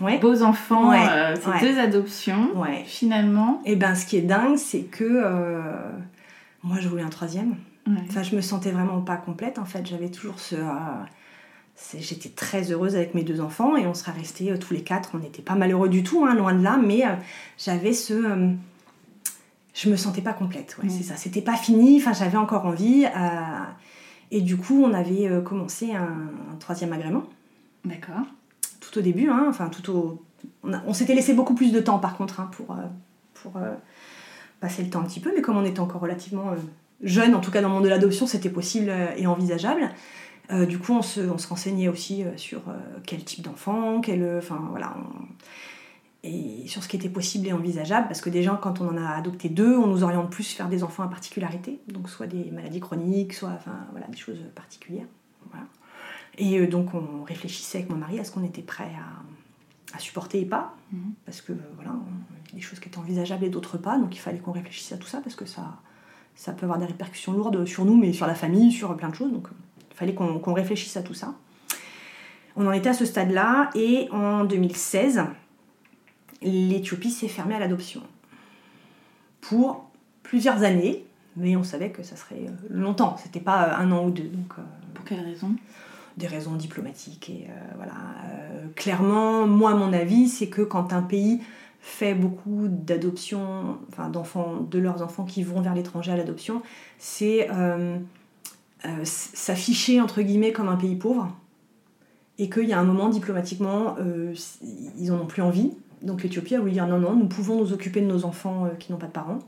Ouais. 0.00 0.18
beaux 0.18 0.42
enfants, 0.42 0.90
Ouais, 0.90 1.06
euh, 1.10 1.36
ces 1.36 1.48
ouais. 1.50 1.60
deux 1.60 1.78
adoptions, 1.78 2.48
finalement, 2.86 3.60
Et 3.64 3.76
ben, 3.76 3.94
ce 3.94 4.06
qui 4.06 4.16
est 4.16 4.22
dingue, 4.22 4.56
c'est 4.56 4.82
que 4.82 5.04
euh, 5.04 5.60
moi, 6.62 6.76
je 6.80 6.88
voulais 6.88 7.02
un 7.02 7.08
troisième. 7.10 7.56
Enfin, 8.08 8.22
je 8.22 8.36
me 8.36 8.40
sentais 8.40 8.70
vraiment 8.70 9.00
pas 9.00 9.16
complète. 9.16 9.58
En 9.58 9.64
fait, 9.64 9.86
j'avais 9.86 10.10
toujours 10.10 10.38
ce. 10.38 10.54
euh, 10.56 11.94
J'étais 11.98 12.28
très 12.28 12.70
heureuse 12.72 12.94
avec 12.94 13.14
mes 13.14 13.22
deux 13.22 13.40
enfants 13.40 13.74
et 13.76 13.86
on 13.86 13.94
serait 13.94 14.12
restés 14.12 14.56
tous 14.58 14.74
les 14.74 14.82
quatre. 14.82 15.10
On 15.14 15.18
n'était 15.18 15.40
pas 15.42 15.54
malheureux 15.54 15.88
du 15.88 16.02
tout, 16.02 16.24
hein, 16.26 16.34
loin 16.34 16.52
de 16.54 16.62
là, 16.62 16.76
mais 16.76 17.02
j'avais 17.58 17.94
ce. 17.94 18.52
je 19.74 19.90
me 19.90 19.96
sentais 19.96 20.20
pas 20.20 20.34
complète. 20.34 20.76
Ouais, 20.82 20.88
c'est 20.90 21.02
ça. 21.02 21.16
C'était 21.16 21.40
pas 21.40 21.56
fini. 21.56 21.96
Enfin, 21.98 22.12
j'avais 22.12 22.36
encore 22.36 22.66
envie. 22.66 23.06
euh, 23.06 23.64
et 24.30 24.42
du 24.42 24.56
coup, 24.56 24.84
on 24.84 24.92
avait 24.94 25.28
commencé 25.44 25.92
un, 25.94 26.02
un 26.52 26.56
troisième 26.58 26.92
agrément 26.92 27.24
d'accord. 27.84 28.26
Tout 28.90 28.98
au 28.98 29.02
début, 29.02 29.28
hein. 29.28 29.52
On, 30.62 30.92
s'était 30.92 31.14
laissé 31.14 31.34
beaucoup 31.34 31.54
plus 31.54 31.72
de 31.72 31.80
temps 31.80 31.98
par 31.98 32.16
contre 32.16 32.40
hein, 32.40 32.50
pour, 32.52 32.76
euh, 32.76 33.58
euh, 33.58 33.74
passer 34.60 34.82
le 34.82 34.90
temps 34.90 35.00
un 35.00 35.04
petit 35.04 35.20
peu, 35.20 35.32
mais 35.34 35.42
comme 35.42 35.56
on 35.56 35.64
était 35.64 35.80
encore 35.80 36.00
relativement 36.00 36.50
euh, 36.50 36.56
jeune, 37.02 37.34
en 37.34 37.40
tout 37.40 37.50
cas 37.50 37.60
dans 37.60 37.68
le 37.68 37.74
monde 37.74 37.84
de 37.84 37.88
l'adoption, 37.88 38.26
c'était 38.26 38.50
possible 38.50 38.92
et 39.16 39.26
envisageable. 39.26 39.90
Du 40.68 40.80
coup, 40.80 40.94
on 40.94 41.02
se, 41.02 41.20
renseignait 41.20 41.86
aussi 41.86 42.24
sur 42.36 42.62
quel 43.06 43.22
type 43.22 43.42
d'enfant, 43.42 44.00
quel, 44.00 44.38
enfin 44.38 44.58
et 46.24 46.66
sur 46.66 46.82
ce 46.82 46.88
qui 46.88 46.96
était 46.96 47.08
possible 47.08 47.46
et 47.46 47.52
envisageable, 47.52 48.08
parce 48.08 48.20
que 48.20 48.30
déjà 48.30 48.58
quand 48.60 48.80
on 48.80 48.88
en 48.88 48.96
a 48.96 49.10
adopté 49.10 49.48
deux, 49.48 49.76
on 49.76 49.86
nous 49.86 50.02
oriente 50.02 50.28
plus 50.28 50.56
vers 50.58 50.68
des 50.68 50.82
enfants 50.82 51.04
à 51.04 51.08
particularité, 51.08 51.80
donc 51.86 52.10
soit 52.10 52.26
des 52.26 52.50
maladies 52.50 52.80
chroniques, 52.80 53.32
soit 53.32 53.50
enfin 53.50 53.86
voilà 53.92 54.08
des 54.08 54.18
choses 54.18 54.40
particulières. 54.56 55.06
Et 56.40 56.58
euh, 56.58 56.66
donc 56.66 56.94
on 56.94 57.22
réfléchissait 57.24 57.78
avec 57.78 57.90
mon 57.90 57.96
mari 57.96 58.18
à 58.18 58.24
ce 58.24 58.32
qu'on 58.32 58.42
était 58.44 58.62
prêt 58.62 58.90
à, 58.98 59.96
à 59.96 59.98
supporter 60.00 60.40
et 60.40 60.44
pas, 60.46 60.74
Mhm. 60.92 61.12
parce 61.26 61.40
que 61.42 61.52
voilà, 61.76 61.92
on- 61.92 62.34
il 62.46 62.50
y 62.50 62.52
a 62.54 62.56
des 62.56 62.60
choses 62.62 62.80
qui 62.80 62.88
étaient 62.88 62.98
envisageables 62.98 63.44
et 63.44 63.50
d'autres 63.50 63.78
pas, 63.78 63.96
donc 63.98 64.14
il 64.16 64.18
fallait 64.18 64.38
qu'on 64.38 64.50
réfléchisse 64.52 64.90
à 64.92 64.96
tout 64.96 65.06
ça 65.06 65.20
parce 65.20 65.36
que 65.36 65.44
ça, 65.46 65.78
ça 66.34 66.52
peut 66.52 66.64
avoir 66.64 66.78
des 66.80 66.86
répercussions 66.86 67.32
lourdes 67.32 67.64
sur 67.66 67.84
nous, 67.84 67.96
mais 67.96 68.12
sur 68.12 68.26
la 68.26 68.34
famille, 68.34 68.72
sur 68.72 68.96
plein 68.96 69.08
de 69.10 69.14
choses, 69.14 69.30
donc 69.32 69.46
euh, 69.48 69.52
il 69.92 69.96
fallait 69.96 70.14
qu'on 70.14 70.52
réfléchisse 70.54 70.96
à 70.96 71.02
tout 71.02 71.14
ça. 71.14 71.34
On 72.56 72.66
en 72.66 72.72
était 72.72 72.88
à 72.88 72.94
ce 72.94 73.04
stade-là, 73.04 73.70
et 73.76 74.08
en 74.10 74.44
2016, 74.44 75.22
l'Éthiopie 76.42 77.10
s'est 77.10 77.28
fermée 77.28 77.54
à 77.54 77.58
l'adoption. 77.60 78.02
Pour 79.40 79.88
plusieurs 80.22 80.62
années, 80.62 81.04
mais 81.36 81.56
on 81.56 81.62
savait 81.64 81.90
que 81.90 82.02
ça 82.02 82.16
serait 82.16 82.46
euh, 82.48 82.50
longtemps, 82.70 83.16
c'était 83.18 83.40
pas 83.40 83.68
euh, 83.68 83.76
un 83.76 83.92
an 83.92 84.06
ou 84.06 84.10
deux, 84.10 84.24
donc... 84.28 84.52
euh, 84.58 84.62
Pour 84.94 85.04
quelle 85.04 85.20
raison? 85.20 85.54
Des 86.20 86.26
raisons 86.26 86.54
diplomatiques. 86.54 87.30
Et 87.30 87.46
euh, 87.48 87.74
voilà, 87.76 87.92
Euh, 87.92 88.66
clairement, 88.76 89.46
moi, 89.46 89.74
mon 89.74 89.92
avis, 89.92 90.28
c'est 90.28 90.48
que 90.48 90.62
quand 90.62 90.92
un 90.92 91.02
pays 91.02 91.40
fait 91.80 92.14
beaucoup 92.14 92.68
d'adoptions, 92.68 93.78
enfin 93.88 94.08
d'enfants, 94.10 94.60
de 94.70 94.78
leurs 94.78 95.02
enfants 95.02 95.24
qui 95.24 95.42
vont 95.42 95.60
vers 95.60 95.74
l'étranger 95.74 96.12
à 96.12 96.16
l'adoption, 96.16 96.62
c'est 96.98 97.48
euh, 97.50 97.98
s'afficher 99.02 100.00
entre 100.00 100.22
guillemets 100.22 100.52
comme 100.52 100.68
un 100.68 100.76
pays 100.76 100.96
pauvre. 100.96 101.34
Et 102.38 102.48
qu'il 102.48 102.68
y 102.68 102.72
a 102.72 102.78
un 102.78 102.84
moment 102.84 103.10
diplomatiquement, 103.10 103.96
ils 104.98 105.12
en 105.12 105.20
ont 105.20 105.26
plus 105.26 105.42
envie. 105.42 105.72
Donc 106.00 106.22
l'Éthiopie 106.22 106.54
a 106.54 106.60
voulu 106.60 106.72
dire 106.72 106.86
non, 106.86 106.98
non, 106.98 107.14
nous 107.14 107.26
pouvons 107.26 107.56
nous 107.60 107.74
occuper 107.74 108.00
de 108.00 108.06
nos 108.06 108.24
enfants 108.24 108.70
qui 108.78 108.92
n'ont 108.92 108.98
pas 108.98 109.08
de 109.08 109.12
parents. 109.12 109.40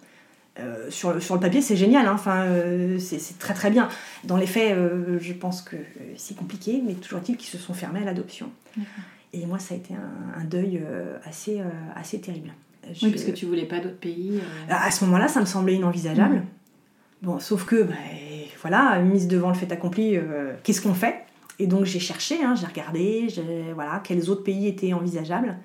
Euh, 0.61 0.91
sur, 0.91 1.15
le, 1.15 1.21
sur 1.21 1.35
le 1.35 1.41
papier, 1.41 1.63
c'est 1.63 1.77
génial, 1.77 2.07
hein. 2.07 2.13
enfin, 2.15 2.43
euh, 2.45 2.99
c'est 2.99 3.39
très 3.39 3.55
très 3.55 3.71
bien. 3.71 3.89
Dans 4.25 4.37
les 4.37 4.47
faits, 4.47 4.77
euh, 4.77 5.19
je 5.19 5.33
pense 5.33 5.63
que 5.63 5.77
c'est 6.17 6.37
compliqué, 6.37 6.83
mais 6.87 6.93
toujours 6.93 7.21
est-il 7.21 7.39
qu'ils 7.39 7.49
se 7.49 7.57
sont 7.57 7.73
fermés 7.73 8.01
à 8.03 8.05
l'adoption. 8.05 8.51
Et 9.33 9.47
moi, 9.47 9.59
ça 9.59 9.73
a 9.73 9.79
été 9.79 9.95
un, 9.95 10.41
un 10.41 10.45
deuil 10.45 10.83
assez, 11.25 11.63
assez 11.97 12.21
terrible. 12.21 12.51
Je- 12.93 13.07
Oui, 13.07 13.13
parce 13.13 13.25
que 13.25 13.31
tu 13.31 13.47
voulais 13.47 13.65
pas 13.65 13.79
d'autres 13.81 13.97
pays. 13.97 14.41
À 14.69 14.91
ce 14.91 15.05
moment-là, 15.07 15.27
ça 15.29 15.41
me 15.41 15.47
semblait 15.47 15.75
inenvisageable. 15.77 16.35
Mhm. 16.37 16.45
Bon, 17.23 17.39
sauf 17.39 17.65
que, 17.65 17.83
bah, 17.85 17.95
voilà, 18.61 18.99
mise 19.01 19.29
devant 19.29 19.49
le 19.49 19.55
fait 19.55 19.73
accompli, 19.73 20.19
qu'est-ce 20.65 20.83
qu'on 20.83 20.93
fait? 20.93 21.25
Et 21.61 21.67
donc 21.67 21.85
j'ai 21.87 22.01
cherché, 22.01 22.43
hein, 22.45 22.55
j'ai 22.61 22.67
regardé, 22.67 23.29
voilà, 23.75 24.01
quels 24.05 24.29
autres 24.29 24.43
pays 24.43 24.67
étaient 24.67 24.93
envisageables. 24.93 25.57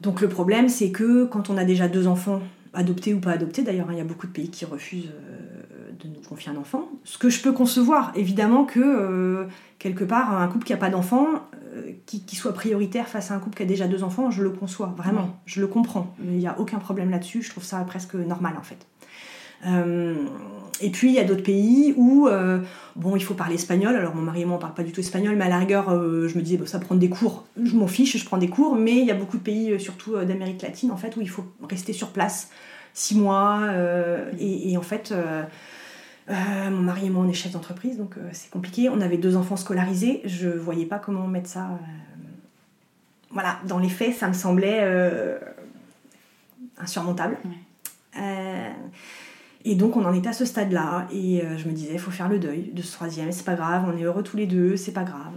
Donc 0.00 0.20
le 0.20 0.28
problème, 0.28 0.68
c'est 0.68 0.90
que 0.90 1.24
quand 1.26 1.50
on 1.50 1.56
a 1.56 1.64
déjà 1.64 1.86
deux 1.88 2.06
enfants, 2.06 2.40
adoptés 2.76 3.14
ou 3.14 3.18
pas 3.20 3.32
adoptés, 3.32 3.62
d'ailleurs, 3.62 3.88
hein, 3.88 3.92
il 3.94 3.98
y 3.98 4.00
a 4.00 4.04
beaucoup 4.04 4.26
de 4.26 4.32
pays 4.32 4.50
qui 4.50 4.64
refusent 4.64 5.10
euh, 5.10 5.90
de 5.98 6.08
nous 6.08 6.20
confier 6.28 6.52
un 6.52 6.56
enfant. 6.56 6.88
Ce 7.04 7.18
que 7.18 7.28
je 7.30 7.42
peux 7.42 7.52
concevoir, 7.52 8.12
évidemment 8.14 8.64
que 8.64 8.80
euh, 8.80 9.44
quelque 9.78 10.04
part, 10.04 10.32
un 10.40 10.46
couple 10.48 10.64
qui 10.66 10.72
n'a 10.72 10.78
pas 10.78 10.90
d'enfant, 10.90 11.26
euh, 11.74 11.92
qui, 12.06 12.20
qui 12.24 12.36
soit 12.36 12.52
prioritaire 12.52 13.08
face 13.08 13.30
à 13.30 13.34
un 13.34 13.38
couple 13.38 13.56
qui 13.56 13.62
a 13.62 13.66
déjà 13.66 13.88
deux 13.88 14.02
enfants, 14.04 14.30
je 14.30 14.42
le 14.42 14.50
conçois, 14.50 14.94
vraiment, 14.96 15.22
Oui. 15.22 15.30
je 15.46 15.60
le 15.60 15.66
comprends. 15.66 16.14
Il 16.22 16.36
n'y 16.38 16.46
a 16.46 16.58
aucun 16.60 16.78
problème 16.78 17.10
là-dessus, 17.10 17.42
je 17.42 17.50
trouve 17.50 17.64
ça 17.64 17.78
presque 17.80 18.14
normal 18.14 18.54
en 18.58 18.62
fait. 18.62 18.86
Euh, 19.64 20.14
et 20.82 20.90
puis 20.90 21.08
il 21.08 21.14
y 21.14 21.18
a 21.18 21.24
d'autres 21.24 21.42
pays 21.42 21.94
où 21.96 22.28
euh, 22.28 22.60
bon 22.96 23.16
il 23.16 23.22
faut 23.22 23.34
parler 23.34 23.54
espagnol. 23.54 23.96
Alors 23.96 24.14
mon 24.14 24.22
mari 24.22 24.42
et 24.42 24.44
moi 24.44 24.56
on 24.56 24.60
parle 24.60 24.74
pas 24.74 24.82
du 24.82 24.92
tout 24.92 25.00
espagnol, 25.00 25.34
mais 25.36 25.46
à 25.46 25.48
la 25.48 25.58
rigueur 25.58 25.88
euh, 25.88 26.28
je 26.28 26.36
me 26.36 26.42
disais 26.42 26.58
bon, 26.58 26.66
ça 26.66 26.78
prendre 26.78 27.00
des 27.00 27.08
cours, 27.08 27.46
je 27.62 27.74
m'en 27.74 27.86
fiche, 27.86 28.18
je 28.18 28.24
prends 28.24 28.36
des 28.36 28.50
cours. 28.50 28.76
Mais 28.76 28.96
il 28.98 29.06
y 29.06 29.10
a 29.10 29.14
beaucoup 29.14 29.38
de 29.38 29.42
pays, 29.42 29.80
surtout 29.80 30.16
d'Amérique 30.16 30.60
latine 30.60 30.90
en 30.90 30.98
fait, 30.98 31.16
où 31.16 31.22
il 31.22 31.30
faut 31.30 31.46
rester 31.68 31.94
sur 31.94 32.10
place 32.10 32.50
six 32.92 33.16
mois. 33.16 33.60
euh, 33.62 34.30
et, 34.38 34.72
et 34.72 34.76
en 34.76 34.82
fait 34.82 35.14
mon 36.28 36.82
mari 36.82 37.06
et 37.06 37.10
moi 37.10 37.24
on 37.24 37.28
est 37.28 37.32
chef 37.32 37.52
d'entreprise, 37.52 37.96
donc 37.96 38.16
c'est 38.32 38.50
compliqué. 38.50 38.90
On 38.90 39.00
avait 39.00 39.16
deux 39.16 39.36
enfants 39.36 39.56
scolarisés, 39.56 40.20
je 40.24 40.48
voyais 40.48 40.86
pas 40.86 40.98
comment 40.98 41.26
mettre 41.26 41.48
ça. 41.48 41.70
Voilà, 43.30 43.58
dans 43.66 43.78
les 43.78 43.88
faits 43.88 44.14
ça 44.14 44.28
me 44.28 44.34
semblait 44.34 44.84
insurmontable. 46.78 47.38
Ouais. 47.44 48.72
Et 49.68 49.74
donc 49.74 49.96
on 49.96 50.04
en 50.04 50.14
était 50.14 50.28
à 50.28 50.32
ce 50.32 50.44
stade-là, 50.44 51.08
et 51.12 51.42
euh, 51.42 51.58
je 51.58 51.66
me 51.66 51.72
disais, 51.72 51.94
il 51.94 51.98
faut 51.98 52.12
faire 52.12 52.28
le 52.28 52.38
deuil 52.38 52.70
de 52.72 52.82
ce 52.82 52.92
troisième, 52.92 53.32
c'est 53.32 53.44
pas 53.44 53.56
grave, 53.56 53.84
on 53.92 53.98
est 53.98 54.04
heureux 54.04 54.22
tous 54.22 54.36
les 54.36 54.46
deux, 54.46 54.76
c'est 54.76 54.92
pas 54.92 55.02
grave. 55.02 55.32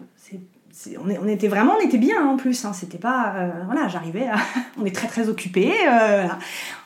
On, 1.02 1.10
est- 1.10 1.18
on 1.18 1.28
était 1.28 1.48
vraiment, 1.48 1.74
on 1.80 1.84
était 1.84 1.98
bien 1.98 2.22
hein, 2.22 2.28
en 2.28 2.38
plus, 2.38 2.64
hein, 2.64 2.72
c'était 2.72 3.00
pas... 3.00 3.34
euh, 3.36 3.64
voilà, 3.66 3.88
j'arrivais 3.88 4.28
à... 4.28 4.36
on 4.78 4.86
est 4.86 4.96
très 4.96 5.08
très 5.08 5.30
occupés, 5.30 5.74
euh, 5.92 6.28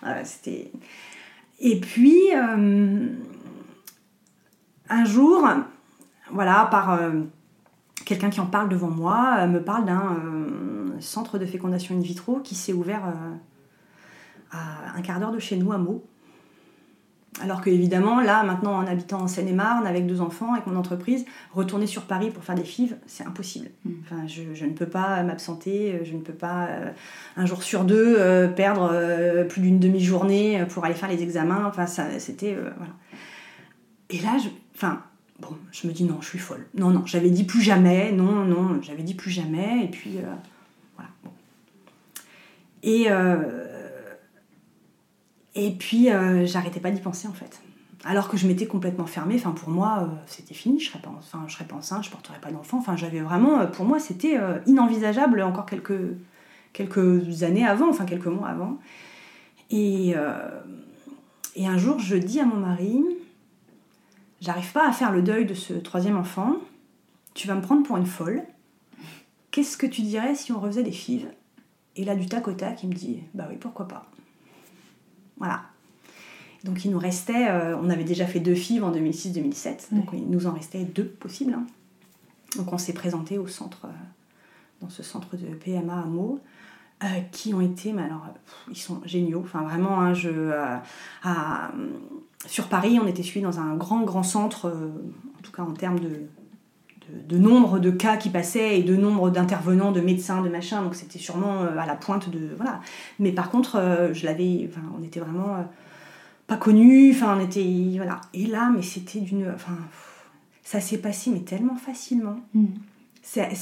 voilà. 0.01 0.23
C'était... 0.23 0.71
Et 1.59 1.81
puis, 1.81 2.17
un 4.89 5.05
jour, 5.05 5.45
voilà, 6.31 6.67
par 6.71 6.97
quelqu'un 8.05 8.29
qui 8.29 8.39
en 8.39 8.45
parle 8.45 8.69
devant 8.69 8.89
moi, 8.89 9.45
me 9.47 9.61
parle 9.61 9.83
d'un 9.85 10.17
centre 11.01 11.37
de 11.37 11.45
fécondation 11.45 11.93
in 11.95 11.99
vitro 11.99 12.39
qui 12.39 12.55
s'est 12.55 12.73
ouvert... 12.73 13.03
à 14.51 14.97
un 14.97 15.01
quart 15.01 15.19
d'heure 15.19 15.31
de 15.33 15.39
chez 15.39 15.57
nous 15.57 15.73
à 15.73 15.77
Meaux. 15.77 16.03
Alors 17.41 17.61
que 17.61 17.69
évidemment, 17.71 18.21
là, 18.21 18.43
maintenant, 18.43 18.75
en 18.75 18.85
habitant 18.85 19.21
en 19.21 19.27
Seine-et-Marne, 19.27 19.87
avec 19.87 20.05
deux 20.05 20.21
enfants, 20.21 20.53
avec 20.53 20.67
mon 20.67 20.75
entreprise, 20.75 21.25
retourner 21.51 21.87
sur 21.87 22.03
Paris 22.03 22.29
pour 22.29 22.43
faire 22.43 22.53
des 22.53 22.63
FIV, 22.63 22.95
c'est 23.07 23.25
impossible. 23.25 23.69
Mm. 23.85 23.91
Enfin, 24.03 24.27
je, 24.27 24.43
je 24.53 24.65
ne 24.65 24.71
peux 24.73 24.85
pas 24.85 25.23
m'absenter, 25.23 26.01
je 26.03 26.13
ne 26.13 26.21
peux 26.21 26.33
pas, 26.33 26.67
euh, 26.67 26.91
un 27.35 27.47
jour 27.47 27.63
sur 27.63 27.85
deux, 27.85 28.15
euh, 28.19 28.47
perdre 28.47 28.87
euh, 28.93 29.45
plus 29.45 29.61
d'une 29.61 29.79
demi-journée 29.79 30.63
pour 30.69 30.85
aller 30.85 30.93
faire 30.93 31.09
les 31.09 31.23
examens. 31.23 31.65
Enfin, 31.65 31.87
ça, 31.87 32.05
c'était... 32.19 32.53
euh, 32.53 32.69
voilà. 32.77 32.93
Et 34.11 34.19
là, 34.19 34.37
je, 34.37 34.49
enfin, 34.75 35.01
bon, 35.39 35.57
je 35.71 35.87
me 35.87 35.91
dis 35.91 36.03
non, 36.03 36.19
je 36.21 36.27
suis 36.27 36.39
folle. 36.39 36.67
Non, 36.75 36.91
non, 36.91 37.03
j'avais 37.07 37.31
dit 37.31 37.45
plus 37.45 37.63
jamais, 37.63 38.11
non, 38.11 38.45
non, 38.45 38.79
j'avais 38.83 39.03
dit 39.03 39.15
plus 39.15 39.31
jamais, 39.31 39.85
et 39.85 39.87
puis... 39.87 40.17
euh, 40.19 40.35
voilà. 40.95 41.09
bon. 41.23 41.31
Et... 42.83 43.07
et 45.55 45.71
puis, 45.71 46.09
euh, 46.09 46.45
j'arrêtais 46.45 46.79
pas 46.79 46.91
d'y 46.91 47.01
penser 47.01 47.27
en 47.27 47.33
fait. 47.33 47.61
Alors 48.05 48.27
que 48.27 48.35
je 48.37 48.47
m'étais 48.47 48.65
complètement 48.65 49.05
fermée. 49.05 49.35
Enfin, 49.35 49.51
pour 49.51 49.69
moi, 49.69 49.99
euh, 50.01 50.15
c'était 50.25 50.53
fini. 50.53 50.79
Je 50.79 50.89
serais 50.89 50.99
pas, 50.99 51.13
enfin, 51.17 51.43
je 51.47 51.53
serais 51.53 51.65
pas 51.65 51.75
enceinte, 51.75 52.03
je 52.03 52.09
porterais 52.09 52.39
pas 52.39 52.51
d'enfant. 52.51 52.79
Enfin, 52.79 52.97
j'avais 52.97 53.21
vraiment, 53.21 53.59
euh, 53.59 53.67
pour 53.67 53.85
moi, 53.85 53.99
c'était 53.99 54.37
inenvisageable 54.65 55.41
encore 55.41 55.65
quelques 55.65 57.43
années 57.43 57.65
avant, 57.65 57.89
enfin 57.89 58.05
quelques 58.05 58.27
mois 58.27 58.49
avant. 58.49 58.77
Et 59.69 60.15
et 61.55 61.67
un 61.67 61.77
jour, 61.77 61.99
je 61.99 62.15
dis 62.15 62.39
à 62.39 62.45
mon 62.45 62.55
mari, 62.55 63.03
j'arrive 64.41 64.71
pas 64.71 64.87
à 64.87 64.91
faire 64.91 65.11
le 65.11 65.21
deuil 65.21 65.45
de 65.45 65.53
ce 65.53 65.73
troisième 65.73 66.17
enfant. 66.17 66.55
Tu 67.35 67.47
vas 67.47 67.55
me 67.55 67.61
prendre 67.61 67.83
pour 67.83 67.97
une 67.97 68.05
folle. 68.05 68.43
Qu'est-ce 69.51 69.77
que 69.77 69.85
tu 69.85 70.01
dirais 70.01 70.33
si 70.33 70.51
on 70.51 70.59
refaisait 70.59 70.83
des 70.83 70.91
fives? 70.91 71.27
Et 71.95 72.05
là, 72.05 72.15
du 72.15 72.25
tac 72.25 72.47
au 72.47 72.53
tac, 72.53 72.81
il 72.81 72.89
me 72.89 72.93
dit, 72.95 73.21
bah 73.35 73.45
oui, 73.49 73.57
pourquoi 73.59 73.87
pas. 73.87 74.07
Voilà. 75.37 75.63
Donc 76.63 76.85
il 76.85 76.91
nous 76.91 76.99
restait, 76.99 77.49
euh, 77.49 77.75
on 77.77 77.89
avait 77.89 78.05
déjà 78.05 78.25
fait 78.25 78.39
deux 78.39 78.55
FIV 78.55 78.83
en 78.85 78.91
2006-2007, 78.93 79.93
donc 79.93 80.05
il 80.13 80.29
nous 80.29 80.47
en 80.47 80.53
restait 80.53 80.83
deux 80.85 81.05
possibles. 81.05 81.53
hein. 81.53 81.65
Donc 82.55 82.71
on 82.71 82.77
s'est 82.77 82.93
présenté 82.93 83.37
au 83.37 83.47
centre, 83.47 83.85
euh, 83.85 83.89
dans 84.81 84.89
ce 84.89 85.03
centre 85.03 85.35
de 85.35 85.47
PMA 85.55 85.93
à 86.01 86.05
Meaux, 86.05 86.39
euh, 87.03 87.07
qui 87.31 87.53
ont 87.53 87.59
été, 87.59 87.91
mais 87.91 88.03
alors, 88.03 88.25
pff, 88.45 88.55
ils 88.71 88.77
sont 88.77 89.01
géniaux. 89.05 89.41
Enfin 89.43 89.63
vraiment, 89.63 89.99
hein, 89.99 90.13
je, 90.13 90.51
à- 91.23 91.71
sur 92.45 92.67
Paris, 92.69 92.99
on 93.01 93.07
était 93.07 93.23
suivis 93.23 93.43
dans 93.43 93.59
un 93.59 93.75
grand, 93.75 94.01
grand 94.03 94.23
centre, 94.23 94.67
en 94.69 95.41
tout 95.41 95.51
cas 95.51 95.63
en 95.63 95.71
termes 95.73 95.99
de, 95.99 96.21
de, 97.09 97.35
de 97.35 97.41
nombre 97.41 97.79
de 97.79 97.91
cas 97.91 98.17
qui 98.17 98.29
passaient 98.29 98.79
et 98.79 98.83
de 98.83 98.95
nombre 98.95 99.29
d'intervenants, 99.29 99.91
de 99.91 100.01
médecins, 100.01 100.41
de 100.41 100.49
machin. 100.49 100.81
Donc 100.83 100.95
c'était 100.95 101.19
sûrement 101.19 101.61
euh, 101.61 101.77
à 101.77 101.85
la 101.85 101.95
pointe 101.95 102.29
de 102.29 102.49
voilà. 102.55 102.81
Mais 103.19 103.31
par 103.31 103.49
contre, 103.49 103.77
euh, 103.77 104.13
je 104.13 104.25
l'avais, 104.25 104.69
enfin, 104.69 104.81
on 104.99 105.03
était 105.03 105.19
vraiment 105.19 105.55
euh, 105.55 105.63
pas 106.47 106.57
connus. 106.57 107.11
Enfin, 107.11 107.37
on 107.37 107.43
était 107.43 107.65
voilà. 107.97 108.21
Et 108.33 108.45
là, 108.45 108.71
mais 108.75 108.81
c'était 108.81 109.19
d'une, 109.19 109.51
enfin, 109.53 109.77
ça 110.63 110.79
s'est 110.79 110.99
passé 110.99 111.31
mais 111.31 111.41
tellement 111.41 111.75
facilement. 111.75 112.37
Mm. 112.53 112.65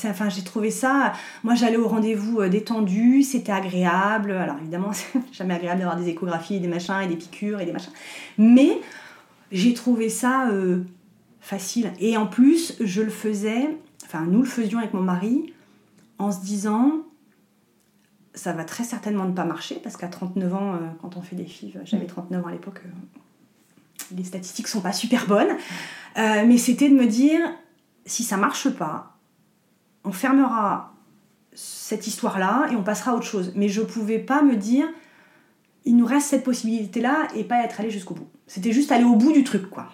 Enfin, 0.05 0.29
j'ai 0.29 0.43
trouvé 0.43 0.71
ça. 0.71 1.13
Moi, 1.43 1.53
j'allais 1.53 1.77
au 1.77 1.87
rendez-vous 1.87 2.43
détendu, 2.47 3.21
c'était 3.21 3.51
agréable. 3.51 4.31
Alors, 4.31 4.57
évidemment, 4.59 4.91
c'est 4.93 5.19
jamais 5.31 5.53
agréable 5.53 5.81
d'avoir 5.81 5.97
des 5.97 6.09
échographies, 6.09 6.55
et 6.55 6.59
des 6.59 6.67
machins, 6.67 6.99
et 7.03 7.07
des 7.07 7.15
piqûres, 7.15 7.59
et 7.59 7.65
des 7.65 7.71
machins. 7.71 7.93
Mais 8.39 8.79
j'ai 9.51 9.73
trouvé 9.73 10.09
ça 10.09 10.47
euh, 10.49 10.83
facile. 11.41 11.91
Et 11.99 12.15
en 12.15 12.27
plus, 12.27 12.75
je 12.79 13.01
le 13.01 13.09
faisais, 13.09 13.77
enfin, 14.05 14.25
nous 14.25 14.39
le 14.39 14.47
faisions 14.47 14.79
avec 14.79 14.93
mon 14.93 15.01
mari, 15.01 15.53
en 16.19 16.31
se 16.31 16.39
disant, 16.39 17.01
ça 18.33 18.53
va 18.53 18.63
très 18.63 18.83
certainement 18.83 19.25
ne 19.25 19.33
pas 19.33 19.43
marcher, 19.43 19.75
parce 19.83 19.97
qu'à 19.97 20.07
39 20.07 20.53
ans, 20.53 20.73
euh, 20.75 20.77
quand 21.01 21.17
on 21.17 21.21
fait 21.21 21.35
des 21.35 21.45
FIV, 21.45 21.81
j'avais 21.83 22.05
39 22.05 22.45
ans 22.45 22.47
à 22.47 22.51
l'époque, 22.51 22.81
euh, 22.85 24.15
les 24.15 24.23
statistiques 24.23 24.67
sont 24.67 24.81
pas 24.81 24.93
super 24.93 25.27
bonnes. 25.27 25.57
Euh, 26.17 26.45
mais 26.45 26.57
c'était 26.57 26.89
de 26.89 26.95
me 26.95 27.07
dire, 27.07 27.39
si 28.05 28.23
ça 28.23 28.37
marche 28.37 28.69
pas, 28.69 29.17
on 30.03 30.11
fermera 30.11 30.93
cette 31.53 32.07
histoire-là 32.07 32.69
et 32.71 32.75
on 32.75 32.83
passera 32.83 33.11
à 33.11 33.15
autre 33.15 33.25
chose. 33.25 33.53
Mais 33.55 33.67
je 33.67 33.81
pouvais 33.81 34.19
pas 34.19 34.41
me 34.41 34.55
dire, 34.55 34.87
il 35.85 35.95
nous 35.95 36.05
reste 36.05 36.27
cette 36.27 36.43
possibilité-là 36.43 37.27
et 37.35 37.43
pas 37.43 37.63
être 37.63 37.79
allé 37.79 37.89
jusqu'au 37.89 38.13
bout. 38.13 38.27
C'était 38.47 38.71
juste 38.71 38.91
aller 38.91 39.03
au 39.03 39.15
bout 39.15 39.31
du 39.31 39.43
truc, 39.43 39.69
quoi. 39.69 39.89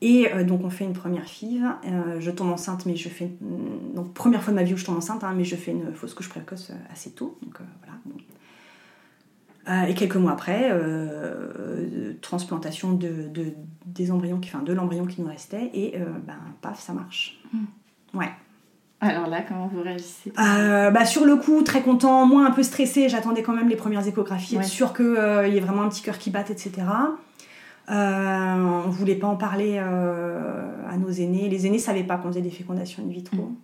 Et 0.00 0.32
euh, 0.32 0.44
donc 0.44 0.62
on 0.64 0.70
fait 0.70 0.84
une 0.84 0.92
première 0.92 1.24
FIV, 1.26 1.64
euh, 1.86 2.20
je 2.20 2.30
tombe 2.30 2.50
enceinte, 2.50 2.86
mais 2.86 2.94
je 2.94 3.08
fais... 3.08 3.30
Donc 3.94 4.14
première 4.14 4.42
fois 4.42 4.52
de 4.52 4.56
ma 4.58 4.62
vie 4.62 4.74
où 4.74 4.76
je 4.76 4.84
tombe 4.84 4.96
enceinte, 4.96 5.24
hein, 5.24 5.32
mais 5.36 5.42
je 5.44 5.56
fais 5.56 5.72
une 5.72 5.92
fausse 5.92 6.14
couche 6.14 6.28
précoce 6.28 6.70
euh, 6.70 6.92
assez 6.92 7.10
tôt. 7.10 7.36
Donc 7.42 7.56
euh, 7.60 7.64
voilà. 7.82 7.98
bon. 8.04 8.14
Et 9.90 9.94
quelques 9.94 10.16
mois 10.16 10.32
après, 10.32 10.70
transplantation 12.22 12.92
de, 12.92 13.28
de- 13.28 13.52
des 13.84 14.10
embryons, 14.10 14.38
qui, 14.38 14.48
enfin 14.54 14.62
de 14.64 14.72
l'embryon 14.72 15.04
qui 15.06 15.20
nous 15.20 15.28
restait, 15.28 15.70
et 15.74 15.94
ben 16.26 16.38
paf, 16.62 16.80
ça 16.80 16.92
marche. 16.94 17.38
Ouais. 18.14 18.30
Alors 19.00 19.26
là, 19.28 19.42
comment 19.42 19.66
vous 19.68 19.82
réagissez? 19.82 20.32
Euh, 20.38 20.90
bah, 20.90 21.04
sur 21.04 21.24
le 21.24 21.36
coup, 21.36 21.62
très 21.62 21.82
content, 21.82 22.26
moins 22.26 22.46
un 22.46 22.50
peu 22.50 22.62
stressé. 22.62 23.08
J'attendais 23.08 23.42
quand 23.42 23.52
même 23.52 23.68
les 23.68 23.76
premières 23.76 24.06
échographies, 24.06 24.56
Ouais. 24.56 24.62
être 24.62 24.68
sûr 24.68 24.92
qu'il 24.94 25.04
y 25.52 25.56
ait 25.56 25.60
vraiment 25.60 25.82
un 25.82 25.88
petit 25.88 26.02
cœur 26.02 26.18
qui 26.18 26.30
batte, 26.30 26.50
etc. 26.50 26.72
Euh, 27.90 28.82
on 28.86 28.90
voulait 28.90 29.14
pas 29.14 29.26
en 29.26 29.36
parler 29.36 29.76
euh, 29.78 30.88
à 30.88 30.96
nos 30.96 31.10
aînés. 31.10 31.48
Les 31.48 31.66
aînés 31.66 31.78
savaient 31.78 32.04
pas 32.04 32.16
qu'on 32.18 32.28
faisait 32.28 32.42
des 32.42 32.50
fécondations 32.50 33.02
in 33.04 33.10
vitro. 33.10 33.36
Mm. 33.36 33.56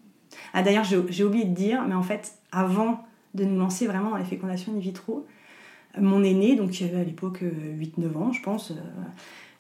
Ah, 0.52 0.62
D'ailleurs, 0.62 0.84
j'ai 0.84 1.24
oublié 1.24 1.44
de 1.44 1.54
dire, 1.54 1.84
mais 1.86 1.94
en 1.94 2.02
fait, 2.02 2.38
avant 2.52 3.04
de 3.34 3.44
nous 3.44 3.58
lancer 3.58 3.86
vraiment 3.86 4.10
dans 4.10 4.16
les 4.16 4.24
fécondations 4.24 4.72
in 4.74 4.78
vitro, 4.78 5.26
mon 6.00 6.24
aîné, 6.24 6.56
donc 6.56 6.70
qui 6.70 6.84
avait 6.84 7.00
à 7.00 7.04
l'époque 7.04 7.42
euh, 7.42 7.76
8-9 7.78 8.16
ans, 8.16 8.32
je 8.32 8.42
pense, 8.42 8.70
euh, 8.70 8.74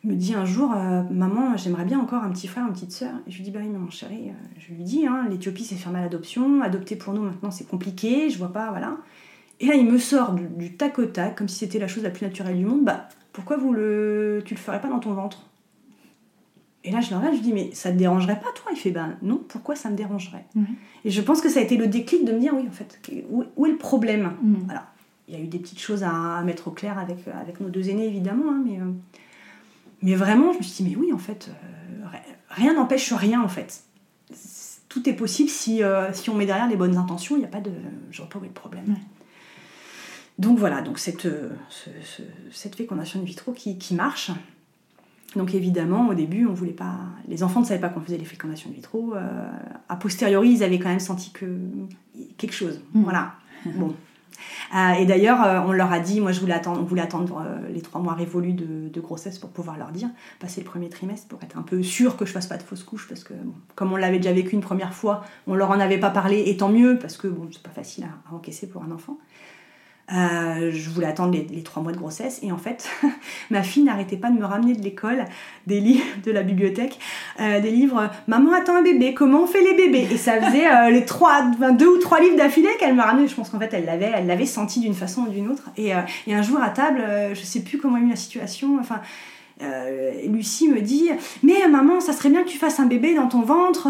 me 0.04 0.14
dit 0.14 0.34
un 0.34 0.44
jour 0.44 0.72
euh, 0.72 1.02
Maman, 1.10 1.56
j'aimerais 1.56 1.84
bien 1.84 1.98
encore 1.98 2.22
un 2.22 2.30
petit 2.30 2.46
frère, 2.46 2.66
une 2.66 2.72
petite 2.72 2.92
sœur. 2.92 3.12
Et 3.26 3.30
je 3.30 3.38
lui 3.38 3.44
dis 3.44 3.50
Bah 3.50 3.60
oui, 3.62 3.68
mais 3.70 3.78
mon 3.78 3.90
chéri, 3.90 4.28
euh, 4.28 4.32
je 4.58 4.72
lui 4.72 4.82
dis 4.82 5.06
hein, 5.06 5.26
l'Éthiopie 5.30 5.64
c'est 5.64 5.76
fermé 5.76 5.98
à 5.98 6.02
l'adoption, 6.02 6.62
adopter 6.62 6.96
pour 6.96 7.12
nous 7.14 7.22
maintenant 7.22 7.50
c'est 7.50 7.66
compliqué, 7.66 8.30
je 8.30 8.38
vois 8.38 8.52
pas, 8.52 8.70
voilà. 8.70 8.96
Et 9.60 9.66
là, 9.66 9.74
il 9.74 9.86
me 9.86 9.98
sort 9.98 10.32
du, 10.32 10.46
du 10.48 10.76
tac 10.76 10.98
au 10.98 11.06
tac, 11.06 11.36
comme 11.36 11.48
si 11.48 11.58
c'était 11.58 11.78
la 11.78 11.86
chose 11.86 12.02
la 12.02 12.10
plus 12.10 12.26
naturelle 12.26 12.56
du 12.56 12.66
monde 12.66 12.84
Bah, 12.84 13.08
pourquoi 13.34 13.56
vous 13.58 13.72
le, 13.72 14.42
tu 14.46 14.54
le 14.54 14.60
ferais 14.60 14.80
pas 14.80 14.88
dans 14.88 15.00
ton 15.00 15.12
ventre? 15.12 15.42
Et 16.84 16.90
là, 16.90 17.00
je 17.00 17.10
le 17.10 17.16
regarde, 17.16 17.34
je 17.34 17.40
lui 17.40 17.46
dis 17.46 17.52
Mais 17.52 17.70
ça 17.74 17.90
te 17.90 17.96
dérangerait 17.96 18.38
pas, 18.40 18.52
toi? 18.54 18.70
Il 18.72 18.78
fait 18.78 18.90
Ben 18.90 19.16
non, 19.22 19.42
pourquoi 19.48 19.74
ça 19.74 19.90
me 19.90 19.96
dérangerait? 19.96 20.44
Mhm. 20.54 20.66
Et 21.04 21.10
je 21.10 21.20
pense 21.20 21.40
que 21.40 21.48
ça 21.48 21.60
a 21.60 21.62
été 21.62 21.76
le 21.76 21.88
déclic 21.88 22.24
de 22.24 22.32
me 22.32 22.38
dire 22.38 22.52
Oui, 22.54 22.64
en 22.68 22.72
fait, 22.72 23.00
où, 23.30 23.44
où 23.56 23.66
est 23.66 23.70
le 23.70 23.76
problème? 23.76 24.32
Mm. 24.42 24.54
il 25.28 25.34
y 25.34 25.36
a 25.36 25.40
eu 25.40 25.46
des 25.48 25.58
petites 25.58 25.80
choses 25.80 26.04
à, 26.04 26.42
mettre 26.42 26.68
au 26.68 26.70
clair 26.70 26.98
avec, 26.98 27.26
avec 27.28 27.60
nos 27.60 27.68
deux 27.68 27.90
aînés, 27.90 28.06
évidemment. 28.06 28.52
hein, 28.52 28.62
mais, 28.64 28.78
euh, 28.80 28.84
mais 30.02 30.14
vraiment, 30.14 30.52
je 30.52 30.58
me 30.58 30.62
suis 30.62 30.84
dit, 30.84 30.90
mais 30.90 30.96
oui, 30.96 31.12
en 31.12 31.18
fait, 31.18 31.48
euh, 31.50 32.06
ri- 32.06 32.18
rien 32.50 32.74
n'empêche 32.74 33.12
rien, 33.12 33.42
en 33.42 33.48
fait. 33.48 33.82
Tout 34.88 35.08
est 35.08 35.14
possible 35.14 35.48
si, 35.48 35.82
euh, 35.82 36.12
si 36.12 36.30
on 36.30 36.34
met 36.34 36.46
derrière 36.46 36.68
les 36.68 36.76
bonnes 36.76 36.96
intentions, 36.98 37.34
il 37.34 37.40
n'y 37.40 37.44
a 37.46 37.48
pas 37.48 37.60
de... 37.60 37.72
Je 38.12 38.18
vois 38.18 38.28
pas 38.28 38.38
où 38.38 38.44
est 38.44 38.48
le 38.48 38.52
problème. 38.52 38.84
Donc 40.38 40.58
voilà, 40.58 40.82
donc 40.82 40.98
cette, 40.98 41.22
ce- 41.22 41.90
ce- 42.02 42.22
cette 42.50 42.74
fécondation 42.74 43.20
in 43.20 43.24
vitro 43.24 43.52
qui, 43.52 43.78
qui 43.78 43.94
marche. 43.94 44.30
Donc 45.36 45.54
évidemment, 45.54 46.08
au 46.08 46.14
début, 46.14 46.46
on 46.46 46.52
voulait 46.52 46.72
pas... 46.72 46.94
Les 47.28 47.42
enfants 47.42 47.60
ne 47.60 47.64
savaient 47.66 47.80
pas 47.80 47.88
qu'on 47.88 48.00
faisait 48.00 48.18
les 48.18 48.24
fécondations 48.24 48.70
in 48.70 48.72
vitro. 48.74 49.14
euh, 49.16 49.48
a 49.88 49.96
posteriori, 49.96 50.50
ils 50.50 50.62
avaient 50.62 50.78
quand 50.78 50.88
même 50.88 51.00
senti 51.00 51.30
que... 51.32 51.46
quelque 52.36 52.52
chose. 52.54 52.80
Mm. 52.94 53.02
Voilà. 53.02 53.34
Bon. 53.76 53.94
Euh, 54.76 54.92
et 54.98 55.06
d'ailleurs, 55.06 55.42
euh, 55.44 55.60
on 55.66 55.72
leur 55.72 55.90
a 55.92 56.00
dit, 56.00 56.20
moi 56.20 56.32
je 56.32 56.40
voulais 56.40 56.52
attendre, 56.52 56.80
on 56.80 56.84
voulait 56.84 57.00
attendre 57.02 57.42
les 57.72 57.80
trois 57.80 58.00
mois 58.00 58.12
révolus 58.14 58.52
de, 58.52 58.88
de 58.88 59.00
grossesse 59.00 59.38
pour 59.38 59.48
pouvoir 59.50 59.78
leur 59.78 59.90
dire, 59.92 60.08
passer 60.40 60.60
le 60.60 60.66
premier 60.66 60.88
trimestre 60.90 61.28
pour 61.28 61.42
être 61.42 61.56
un 61.56 61.62
peu 61.62 61.82
sûr 61.82 62.16
que 62.16 62.26
je 62.26 62.32
fasse 62.32 62.46
pas 62.48 62.56
de 62.58 62.62
fausse 62.62 62.82
couche, 62.82 63.08
parce 63.08 63.24
que 63.24 63.32
bon, 63.32 63.54
comme 63.74 63.92
on 63.92 63.96
l'avait 63.96 64.18
déjà 64.18 64.32
vécu 64.34 64.50
une 64.54 64.60
première 64.60 64.92
fois, 64.92 65.24
on 65.46 65.54
leur 65.54 65.70
en 65.70 65.80
avait 65.80 65.98
pas 65.98 66.10
parlé, 66.10 66.42
et 66.46 66.56
tant 66.56 66.68
mieux, 66.68 66.98
parce 66.98 67.16
que 67.16 67.26
bon, 67.28 67.48
c'est 67.52 67.62
pas 67.62 67.70
facile 67.70 68.04
à, 68.04 68.30
à 68.30 68.34
encaisser 68.34 68.68
pour 68.68 68.82
un 68.82 68.90
enfant. 68.90 69.16
Euh, 70.12 70.70
je 70.70 70.90
voulais 70.90 71.06
attendre 71.06 71.32
les, 71.32 71.62
trois 71.62 71.82
mois 71.82 71.92
de 71.92 71.96
grossesse 71.96 72.38
et 72.42 72.52
en 72.52 72.58
fait 72.58 72.90
ma 73.50 73.62
fille 73.62 73.84
n'arrêtait 73.84 74.18
pas 74.18 74.28
de 74.28 74.38
me 74.38 74.44
ramener 74.44 74.74
de 74.74 74.82
l'école 74.82 75.24
des 75.66 75.80
livres 75.80 76.04
de 76.22 76.30
la 76.30 76.42
bibliothèque 76.42 76.98
euh, 77.40 77.58
des 77.58 77.70
livres 77.70 78.10
maman 78.26 78.52
attend 78.52 78.76
un 78.76 78.82
bébé 78.82 79.14
comment 79.14 79.44
on 79.44 79.46
fait 79.46 79.62
les 79.62 79.72
bébés? 79.72 80.06
Et 80.12 80.18
ça 80.18 80.38
faisait 80.42 80.70
euh, 80.70 80.90
les 80.90 81.06
trois 81.06 81.50
deux 81.78 81.88
ou 81.88 81.96
trois 81.96 82.20
livres 82.20 82.36
d'affilée 82.36 82.68
qu'elle 82.78 82.94
me 82.94 83.00
ramenait 83.00 83.28
je 83.28 83.34
pense 83.34 83.48
qu'en 83.48 83.58
fait 83.58 83.72
elle 83.72 83.86
l'avait 83.86 84.12
elle 84.14 84.26
l'avait 84.26 84.44
senti 84.44 84.80
d'une 84.80 84.92
façon 84.92 85.22
ou 85.22 85.28
d'une 85.28 85.48
autre 85.48 85.70
et, 85.78 85.94
un 85.94 86.42
jour 86.42 86.60
à 86.60 86.68
table 86.68 87.02
je 87.32 87.42
sais 87.42 87.60
plus 87.60 87.78
comment 87.78 87.96
a 87.96 88.00
eu 88.00 88.10
la 88.10 88.16
situation 88.16 88.76
enfin 88.78 89.00
Lucie 90.28 90.68
me 90.68 90.82
dit 90.82 91.08
mais 91.42 91.66
maman 91.66 92.00
ça 92.00 92.12
serait 92.12 92.28
bien 92.28 92.42
que 92.42 92.48
tu 92.48 92.58
fasses 92.58 92.78
un 92.78 92.86
bébé 92.86 93.14
dans 93.14 93.28
ton 93.28 93.40
ventre. 93.40 93.88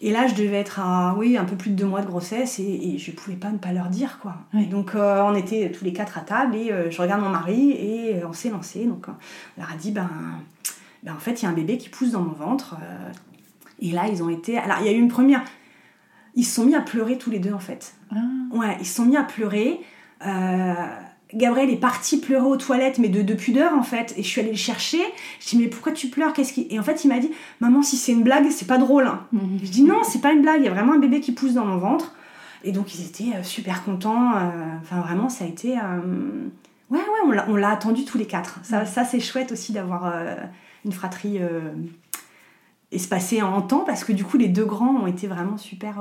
Et 0.00 0.10
là 0.12 0.26
je 0.26 0.34
devais 0.34 0.58
être 0.58 0.78
à 0.80 1.14
oui 1.16 1.36
un 1.38 1.44
peu 1.44 1.56
plus 1.56 1.70
de 1.70 1.76
deux 1.76 1.86
mois 1.86 2.02
de 2.02 2.06
grossesse 2.06 2.58
et, 2.58 2.64
et 2.94 2.98
je 2.98 3.10
pouvais 3.12 3.36
pas 3.36 3.50
ne 3.50 3.58
pas 3.58 3.72
leur 3.72 3.88
dire 3.88 4.18
quoi 4.20 4.36
Oui. 4.54 4.66
donc 4.66 4.94
euh, 4.94 5.22
on 5.22 5.34
était 5.34 5.70
tous 5.72 5.84
les 5.84 5.92
quatre 5.92 6.18
à 6.18 6.20
table 6.20 6.54
et 6.56 6.70
euh, 6.70 6.90
je 6.90 7.00
regarde 7.00 7.22
mon 7.22 7.30
mari 7.30 7.70
et 7.72 8.16
euh, 8.22 8.28
on 8.28 8.32
s'est 8.32 8.50
lancé 8.50 8.84
donc 8.86 9.06
on 9.08 9.60
leur 9.60 9.70
a 9.72 9.76
dit 9.76 9.92
ben, 9.92 10.10
ben 11.02 11.14
en 11.14 11.18
fait 11.18 11.40
il 11.40 11.44
y 11.44 11.48
a 11.48 11.50
un 11.50 11.54
bébé 11.54 11.78
qui 11.78 11.88
pousse 11.88 12.10
dans 12.12 12.20
mon 12.22 12.32
ventre 12.32 12.76
et 13.80 13.90
là 13.92 14.06
ils 14.08 14.22
ont 14.22 14.28
été 14.28 14.58
alors 14.58 14.78
il 14.80 14.86
y 14.86 14.88
a 14.88 14.92
eu 14.92 14.98
une 14.98 15.08
première 15.08 15.42
ils 16.34 16.44
se 16.44 16.54
sont 16.56 16.64
mis 16.66 16.74
à 16.74 16.82
pleurer 16.82 17.16
tous 17.16 17.30
les 17.30 17.38
deux 17.38 17.52
en 17.54 17.58
fait 17.58 17.94
Ah. 18.10 18.16
Ouais, 18.52 18.76
ils 18.80 18.86
se 18.86 18.94
sont 18.96 19.06
mis 19.06 19.16
à 19.16 19.22
pleurer. 19.24 19.80
Euh, 20.26 20.74
Gabriel 21.34 21.70
est 21.70 21.76
parti 21.76 22.18
pleurer 22.18 22.46
aux 22.46 22.56
toilettes, 22.56 22.98
mais 22.98 23.08
de, 23.08 23.20
de 23.22 23.34
pudeur 23.34 23.72
en 23.74 23.82
fait. 23.82 24.14
Et 24.16 24.22
je 24.22 24.28
suis 24.28 24.40
allée 24.40 24.52
le 24.52 24.56
chercher. 24.56 25.00
Je 25.40 25.48
dis 25.48 25.58
mais 25.58 25.66
pourquoi 25.66 25.92
tu 25.92 26.06
pleures? 26.08 26.32
Qu'est-ce 26.32 26.52
qui? 26.52 26.66
Et 26.70 26.78
en 26.78 26.82
fait 26.84 27.04
il 27.04 27.08
m'a 27.08 27.18
dit 27.18 27.30
maman 27.60 27.82
si 27.82 27.96
c'est 27.96 28.12
une 28.12 28.22
blague 28.22 28.48
c'est 28.50 28.66
pas 28.68 28.78
drôle. 28.78 29.06
hein. 29.06 29.20
Mhm. 29.32 29.58
Je 29.62 29.70
dis 29.70 29.82
non 29.82 30.02
c'est 30.04 30.20
pas 30.20 30.32
une 30.32 30.42
blague. 30.42 30.60
Il 30.60 30.64
y 30.64 30.68
a 30.68 30.72
vraiment 30.72 30.92
un 30.92 30.98
bébé 30.98 31.20
qui 31.20 31.32
pousse 31.32 31.54
dans 31.54 31.64
mon 31.64 31.78
ventre. 31.78 32.14
Et 32.64 32.72
donc 32.72 32.94
ils 32.94 33.04
étaient 33.04 33.36
euh, 33.36 33.42
super 33.42 33.84
contents. 33.84 34.36
euh, 34.36 34.50
Enfin 34.82 35.00
vraiment 35.00 35.28
ça 35.28 35.44
a 35.44 35.48
été 35.48 35.76
euh, 35.76 36.48
ouais 36.90 36.98
ouais 37.00 37.40
on 37.48 37.56
l'a 37.56 37.70
attendu 37.70 38.04
tous 38.04 38.18
les 38.18 38.26
quatre. 38.26 38.60
Ça 38.62 38.86
ça 38.86 39.04
c'est 39.04 39.20
chouette 39.20 39.50
aussi 39.52 39.72
d'avoir 39.72 40.12
une 40.84 40.92
fratrie 40.92 41.40
espacée 42.92 43.42
en 43.42 43.62
temps 43.62 43.80
parce 43.84 44.04
que 44.04 44.12
du 44.12 44.24
coup 44.24 44.36
les 44.36 44.48
deux 44.48 44.64
grands 44.64 44.94
ont 44.94 45.06
été 45.08 45.26
vraiment 45.26 45.56
super 45.58 45.96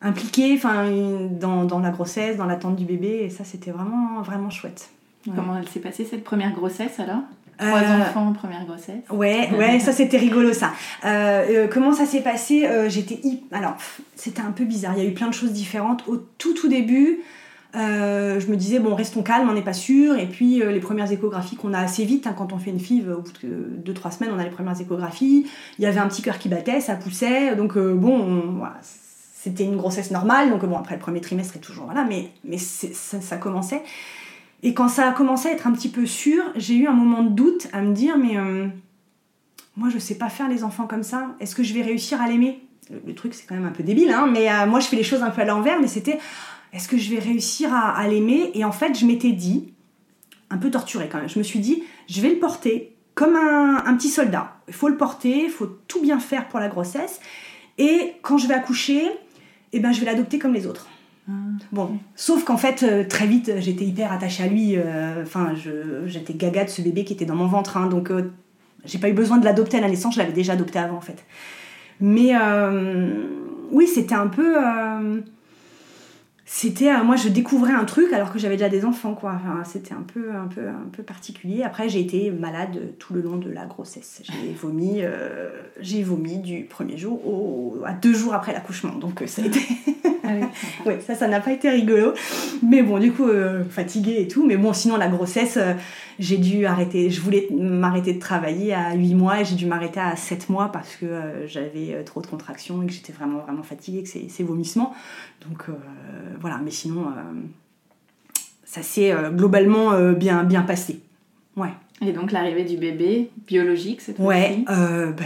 impliqués 0.00 0.54
enfin 0.56 0.84
dans, 1.40 1.64
dans 1.64 1.80
la 1.80 1.90
grossesse 1.90 2.36
dans 2.36 2.44
l'attente 2.46 2.76
du 2.76 2.84
bébé 2.84 3.22
et 3.24 3.30
ça 3.30 3.44
c'était 3.44 3.70
vraiment 3.72 4.22
vraiment 4.22 4.50
chouette. 4.50 4.90
Ouais. 5.26 5.32
Comment 5.34 5.56
elle 5.58 5.68
s'est 5.68 5.80
passée 5.80 6.06
cette 6.08 6.24
première 6.24 6.52
grossesse 6.52 7.00
alors? 7.00 7.20
Trois 7.58 7.80
Euh, 7.80 8.02
enfants, 8.02 8.32
première 8.32 8.64
grossesse. 8.64 9.02
Ouais, 9.10 9.50
ouais, 9.58 9.80
ça 9.80 9.90
c'était 9.92 10.16
rigolo 10.18 10.52
ça. 10.52 10.70
Euh, 11.04 11.08
euh, 11.64 11.68
comment 11.68 11.92
ça 11.92 12.06
s'est 12.06 12.20
passé? 12.20 12.68
J'étais 12.88 13.20
alors 13.50 13.74
c'était 14.14 14.42
un 14.42 14.52
peu 14.52 14.64
bizarre. 14.64 14.94
Il 14.96 15.02
y 15.02 15.06
a 15.06 15.08
eu 15.08 15.14
plein 15.14 15.26
de 15.28 15.34
choses 15.34 15.52
différentes 15.52 16.04
au 16.06 16.18
tout 16.38 16.54
tout 16.54 16.68
début. 16.68 17.18
je 17.74 18.46
me 18.50 18.54
disais 18.54 18.78
bon 18.78 18.94
restons 18.94 19.24
calmes, 19.24 19.48
on 19.50 19.54
n'est 19.54 19.62
pas 19.62 19.72
sûr. 19.72 20.16
Et 20.16 20.26
puis 20.26 20.60
les 20.60 20.78
premières 20.80 21.10
échographies 21.10 21.56
qu'on 21.56 21.74
a 21.74 21.80
assez 21.80 22.04
vite 22.04 22.28
hein, 22.28 22.34
quand 22.38 22.52
on 22.52 22.58
fait 22.58 22.70
une 22.70 22.78
FIV, 22.78 23.08
au 23.10 23.22
bout 23.22 23.32
de 23.42 23.92
2-3 23.92 24.16
semaines 24.16 24.32
on 24.32 24.38
a 24.38 24.44
les 24.44 24.50
premières 24.50 24.80
échographies. 24.80 25.48
Il 25.80 25.82
y 25.82 25.86
avait 25.88 25.98
un 25.98 26.06
petit 26.06 26.22
cœur 26.22 26.38
qui 26.38 26.48
battait, 26.48 26.80
ça 26.80 26.94
poussait. 26.94 27.56
Donc 27.56 27.76
bon, 27.76 28.14
on- 28.20 28.52
voilà, 28.58 28.76
c'était 29.48 29.64
une 29.64 29.76
grossesse 29.76 30.10
normale. 30.10 30.50
Donc 30.50 30.64
bon 30.64 30.76
après 30.76 30.94
le 30.94 31.00
premier 31.00 31.20
trimestre 31.20 31.56
est 31.56 31.60
toujours 31.60 31.86
voilà, 31.86 32.04
mais 32.04 32.30
mais 32.44 32.58
ça, 32.58 33.20
ça 33.20 33.36
commençait. 33.36 33.82
Et 34.62 34.74
quand 34.74 34.88
ça 34.88 35.08
a 35.08 35.12
commencé 35.12 35.48
à 35.48 35.52
être 35.52 35.66
un 35.66 35.72
petit 35.72 35.88
peu 35.88 36.04
sûr, 36.04 36.42
j'ai 36.56 36.74
eu 36.74 36.86
un 36.86 36.92
moment 36.92 37.22
de 37.22 37.30
doute 37.30 37.68
à 37.72 37.80
me 37.80 37.94
dire 37.94 38.18
mais 38.18 38.36
euh, 38.36 38.66
moi 39.76 39.88
je 39.88 39.98
sais 39.98 40.16
pas 40.16 40.28
faire 40.28 40.48
les 40.48 40.64
enfants 40.64 40.86
comme 40.86 41.02
ça. 41.02 41.28
Est-ce 41.40 41.54
que 41.54 41.62
je 41.62 41.72
vais 41.74 41.82
réussir 41.82 42.20
à 42.20 42.28
l'aimer? 42.28 42.62
Le, 42.90 43.14
truc 43.14 43.34
c'est 43.34 43.46
quand 43.46 43.54
même 43.54 43.66
un 43.66 43.72
peu 43.72 43.82
débile, 43.82 44.10
hein, 44.10 44.28
mais 44.30 44.50
euh, 44.50 44.66
moi 44.66 44.80
je 44.80 44.86
fais 44.86 44.96
les 44.96 45.02
choses 45.02 45.22
un 45.22 45.30
peu 45.30 45.42
à 45.42 45.44
l'envers. 45.44 45.80
Mais 45.80 45.88
c'était 45.88 46.18
est-ce 46.72 46.88
que 46.88 46.98
je 46.98 47.10
vais 47.10 47.18
réussir 47.18 47.72
à, 47.72 48.06
l'aimer? 48.06 48.50
Et 48.54 48.64
en 48.64 48.72
fait 48.72 48.98
je 48.98 49.06
m'étais 49.06 49.32
dit 49.32 49.72
un 50.50 50.58
peu 50.58 50.70
torturée 50.70 51.08
quand 51.10 51.18
même. 51.18 51.28
Je 51.28 51.38
me 51.38 51.44
suis 51.44 51.60
dit 51.60 51.82
je 52.08 52.20
vais 52.20 52.30
le 52.30 52.38
porter 52.38 52.94
comme 53.14 53.36
un 53.36 53.94
petit 53.96 54.10
soldat. 54.10 54.58
Il 54.68 54.74
faut 54.74 54.88
le 54.88 54.96
porter, 54.96 55.44
il 55.44 55.50
faut 55.50 55.66
tout 55.88 56.00
bien 56.00 56.20
faire 56.20 56.46
pour 56.48 56.60
la 56.60 56.68
grossesse. 56.68 57.20
Et 57.78 58.14
quand 58.22 58.38
je 58.38 58.48
vais 58.48 58.54
accoucher, 58.54 59.08
eh 59.72 59.80
ben 59.80 59.92
je 59.92 60.00
vais 60.00 60.06
l'adopter 60.06 60.38
comme 60.38 60.54
les 60.54 60.66
autres. 60.66 60.88
Bon, 61.72 61.98
sauf 62.16 62.44
qu'en 62.44 62.56
fait, 62.56 62.82
euh, 62.82 63.04
très 63.04 63.26
vite, 63.26 63.52
j'étais 63.58 63.84
hyper 63.84 64.12
attachée 64.12 64.44
à 64.44 64.46
lui. 64.46 64.76
euh, 64.76 65.22
Enfin, 65.22 65.52
j'étais 66.06 66.32
gaga 66.32 66.64
de 66.64 66.70
ce 66.70 66.80
bébé 66.80 67.04
qui 67.04 67.12
était 67.12 67.26
dans 67.26 67.34
mon 67.34 67.46
ventre. 67.46 67.76
hein, 67.76 67.86
donc, 67.86 68.10
euh, 68.10 68.30
j'ai 68.86 68.96
pas 68.98 69.10
eu 69.10 69.12
besoin 69.12 69.36
de 69.36 69.44
l'adopter 69.44 69.76
à 69.76 69.80
la 69.82 69.88
naissance, 69.88 70.14
je 70.14 70.20
l'avais 70.20 70.32
déjà 70.32 70.54
adopté 70.54 70.78
avant, 70.78 70.96
en 70.96 71.02
fait. 71.02 71.22
Mais 72.00 72.30
euh, 72.34 73.26
oui, 73.70 73.86
c'était 73.86 74.14
un 74.14 74.28
peu. 74.28 74.56
C'était. 76.50 76.90
euh, 76.90 77.04
moi, 77.04 77.16
je 77.16 77.28
découvrais 77.28 77.74
un 77.74 77.84
truc 77.84 78.10
alors 78.14 78.32
que 78.32 78.38
j'avais 78.38 78.56
déjà 78.56 78.70
des 78.70 78.86
enfants, 78.86 79.14
quoi. 79.14 79.34
Enfin, 79.36 79.62
c'était 79.64 79.92
un 79.92 80.02
peu, 80.02 80.32
un, 80.34 80.46
peu, 80.46 80.66
un 80.66 80.88
peu 80.90 81.02
particulier. 81.02 81.62
Après, 81.62 81.90
j'ai 81.90 82.00
été 82.00 82.30
malade 82.30 82.94
tout 82.98 83.12
le 83.12 83.20
long 83.20 83.36
de 83.36 83.50
la 83.50 83.66
grossesse. 83.66 84.22
J'ai 84.24 84.54
vomi, 84.60 85.00
euh, 85.02 85.50
j'ai 85.78 86.02
vomi 86.02 86.38
du 86.38 86.64
premier 86.64 86.96
jour 86.96 87.20
au, 87.26 87.82
à 87.84 87.92
deux 87.92 88.14
jours 88.14 88.32
après 88.32 88.54
l'accouchement. 88.54 88.94
Donc, 88.94 89.20
euh, 89.20 89.26
ça 89.26 89.42
a 89.42 89.44
été. 89.44 89.60
Ah 90.24 90.32
oui, 90.38 90.46
Oui, 90.86 90.94
ça, 91.06 91.14
ça 91.14 91.26
n'a 91.26 91.40
pas 91.40 91.52
été 91.52 91.70
rigolo. 91.70 92.12
Mais 92.62 92.82
bon, 92.82 92.98
du 92.98 93.12
coup, 93.12 93.28
euh, 93.28 93.64
fatiguée 93.64 94.20
et 94.20 94.28
tout. 94.28 94.44
Mais 94.46 94.56
bon, 94.56 94.72
sinon, 94.74 94.96
la 94.96 95.08
grossesse, 95.08 95.58
j'ai 96.18 96.38
dû 96.38 96.66
arrêter. 96.66 97.10
Je 97.10 97.20
voulais 97.20 97.48
m'arrêter 97.50 98.12
de 98.14 98.18
travailler 98.20 98.74
à 98.74 98.94
8 98.94 99.14
mois 99.14 99.40
et 99.40 99.44
j'ai 99.44 99.54
dû 99.56 99.66
m'arrêter 99.66 100.00
à 100.00 100.16
7 100.16 100.48
mois 100.48 100.70
parce 100.72 100.96
que 100.96 101.06
euh, 101.06 101.46
j'avais 101.46 101.94
euh, 101.94 102.02
trop 102.02 102.20
de 102.20 102.26
contractions 102.26 102.82
et 102.82 102.86
que 102.86 102.92
j'étais 102.92 103.12
vraiment, 103.12 103.38
vraiment 103.38 103.62
fatiguée, 103.62 104.02
que 104.02 104.08
c'est 104.08 104.28
ces 104.28 104.44
vomissements. 104.44 104.94
Donc, 105.48 105.68
euh, 105.68 105.72
voilà. 106.40 106.58
Mais 106.64 106.70
sinon, 106.70 107.06
ça 108.64 108.82
s'est 108.82 109.14
globalement 109.32 109.98
bien, 110.12 110.44
bien 110.44 110.62
passé. 110.62 111.00
Ouais. 111.56 111.70
Et 112.00 112.12
donc 112.12 112.30
l'arrivée 112.30 112.64
du 112.64 112.76
bébé 112.76 113.30
biologique 113.46 114.00
cette 114.00 114.18
Ouais, 114.20 114.58
euh, 114.70 115.10
bah, 115.10 115.24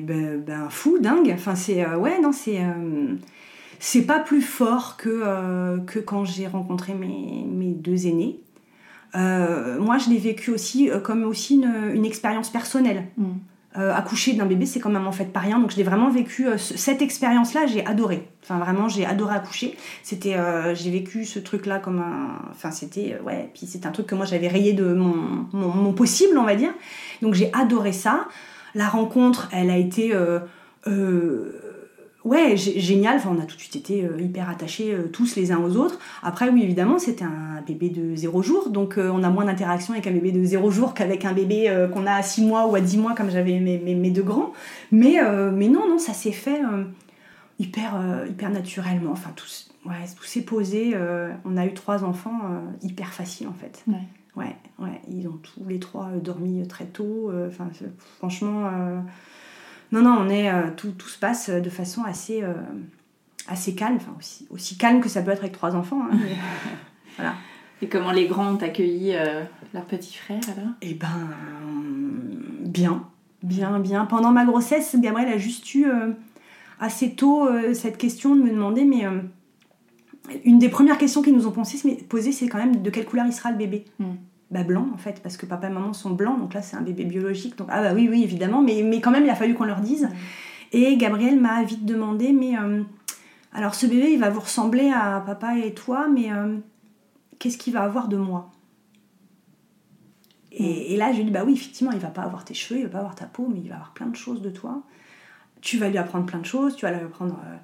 bah, 0.00 0.14
bah, 0.46 0.68
fou, 0.70 0.98
dingue. 0.98 1.30
Enfin, 1.34 1.54
c'est. 1.54 1.84
euh, 1.84 1.96
ouais, 1.98 2.20
non, 2.20 2.32
c'est. 2.32 2.60
euh, 2.60 3.14
c'est 3.78 4.02
pas 4.06 4.20
plus 4.20 4.40
fort 4.40 4.96
que, 4.96 5.78
que 5.84 5.98
quand 5.98 6.24
j'ai 6.24 6.46
rencontré 6.46 6.94
mes, 6.94 7.44
mes 7.46 7.72
deux 7.72 8.06
aînés. 8.06 8.40
Euh, 9.16 9.78
moi, 9.78 9.98
je 9.98 10.10
l'ai 10.10 10.18
vécu 10.18 10.50
aussi 10.50 10.90
euh, 10.90 10.98
comme 10.98 11.24
aussi 11.24 11.54
une, 11.54 11.92
une 11.94 12.04
expérience 12.04 12.50
personnelle. 12.50 13.04
Mm. 13.16 13.24
Euh, 13.76 13.92
accoucher 13.92 14.34
d'un 14.34 14.46
bébé, 14.46 14.66
c'est 14.66 14.78
quand 14.78 14.90
même 14.90 15.06
en 15.06 15.12
fait 15.12 15.32
pas 15.32 15.40
rien. 15.40 15.58
Donc, 15.58 15.72
je 15.72 15.76
l'ai 15.76 15.82
vraiment 15.82 16.08
vécu. 16.08 16.46
ce- 16.58 16.76
cette 16.76 17.02
expérience-là, 17.02 17.66
j'ai 17.66 17.84
adoré. 17.84 18.28
Enfin, 18.42 18.58
vraiment, 18.58 18.88
j'ai 18.88 19.04
adoré 19.04 19.34
accoucher. 19.34 19.76
C'était, 20.04 20.36
j'ai 20.74 20.90
vécu 20.92 21.24
ce 21.24 21.40
truc-là 21.40 21.80
comme 21.80 21.98
un. 21.98 22.38
Enfin, 22.52 22.70
c'était, 22.70 23.18
ouais. 23.26 23.50
Puis 23.52 23.66
c'était 23.66 23.86
un 23.88 23.90
truc 23.90 24.06
que 24.06 24.14
moi 24.14 24.26
j'avais 24.26 24.46
rayé 24.46 24.74
de 24.74 24.92
mon, 24.94 25.46
mon, 25.52 25.68
mon 25.70 25.92
possible, 25.92 26.38
on 26.38 26.44
va 26.44 26.54
dire. 26.54 26.72
Donc, 27.20 27.34
j'ai 27.34 27.50
adoré 27.52 27.92
ça. 27.92 28.28
La 28.76 28.88
rencontre, 28.88 29.48
elle 29.52 29.70
a 29.70 29.76
été. 29.76 30.12
Ouais, 32.24 32.54
gé- 32.56 32.78
génial. 32.80 33.16
Enfin, 33.16 33.30
on 33.36 33.40
a 33.40 33.44
tout 33.46 33.56
de 33.56 33.60
suite 33.60 33.76
été 33.76 34.04
euh, 34.04 34.20
hyper 34.20 34.48
attachés 34.48 34.92
euh, 34.94 35.08
tous 35.12 35.36
les 35.36 35.52
uns 35.52 35.58
aux 35.58 35.76
autres. 35.76 35.98
Après, 36.22 36.48
oui, 36.50 36.62
évidemment, 36.62 36.98
c'était 36.98 37.24
un 37.24 37.60
bébé 37.66 37.90
de 37.90 38.14
zéro 38.16 38.42
jour. 38.42 38.70
Donc, 38.70 38.98
euh, 38.98 39.10
on 39.12 39.22
a 39.22 39.30
moins 39.30 39.44
d'interaction 39.44 39.92
avec 39.94 40.06
un 40.06 40.12
bébé 40.12 40.32
de 40.32 40.44
zéro 40.44 40.70
jour 40.70 40.94
qu'avec 40.94 41.24
un 41.24 41.32
bébé 41.32 41.86
qu'on 41.92 42.06
a 42.06 42.14
à 42.14 42.22
six 42.22 42.42
mois 42.44 42.66
ou 42.66 42.74
à 42.74 42.80
dix 42.80 42.98
mois, 42.98 43.14
comme 43.14 43.30
j'avais 43.30 43.58
mes, 43.60 43.78
mes, 43.78 43.94
mes 43.94 44.10
deux 44.10 44.22
grands. 44.22 44.52
Mais, 44.92 45.20
euh, 45.22 45.50
mais 45.52 45.68
non, 45.68 45.88
non, 45.88 45.98
ça 45.98 46.12
s'est 46.12 46.32
fait 46.32 46.60
euh, 46.62 46.84
hyper, 47.58 47.96
euh, 47.96 48.26
hyper 48.28 48.50
naturellement. 48.50 49.12
Enfin, 49.12 49.30
tout, 49.36 49.46
ouais, 49.88 49.94
tout 50.16 50.24
s'est 50.24 50.42
posé. 50.42 50.94
on 51.44 51.56
a 51.56 51.66
eu 51.66 51.74
trois 51.74 52.04
enfants 52.04 52.40
hyper 52.82 53.12
facile, 53.12 53.48
en 53.48 53.52
fait. 53.54 53.82
Ouais. 53.86 54.02
Ouais, 54.36 54.56
ouais, 54.80 55.00
ils 55.08 55.28
ont 55.28 55.38
tous 55.40 55.62
les 55.68 55.78
trois 55.78 56.08
dormi 56.20 56.66
très 56.66 56.86
tôt. 56.86 57.30
Enfin, 57.46 57.68
franchement, 58.18 58.68
non, 59.94 60.02
non, 60.02 60.16
on 60.20 60.28
est, 60.28 60.50
euh, 60.50 60.70
tout, 60.76 60.90
tout 60.92 61.08
se 61.08 61.18
passe 61.18 61.48
de 61.50 61.70
façon 61.70 62.02
assez, 62.04 62.42
euh, 62.42 62.52
assez 63.48 63.74
calme, 63.74 63.96
enfin 63.96 64.14
aussi, 64.18 64.46
aussi 64.50 64.76
calme 64.76 65.00
que 65.00 65.08
ça 65.08 65.22
peut 65.22 65.30
être 65.30 65.40
avec 65.40 65.52
trois 65.52 65.74
enfants. 65.74 66.02
hein, 66.02 66.10
mais- 66.12 66.36
voilà. 67.16 67.34
Et 67.82 67.88
comment 67.88 68.12
les 68.12 68.26
grands 68.26 68.52
ont 68.54 68.62
accueilli 68.62 69.14
euh, 69.14 69.42
leur 69.74 69.84
petit 69.84 70.14
frère 70.16 70.40
alors? 70.56 70.70
Eh 70.80 70.94
ben, 70.94 71.28
bien, 72.60 73.04
bien, 73.42 73.78
bien. 73.80 74.06
Pendant 74.06 74.30
ma 74.30 74.44
grossesse, 74.44 74.96
Gabriel 74.98 75.28
a 75.32 75.38
juste 75.38 75.74
eu 75.74 75.86
euh, 75.86 76.12
assez 76.80 77.14
tôt 77.14 77.46
euh, 77.46 77.74
cette 77.74 77.98
question 77.98 78.36
de 78.36 78.42
me 78.42 78.50
demander, 78.50 78.84
mais 78.84 79.04
euh, 79.06 79.20
une 80.44 80.58
des 80.58 80.68
premières 80.68 80.98
questions 80.98 81.20
qu'ils 81.22 81.34
nous 81.34 81.46
ont 81.46 81.52
posées, 81.52 82.32
c'est 82.32 82.48
quand 82.48 82.58
même 82.58 82.80
de 82.82 82.90
quelle 82.90 83.04
couleur 83.04 83.26
il 83.26 83.32
sera 83.32 83.50
le 83.50 83.58
bébé? 83.58 83.84
Mm. 83.98 84.04
Bah 84.50 84.62
blanc 84.62 84.88
en 84.92 84.98
fait, 84.98 85.20
parce 85.22 85.36
que 85.36 85.46
papa 85.46 85.68
et 85.68 85.70
maman 85.70 85.92
sont 85.92 86.10
blancs, 86.10 86.38
donc 86.38 86.54
là 86.54 86.62
c'est 86.62 86.76
un 86.76 86.82
bébé 86.82 87.04
biologique. 87.04 87.56
Donc 87.56 87.68
ah 87.70 87.82
bah 87.82 87.92
oui, 87.94 88.08
oui, 88.10 88.22
évidemment, 88.22 88.62
mais, 88.62 88.82
mais 88.82 89.00
quand 89.00 89.10
même 89.10 89.24
il 89.24 89.30
a 89.30 89.34
fallu 89.34 89.54
qu'on 89.54 89.64
leur 89.64 89.80
dise. 89.80 90.08
Et 90.72 90.96
Gabriel 90.96 91.40
m'a 91.40 91.62
vite 91.64 91.84
demandé, 91.84 92.32
mais 92.32 92.58
euh, 92.58 92.82
alors 93.52 93.74
ce 93.74 93.86
bébé 93.86 94.12
il 94.12 94.20
va 94.20 94.30
vous 94.30 94.40
ressembler 94.40 94.90
à 94.90 95.22
papa 95.24 95.58
et 95.58 95.72
toi, 95.72 96.08
mais 96.08 96.30
euh, 96.30 96.58
qu'est-ce 97.38 97.58
qu'il 97.58 97.72
va 97.72 97.82
avoir 97.82 98.08
de 98.08 98.16
moi? 98.16 98.50
Et, 100.52 100.94
et 100.94 100.96
là, 100.96 101.10
je 101.10 101.16
lui 101.16 101.22
ai 101.22 101.24
dit, 101.24 101.30
bah 101.32 101.42
oui, 101.44 101.54
effectivement, 101.54 101.90
il 101.90 101.98
va 101.98 102.10
pas 102.10 102.22
avoir 102.22 102.44
tes 102.44 102.54
cheveux, 102.54 102.78
il 102.78 102.84
va 102.84 102.90
pas 102.90 102.98
avoir 102.98 103.14
ta 103.16 103.26
peau, 103.26 103.48
mais 103.52 103.60
il 103.60 103.68
va 103.68 103.74
avoir 103.74 103.92
plein 103.92 104.06
de 104.06 104.14
choses 104.14 104.40
de 104.40 104.50
toi. 104.50 104.82
Tu 105.62 105.78
vas 105.78 105.88
lui 105.88 105.98
apprendre 105.98 106.26
plein 106.26 106.38
de 106.38 106.46
choses, 106.46 106.76
tu 106.76 106.86
vas 106.86 106.92
lui 106.92 107.02
apprendre 107.02 107.40
euh, 107.44 107.56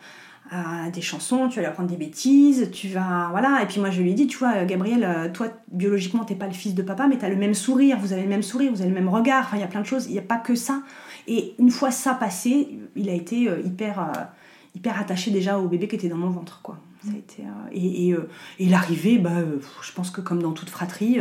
à 0.50 0.90
des 0.90 1.00
chansons, 1.00 1.48
tu 1.48 1.56
vas 1.56 1.62
lui 1.62 1.68
apprendre 1.68 1.88
des 1.88 1.96
bêtises, 1.96 2.70
tu 2.72 2.88
vas... 2.88 3.28
Voilà, 3.30 3.62
et 3.62 3.66
puis 3.66 3.80
moi 3.80 3.90
je 3.90 4.02
lui 4.02 4.10
ai 4.10 4.14
dit, 4.14 4.26
tu 4.26 4.36
vois, 4.36 4.64
Gabriel, 4.64 5.04
euh, 5.04 5.28
toi, 5.30 5.48
biologiquement, 5.70 6.24
t'es 6.24 6.34
pas 6.34 6.48
le 6.48 6.52
fils 6.52 6.74
de 6.74 6.82
papa, 6.82 7.06
mais 7.06 7.18
t'as 7.18 7.28
le 7.28 7.36
même 7.36 7.54
sourire, 7.54 7.98
vous 8.00 8.12
avez 8.12 8.22
le 8.22 8.28
même 8.28 8.42
sourire, 8.42 8.72
vous 8.72 8.80
avez 8.80 8.90
le 8.90 8.94
même 8.94 9.08
regard, 9.08 9.44
enfin, 9.46 9.56
il 9.56 9.60
y 9.60 9.64
a 9.64 9.68
plein 9.68 9.80
de 9.80 9.86
choses, 9.86 10.06
il 10.06 10.12
n'y 10.12 10.18
a 10.18 10.22
pas 10.22 10.38
que 10.38 10.56
ça. 10.56 10.82
Et 11.28 11.54
une 11.60 11.70
fois 11.70 11.92
ça 11.92 12.14
passé, 12.14 12.80
il 12.96 13.08
a 13.08 13.14
été 13.14 13.48
euh, 13.48 13.60
hyper... 13.64 14.00
euh, 14.00 14.22
hyper 14.76 15.00
attaché 15.00 15.32
déjà 15.32 15.58
au 15.58 15.66
bébé 15.66 15.88
qui 15.88 15.96
était 15.96 16.08
dans 16.08 16.16
mon 16.16 16.30
ventre 16.30 16.60
quoi 16.62 16.78
ça 17.04 17.10
a 17.12 17.18
été 17.18 17.42
et, 17.72 18.14
et, 18.60 18.68
l'arrivée 18.68 19.18
bah 19.18 19.32
je 19.82 19.90
pense 19.90 20.12
que 20.12 20.20
comme 20.20 20.40
dans 20.40 20.52
toute 20.52 20.70
fratrie 20.70 21.18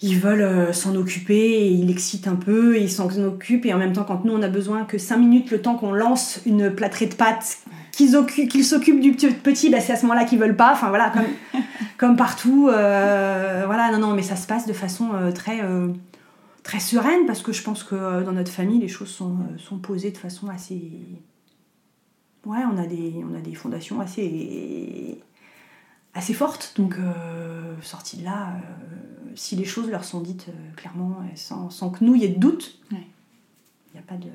ils 0.00 0.18
veulent 0.18 0.72
s'en 0.72 0.96
occuper, 0.96 1.66
et 1.66 1.68
ils 1.68 1.86
l'excitent 1.86 2.28
un 2.28 2.36
peu, 2.36 2.76
et 2.76 2.80
ils 2.80 2.90
s'en 2.90 3.10
occupent, 3.22 3.66
et 3.66 3.74
en 3.74 3.78
même 3.78 3.92
temps, 3.92 4.04
quand 4.04 4.24
nous 4.24 4.32
on 4.32 4.40
a 4.40 4.48
besoin 4.48 4.84
que 4.84 4.96
5 4.96 5.18
minutes, 5.18 5.50
le 5.50 5.60
temps 5.60 5.74
qu'on 5.74 5.92
lance 5.92 6.40
une 6.46 6.70
plâtrée 6.70 7.04
de 7.04 7.14
pâtes, 7.14 7.58
qu'ils 8.00 8.14
occu- 8.16 8.48
qu'ils 8.48 8.64
s'occupent 8.64 9.00
du 9.00 9.12
petit- 9.12 9.68
bah, 9.70 9.80
c'est 9.80 9.92
à 9.92 9.96
ce 9.96 10.02
moment-là 10.06 10.24
qu'ils 10.24 10.38
veulent 10.38 10.56
pas, 10.56 10.72
enfin 10.72 10.88
voilà, 10.88 11.10
comme, 11.10 11.24
comme 11.98 12.16
partout, 12.16 12.68
euh, 12.68 13.64
voilà, 13.66 13.92
non, 13.92 13.98
non, 13.98 14.14
mais 14.14 14.22
ça 14.22 14.36
se 14.36 14.46
passe 14.46 14.66
de 14.66 14.72
façon 14.72 15.12
euh, 15.14 15.32
très, 15.32 15.60
euh, 15.62 15.88
très 16.62 16.80
sereine, 16.80 17.26
parce 17.26 17.42
que 17.42 17.52
je 17.52 17.62
pense 17.62 17.84
que 17.84 18.22
dans 18.22 18.32
notre 18.32 18.50
famille, 18.50 18.80
les 18.80 18.88
choses 18.88 19.10
sont, 19.10 19.36
sont 19.58 19.78
posées 19.78 20.10
de 20.10 20.16
façon 20.16 20.48
assez. 20.48 20.92
Ouais, 22.46 22.60
on 22.72 22.78
a 22.78 22.86
des, 22.86 23.22
on 23.30 23.34
a 23.36 23.40
des 23.40 23.54
fondations 23.54 24.00
assez 24.00 25.18
assez 26.14 26.32
forte. 26.32 26.72
Donc, 26.76 26.96
sortie 27.82 28.16
de 28.16 28.24
là, 28.24 28.54
si 29.34 29.54
les 29.56 29.64
choses 29.66 29.90
leur 29.90 30.04
sont 30.04 30.20
dites 30.20 30.46
clairement, 30.76 31.18
sans, 31.34 31.68
sans, 31.70 31.90
que 31.90 32.02
nous, 32.02 32.14
il 32.14 32.22
y 32.22 32.24
ait 32.24 32.28
de 32.28 32.38
doute, 32.40 32.80
il 32.90 32.96
n'y 33.94 34.00
a, 34.00 34.02
pas 34.02 34.16
de, 34.16 34.30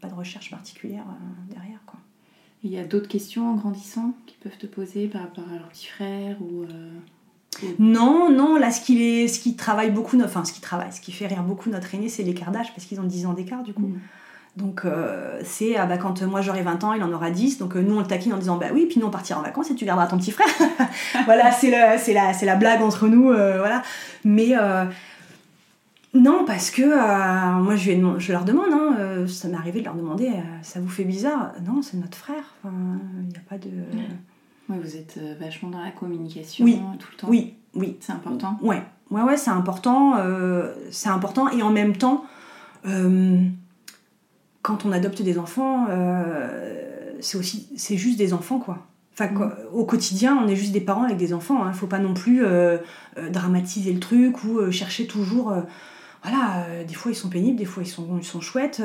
pas 0.00 0.08
de 0.08 0.14
recherche 0.14 0.50
particulière 0.50 1.04
derrière. 1.48 1.78
Quoi. 1.86 2.00
Il 2.64 2.72
y 2.72 2.78
a 2.78 2.84
d'autres 2.84 3.08
questions 3.08 3.48
en 3.48 3.54
grandissant 3.54 4.14
qui 4.26 4.36
peuvent 4.42 4.56
te 4.58 4.66
poser 4.66 5.06
par 5.06 5.22
rapport 5.22 5.44
à 5.50 5.58
leur 5.58 5.68
petit 5.68 5.86
frère 5.86 6.36
ou... 6.40 6.64
Non, 7.78 8.30
non, 8.30 8.56
là, 8.56 8.70
ce 8.70 8.80
qui, 8.80 9.02
est, 9.02 9.28
ce 9.28 9.38
qui 9.38 9.54
travaille 9.54 9.90
beaucoup, 9.90 10.20
enfin, 10.22 10.44
ce 10.44 10.52
qui 10.52 10.60
travaille, 10.60 10.92
ce 10.92 11.00
qui 11.00 11.12
fait 11.12 11.26
rire 11.26 11.42
beaucoup 11.42 11.70
notre 11.70 11.94
aîné, 11.94 12.08
c'est 12.08 12.22
l'écart 12.22 12.50
d'âge, 12.50 12.74
parce 12.74 12.86
qu'ils 12.86 13.00
ont 13.00 13.04
10 13.04 13.26
ans 13.26 13.32
d'écart, 13.32 13.62
du 13.62 13.72
coup. 13.72 13.82
Mm. 13.82 14.00
Donc, 14.56 14.82
euh, 14.84 15.40
c'est 15.42 15.76
ah 15.76 15.86
bah, 15.86 15.98
quand 15.98 16.22
moi 16.22 16.40
j'aurai 16.40 16.62
20 16.62 16.84
ans, 16.84 16.92
il 16.92 17.02
en 17.02 17.12
aura 17.12 17.30
10. 17.30 17.58
Donc, 17.58 17.74
euh, 17.74 17.82
nous, 17.82 17.96
on 17.96 18.00
le 18.00 18.06
taquine 18.06 18.32
en 18.32 18.38
disant 18.38 18.56
Bah 18.56 18.66
oui, 18.72 18.86
puis 18.88 19.00
nous, 19.00 19.06
on 19.06 19.10
partira 19.10 19.40
en 19.40 19.42
vacances 19.42 19.70
et 19.70 19.74
tu 19.74 19.84
garderas 19.84 20.06
ton 20.06 20.16
petit 20.16 20.30
frère. 20.30 20.46
voilà, 21.24 21.50
c'est 21.50 21.70
la, 21.70 22.32
la 22.40 22.56
blague 22.56 22.80
entre 22.80 23.08
nous. 23.08 23.30
Euh, 23.30 23.58
voilà. 23.58 23.82
Mais 24.24 24.54
non, 26.14 26.44
parce 26.46 26.70
que 26.70 26.82
moi, 27.60 27.76
je, 27.76 27.90
je, 28.18 28.32
leur 28.32 28.44
demande, 28.44 28.72
hein, 28.72 29.26
ça 29.26 29.48
m'est 29.48 29.56
arrivé 29.56 29.80
de 29.80 29.84
leur 29.84 29.94
demander 29.94 30.30
Ça 30.62 30.80
vous 30.80 30.88
fait 30.88 31.04
bizarre? 31.04 31.52
Non, 31.66 31.82
c'est 31.82 31.96
notre 31.96 32.16
frère. 32.16 32.54
Il 32.64 33.28
n'y 33.28 33.36
a 33.36 33.40
pas 33.48 33.58
de. 33.58 33.70
Oui, 34.68 34.76
vous 34.82 34.96
êtes 34.96 35.18
euh, 35.18 35.34
vachement 35.38 35.68
dans 35.68 35.82
la 35.82 35.90
communication 35.90 36.64
tout 36.98 37.08
le 37.12 37.16
temps. 37.16 37.28
Oui, 37.28 37.54
oui. 37.74 37.96
C'est 38.00 38.12
important. 38.12 38.58
Ouais, 38.62 38.82
ouais, 39.10 39.22
ouais, 39.22 39.36
c'est 39.36 39.50
important. 39.50 40.16
Euh, 40.16 40.72
c'est 40.90 41.10
important. 41.10 41.50
Et 41.50 41.62
en 41.62 41.70
même 41.70 41.96
temps, 41.96 42.24
euh, 42.86 43.38
quand 44.62 44.86
on 44.86 44.92
adopte 44.92 45.20
des 45.22 45.38
enfants, 45.38 45.86
c'est 47.20 47.36
aussi, 47.36 47.68
c'est 47.76 47.96
juste 47.96 48.18
des 48.18 48.32
enfants, 48.32 48.58
quoi. 48.58 48.78
Enfin, 49.12 49.30
mm. 49.30 49.52
au 49.72 49.84
quotidien, 49.84 50.36
on 50.42 50.48
est 50.48 50.56
juste 50.56 50.72
des 50.72 50.80
parents 50.80 51.04
avec 51.04 51.18
des 51.18 51.34
enfants. 51.34 51.58
Il 51.58 51.66
hein. 51.66 51.70
ne 51.70 51.74
faut 51.74 51.86
pas 51.86 51.98
non 51.98 52.14
plus 52.14 52.42
dramatiser 53.30 53.92
le 53.92 54.00
truc 54.00 54.44
ou 54.44 54.70
chercher 54.70 55.06
toujours. 55.06 55.54
Voilà, 56.24 56.66
des 56.88 56.94
fois 56.94 57.12
ils 57.12 57.14
sont 57.14 57.28
pénibles, 57.28 57.58
des 57.58 57.64
fois 57.64 57.84
ils 57.84 57.88
sont, 57.88 58.18
ils 58.18 58.24
sont 58.24 58.40
chouettes, 58.40 58.82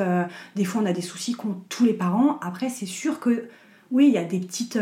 des 0.56 0.66
fois 0.66 0.82
on 0.84 0.86
a 0.86 0.94
des 0.94 1.02
soucis 1.02 1.34
qu'ont 1.34 1.62
tous 1.70 1.86
les 1.86 1.94
parents. 1.94 2.38
Après, 2.42 2.70
c'est 2.70 2.86
sûr 2.86 3.20
que 3.20 3.48
oui, 3.92 4.08
il 4.08 4.14
y 4.14 4.18
a 4.18 4.26
des 4.26 4.40
petites 4.40 4.78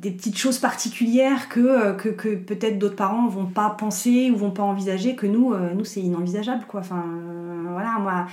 petites 0.00 0.38
choses 0.38 0.58
particulières 0.58 1.48
que, 1.48 1.60
euh, 1.60 1.92
peut-être 1.94 2.78
d'autres 2.78 2.96
parents 2.96 3.26
vont 3.28 3.46
pas 3.46 3.70
penser 3.70 4.30
ou 4.30 4.36
vont 4.36 4.50
pas 4.50 4.62
envisager 4.62 5.16
que 5.16 5.26
nous, 5.26 5.52
euh, 5.52 5.72
nous 5.74 5.84
c'est 5.84 6.00
inenvisageable 6.00 6.64
quoi. 6.66 6.80
Euh, 6.80 7.64
voilà, 7.70 7.98
moi 7.98 8.26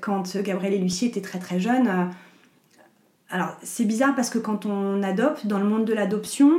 quand 0.00 0.36
Gabriel 0.42 0.74
et 0.74 0.78
Lucie 0.78 1.06
étaient 1.06 1.22
très 1.22 1.38
très 1.38 1.58
jeunes, 1.58 2.10
alors 3.30 3.56
c'est 3.62 3.86
bizarre 3.86 4.14
parce 4.14 4.28
que 4.28 4.38
quand 4.38 4.66
on 4.66 5.02
adopte, 5.02 5.46
dans 5.46 5.58
le 5.58 5.64
monde 5.64 5.86
de 5.86 5.94
l'adoption, 5.94 6.50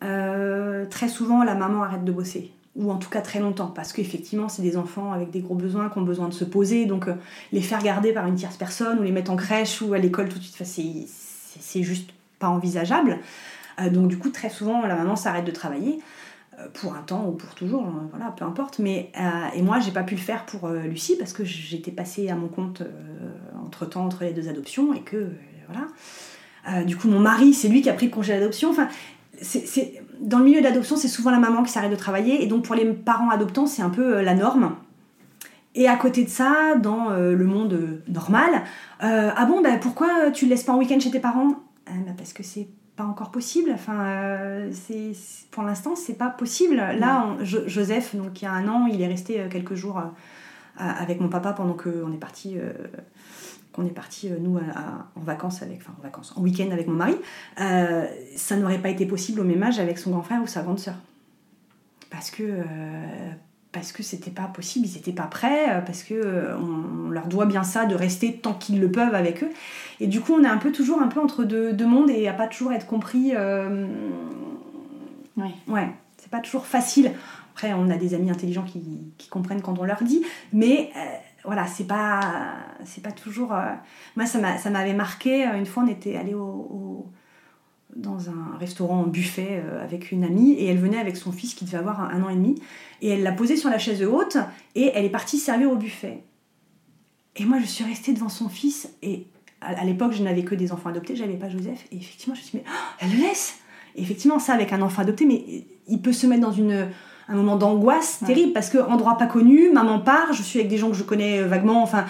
très 0.00 1.08
souvent 1.08 1.44
la 1.44 1.54
maman 1.54 1.84
arrête 1.84 2.04
de 2.04 2.12
bosser 2.12 2.52
ou 2.74 2.90
en 2.90 2.96
tout 2.96 3.10
cas 3.10 3.20
très 3.20 3.38
longtemps, 3.38 3.66
parce 3.66 3.92
qu'effectivement, 3.92 4.48
c'est 4.48 4.62
des 4.62 4.76
enfants 4.76 5.12
avec 5.12 5.30
des 5.30 5.40
gros 5.40 5.54
besoins 5.54 5.90
qui 5.90 5.98
ont 5.98 6.02
besoin 6.02 6.28
de 6.28 6.34
se 6.34 6.44
poser, 6.44 6.86
donc 6.86 7.06
les 7.52 7.60
faire 7.60 7.82
garder 7.82 8.12
par 8.12 8.26
une 8.26 8.34
tierce 8.34 8.56
personne, 8.56 8.98
ou 8.98 9.02
les 9.02 9.12
mettre 9.12 9.30
en 9.30 9.36
crèche 9.36 9.82
ou 9.82 9.92
à 9.92 9.98
l'école 9.98 10.28
tout 10.28 10.38
de 10.38 10.44
suite, 10.44 10.64
c'est 10.64 11.82
juste 11.82 12.10
pas 12.38 12.48
envisageable. 12.48 13.18
Euh, 13.80 13.90
donc 13.90 14.08
du 14.08 14.18
coup, 14.18 14.30
très 14.30 14.50
souvent, 14.50 14.82
la 14.86 14.96
maman 14.96 15.16
s'arrête 15.16 15.44
de 15.44 15.50
travailler 15.50 16.00
euh, 16.58 16.66
pour 16.74 16.94
un 16.94 17.02
temps 17.02 17.26
ou 17.26 17.32
pour 17.32 17.54
toujours, 17.54 17.84
hein, 17.86 18.08
voilà, 18.10 18.32
peu 18.32 18.44
importe. 18.44 18.78
Mais 18.78 19.10
euh, 19.18 19.56
et 19.56 19.62
moi, 19.62 19.80
j'ai 19.80 19.92
pas 19.92 20.02
pu 20.02 20.14
le 20.14 20.20
faire 20.20 20.44
pour 20.44 20.68
Lucie 20.68 21.16
parce 21.16 21.32
que 21.32 21.44
j'étais 21.44 21.92
passée 21.92 22.28
à 22.28 22.34
mon 22.34 22.48
compte 22.48 22.82
entre 23.64 23.86
temps 23.86 24.04
entre 24.04 24.24
les 24.24 24.32
deux 24.32 24.48
adoptions 24.48 24.92
et 24.92 25.00
que 25.00 25.30
voilà. 25.68 26.84
du 26.84 26.96
coup, 26.96 27.08
mon 27.08 27.20
mari, 27.20 27.54
c'est 27.54 27.68
lui 27.68 27.80
qui 27.80 27.88
a 27.88 27.94
pris 27.94 28.06
le 28.06 28.12
congé 28.12 28.32
d'adoption. 28.34 28.70
Enfin, 28.70 28.88
c'est 29.40 30.02
dans 30.22 30.38
le 30.38 30.44
milieu 30.44 30.62
d'adoption, 30.62 30.96
c'est 30.96 31.08
souvent 31.08 31.30
la 31.30 31.38
maman 31.38 31.62
qui 31.62 31.70
s'arrête 31.70 31.90
de 31.90 31.96
travailler 31.96 32.42
et 32.42 32.46
donc 32.46 32.64
pour 32.64 32.74
les 32.74 32.86
parents 32.86 33.30
adoptants, 33.30 33.66
c'est 33.66 33.82
un 33.82 33.90
peu 33.90 34.22
la 34.22 34.34
norme. 34.34 34.76
Et 35.74 35.88
à 35.88 35.96
côté 35.96 36.24
de 36.24 36.28
ça, 36.28 36.76
dans 36.76 37.10
le 37.10 37.44
monde 37.44 38.02
normal, 38.06 38.62
ah 39.00 39.44
bon, 39.46 39.62
ben 39.62 39.78
pourquoi 39.80 40.30
tu 40.32 40.44
le 40.44 40.50
laisses 40.50 40.64
pas 40.64 40.72
en 40.72 40.78
week-end 40.78 41.00
chez 41.00 41.10
tes 41.10 41.20
parents? 41.20 41.54
Ah, 41.86 41.92
bah, 42.06 42.12
parce 42.16 42.32
que 42.32 42.42
c'est 42.42 42.68
pas 42.96 43.04
encore 43.04 43.30
possible. 43.30 43.70
Enfin, 43.72 44.04
euh, 44.04 44.70
c'est 44.72 45.12
pour 45.50 45.62
l'instant, 45.62 45.96
c'est 45.96 46.14
pas 46.14 46.28
possible. 46.28 46.76
Là, 46.76 47.36
Joseph, 47.42 48.14
donc 48.14 48.40
il 48.42 48.44
y 48.44 48.48
a 48.48 48.52
un 48.52 48.68
an, 48.68 48.86
il 48.86 49.00
est 49.00 49.06
resté 49.06 49.40
euh, 49.40 49.48
quelques 49.48 49.74
jours 49.74 49.98
euh, 49.98 50.02
avec 50.76 51.20
mon 51.20 51.28
papa 51.28 51.52
pendant 51.52 51.74
qu'on 51.74 52.12
est 52.12 52.20
parti. 52.20 52.56
Qu'on 53.72 53.86
est 53.86 53.90
parti 53.90 54.30
nous 54.40 54.58
en 54.58 55.20
vacances 55.20 55.62
avec 55.62 55.78
enfin 55.78 55.94
en 55.98 56.02
vacances 56.02 56.34
en 56.36 56.42
week-end 56.42 56.70
avec 56.70 56.86
mon 56.88 56.94
mari 56.94 57.16
ça 58.36 58.56
n'aurait 58.56 58.78
pas 58.78 58.90
été 58.90 59.06
possible 59.06 59.40
au 59.40 59.44
même 59.44 59.62
âge 59.62 59.78
avec 59.78 59.98
son 59.98 60.10
grand 60.10 60.22
frère 60.22 60.42
ou 60.42 60.46
sa 60.46 60.62
grande 60.62 60.78
sœur 60.78 60.96
parce 62.10 62.30
que 62.30 62.62
parce 63.72 63.90
que 63.92 64.02
c'était 64.02 64.30
pas 64.30 64.44
possible, 64.44 64.86
ils 64.86 64.96
étaient 64.96 65.12
pas 65.12 65.26
prêts, 65.26 65.70
euh, 65.70 65.80
parce 65.80 66.02
que 66.02 66.14
euh, 66.14 66.56
on, 66.58 67.08
leur 67.08 67.26
doit 67.26 67.46
bien 67.46 67.64
ça 67.64 67.86
de 67.86 67.94
rester 67.94 68.36
tant 68.36 68.52
qu'ils 68.52 68.80
le 68.80 68.90
peuvent 68.90 69.14
avec 69.14 69.42
eux. 69.42 69.50
Et 69.98 70.06
du 70.06 70.20
coup, 70.20 70.34
on 70.34 70.44
est 70.44 70.48
un 70.48 70.58
peu 70.58 70.72
toujours 70.72 71.00
un 71.00 71.08
peu 71.08 71.20
entre 71.20 71.44
deux, 71.44 71.86
mondes 71.86 72.10
et 72.10 72.28
à 72.28 72.32
pas 72.32 72.46
toujours 72.46 72.72
être 72.72 72.86
compris. 72.86 73.32
Euh... 73.34 73.86
Ouais, 75.66 75.88
c'est 76.18 76.30
pas 76.30 76.40
toujours 76.40 76.66
facile. 76.66 77.12
Après, 77.54 77.72
on 77.72 77.90
a 77.90 77.96
des 77.96 78.14
amis 78.14 78.30
intelligents 78.30 78.64
qui, 78.64 78.82
qui 79.18 79.28
comprennent 79.28 79.62
quand 79.62 79.78
on 79.78 79.84
leur 79.84 80.02
dit, 80.02 80.22
mais 80.52 80.90
euh, 80.96 81.00
voilà, 81.44 81.66
c'est 81.66 81.86
pas 81.86 82.20
c'est 82.84 83.02
pas 83.02 83.12
toujours. 83.12 83.54
Moi, 84.16 84.26
ça 84.26 84.70
m'avait 84.70 84.94
marqué. 84.94 85.44
Une 85.44 85.66
fois, 85.66 85.82
on 85.84 85.88
était 85.88 86.16
allé 86.16 86.34
au 86.34 87.10
dans 87.96 88.30
un 88.30 88.56
restaurant 88.58 89.04
buffet 89.04 89.62
euh, 89.64 89.82
avec 89.82 90.12
une 90.12 90.24
amie 90.24 90.52
et 90.52 90.66
elle 90.66 90.78
venait 90.78 90.98
avec 90.98 91.16
son 91.16 91.32
fils 91.32 91.54
qui 91.54 91.64
devait 91.64 91.78
avoir 91.78 92.00
un, 92.00 92.22
an 92.22 92.28
et 92.30 92.34
demi 92.34 92.60
et 93.00 93.08
elle 93.08 93.22
l'a 93.22 93.32
posé 93.32 93.56
sur 93.56 93.70
la 93.70 93.78
chaise 93.78 94.02
haute 94.02 94.38
et 94.74 94.90
elle 94.94 95.04
est 95.04 95.10
partie 95.10 95.38
servir 95.38 95.70
au 95.70 95.76
buffet. 95.76 96.22
Et 97.36 97.44
moi 97.44 97.58
je 97.60 97.66
suis 97.66 97.84
restée 97.84 98.12
devant 98.12 98.28
son 98.28 98.48
fils 98.48 98.88
et 99.02 99.26
à, 99.60 99.84
l'époque 99.84 100.12
je 100.12 100.22
n'avais 100.22 100.42
que 100.42 100.54
des 100.54 100.72
enfants 100.72 100.90
adoptés, 100.90 101.16
j'avais 101.16 101.36
pas 101.36 101.48
Joseph 101.48 101.86
et 101.92 101.96
effectivement 101.96 102.34
je 102.34 102.40
me 102.40 102.44
suis 102.44 102.58
dit 102.58 102.64
mais 102.64 102.70
oh, 102.72 102.96
elle 103.00 103.12
le 103.12 103.22
laisse 103.22 103.58
Effectivement 103.94 104.38
ça 104.38 104.54
avec 104.54 104.72
un 104.72 104.80
enfant 104.80 105.02
adopté 105.02 105.26
mais 105.26 105.66
il 105.86 106.00
peut 106.00 106.14
se 106.14 106.26
mettre 106.26 106.40
dans 106.40 106.52
une 106.52 106.88
un 107.32 107.36
moment 107.36 107.56
d'angoisse 107.56 108.20
terrible 108.24 108.52
parce 108.52 108.68
que 108.70 108.78
endroit 108.78 109.16
pas 109.18 109.26
connu, 109.26 109.70
maman 109.72 109.98
part, 110.00 110.32
je 110.32 110.42
suis 110.42 110.58
avec 110.58 110.70
des 110.70 110.78
gens 110.78 110.90
que 110.90 110.96
je 110.96 111.02
connais 111.02 111.40
euh, 111.40 111.46
vaguement, 111.46 111.82
enfin 111.82 112.04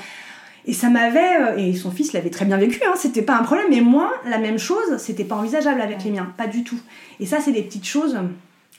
et 0.64 0.75
ça 0.75 0.91
m'avait, 0.91 1.41
euh, 1.41 1.57
et 1.57 1.75
son 1.75 1.91
fils 1.91 2.12
l'avait 2.12 2.31
très 2.31 2.45
bien 2.45 2.57
vécu, 2.57 2.81
hein, 2.87 2.93
c'était 2.97 3.23
pas 3.23 3.37
un 3.37 3.43
problème, 3.43 3.66
mais 3.70 3.81
moi, 3.81 4.12
la 4.29 4.39
même 4.39 4.59
chose, 4.59 4.97
c'était 4.99 5.25
pas 5.25 5.35
envisageable 5.35 5.81
avec 5.81 6.05
les 6.05 6.12
miens, 6.12 6.33
pas 6.37 6.47
du 6.47 6.62
tout. 6.62 6.79
Et 7.18 7.27
ça, 7.27 7.41
c'est 7.41 7.51
des 7.51 7.62
petites 7.62 7.87
choses 7.87 8.16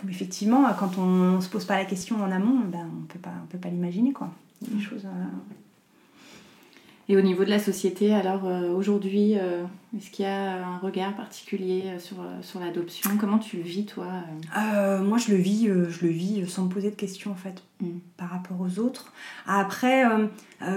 effectivement, 0.10 0.66
quand 0.78 0.98
on 0.98 1.40
se 1.42 1.50
pose 1.50 1.66
pas 1.66 1.78
la 1.78 1.86
question 1.86 2.18
en 2.22 2.32
amont, 2.32 2.60
ben, 2.66 2.90
on 3.02 3.06
peut 3.06 3.20
pas, 3.20 3.34
on 3.44 3.48
peut 3.48 3.58
pas 3.58 3.70
l'imaginer, 3.70 4.12
quoi. 4.12 4.30
Des 4.62 4.82
choses. 4.82 5.06
Euh, 5.06 5.26
et 7.10 7.18
au 7.18 7.22
niveau 7.22 7.44
de 7.44 7.50
la 7.50 7.60
société, 7.60 8.14
alors 8.14 8.46
euh, 8.46 8.72
aujourd'hui, 8.72 9.38
euh, 9.38 9.64
est-ce 9.98 10.10
qu'il 10.10 10.24
y 10.24 10.28
a 10.28 10.66
un 10.66 10.78
regard 10.78 11.14
particulier 11.16 11.84
euh, 11.88 12.00
sur, 12.00 12.16
sur 12.42 12.62
l'adoption? 12.62 13.12
Comment 13.20 13.40
tu 13.40 13.58
le 13.58 13.64
vis, 13.64 13.86
toi 13.86 14.08
Moi, 15.02 15.18
je 15.18 15.32
le 15.32 15.38
vis, 15.38 15.68
je 15.68 16.06
le 16.06 16.12
vis 16.12 16.50
sans 16.50 16.64
me 16.64 16.70
poser 16.70 16.92
de 16.92 16.96
questions, 16.96 17.32
en 17.32 17.36
fait, 17.36 17.62
mm. 17.82 17.88
par 18.16 18.30
rapport 18.30 18.58
aux 18.62 18.80
autres. 18.80 19.12
Après, 19.46 20.04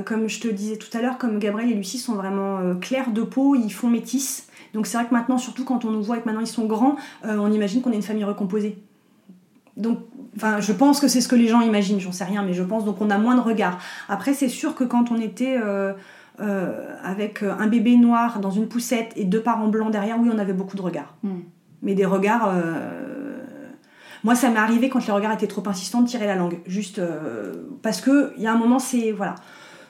comme 0.05 0.29
je 0.29 0.41
te 0.41 0.49
disais 0.49 0.79
tout 0.79 0.95
à 0.97 1.01
l'heure, 1.01 1.17
comme 1.17 1.39
Gabriel 1.39 1.71
et 1.71 1.75
Lucie 1.75 1.99
sont 1.99 2.15
vraiment 2.15 2.75
clairs 2.81 3.13
de 3.13 3.23
peau, 3.23 3.55
ils 3.55 3.71
font 3.71 3.89
métis. 3.89 4.49
Donc 4.75 4.89
c'est 4.89 4.99
vrai 4.99 5.07
que 5.07 5.15
maintenant, 5.15 5.39
surtout 5.39 5.65
quand 5.65 5.85
on 5.85 5.91
nous 5.91 6.03
voit 6.03 6.19
et 6.19 6.21
que 6.21 6.27
maintenant 6.27 6.41
ils 6.41 6.47
sont 6.49 6.67
grands, 6.67 6.97
on 7.23 7.53
imagine 7.53 7.83
qu'on 7.83 7.93
est 7.93 7.97
une 7.97 8.03
famille 8.03 8.25
recomposée. 8.25 8.79
Donc, 9.77 10.01
enfin, 10.37 10.61
je 10.61 10.73
pense 10.73 11.01
que 11.01 11.07
c'est 11.07 11.21
ce 11.21 11.29
que 11.29 11.37
les 11.37 11.47
gens 11.47 11.61
imaginent, 11.61 12.01
j'en 12.01 12.13
sais 12.13 12.25
rien, 12.25 12.43
mais 12.43 12.55
je 12.55 12.63
pense 12.63 12.85
donc 12.85 13.01
on 13.01 13.11
a 13.11 13.19
moins 13.19 13.37
de 13.37 13.41
regard. 13.41 13.79
Après, 14.09 14.35
c'est 14.35 14.49
sûr 14.49 14.75
que 14.75 14.85
quand 14.85 15.13
on 15.13 15.21
était 15.21 15.57
euh, 16.39 16.95
avec 17.03 17.43
euh, 17.43 17.55
un 17.59 17.67
bébé 17.67 17.97
noir 17.97 18.41
dans 18.41 18.51
une 18.51 18.69
poussette 18.69 19.13
et 19.17 19.25
deux 19.25 19.43
parents 19.43 19.69
blancs 19.69 19.91
derrière, 19.91 20.19
oui, 20.21 20.29
on 20.31 20.39
avait 20.39 20.53
beaucoup 20.53 20.77
de 20.77 20.83
regards. 20.83 21.15
Hmm. 21.23 21.41
Mais 21.83 21.95
des 21.95 22.05
regards. 22.05 22.51
Euh, 22.53 23.43
moi, 24.23 24.35
ça 24.35 24.51
m'est 24.51 24.59
arrivé 24.59 24.89
quand 24.89 25.07
les 25.07 25.13
regards 25.13 25.33
étaient 25.33 25.47
trop 25.47 25.67
insistants 25.67 26.03
de 26.03 26.09
tirer 26.09 26.27
la 26.27 26.35
langue. 26.35 26.61
Juste 26.67 27.01
parce 27.83 28.01
qu'il 28.01 28.35
y 28.39 28.47
a 28.47 28.53
un 28.53 28.57
moment, 28.57 28.79
c'est. 28.79 29.13
Voilà. 29.13 29.37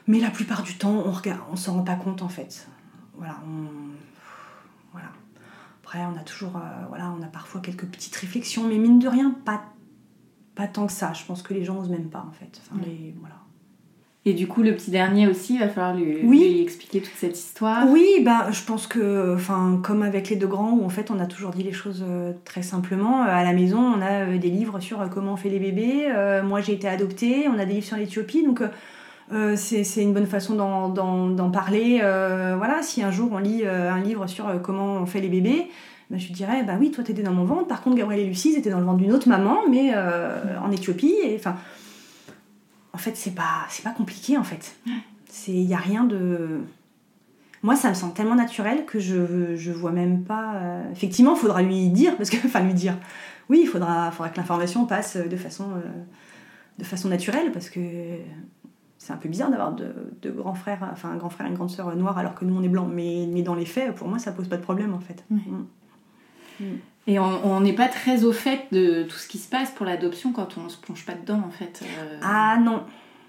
Mais 0.06 0.20
la 0.20 0.30
plupart 0.30 0.62
du 0.62 0.76
temps, 0.76 1.02
on 1.04 1.10
regarde, 1.10 1.40
on 1.50 1.56
s'en 1.56 1.74
rend 1.74 1.82
pas 1.82 1.96
compte 1.96 2.22
en 2.22 2.28
fait. 2.28 2.68
Voilà. 3.16 3.38
voilà. 4.92 5.08
Après, 5.82 6.00
on 6.04 6.16
a 6.16 6.22
toujours. 6.22 6.60
voilà, 6.88 7.12
on 7.18 7.22
a 7.22 7.28
parfois 7.28 7.60
quelques 7.60 7.86
petites 7.86 8.14
réflexions, 8.14 8.68
mais 8.68 8.76
mine 8.76 8.98
de 8.98 9.08
rien, 9.08 9.34
pas, 9.44 9.64
pas 10.54 10.68
tant 10.68 10.86
que 10.86 10.92
ça. 10.92 11.12
Je 11.12 11.24
pense 11.24 11.42
que 11.42 11.54
les 11.54 11.64
gens 11.64 11.78
osent 11.78 11.90
même 11.90 12.10
pas 12.10 12.24
en 12.28 12.32
fait. 12.32 12.60
Enfin, 12.62 12.80
les, 12.84 13.16
voilà. 13.18 13.36
Et 14.28 14.32
du 14.32 14.48
coup, 14.48 14.64
le 14.64 14.74
petit 14.74 14.90
dernier 14.90 15.28
aussi, 15.28 15.54
il 15.54 15.60
va 15.60 15.68
falloir 15.68 15.94
lui, 15.94 16.60
expliquer 16.60 17.00
toute 17.00 17.14
cette 17.14 17.38
histoire. 17.38 17.86
Oui, 17.88 18.04
bah, 18.24 18.48
je 18.50 18.60
pense 18.64 18.88
que, 18.88 19.36
enfin, 19.36 19.78
comme 19.84 20.02
avec 20.02 20.28
les 20.28 20.34
deux 20.34 20.48
grands, 20.48 20.72
où 20.72 20.84
en 20.84 20.88
fait 20.88 21.12
on 21.12 21.20
a 21.20 21.26
toujours 21.26 21.52
dit 21.52 21.62
les 21.62 21.72
choses 21.72 22.04
euh, 22.04 22.32
très 22.44 22.62
simplement. 22.62 23.22
Euh, 23.22 23.28
à 23.28 23.44
la 23.44 23.52
maison, 23.52 23.78
on 23.78 24.02
a 24.02 24.24
euh, 24.24 24.38
des 24.38 24.50
livres 24.50 24.80
sur 24.80 25.08
comment 25.10 25.34
on 25.34 25.36
fait 25.36 25.48
les 25.48 25.60
bébés. 25.60 26.08
moi, 26.42 26.60
j'ai 26.60 26.72
été 26.72 26.88
adoptée. 26.88 27.46
On 27.48 27.56
a 27.56 27.64
des 27.64 27.74
livres 27.74 27.86
sur 27.86 27.96
l'Éthiopie. 27.96 28.44
Donc, 28.44 28.62
c'est 29.54 30.02
une 30.02 30.12
bonne 30.12 30.26
façon 30.26 30.56
d'en- 30.56 31.50
parler. 31.52 32.00
Voilà, 32.00 32.82
si 32.82 33.04
un 33.04 33.12
jour 33.12 33.30
on 33.32 33.38
lit 33.38 33.64
un 33.64 34.00
livre 34.00 34.26
sur 34.26 34.60
comment 34.60 34.96
on 34.96 35.06
fait 35.06 35.20
les 35.20 35.28
bébés, 35.28 35.68
bah, 36.10 36.16
je 36.18 36.26
lui 36.26 36.34
dirais, 36.34 36.64
bah 36.64 36.74
oui, 36.80 36.90
toi 36.90 37.04
t'étais 37.04 37.22
dans 37.22 37.32
mon 37.32 37.44
ventre. 37.44 37.68
Par 37.68 37.80
contre, 37.80 37.96
Gabriel 37.96 38.24
et 38.24 38.26
Lucie, 38.28 38.52
ils 38.52 38.58
étaient 38.58 38.70
dans 38.70 38.80
le 38.80 38.86
ventre 38.86 38.98
d'une 38.98 39.12
autre 39.12 39.28
maman, 39.28 39.58
mais 39.70 39.92
en 39.94 40.72
Éthiopie. 40.72 41.14
Et 41.24 41.36
enfin, 41.36 41.54
en 42.96 42.98
fait, 42.98 43.14
c'est 43.14 43.34
pas, 43.34 43.66
c'est 43.68 43.82
pas 43.84 43.90
compliqué 43.90 44.38
en 44.38 44.42
fait. 44.42 44.74
C'est, 45.28 45.52
il 45.52 45.68
y 45.68 45.74
a 45.74 45.76
rien 45.90 46.04
de. 46.04 46.60
Moi, 47.62 47.76
ça 47.76 47.90
me 47.90 47.94
semble 47.94 48.14
tellement 48.14 48.36
naturel 48.36 48.86
que 48.86 48.98
je, 48.98 49.54
je 49.54 49.70
vois 49.70 49.92
même 49.92 50.24
pas. 50.24 50.54
euh, 50.54 50.90
Effectivement, 50.92 51.34
il 51.34 51.38
faudra 51.38 51.60
lui 51.60 51.90
dire, 51.90 52.16
parce 52.16 52.30
que, 52.30 52.38
enfin, 52.46 52.60
lui 52.60 52.72
dire. 52.72 52.96
Oui, 53.50 53.60
il 53.64 53.66
faudra, 53.66 54.10
faudra 54.12 54.30
que 54.30 54.38
l'information 54.38 54.86
passe 54.86 55.18
de 55.18 55.36
façon, 55.36 55.72
euh, 55.72 55.80
de 56.78 56.84
façon 56.84 57.08
naturelle, 57.10 57.52
parce 57.52 57.68
que 57.68 57.80
c'est 58.96 59.12
un 59.12 59.16
peu 59.18 59.28
bizarre 59.28 59.50
d'avoir 59.50 59.72
de, 59.74 59.92
de 60.22 60.30
grands 60.30 60.54
frères, 60.54 60.88
enfin 60.90 61.10
un 61.10 61.16
grand 61.16 61.28
frère 61.28 61.46
et 61.46 61.50
une 61.50 61.54
grande 61.56 61.70
sœur 61.70 61.94
noirs 61.96 62.16
alors 62.16 62.34
que 62.34 62.46
nous 62.46 62.56
on 62.56 62.62
est 62.62 62.68
blancs. 62.70 62.88
Mais, 62.90 63.28
mais 63.30 63.42
dans 63.42 63.54
les 63.54 63.66
faits, 63.66 63.94
pour 63.94 64.08
moi, 64.08 64.18
ça 64.18 64.32
pose 64.32 64.48
pas 64.48 64.56
de 64.56 64.62
problème 64.62 64.94
en 64.94 65.00
fait. 65.00 65.22
Oui. 65.30 65.42
Mm. 66.60 66.64
Et 67.06 67.18
on 67.18 67.46
on 67.46 67.60
n'est 67.60 67.72
pas 67.72 67.88
très 67.88 68.24
au 68.24 68.32
fait 68.32 68.62
de 68.72 69.04
tout 69.04 69.16
ce 69.16 69.28
qui 69.28 69.38
se 69.38 69.48
passe 69.48 69.70
pour 69.70 69.86
l'adoption 69.86 70.32
quand 70.32 70.56
on 70.58 70.68
se 70.68 70.76
plonge 70.76 71.04
pas 71.06 71.12
dedans 71.14 71.40
en 71.46 71.50
fait. 71.50 71.82
Euh, 71.82 72.18
Ah 72.22 72.56
non, 72.60 72.82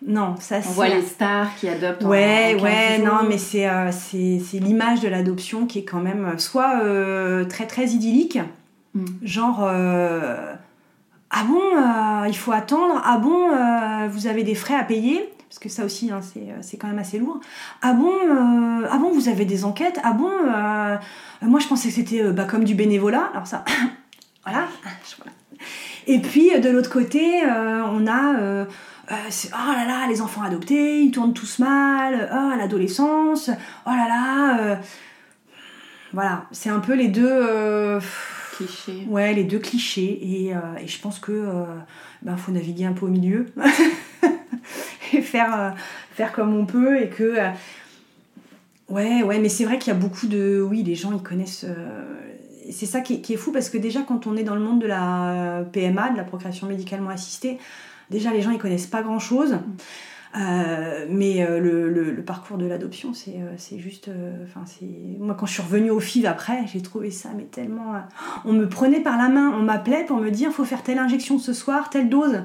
non, 0.06 0.36
ça 0.40 0.58
on 0.58 0.62
c'est. 0.64 0.70
voit 0.74 0.88
les 0.90 1.02
stars 1.04 1.56
qui 1.58 1.70
adoptent 1.70 2.04
en- 2.04 2.10
Ouais, 2.10 2.54
en 2.56 2.60
15 2.60 2.64
ouais, 2.64 2.96
jours. 2.98 3.06
non, 3.06 3.28
mais 3.30 3.38
c'est 3.38 3.70
euh, 3.70 3.92
c'est 3.92 4.60
l'image 4.60 5.02
de 5.02 5.08
l'adoption 5.10 5.66
qui 5.68 5.80
est 5.80 5.84
quand 5.86 6.00
même 6.00 6.26
euh, 6.26 6.38
soit 6.38 6.80
euh, 6.84 7.46
très 7.46 7.68
très 7.68 7.86
idyllique, 7.88 8.40
Mm. 8.96 9.06
genre 9.22 9.60
ah 11.30 11.44
bon, 11.44 11.62
il 12.28 12.36
faut 12.38 12.54
attendre, 12.54 13.02
ah 13.04 13.18
bon, 13.20 13.50
vous 14.10 14.28
avez 14.28 14.44
des 14.44 14.56
frais 14.56 14.76
à 14.76 14.84
payer, 14.84 15.30
parce 15.48 15.60
que 15.60 15.70
ça 15.70 15.86
aussi 15.86 16.12
hein, 16.12 16.20
c'est 16.22 16.52
euh, 16.52 16.58
c'est 16.62 16.78
quand 16.78 16.88
même 16.88 17.00
assez 17.00 17.20
lourd. 17.20 17.40
Ah 17.82 17.94
bon, 17.94 18.12
euh, 18.12 18.88
ah 18.90 18.98
bon, 18.98 19.12
vous 19.12 19.30
avez 19.30 19.46
des 19.46 19.64
enquêtes, 19.64 20.00
ah 20.04 20.14
bon, 20.14 20.30
euh, 20.30 20.98
moi 21.42 21.60
je 21.60 21.68
pensais 21.68 21.90
que 21.90 21.96
c'était 21.96 22.32
bah, 22.32 22.46
comme 22.46 22.64
du 22.64 22.76
bénévolat, 22.76 23.30
alors 23.34 23.48
ça, 23.48 23.64
voilà. 24.44 24.68
Et 26.06 26.20
puis 26.20 26.50
de 26.60 26.70
l'autre 26.70 26.90
côté, 26.90 27.44
euh, 27.44 27.82
on 27.92 28.08
a 28.08 28.66
oh 29.10 29.72
là 29.74 29.86
là, 29.86 30.08
les 30.10 30.22
enfants 30.22 30.42
adoptés, 30.42 31.02
ils 31.02 31.12
tournent 31.12 31.34
tous 31.34 31.60
mal, 31.60 32.30
oh 32.32 32.58
l'adolescence, 32.58 33.50
oh 33.86 33.90
là 33.90 34.08
là. 34.08 34.80
voilà, 36.14 36.46
c'est 36.52 36.70
un 36.70 36.80
peu 36.80 36.94
les 36.94 37.08
deux, 37.08 37.26
euh, 37.26 38.02
Cliché. 38.58 39.06
ouais, 39.08 39.34
les 39.34 39.44
deux 39.46 39.60
clichés. 39.60 40.20
Et, 40.22 40.48
et 40.82 40.88
je 40.88 41.00
pense 41.00 41.20
que 41.20 41.66
ben, 42.22 42.36
faut 42.36 42.52
naviguer 42.52 42.86
un 42.86 42.94
peu 42.94 43.06
au 43.06 43.10
milieu 43.10 43.46
faire, 45.22 45.60
euh, 45.60 45.70
faire 46.12 46.32
comme 46.32 46.54
on 46.54 46.66
peut 46.66 47.02
et 47.02 47.10
que 47.10 47.24
euh, 47.24 47.50
ouais, 48.90 49.24
ouais, 49.24 49.40
mais 49.40 49.50
c'est 49.50 49.66
vrai 49.66 49.78
qu'il 49.80 49.94
y 49.94 49.96
a 49.96 50.00
beaucoup 50.00 50.28
de, 50.28 50.62
oui, 50.62 50.84
les 50.84 50.96
gens 50.96 51.12
ils 51.14 51.22
connaissent. 51.22 51.66
euh, 51.68 52.04
c'est 52.72 52.86
ça 52.86 53.00
qui 53.00 53.22
est, 53.34 53.38
fou 53.38 53.52
parce 53.54 53.70
que 53.70 53.78
déjà 53.78 54.02
quand 54.02 54.28
on 54.28 54.36
est 54.36 54.44
dans 54.44 54.56
le 54.56 54.62
monde 54.62 54.82
de 54.82 54.88
la 54.88 55.64
PMA, 55.72 56.10
de 56.12 56.18
la 56.18 56.26
procréation 56.26 56.68
médicalement 56.68 57.10
assistée, 57.10 57.60
déjà 58.12 58.32
les 58.32 58.42
gens 58.42 58.52
ils 58.52 58.58
connaissent 58.58 58.88
pas 58.88 59.04
grand 59.04 59.20
chose. 59.20 59.58
Mais 61.10 61.48
le, 61.48 61.90
le- 61.90 62.22
parcours 62.24 62.58
de 62.58 62.66
l'adoption, 62.68 63.14
c'est 63.14 63.80
juste. 63.80 64.12
Enfin, 64.44 64.66
c'est 64.66 64.86
moi 65.18 65.34
quand 65.34 65.46
je 65.46 65.54
suis 65.54 65.64
revenue 65.64 65.90
au 65.92 66.02
FIV 66.02 66.26
après, 66.28 66.68
j'ai 66.68 66.82
trouvé 66.82 67.10
ça 67.10 67.30
mais 67.36 67.46
tellement. 67.46 67.94
on 68.44 68.52
me 68.52 68.68
prenait 68.68 69.00
par 69.00 69.18
la 69.18 69.30
main, 69.30 69.50
on 69.58 69.64
m'appelait 69.64 70.04
pour 70.04 70.18
me 70.18 70.30
dire 70.30 70.52
faut 70.52 70.66
faire 70.66 70.84
telle 70.84 71.00
injection 71.00 71.40
ce 71.40 71.54
soir, 71.54 71.90
telle 71.90 72.10
dose. 72.10 72.42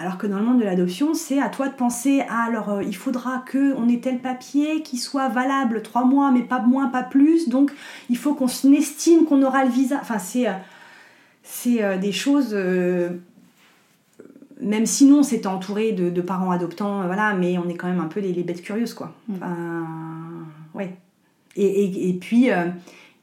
Alors 0.00 0.16
que 0.16 0.28
dans 0.28 0.38
le 0.38 0.44
monde 0.44 0.60
de 0.60 0.64
l'adoption, 0.64 1.12
c'est 1.12 1.40
à 1.40 1.48
toi 1.48 1.68
de 1.68 1.74
penser 1.74 2.20
à 2.28 2.44
alors 2.44 2.68
euh, 2.68 2.82
il 2.84 2.94
faudra 2.94 3.42
que 3.44 3.74
on 3.74 3.88
ait 3.88 3.98
tel 3.98 4.20
papier 4.20 4.82
qui 4.82 4.96
soit 4.96 5.28
valable 5.28 5.82
trois 5.82 6.04
mois, 6.04 6.30
mais 6.30 6.42
pas 6.42 6.60
moins, 6.60 6.86
pas 6.86 7.02
plus. 7.02 7.48
Donc 7.48 7.72
il 8.08 8.16
faut 8.16 8.34
qu'on 8.34 8.46
estime 8.46 9.24
qu'on 9.24 9.42
aura 9.42 9.64
le 9.64 9.70
visa. 9.70 9.98
Enfin, 10.00 10.18
c'est 10.18 10.46
euh, 10.48 10.52
c'est 11.42 11.82
euh, 11.82 11.98
des 11.98 12.12
choses. 12.12 12.54
même 14.60 14.86
si 14.86 15.06
nous 15.06 15.18
on 15.18 15.22
s'était 15.24 15.48
entouré 15.48 15.92
de, 15.92 16.10
de 16.10 16.20
parents 16.20 16.52
adoptants, 16.52 17.04
voilà, 17.06 17.34
mais 17.34 17.58
on 17.58 17.68
est 17.68 17.74
quand 17.74 17.88
même 17.88 18.00
un 18.00 18.06
peu 18.08 18.20
les, 18.20 18.32
les 18.32 18.44
bêtes 18.44 18.62
curieuses, 18.62 18.94
quoi. 18.94 19.12
Mm. 19.26 19.34
Enfin, 19.34 19.86
ouais. 20.74 20.96
Et, 21.56 21.66
et, 21.66 22.08
et 22.10 22.12
puis. 22.14 22.50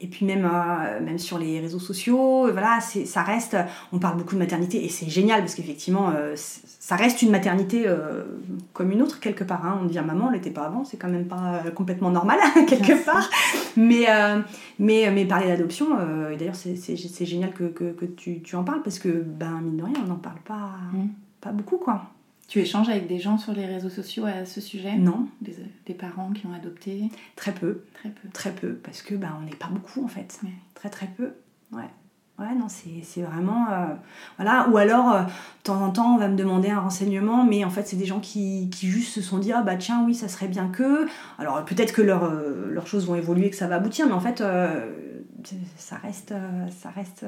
Et 0.00 0.06
puis 0.08 0.26
même, 0.26 0.44
euh, 0.50 1.00
même 1.00 1.18
sur 1.18 1.38
les 1.38 1.58
réseaux 1.60 1.78
sociaux, 1.78 2.46
euh, 2.46 2.52
voilà, 2.52 2.80
c'est, 2.80 3.04
ça 3.06 3.22
reste, 3.22 3.56
on 3.92 3.98
parle 3.98 4.18
beaucoup 4.18 4.34
de 4.34 4.40
maternité 4.40 4.84
et 4.84 4.88
c'est 4.88 5.08
génial 5.08 5.40
parce 5.40 5.54
qu'effectivement, 5.54 6.10
euh, 6.14 6.34
ça 6.36 6.96
reste 6.96 7.22
une 7.22 7.30
maternité 7.30 7.84
euh, 7.86 8.24
comme 8.72 8.92
une 8.92 9.00
autre 9.02 9.20
quelque 9.20 9.44
part. 9.44 9.64
hein. 9.64 9.78
On 9.82 9.86
devient 9.86 10.04
maman, 10.06 10.26
on 10.28 10.30
l'était 10.30 10.50
pas 10.50 10.64
avant, 10.66 10.84
c'est 10.84 10.96
quand 10.98 11.08
même 11.08 11.26
pas 11.26 11.62
complètement 11.74 12.10
normal 12.10 12.38
quelque 12.68 13.04
part. 13.04 13.28
Mais, 13.76 14.06
mais, 14.78 15.10
mais 15.10 15.24
parler 15.24 15.48
d'adoption, 15.48 15.86
et 16.30 16.36
d'ailleurs 16.36 16.54
c'est, 16.56 16.76
c'est, 16.76 16.96
c'est 16.96 17.26
génial 17.26 17.52
que, 17.52 17.64
que, 17.64 17.92
que 17.92 18.04
tu, 18.04 18.42
tu 18.42 18.56
en 18.56 18.64
parles 18.64 18.82
parce 18.82 18.98
que, 18.98 19.08
ben 19.08 19.60
mine 19.62 19.76
de 19.78 19.82
rien, 19.84 19.94
on 20.04 20.08
n'en 20.08 20.16
parle 20.16 20.40
pas, 20.46 20.70
Mm. 20.92 21.06
pas 21.40 21.50
beaucoup 21.52 21.76
quoi. 21.78 22.02
Tu 22.48 22.60
échanges 22.60 22.88
avec 22.88 23.08
des 23.08 23.18
gens 23.18 23.38
sur 23.38 23.52
les 23.52 23.66
réseaux 23.66 23.90
sociaux 23.90 24.24
à 24.24 24.44
ce 24.44 24.60
sujet 24.60 24.96
Non, 24.96 25.26
des, 25.40 25.56
des 25.86 25.94
parents 25.94 26.30
qui 26.30 26.46
ont 26.46 26.52
adopté 26.52 27.10
très 27.34 27.52
peu. 27.52 27.82
Très 27.94 28.10
peu. 28.10 28.28
Très 28.32 28.52
peu, 28.52 28.74
parce 28.74 29.02
que 29.02 29.14
bah, 29.16 29.36
on 29.40 29.44
n'est 29.44 29.56
pas 29.56 29.66
beaucoup 29.68 30.04
en 30.04 30.08
fait. 30.08 30.38
Ouais. 30.44 30.50
Très 30.74 30.88
très 30.88 31.06
peu. 31.08 31.32
Ouais. 31.72 31.88
Ouais, 32.38 32.54
non, 32.54 32.66
c'est 32.68 33.22
vraiment. 33.22 33.66
euh, 33.72 33.86
voilà. 34.36 34.68
Ou 34.68 34.76
alors, 34.76 35.10
euh, 35.10 35.22
de 35.22 35.28
temps 35.64 35.82
en 35.82 35.90
temps, 35.90 36.14
on 36.14 36.18
va 36.18 36.28
me 36.28 36.36
demander 36.36 36.68
un 36.68 36.80
renseignement, 36.80 37.44
mais 37.44 37.64
en 37.64 37.70
fait, 37.70 37.84
c'est 37.88 37.96
des 37.96 38.04
gens 38.04 38.20
qui, 38.20 38.68
qui 38.70 38.88
juste 38.88 39.14
se 39.14 39.22
sont 39.22 39.38
dit 39.38 39.52
Ah 39.52 39.62
bah 39.62 39.76
tiens, 39.76 40.04
oui, 40.04 40.14
ça 40.14 40.28
serait 40.28 40.48
bien 40.48 40.68
que. 40.68 41.06
Alors 41.38 41.64
peut-être 41.64 41.94
que 41.94 42.02
leurs 42.02 42.24
euh, 42.24 42.68
leurs 42.70 42.86
choses 42.86 43.06
vont 43.06 43.14
évoluer, 43.14 43.48
que 43.48 43.56
ça 43.56 43.66
va 43.66 43.76
aboutir, 43.76 44.06
mais 44.06 44.12
en 44.12 44.20
fait, 44.20 44.44
ça 45.78 45.96
reste. 45.96 46.34
ça 46.78 46.90
reste 46.90 47.24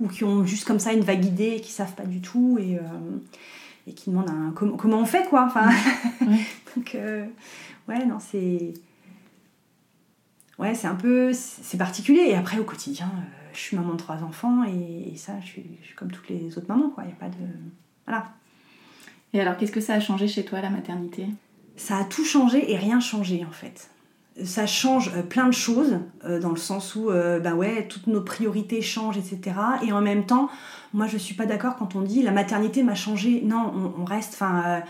ou 0.00 0.08
qui 0.08 0.24
ont 0.24 0.44
juste 0.44 0.66
comme 0.66 0.80
ça 0.80 0.92
une 0.92 1.04
vague 1.04 1.24
idée 1.24 1.54
et 1.56 1.60
qui 1.60 1.70
savent 1.70 1.94
pas 1.94 2.04
du 2.04 2.20
tout 2.20 2.58
et. 2.60 2.78
Et 3.90 3.94
qui 3.94 4.10
demandent 4.10 4.30
un, 4.30 4.52
comment, 4.54 4.76
comment 4.76 4.98
on 5.00 5.04
fait 5.04 5.26
quoi 5.28 5.44
enfin. 5.44 5.70
Ouais. 6.20 6.40
donc 6.76 6.94
euh, 6.94 7.26
ouais 7.88 8.04
non 8.04 8.18
c'est 8.20 8.74
ouais 10.58 10.74
c'est 10.74 10.86
un 10.86 10.94
peu 10.94 11.32
c'est 11.32 11.78
particulier. 11.78 12.22
Et 12.28 12.34
après 12.36 12.58
au 12.58 12.64
quotidien 12.64 13.10
euh, 13.14 13.50
je 13.52 13.58
suis 13.58 13.76
maman 13.76 13.92
de 13.92 13.98
trois 13.98 14.22
enfants 14.22 14.64
et, 14.64 15.12
et 15.12 15.16
ça 15.16 15.32
je 15.40 15.46
suis, 15.46 15.78
je 15.82 15.86
suis 15.88 15.94
comme 15.96 16.10
toutes 16.10 16.28
les 16.28 16.56
autres 16.56 16.68
mamans 16.68 16.90
quoi. 16.90 17.04
Il 17.04 17.10
y 17.10 17.12
a 17.12 17.16
pas 17.16 17.28
de 17.28 17.46
voilà. 18.06 18.32
Et 19.32 19.40
alors, 19.40 19.56
qu'est-ce 19.56 19.72
que 19.72 19.80
ça 19.80 19.94
a 19.94 20.00
changé 20.00 20.26
chez 20.28 20.44
toi, 20.44 20.60
la 20.60 20.70
maternité? 20.70 21.26
Ça 21.76 21.98
a 21.98 22.04
tout 22.04 22.24
changé 22.24 22.72
et 22.72 22.76
rien 22.76 23.00
changé 23.00 23.44
en 23.48 23.52
fait. 23.52 23.89
Ça 24.44 24.66
change 24.66 25.10
euh, 25.16 25.22
plein 25.22 25.46
de 25.46 25.52
choses 25.52 25.98
euh, 26.24 26.40
dans 26.40 26.50
le 26.50 26.56
sens 26.56 26.94
où 26.94 27.10
euh, 27.10 27.40
bah 27.40 27.54
ouais 27.54 27.86
toutes 27.88 28.06
nos 28.06 28.20
priorités 28.20 28.82
changent 28.82 29.16
etc. 29.16 29.56
Et 29.86 29.92
en 29.92 30.00
même 30.00 30.24
temps 30.24 30.48
moi 30.92 31.06
je 31.06 31.16
suis 31.16 31.34
pas 31.34 31.46
d'accord 31.46 31.76
quand 31.76 31.94
on 31.94 32.02
dit 32.02 32.22
la 32.22 32.30
maternité 32.30 32.82
m'a 32.82 32.94
changé. 32.94 33.42
Non 33.44 33.94
on, 33.98 34.04
reste 34.04 34.32
enfin 34.34 34.82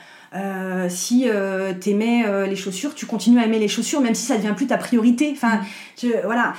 si 0.88 1.28
euh, 1.28 1.72
t'aimais 1.74 2.46
les 2.46 2.56
chaussures 2.56 2.94
tu 2.94 3.06
continues 3.06 3.40
à 3.40 3.46
aimer 3.46 3.58
les 3.58 3.68
chaussures 3.68 4.00
même 4.00 4.14
si 4.14 4.26
ça 4.26 4.36
devient 4.36 4.54
plus 4.56 4.66
ta 4.66 4.78
priorité. 4.78 5.30
Enfin 5.32 5.60
voilà 6.24 6.54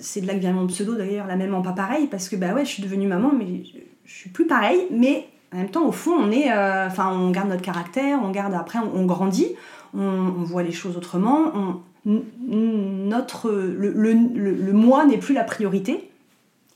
c'est 0.00 0.20
de 0.22 0.26
là 0.26 0.34
que 0.34 0.38
vient 0.38 0.52
mon 0.52 0.66
pseudo 0.66 0.94
d'ailleurs 0.94 1.26
la 1.26 1.36
maman 1.36 1.62
pas 1.62 1.72
pareil 1.72 2.06
parce 2.06 2.28
que 2.28 2.36
bah 2.36 2.54
ouais 2.54 2.64
je 2.64 2.70
suis 2.70 2.82
devenue 2.82 3.06
maman 3.06 3.32
mais 3.36 3.62
je, 4.04 4.12
suis 4.12 4.30
plus 4.30 4.46
pareille 4.46 4.86
mais 4.90 5.26
en 5.52 5.56
même 5.56 5.70
temps, 5.70 5.84
au 5.84 5.90
fond, 5.90 6.12
on 6.12 6.30
est, 6.30 6.48
on 6.52 7.30
garde 7.32 7.48
notre 7.48 7.62
caractère, 7.62 8.20
on 8.22 8.30
garde 8.30 8.54
après, 8.54 8.78
on 8.78 9.04
grandit, 9.04 9.48
on, 9.94 10.00
on 10.00 10.42
voit 10.44 10.62
les 10.62 10.72
choses 10.72 10.96
autrement. 10.96 11.52
On, 11.54 11.80
notre, 12.06 13.50
le, 13.50 13.92
le, 13.92 14.12
le- 14.12 14.54
le 14.54 14.72
moi 14.72 15.04
n'est 15.04 15.18
plus 15.18 15.34
la 15.34 15.44
priorité, 15.44 16.10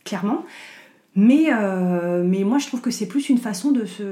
clairement. 0.05 0.45
Mais, 1.17 1.47
euh, 1.53 2.23
mais 2.25 2.45
moi, 2.45 2.59
je 2.59 2.67
trouve 2.67 2.81
que 2.81 2.91
c'est 2.91 3.07
plus 3.07 3.29
une 3.31 3.39
façon 3.39 3.71
de 3.71 3.85
se, 3.85 4.03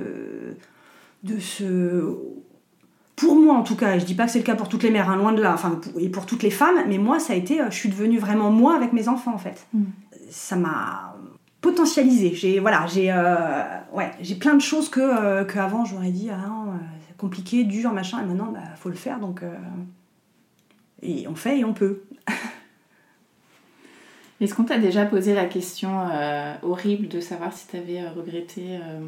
de 1.25 1.39
se, 1.39 2.17
pour 3.17 3.35
moi 3.37 3.55
en 3.57 3.63
tout 3.63 3.77
cas, 3.77 3.99
je 3.99 4.05
dis 4.05 4.15
pas 4.15 4.25
que 4.27 4.31
c'est 4.31 4.39
le 4.39 4.45
cas 4.45 4.55
pour 4.55 4.69
toutes 4.69 4.85
les 4.85 4.91
mères, 4.91 5.11
hein, 5.11 5.17
loin 5.17 5.33
de 5.33 5.43
là, 5.43 5.53
enfin, 5.53 5.81
et 5.99 6.09
pour 6.09 6.27
toutes 6.27 6.43
les 6.43 6.51
femmes, 6.51 6.77
mais 6.89 6.99
moi, 6.99 7.19
ça 7.19 7.33
a 7.33 7.37
été, 7.37 7.61
euh, 7.61 7.67
je 7.71 7.77
suis 7.77 7.89
devenue 7.89 8.19
vraiment 8.19 8.51
moi 8.51 8.75
avec 8.77 8.93
mes 8.93 9.09
enfants 9.09 9.35
en 9.35 9.39
fait. 9.39 9.67
Mm. 9.75 9.83
Ça 10.31 10.57
m'a 10.57 11.15
potentialisé. 11.61 12.33
J'ai 12.35 12.59
voilà, 12.59 12.87
j'ai 12.87 13.13
euh, 13.13 13.63
ouais, 13.93 14.11
j'ai 14.21 14.35
plein 14.37 14.55
de 14.55 14.61
choses 14.63 14.89
que 14.89 15.01
euh, 15.01 15.45
que 15.45 15.59
avant 15.59 15.85
j'aurais 15.85 16.11
dit 16.11 16.31
ah 16.31 16.49
non, 16.49 16.73
compliqué, 17.23 17.63
dur, 17.63 17.93
machin, 17.93 18.21
et 18.21 18.27
maintenant 18.27 18.51
bah 18.51 18.75
faut 18.75 18.89
le 18.89 18.97
faire 18.97 19.21
donc 19.21 19.45
euh, 19.45 19.55
et 21.03 21.29
on 21.29 21.37
fait 21.37 21.61
et 21.61 21.65
on 21.65 21.73
peut. 21.73 22.03
Est-ce 24.41 24.57
qu'on 24.57 24.65
t'a 24.65 24.79
déjà 24.79 25.07
posé 25.07 25.35
la 25.35 25.45
question 25.45 26.01
euh, 26.11 26.55
horrible 26.63 27.07
de 27.07 27.21
savoir 27.21 27.53
si 27.53 27.69
t'avais 27.69 28.01
euh, 28.01 28.11
regretté 28.11 28.77
euh, 28.77 29.01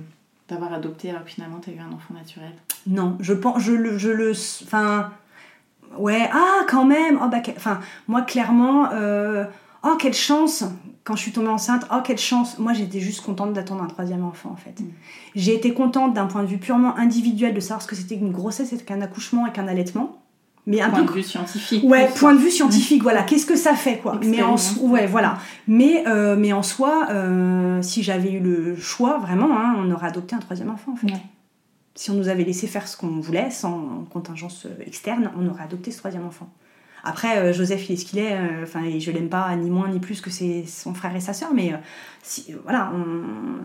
d'avoir 0.48 0.72
adopté 0.72 1.10
alors 1.10 1.24
que 1.24 1.30
finalement 1.30 1.58
t'as 1.58 1.72
eu 1.72 1.80
un 1.80 1.92
enfant 1.92 2.14
naturel? 2.14 2.52
Non, 2.86 3.16
je 3.18 3.32
pense, 3.32 3.60
je 3.60 3.72
le, 3.72 3.98
je 3.98 4.10
le, 4.10 4.30
enfin, 4.30 5.10
ouais, 5.98 6.30
ah, 6.32 6.64
quand 6.68 6.84
même, 6.84 7.18
oh, 7.20 7.28
bah, 7.28 7.42
enfin, 7.56 7.80
moi, 8.06 8.22
clairement, 8.22 8.90
oh 9.84 9.96
quelle 9.98 10.14
chance 10.14 10.64
quand 11.04 11.16
je 11.16 11.20
suis 11.20 11.32
tombée 11.32 11.48
enceinte, 11.48 11.86
oh 11.92 11.98
quelle 12.02 12.18
chance. 12.18 12.58
Moi 12.58 12.72
j'étais 12.72 13.00
juste 13.00 13.22
contente 13.22 13.52
d'attendre 13.52 13.82
un 13.82 13.86
troisième 13.86 14.24
enfant 14.24 14.50
en 14.50 14.56
fait. 14.56 14.82
J'ai 15.34 15.54
été 15.54 15.74
contente 15.74 16.14
d'un 16.14 16.26
point 16.26 16.42
de 16.42 16.48
vue 16.48 16.58
purement 16.58 16.96
individuel 16.96 17.54
de 17.54 17.60
savoir 17.60 17.82
ce 17.82 17.86
que 17.86 17.94
c'était 17.94 18.16
qu'une 18.16 18.32
grossesse 18.32 18.72
et 18.72 18.78
qu'un 18.78 19.02
accouchement 19.02 19.46
et 19.46 19.52
qu'un 19.52 19.68
allaitement. 19.68 20.18
Mais 20.66 20.80
un 20.80 20.88
point 20.88 21.02
de 21.02 21.10
vue 21.10 21.22
scientifique. 21.22 21.84
Ouais, 21.84 22.08
point 22.16 22.32
de 22.32 22.38
vue 22.38 22.50
scientifique, 22.50 23.02
voilà. 23.02 23.22
Qu'est-ce 23.22 23.44
que 23.44 23.56
ça 23.56 23.74
fait, 23.74 23.98
quoi? 23.98 24.18
Mais 24.24 24.42
en 24.42 24.56
ouais, 24.80 25.06
voilà. 25.06 25.36
Mais 25.68 26.04
euh, 26.06 26.36
mais 26.38 26.54
en 26.54 26.62
soi, 26.62 27.08
euh, 27.10 27.82
si 27.82 28.02
j'avais 28.02 28.32
eu 28.32 28.40
le 28.40 28.74
choix, 28.76 29.18
vraiment, 29.18 29.54
hein, 29.58 29.74
on 29.78 29.90
aurait 29.90 30.06
adopté 30.06 30.34
un 30.34 30.38
troisième 30.38 30.70
enfant, 30.70 30.92
en 30.92 30.96
fait. 30.96 31.12
Si 31.94 32.10
on 32.10 32.14
nous 32.14 32.28
avait 32.28 32.44
laissé 32.44 32.66
faire 32.66 32.88
ce 32.88 32.96
qu'on 32.96 33.20
voulait, 33.20 33.50
sans 33.50 34.06
contingence 34.10 34.66
externe, 34.84 35.30
on 35.38 35.46
aurait 35.48 35.64
adopté 35.64 35.90
ce 35.90 35.98
troisième 35.98 36.26
enfant. 36.26 36.48
Après, 37.04 37.38
euh, 37.38 37.52
Joseph, 37.52 37.88
il 37.88 37.92
est 37.92 37.96
ce 37.96 38.04
qu'il 38.04 38.18
est. 38.18 38.38
Enfin, 38.62 38.82
et 38.84 38.98
je 38.98 39.10
l'aime 39.10 39.28
pas 39.28 39.54
ni 39.56 39.70
moins 39.70 39.88
ni 39.88 40.00
plus 40.00 40.20
que 40.20 40.30
son 40.30 40.94
frère 40.94 41.14
et 41.14 41.20
sa 41.20 41.32
sœur, 41.32 41.54
mais 41.54 41.72
si, 42.22 42.54
voilà, 42.64 42.92
on 42.94 43.60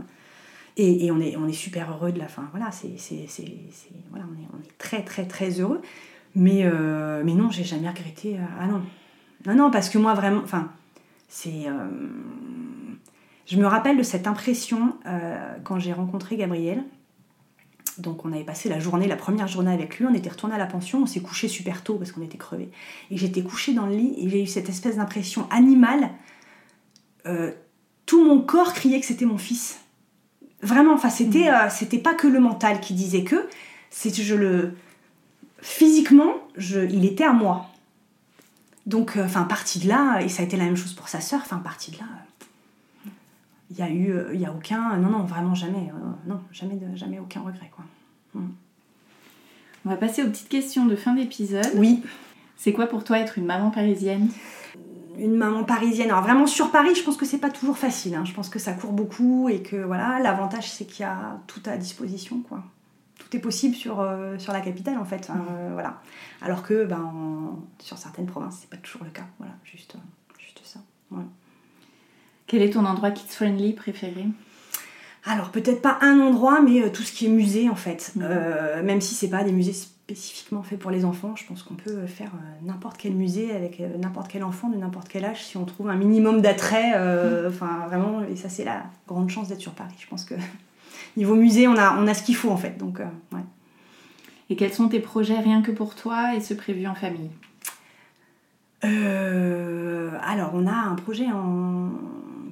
et, 0.77 1.11
on 1.11 1.19
est 1.19 1.35
on 1.35 1.47
est 1.47 1.53
super 1.53 1.91
heureux 1.91 2.11
de 2.11 2.19
la 2.19 2.27
fin. 2.27 2.47
Voilà, 2.51 2.71
c'est 2.71 2.95
voilà, 4.09 4.25
on 4.29 4.41
est 4.41 4.47
on 4.53 4.61
est 4.61 4.77
très 4.77 5.03
très 5.03 5.25
très 5.25 5.59
heureux. 5.59 5.81
Mais, 6.35 6.61
euh, 6.63 7.23
mais 7.25 7.33
non, 7.33 7.49
j'ai 7.49 7.63
jamais 7.63 7.89
regretté. 7.89 8.35
Euh, 8.35 8.43
ah 8.59 8.67
non. 8.67 8.81
Non, 9.53 9.71
parce 9.71 9.89
que 9.89 9.97
moi, 9.97 10.13
vraiment, 10.13 10.41
enfin, 10.43 10.69
c'est. 11.27 11.67
Euh, 11.67 11.87
je 13.45 13.57
me 13.57 13.65
rappelle 13.65 13.97
de 13.97 14.03
cette 14.03 14.27
impression 14.27 14.95
quand 15.63 15.79
j'ai 15.79 15.91
rencontré 15.91 16.37
Gabriel. 16.37 16.83
Donc, 17.99 18.25
on 18.25 18.31
avait 18.31 18.43
passé 18.43 18.69
la 18.69 18.79
journée, 18.79 19.07
la 19.07 19.15
première 19.15 19.47
journée 19.47 19.71
avec 19.71 19.99
lui. 19.99 20.05
On 20.05 20.13
était 20.13 20.29
retourné 20.29 20.55
à 20.55 20.57
la 20.57 20.65
pension. 20.65 21.03
On 21.03 21.05
s'est 21.05 21.21
couché 21.21 21.47
super 21.47 21.83
tôt 21.83 21.95
parce 21.95 22.11
qu'on 22.11 22.21
était 22.21 22.37
crevés. 22.37 22.69
Et 23.11 23.17
j'étais 23.17 23.41
couchée 23.41 23.73
dans 23.73 23.85
le 23.85 23.95
lit 23.95 24.15
et 24.17 24.29
j'ai 24.29 24.43
eu 24.43 24.47
cette 24.47 24.69
espèce 24.69 24.97
d'impression 24.97 25.47
animale. 25.49 26.09
tout 28.05 28.25
mon 28.25 28.41
corps 28.41 28.73
criait 28.73 28.99
que 28.99 29.05
c'était 29.05 29.25
mon 29.25 29.37
fils. 29.37 29.79
Vraiment, 30.61 30.93
enfin, 30.93 31.09
c'était, 31.09 31.51
mmh. 31.51 31.69
c'était 31.69 31.99
pas 31.99 32.13
que 32.13 32.27
le 32.27 32.39
mental 32.39 32.79
qui 32.79 32.93
disait 32.93 33.23
que. 33.23 33.47
C'est 33.91 34.13
je 34.13 34.35
le 34.35 34.73
physiquement, 35.61 36.33
je, 36.55 36.79
il 36.79 37.05
était 37.05 37.23
à 37.23 37.33
moi. 37.33 37.67
Donc, 38.85 39.17
euh, 39.17 39.25
enfin, 39.25 39.43
partie 39.43 39.79
de 39.79 39.87
là, 39.87 40.21
et 40.21 40.29
ça 40.29 40.41
a 40.41 40.45
été 40.45 40.57
la 40.57 40.65
même 40.65 40.77
chose 40.77 40.93
pour 40.93 41.09
sa 41.09 41.21
sœur, 41.21 41.41
enfin, 41.43 41.57
partie 41.57 41.91
de 41.91 41.97
là, 41.97 42.05
il 43.69 43.77
y 43.77 43.81
a 43.81 43.89
eu, 43.89 44.11
euh, 44.11 44.31
il 44.33 44.39
y 44.39 44.45
a 44.45 44.51
aucun, 44.51 44.97
non, 44.97 45.09
non, 45.09 45.23
vraiment 45.23 45.55
jamais, 45.55 45.91
euh, 45.93 46.29
non, 46.29 46.41
jamais, 46.51 46.75
de, 46.75 46.95
jamais 46.95 47.19
aucun 47.19 47.41
regret, 47.41 47.71
quoi. 47.73 47.85
Mm. 48.33 48.49
On 49.85 49.89
va 49.89 49.95
passer 49.95 50.23
aux 50.23 50.27
petites 50.27 50.49
questions 50.49 50.85
de 50.85 50.95
fin 50.95 51.13
d'épisode. 51.13 51.71
Oui. 51.75 52.03
C'est 52.57 52.73
quoi 52.73 52.87
pour 52.87 53.03
toi 53.03 53.19
être 53.19 53.37
une 53.37 53.45
maman 53.45 53.71
parisienne? 53.71 54.29
Une 55.17 55.35
maman 55.35 55.63
parisienne. 55.63 56.11
Alors 56.11 56.23
vraiment 56.23 56.47
sur 56.47 56.71
Paris, 56.71 56.95
je 56.95 57.03
pense 57.03 57.15
que 57.15 57.25
c'est 57.25 57.37
pas 57.37 57.49
toujours 57.49 57.77
facile. 57.77 58.15
Hein. 58.15 58.25
Je 58.25 58.33
pense 58.33 58.49
que 58.49 58.59
ça 58.59 58.73
court 58.73 58.91
beaucoup 58.91 59.47
et 59.47 59.61
que 59.61 59.77
voilà, 59.77 60.19
l'avantage 60.19 60.69
c'est 60.69 60.85
qu'il 60.85 61.01
y 61.01 61.05
a 61.05 61.39
tout 61.47 61.61
à 61.65 61.77
disposition, 61.77 62.41
quoi 62.41 62.63
tout 63.19 63.37
est 63.37 63.39
possible 63.39 63.75
sur, 63.75 63.99
euh, 63.99 64.39
sur 64.39 64.53
la 64.53 64.61
capitale 64.61 64.97
en 64.97 65.05
fait. 65.05 65.29
Hein, 65.29 65.45
euh, 65.51 65.69
voilà. 65.73 66.01
Alors 66.41 66.63
que 66.63 66.85
ben, 66.85 67.59
sur 67.79 67.97
certaines 67.97 68.25
provinces, 68.25 68.59
c'est 68.61 68.69
pas 68.69 68.77
toujours 68.77 69.03
le 69.03 69.11
cas. 69.11 69.27
Voilà, 69.37 69.53
juste, 69.63 69.95
juste 70.39 70.61
ça. 70.63 70.79
Quel 72.49 72.61
est 72.61 72.71
ton 72.71 72.83
endroit 72.83 73.11
kids 73.11 73.29
friendly 73.29 73.71
préféré? 73.71 74.25
Alors 75.23 75.51
peut-être 75.51 75.81
pas 75.81 75.97
un 76.01 76.19
endroit, 76.19 76.61
mais 76.61 76.81
euh, 76.81 76.89
tout 76.89 77.03
ce 77.03 77.13
qui 77.13 77.27
est 77.27 77.29
musée 77.29 77.69
en 77.69 77.75
fait. 77.75 78.11
Mhm. 78.15 78.83
même 78.83 78.99
si 78.99 79.15
c'est 79.15 79.29
pas 79.29 79.45
des 79.45 79.53
musées 79.53 79.73
spécifiquement 79.73 80.63
faits 80.63 80.79
pour 80.79 80.91
les 80.91 81.05
enfants, 81.05 81.35
je 81.37 81.45
pense 81.45 81.63
qu'on 81.63 81.75
peut 81.75 82.07
faire 82.07 82.31
n'importe 82.63 82.97
quel 82.97 83.13
musée 83.13 83.53
avec 83.53 83.79
n'importe 83.99 84.27
quel 84.27 84.43
enfant 84.43 84.67
de 84.67 84.75
n'importe 84.75 85.07
quel 85.07 85.23
âge 85.23 85.45
si 85.45 85.55
on 85.55 85.65
trouve 85.65 85.89
un 85.89 85.95
minimum 85.95 86.41
d'attrait. 86.41 86.91
Mhm. 86.97 87.47
Enfin 87.47 87.85
vraiment, 87.87 88.23
et 88.23 88.35
ça 88.35 88.49
c'est 88.49 88.65
la 88.65 88.83
grande 89.07 89.29
chance 89.29 89.47
d'être 89.47 89.61
sur 89.61 89.73
Paris. 89.73 89.95
Je 89.99 90.07
pense 90.07 90.25
que 90.25 90.35
niveau 91.17 91.35
musée, 91.35 91.67
on 91.67 91.77
a, 91.77 91.95
on 91.97 92.07
a 92.07 92.13
ce 92.13 92.23
qu'il 92.23 92.35
faut 92.35 92.49
en 92.49 92.57
fait. 92.57 92.77
Donc, 92.77 92.99
euh, 92.99 93.05
ouais. 93.33 93.43
Et 94.49 94.55
quels 94.55 94.73
sont 94.73 94.87
tes 94.87 94.99
projets 94.99 95.39
rien 95.39 95.61
que 95.61 95.71
pour 95.71 95.95
toi 95.95 96.35
et 96.35 96.41
ce 96.41 96.53
prévu 96.53 96.87
en 96.87 96.95
famille? 96.95 97.29
Euh, 98.83 100.11
Alors, 100.23 100.51
on 100.53 100.65
a 100.65 100.73
un 100.73 100.95
projet 100.95 101.27
en... 101.27 101.91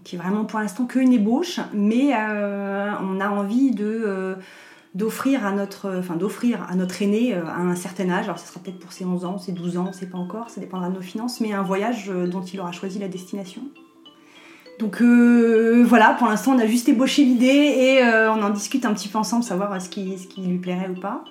qui 0.08 0.16
est 0.16 0.20
vraiment 0.20 0.46
pour 0.46 0.60
l'instant 0.60 0.86
qu'une 0.86 1.12
ébauche, 1.12 1.60
mais 1.74 2.14
euh, 2.14 2.92
on 3.02 3.20
a 3.20 3.30
envie 3.30 3.72
de 3.72 4.36
d'offrir 4.96 5.46
à 5.46 5.52
notre 5.52 5.96
enfin 6.00 6.16
d'offrir 6.16 6.66
à 6.68 6.74
notre 6.74 7.04
aîné 7.04 7.34
à 7.36 7.60
un 7.60 7.76
certain 7.76 8.10
âge 8.10 8.26
alors 8.26 8.40
ce 8.40 8.48
sera 8.48 8.60
peut-être 8.62 8.80
pour 8.80 8.94
ses 8.94 9.06
11 9.06 9.26
ans 9.26 9.38
ses 9.38 9.52
12 9.52 9.78
ans 9.78 9.94
sait 9.94 10.08
pas 10.08 10.18
encore 10.18 10.50
ça 10.50 10.60
dépendra 10.60 10.90
de 10.90 10.96
nos 10.96 11.02
finances 11.02 11.40
mais 11.40 11.54
un 11.54 11.62
voyage 11.62 12.08
dont 12.08 12.42
il 12.42 12.60
aura 12.62 12.72
choisi 12.72 12.98
la 12.98 13.08
destination 13.08 13.62
donc 14.80 15.02
euh, 15.02 15.84
voilà, 15.86 16.14
pour 16.14 16.28
l'instant 16.28 16.54
on 16.56 16.60
a 16.60 16.68
juste 16.68 16.88
ébauché 16.88 17.24
l'idée 17.24 17.46
et 17.46 18.04
euh, 18.04 18.32
on 18.32 18.44
en 18.44 18.52
discute 18.52 18.86
un 18.86 18.94
petit 18.94 19.08
peu 19.08 19.18
ensemble, 19.18 19.44
savoir 19.44 19.82
ce 19.82 19.90
qui, 19.90 20.18
ce 20.18 20.28
qui 20.28 20.42
lui 20.42 20.60
plairait 20.60 20.90
ou 20.90 21.00
pas. 21.00 21.24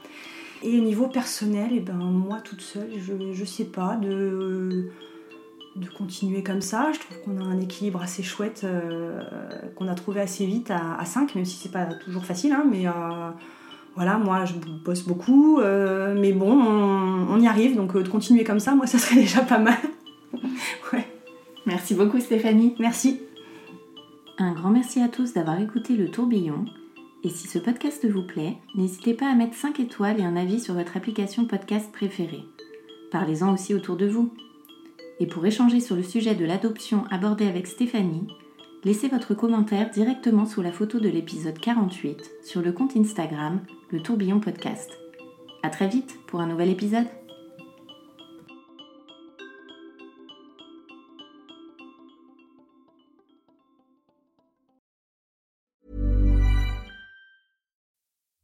Et 0.63 0.79
au 0.79 0.83
niveau 0.83 1.07
personnel, 1.07 1.73
et 1.73 1.77
eh 1.77 1.81
ben, 1.81 1.95
moi 1.95 2.39
toute 2.43 2.61
seule, 2.61 2.91
je, 2.99 3.33
je 3.33 3.45
sais 3.45 3.67
pas, 3.67 3.97
de, 3.97 4.91
de 5.77 5.89
continuer 5.89 6.43
comme 6.43 6.61
ça. 6.61 6.91
Je 6.93 6.99
trouve 6.99 7.19
qu'on 7.25 7.41
a 7.41 7.45
un 7.45 7.61
équilibre 7.61 8.03
assez 8.03 8.23
chouette 8.23 8.63
euh, 8.65 9.21
qu'on 9.77 9.89
a 9.89 9.95
trouvé 9.95 10.21
assez 10.21 10.47
vite 10.47 10.71
à, 10.71 11.05
5, 11.05 11.35
même 11.35 11.45
si 11.45 11.57
c'est 11.57 11.73
pas 11.73 11.87
toujours 11.87 12.25
facile, 12.25 12.53
hein, 12.53 12.65
mais 12.71 12.87
voilà, 13.95 14.19
moi 14.19 14.45
je 14.45 14.55
bosse 14.85 15.05
beaucoup, 15.05 15.61
mais 15.61 16.33
bon, 16.33 16.53
on, 16.53 17.27
on, 17.31 17.41
y 17.41 17.47
arrive, 17.47 17.77
donc 17.77 17.97
de 17.97 18.09
continuer 18.09 18.45
comme 18.45 18.61
ça, 18.61 18.75
moi 18.75 18.87
ça 18.87 18.99
serait 18.99 19.17
déjà 19.21 19.43
pas 19.43 19.59
mal. 19.59 19.79
ouais. 20.93 21.07
Merci 21.67 21.95
beaucoup 21.95 22.21
Stéphanie. 22.21 22.75
Merci. 22.79 23.21
Un 24.39 24.53
grand 24.53 24.71
merci 24.71 25.01
à 25.01 25.09
tous 25.09 25.33
d'avoir 25.33 25.61
écouté 25.61 25.97
le 25.97 26.11
tourbillon. 26.11 26.67
Et 27.25 27.31
si 27.31 27.49
ce 27.49 27.59
podcast 27.59 28.07
vous 28.09 28.23
plaît, 28.23 28.59
n'hésitez 28.75 29.15
pas 29.15 29.29
à 29.29 29.35
mettre 29.35 29.57
5 29.57 29.81
étoiles 29.81 30.21
et 30.21 30.25
un 30.25 30.37
avis 30.37 30.61
sur 30.61 30.75
votre 30.75 30.97
application 30.97 31.47
podcast 31.47 31.91
préférée. 31.91 32.45
Parlez-en 33.11 33.55
aussi 33.55 33.75
autour 33.75 33.97
de 33.97 34.07
vous. 34.07 34.31
Et 35.19 35.27
pour 35.27 35.47
échanger 35.47 35.81
sur 35.81 35.97
le 35.97 36.03
sujet 36.03 36.35
de 36.35 36.45
l'adoption 36.45 37.05
abordé 37.11 37.47
avec 37.47 37.67
Stéphanie, 37.67 38.27
laissez 38.85 39.09
votre 39.09 39.35
commentaire 39.35 39.91
directement 39.91 40.47
sous 40.47 40.63
la 40.63 40.73
photo 40.73 41.01
de 41.01 41.09
l'épisode 41.09 41.59
48 41.59 42.31
sur 42.43 42.61
le 42.61 42.73
compte 42.73 42.97
Instagram 42.97 43.61
Le 43.91 44.01
Tourbillon 44.01 44.41
Podcast. 44.41 44.99
A 45.63 45.71
très 45.71 45.89
vite 45.89 46.15
pour 46.27 46.41
un 46.41 46.47
nouvel 46.47 46.71
épisode. 46.71 47.07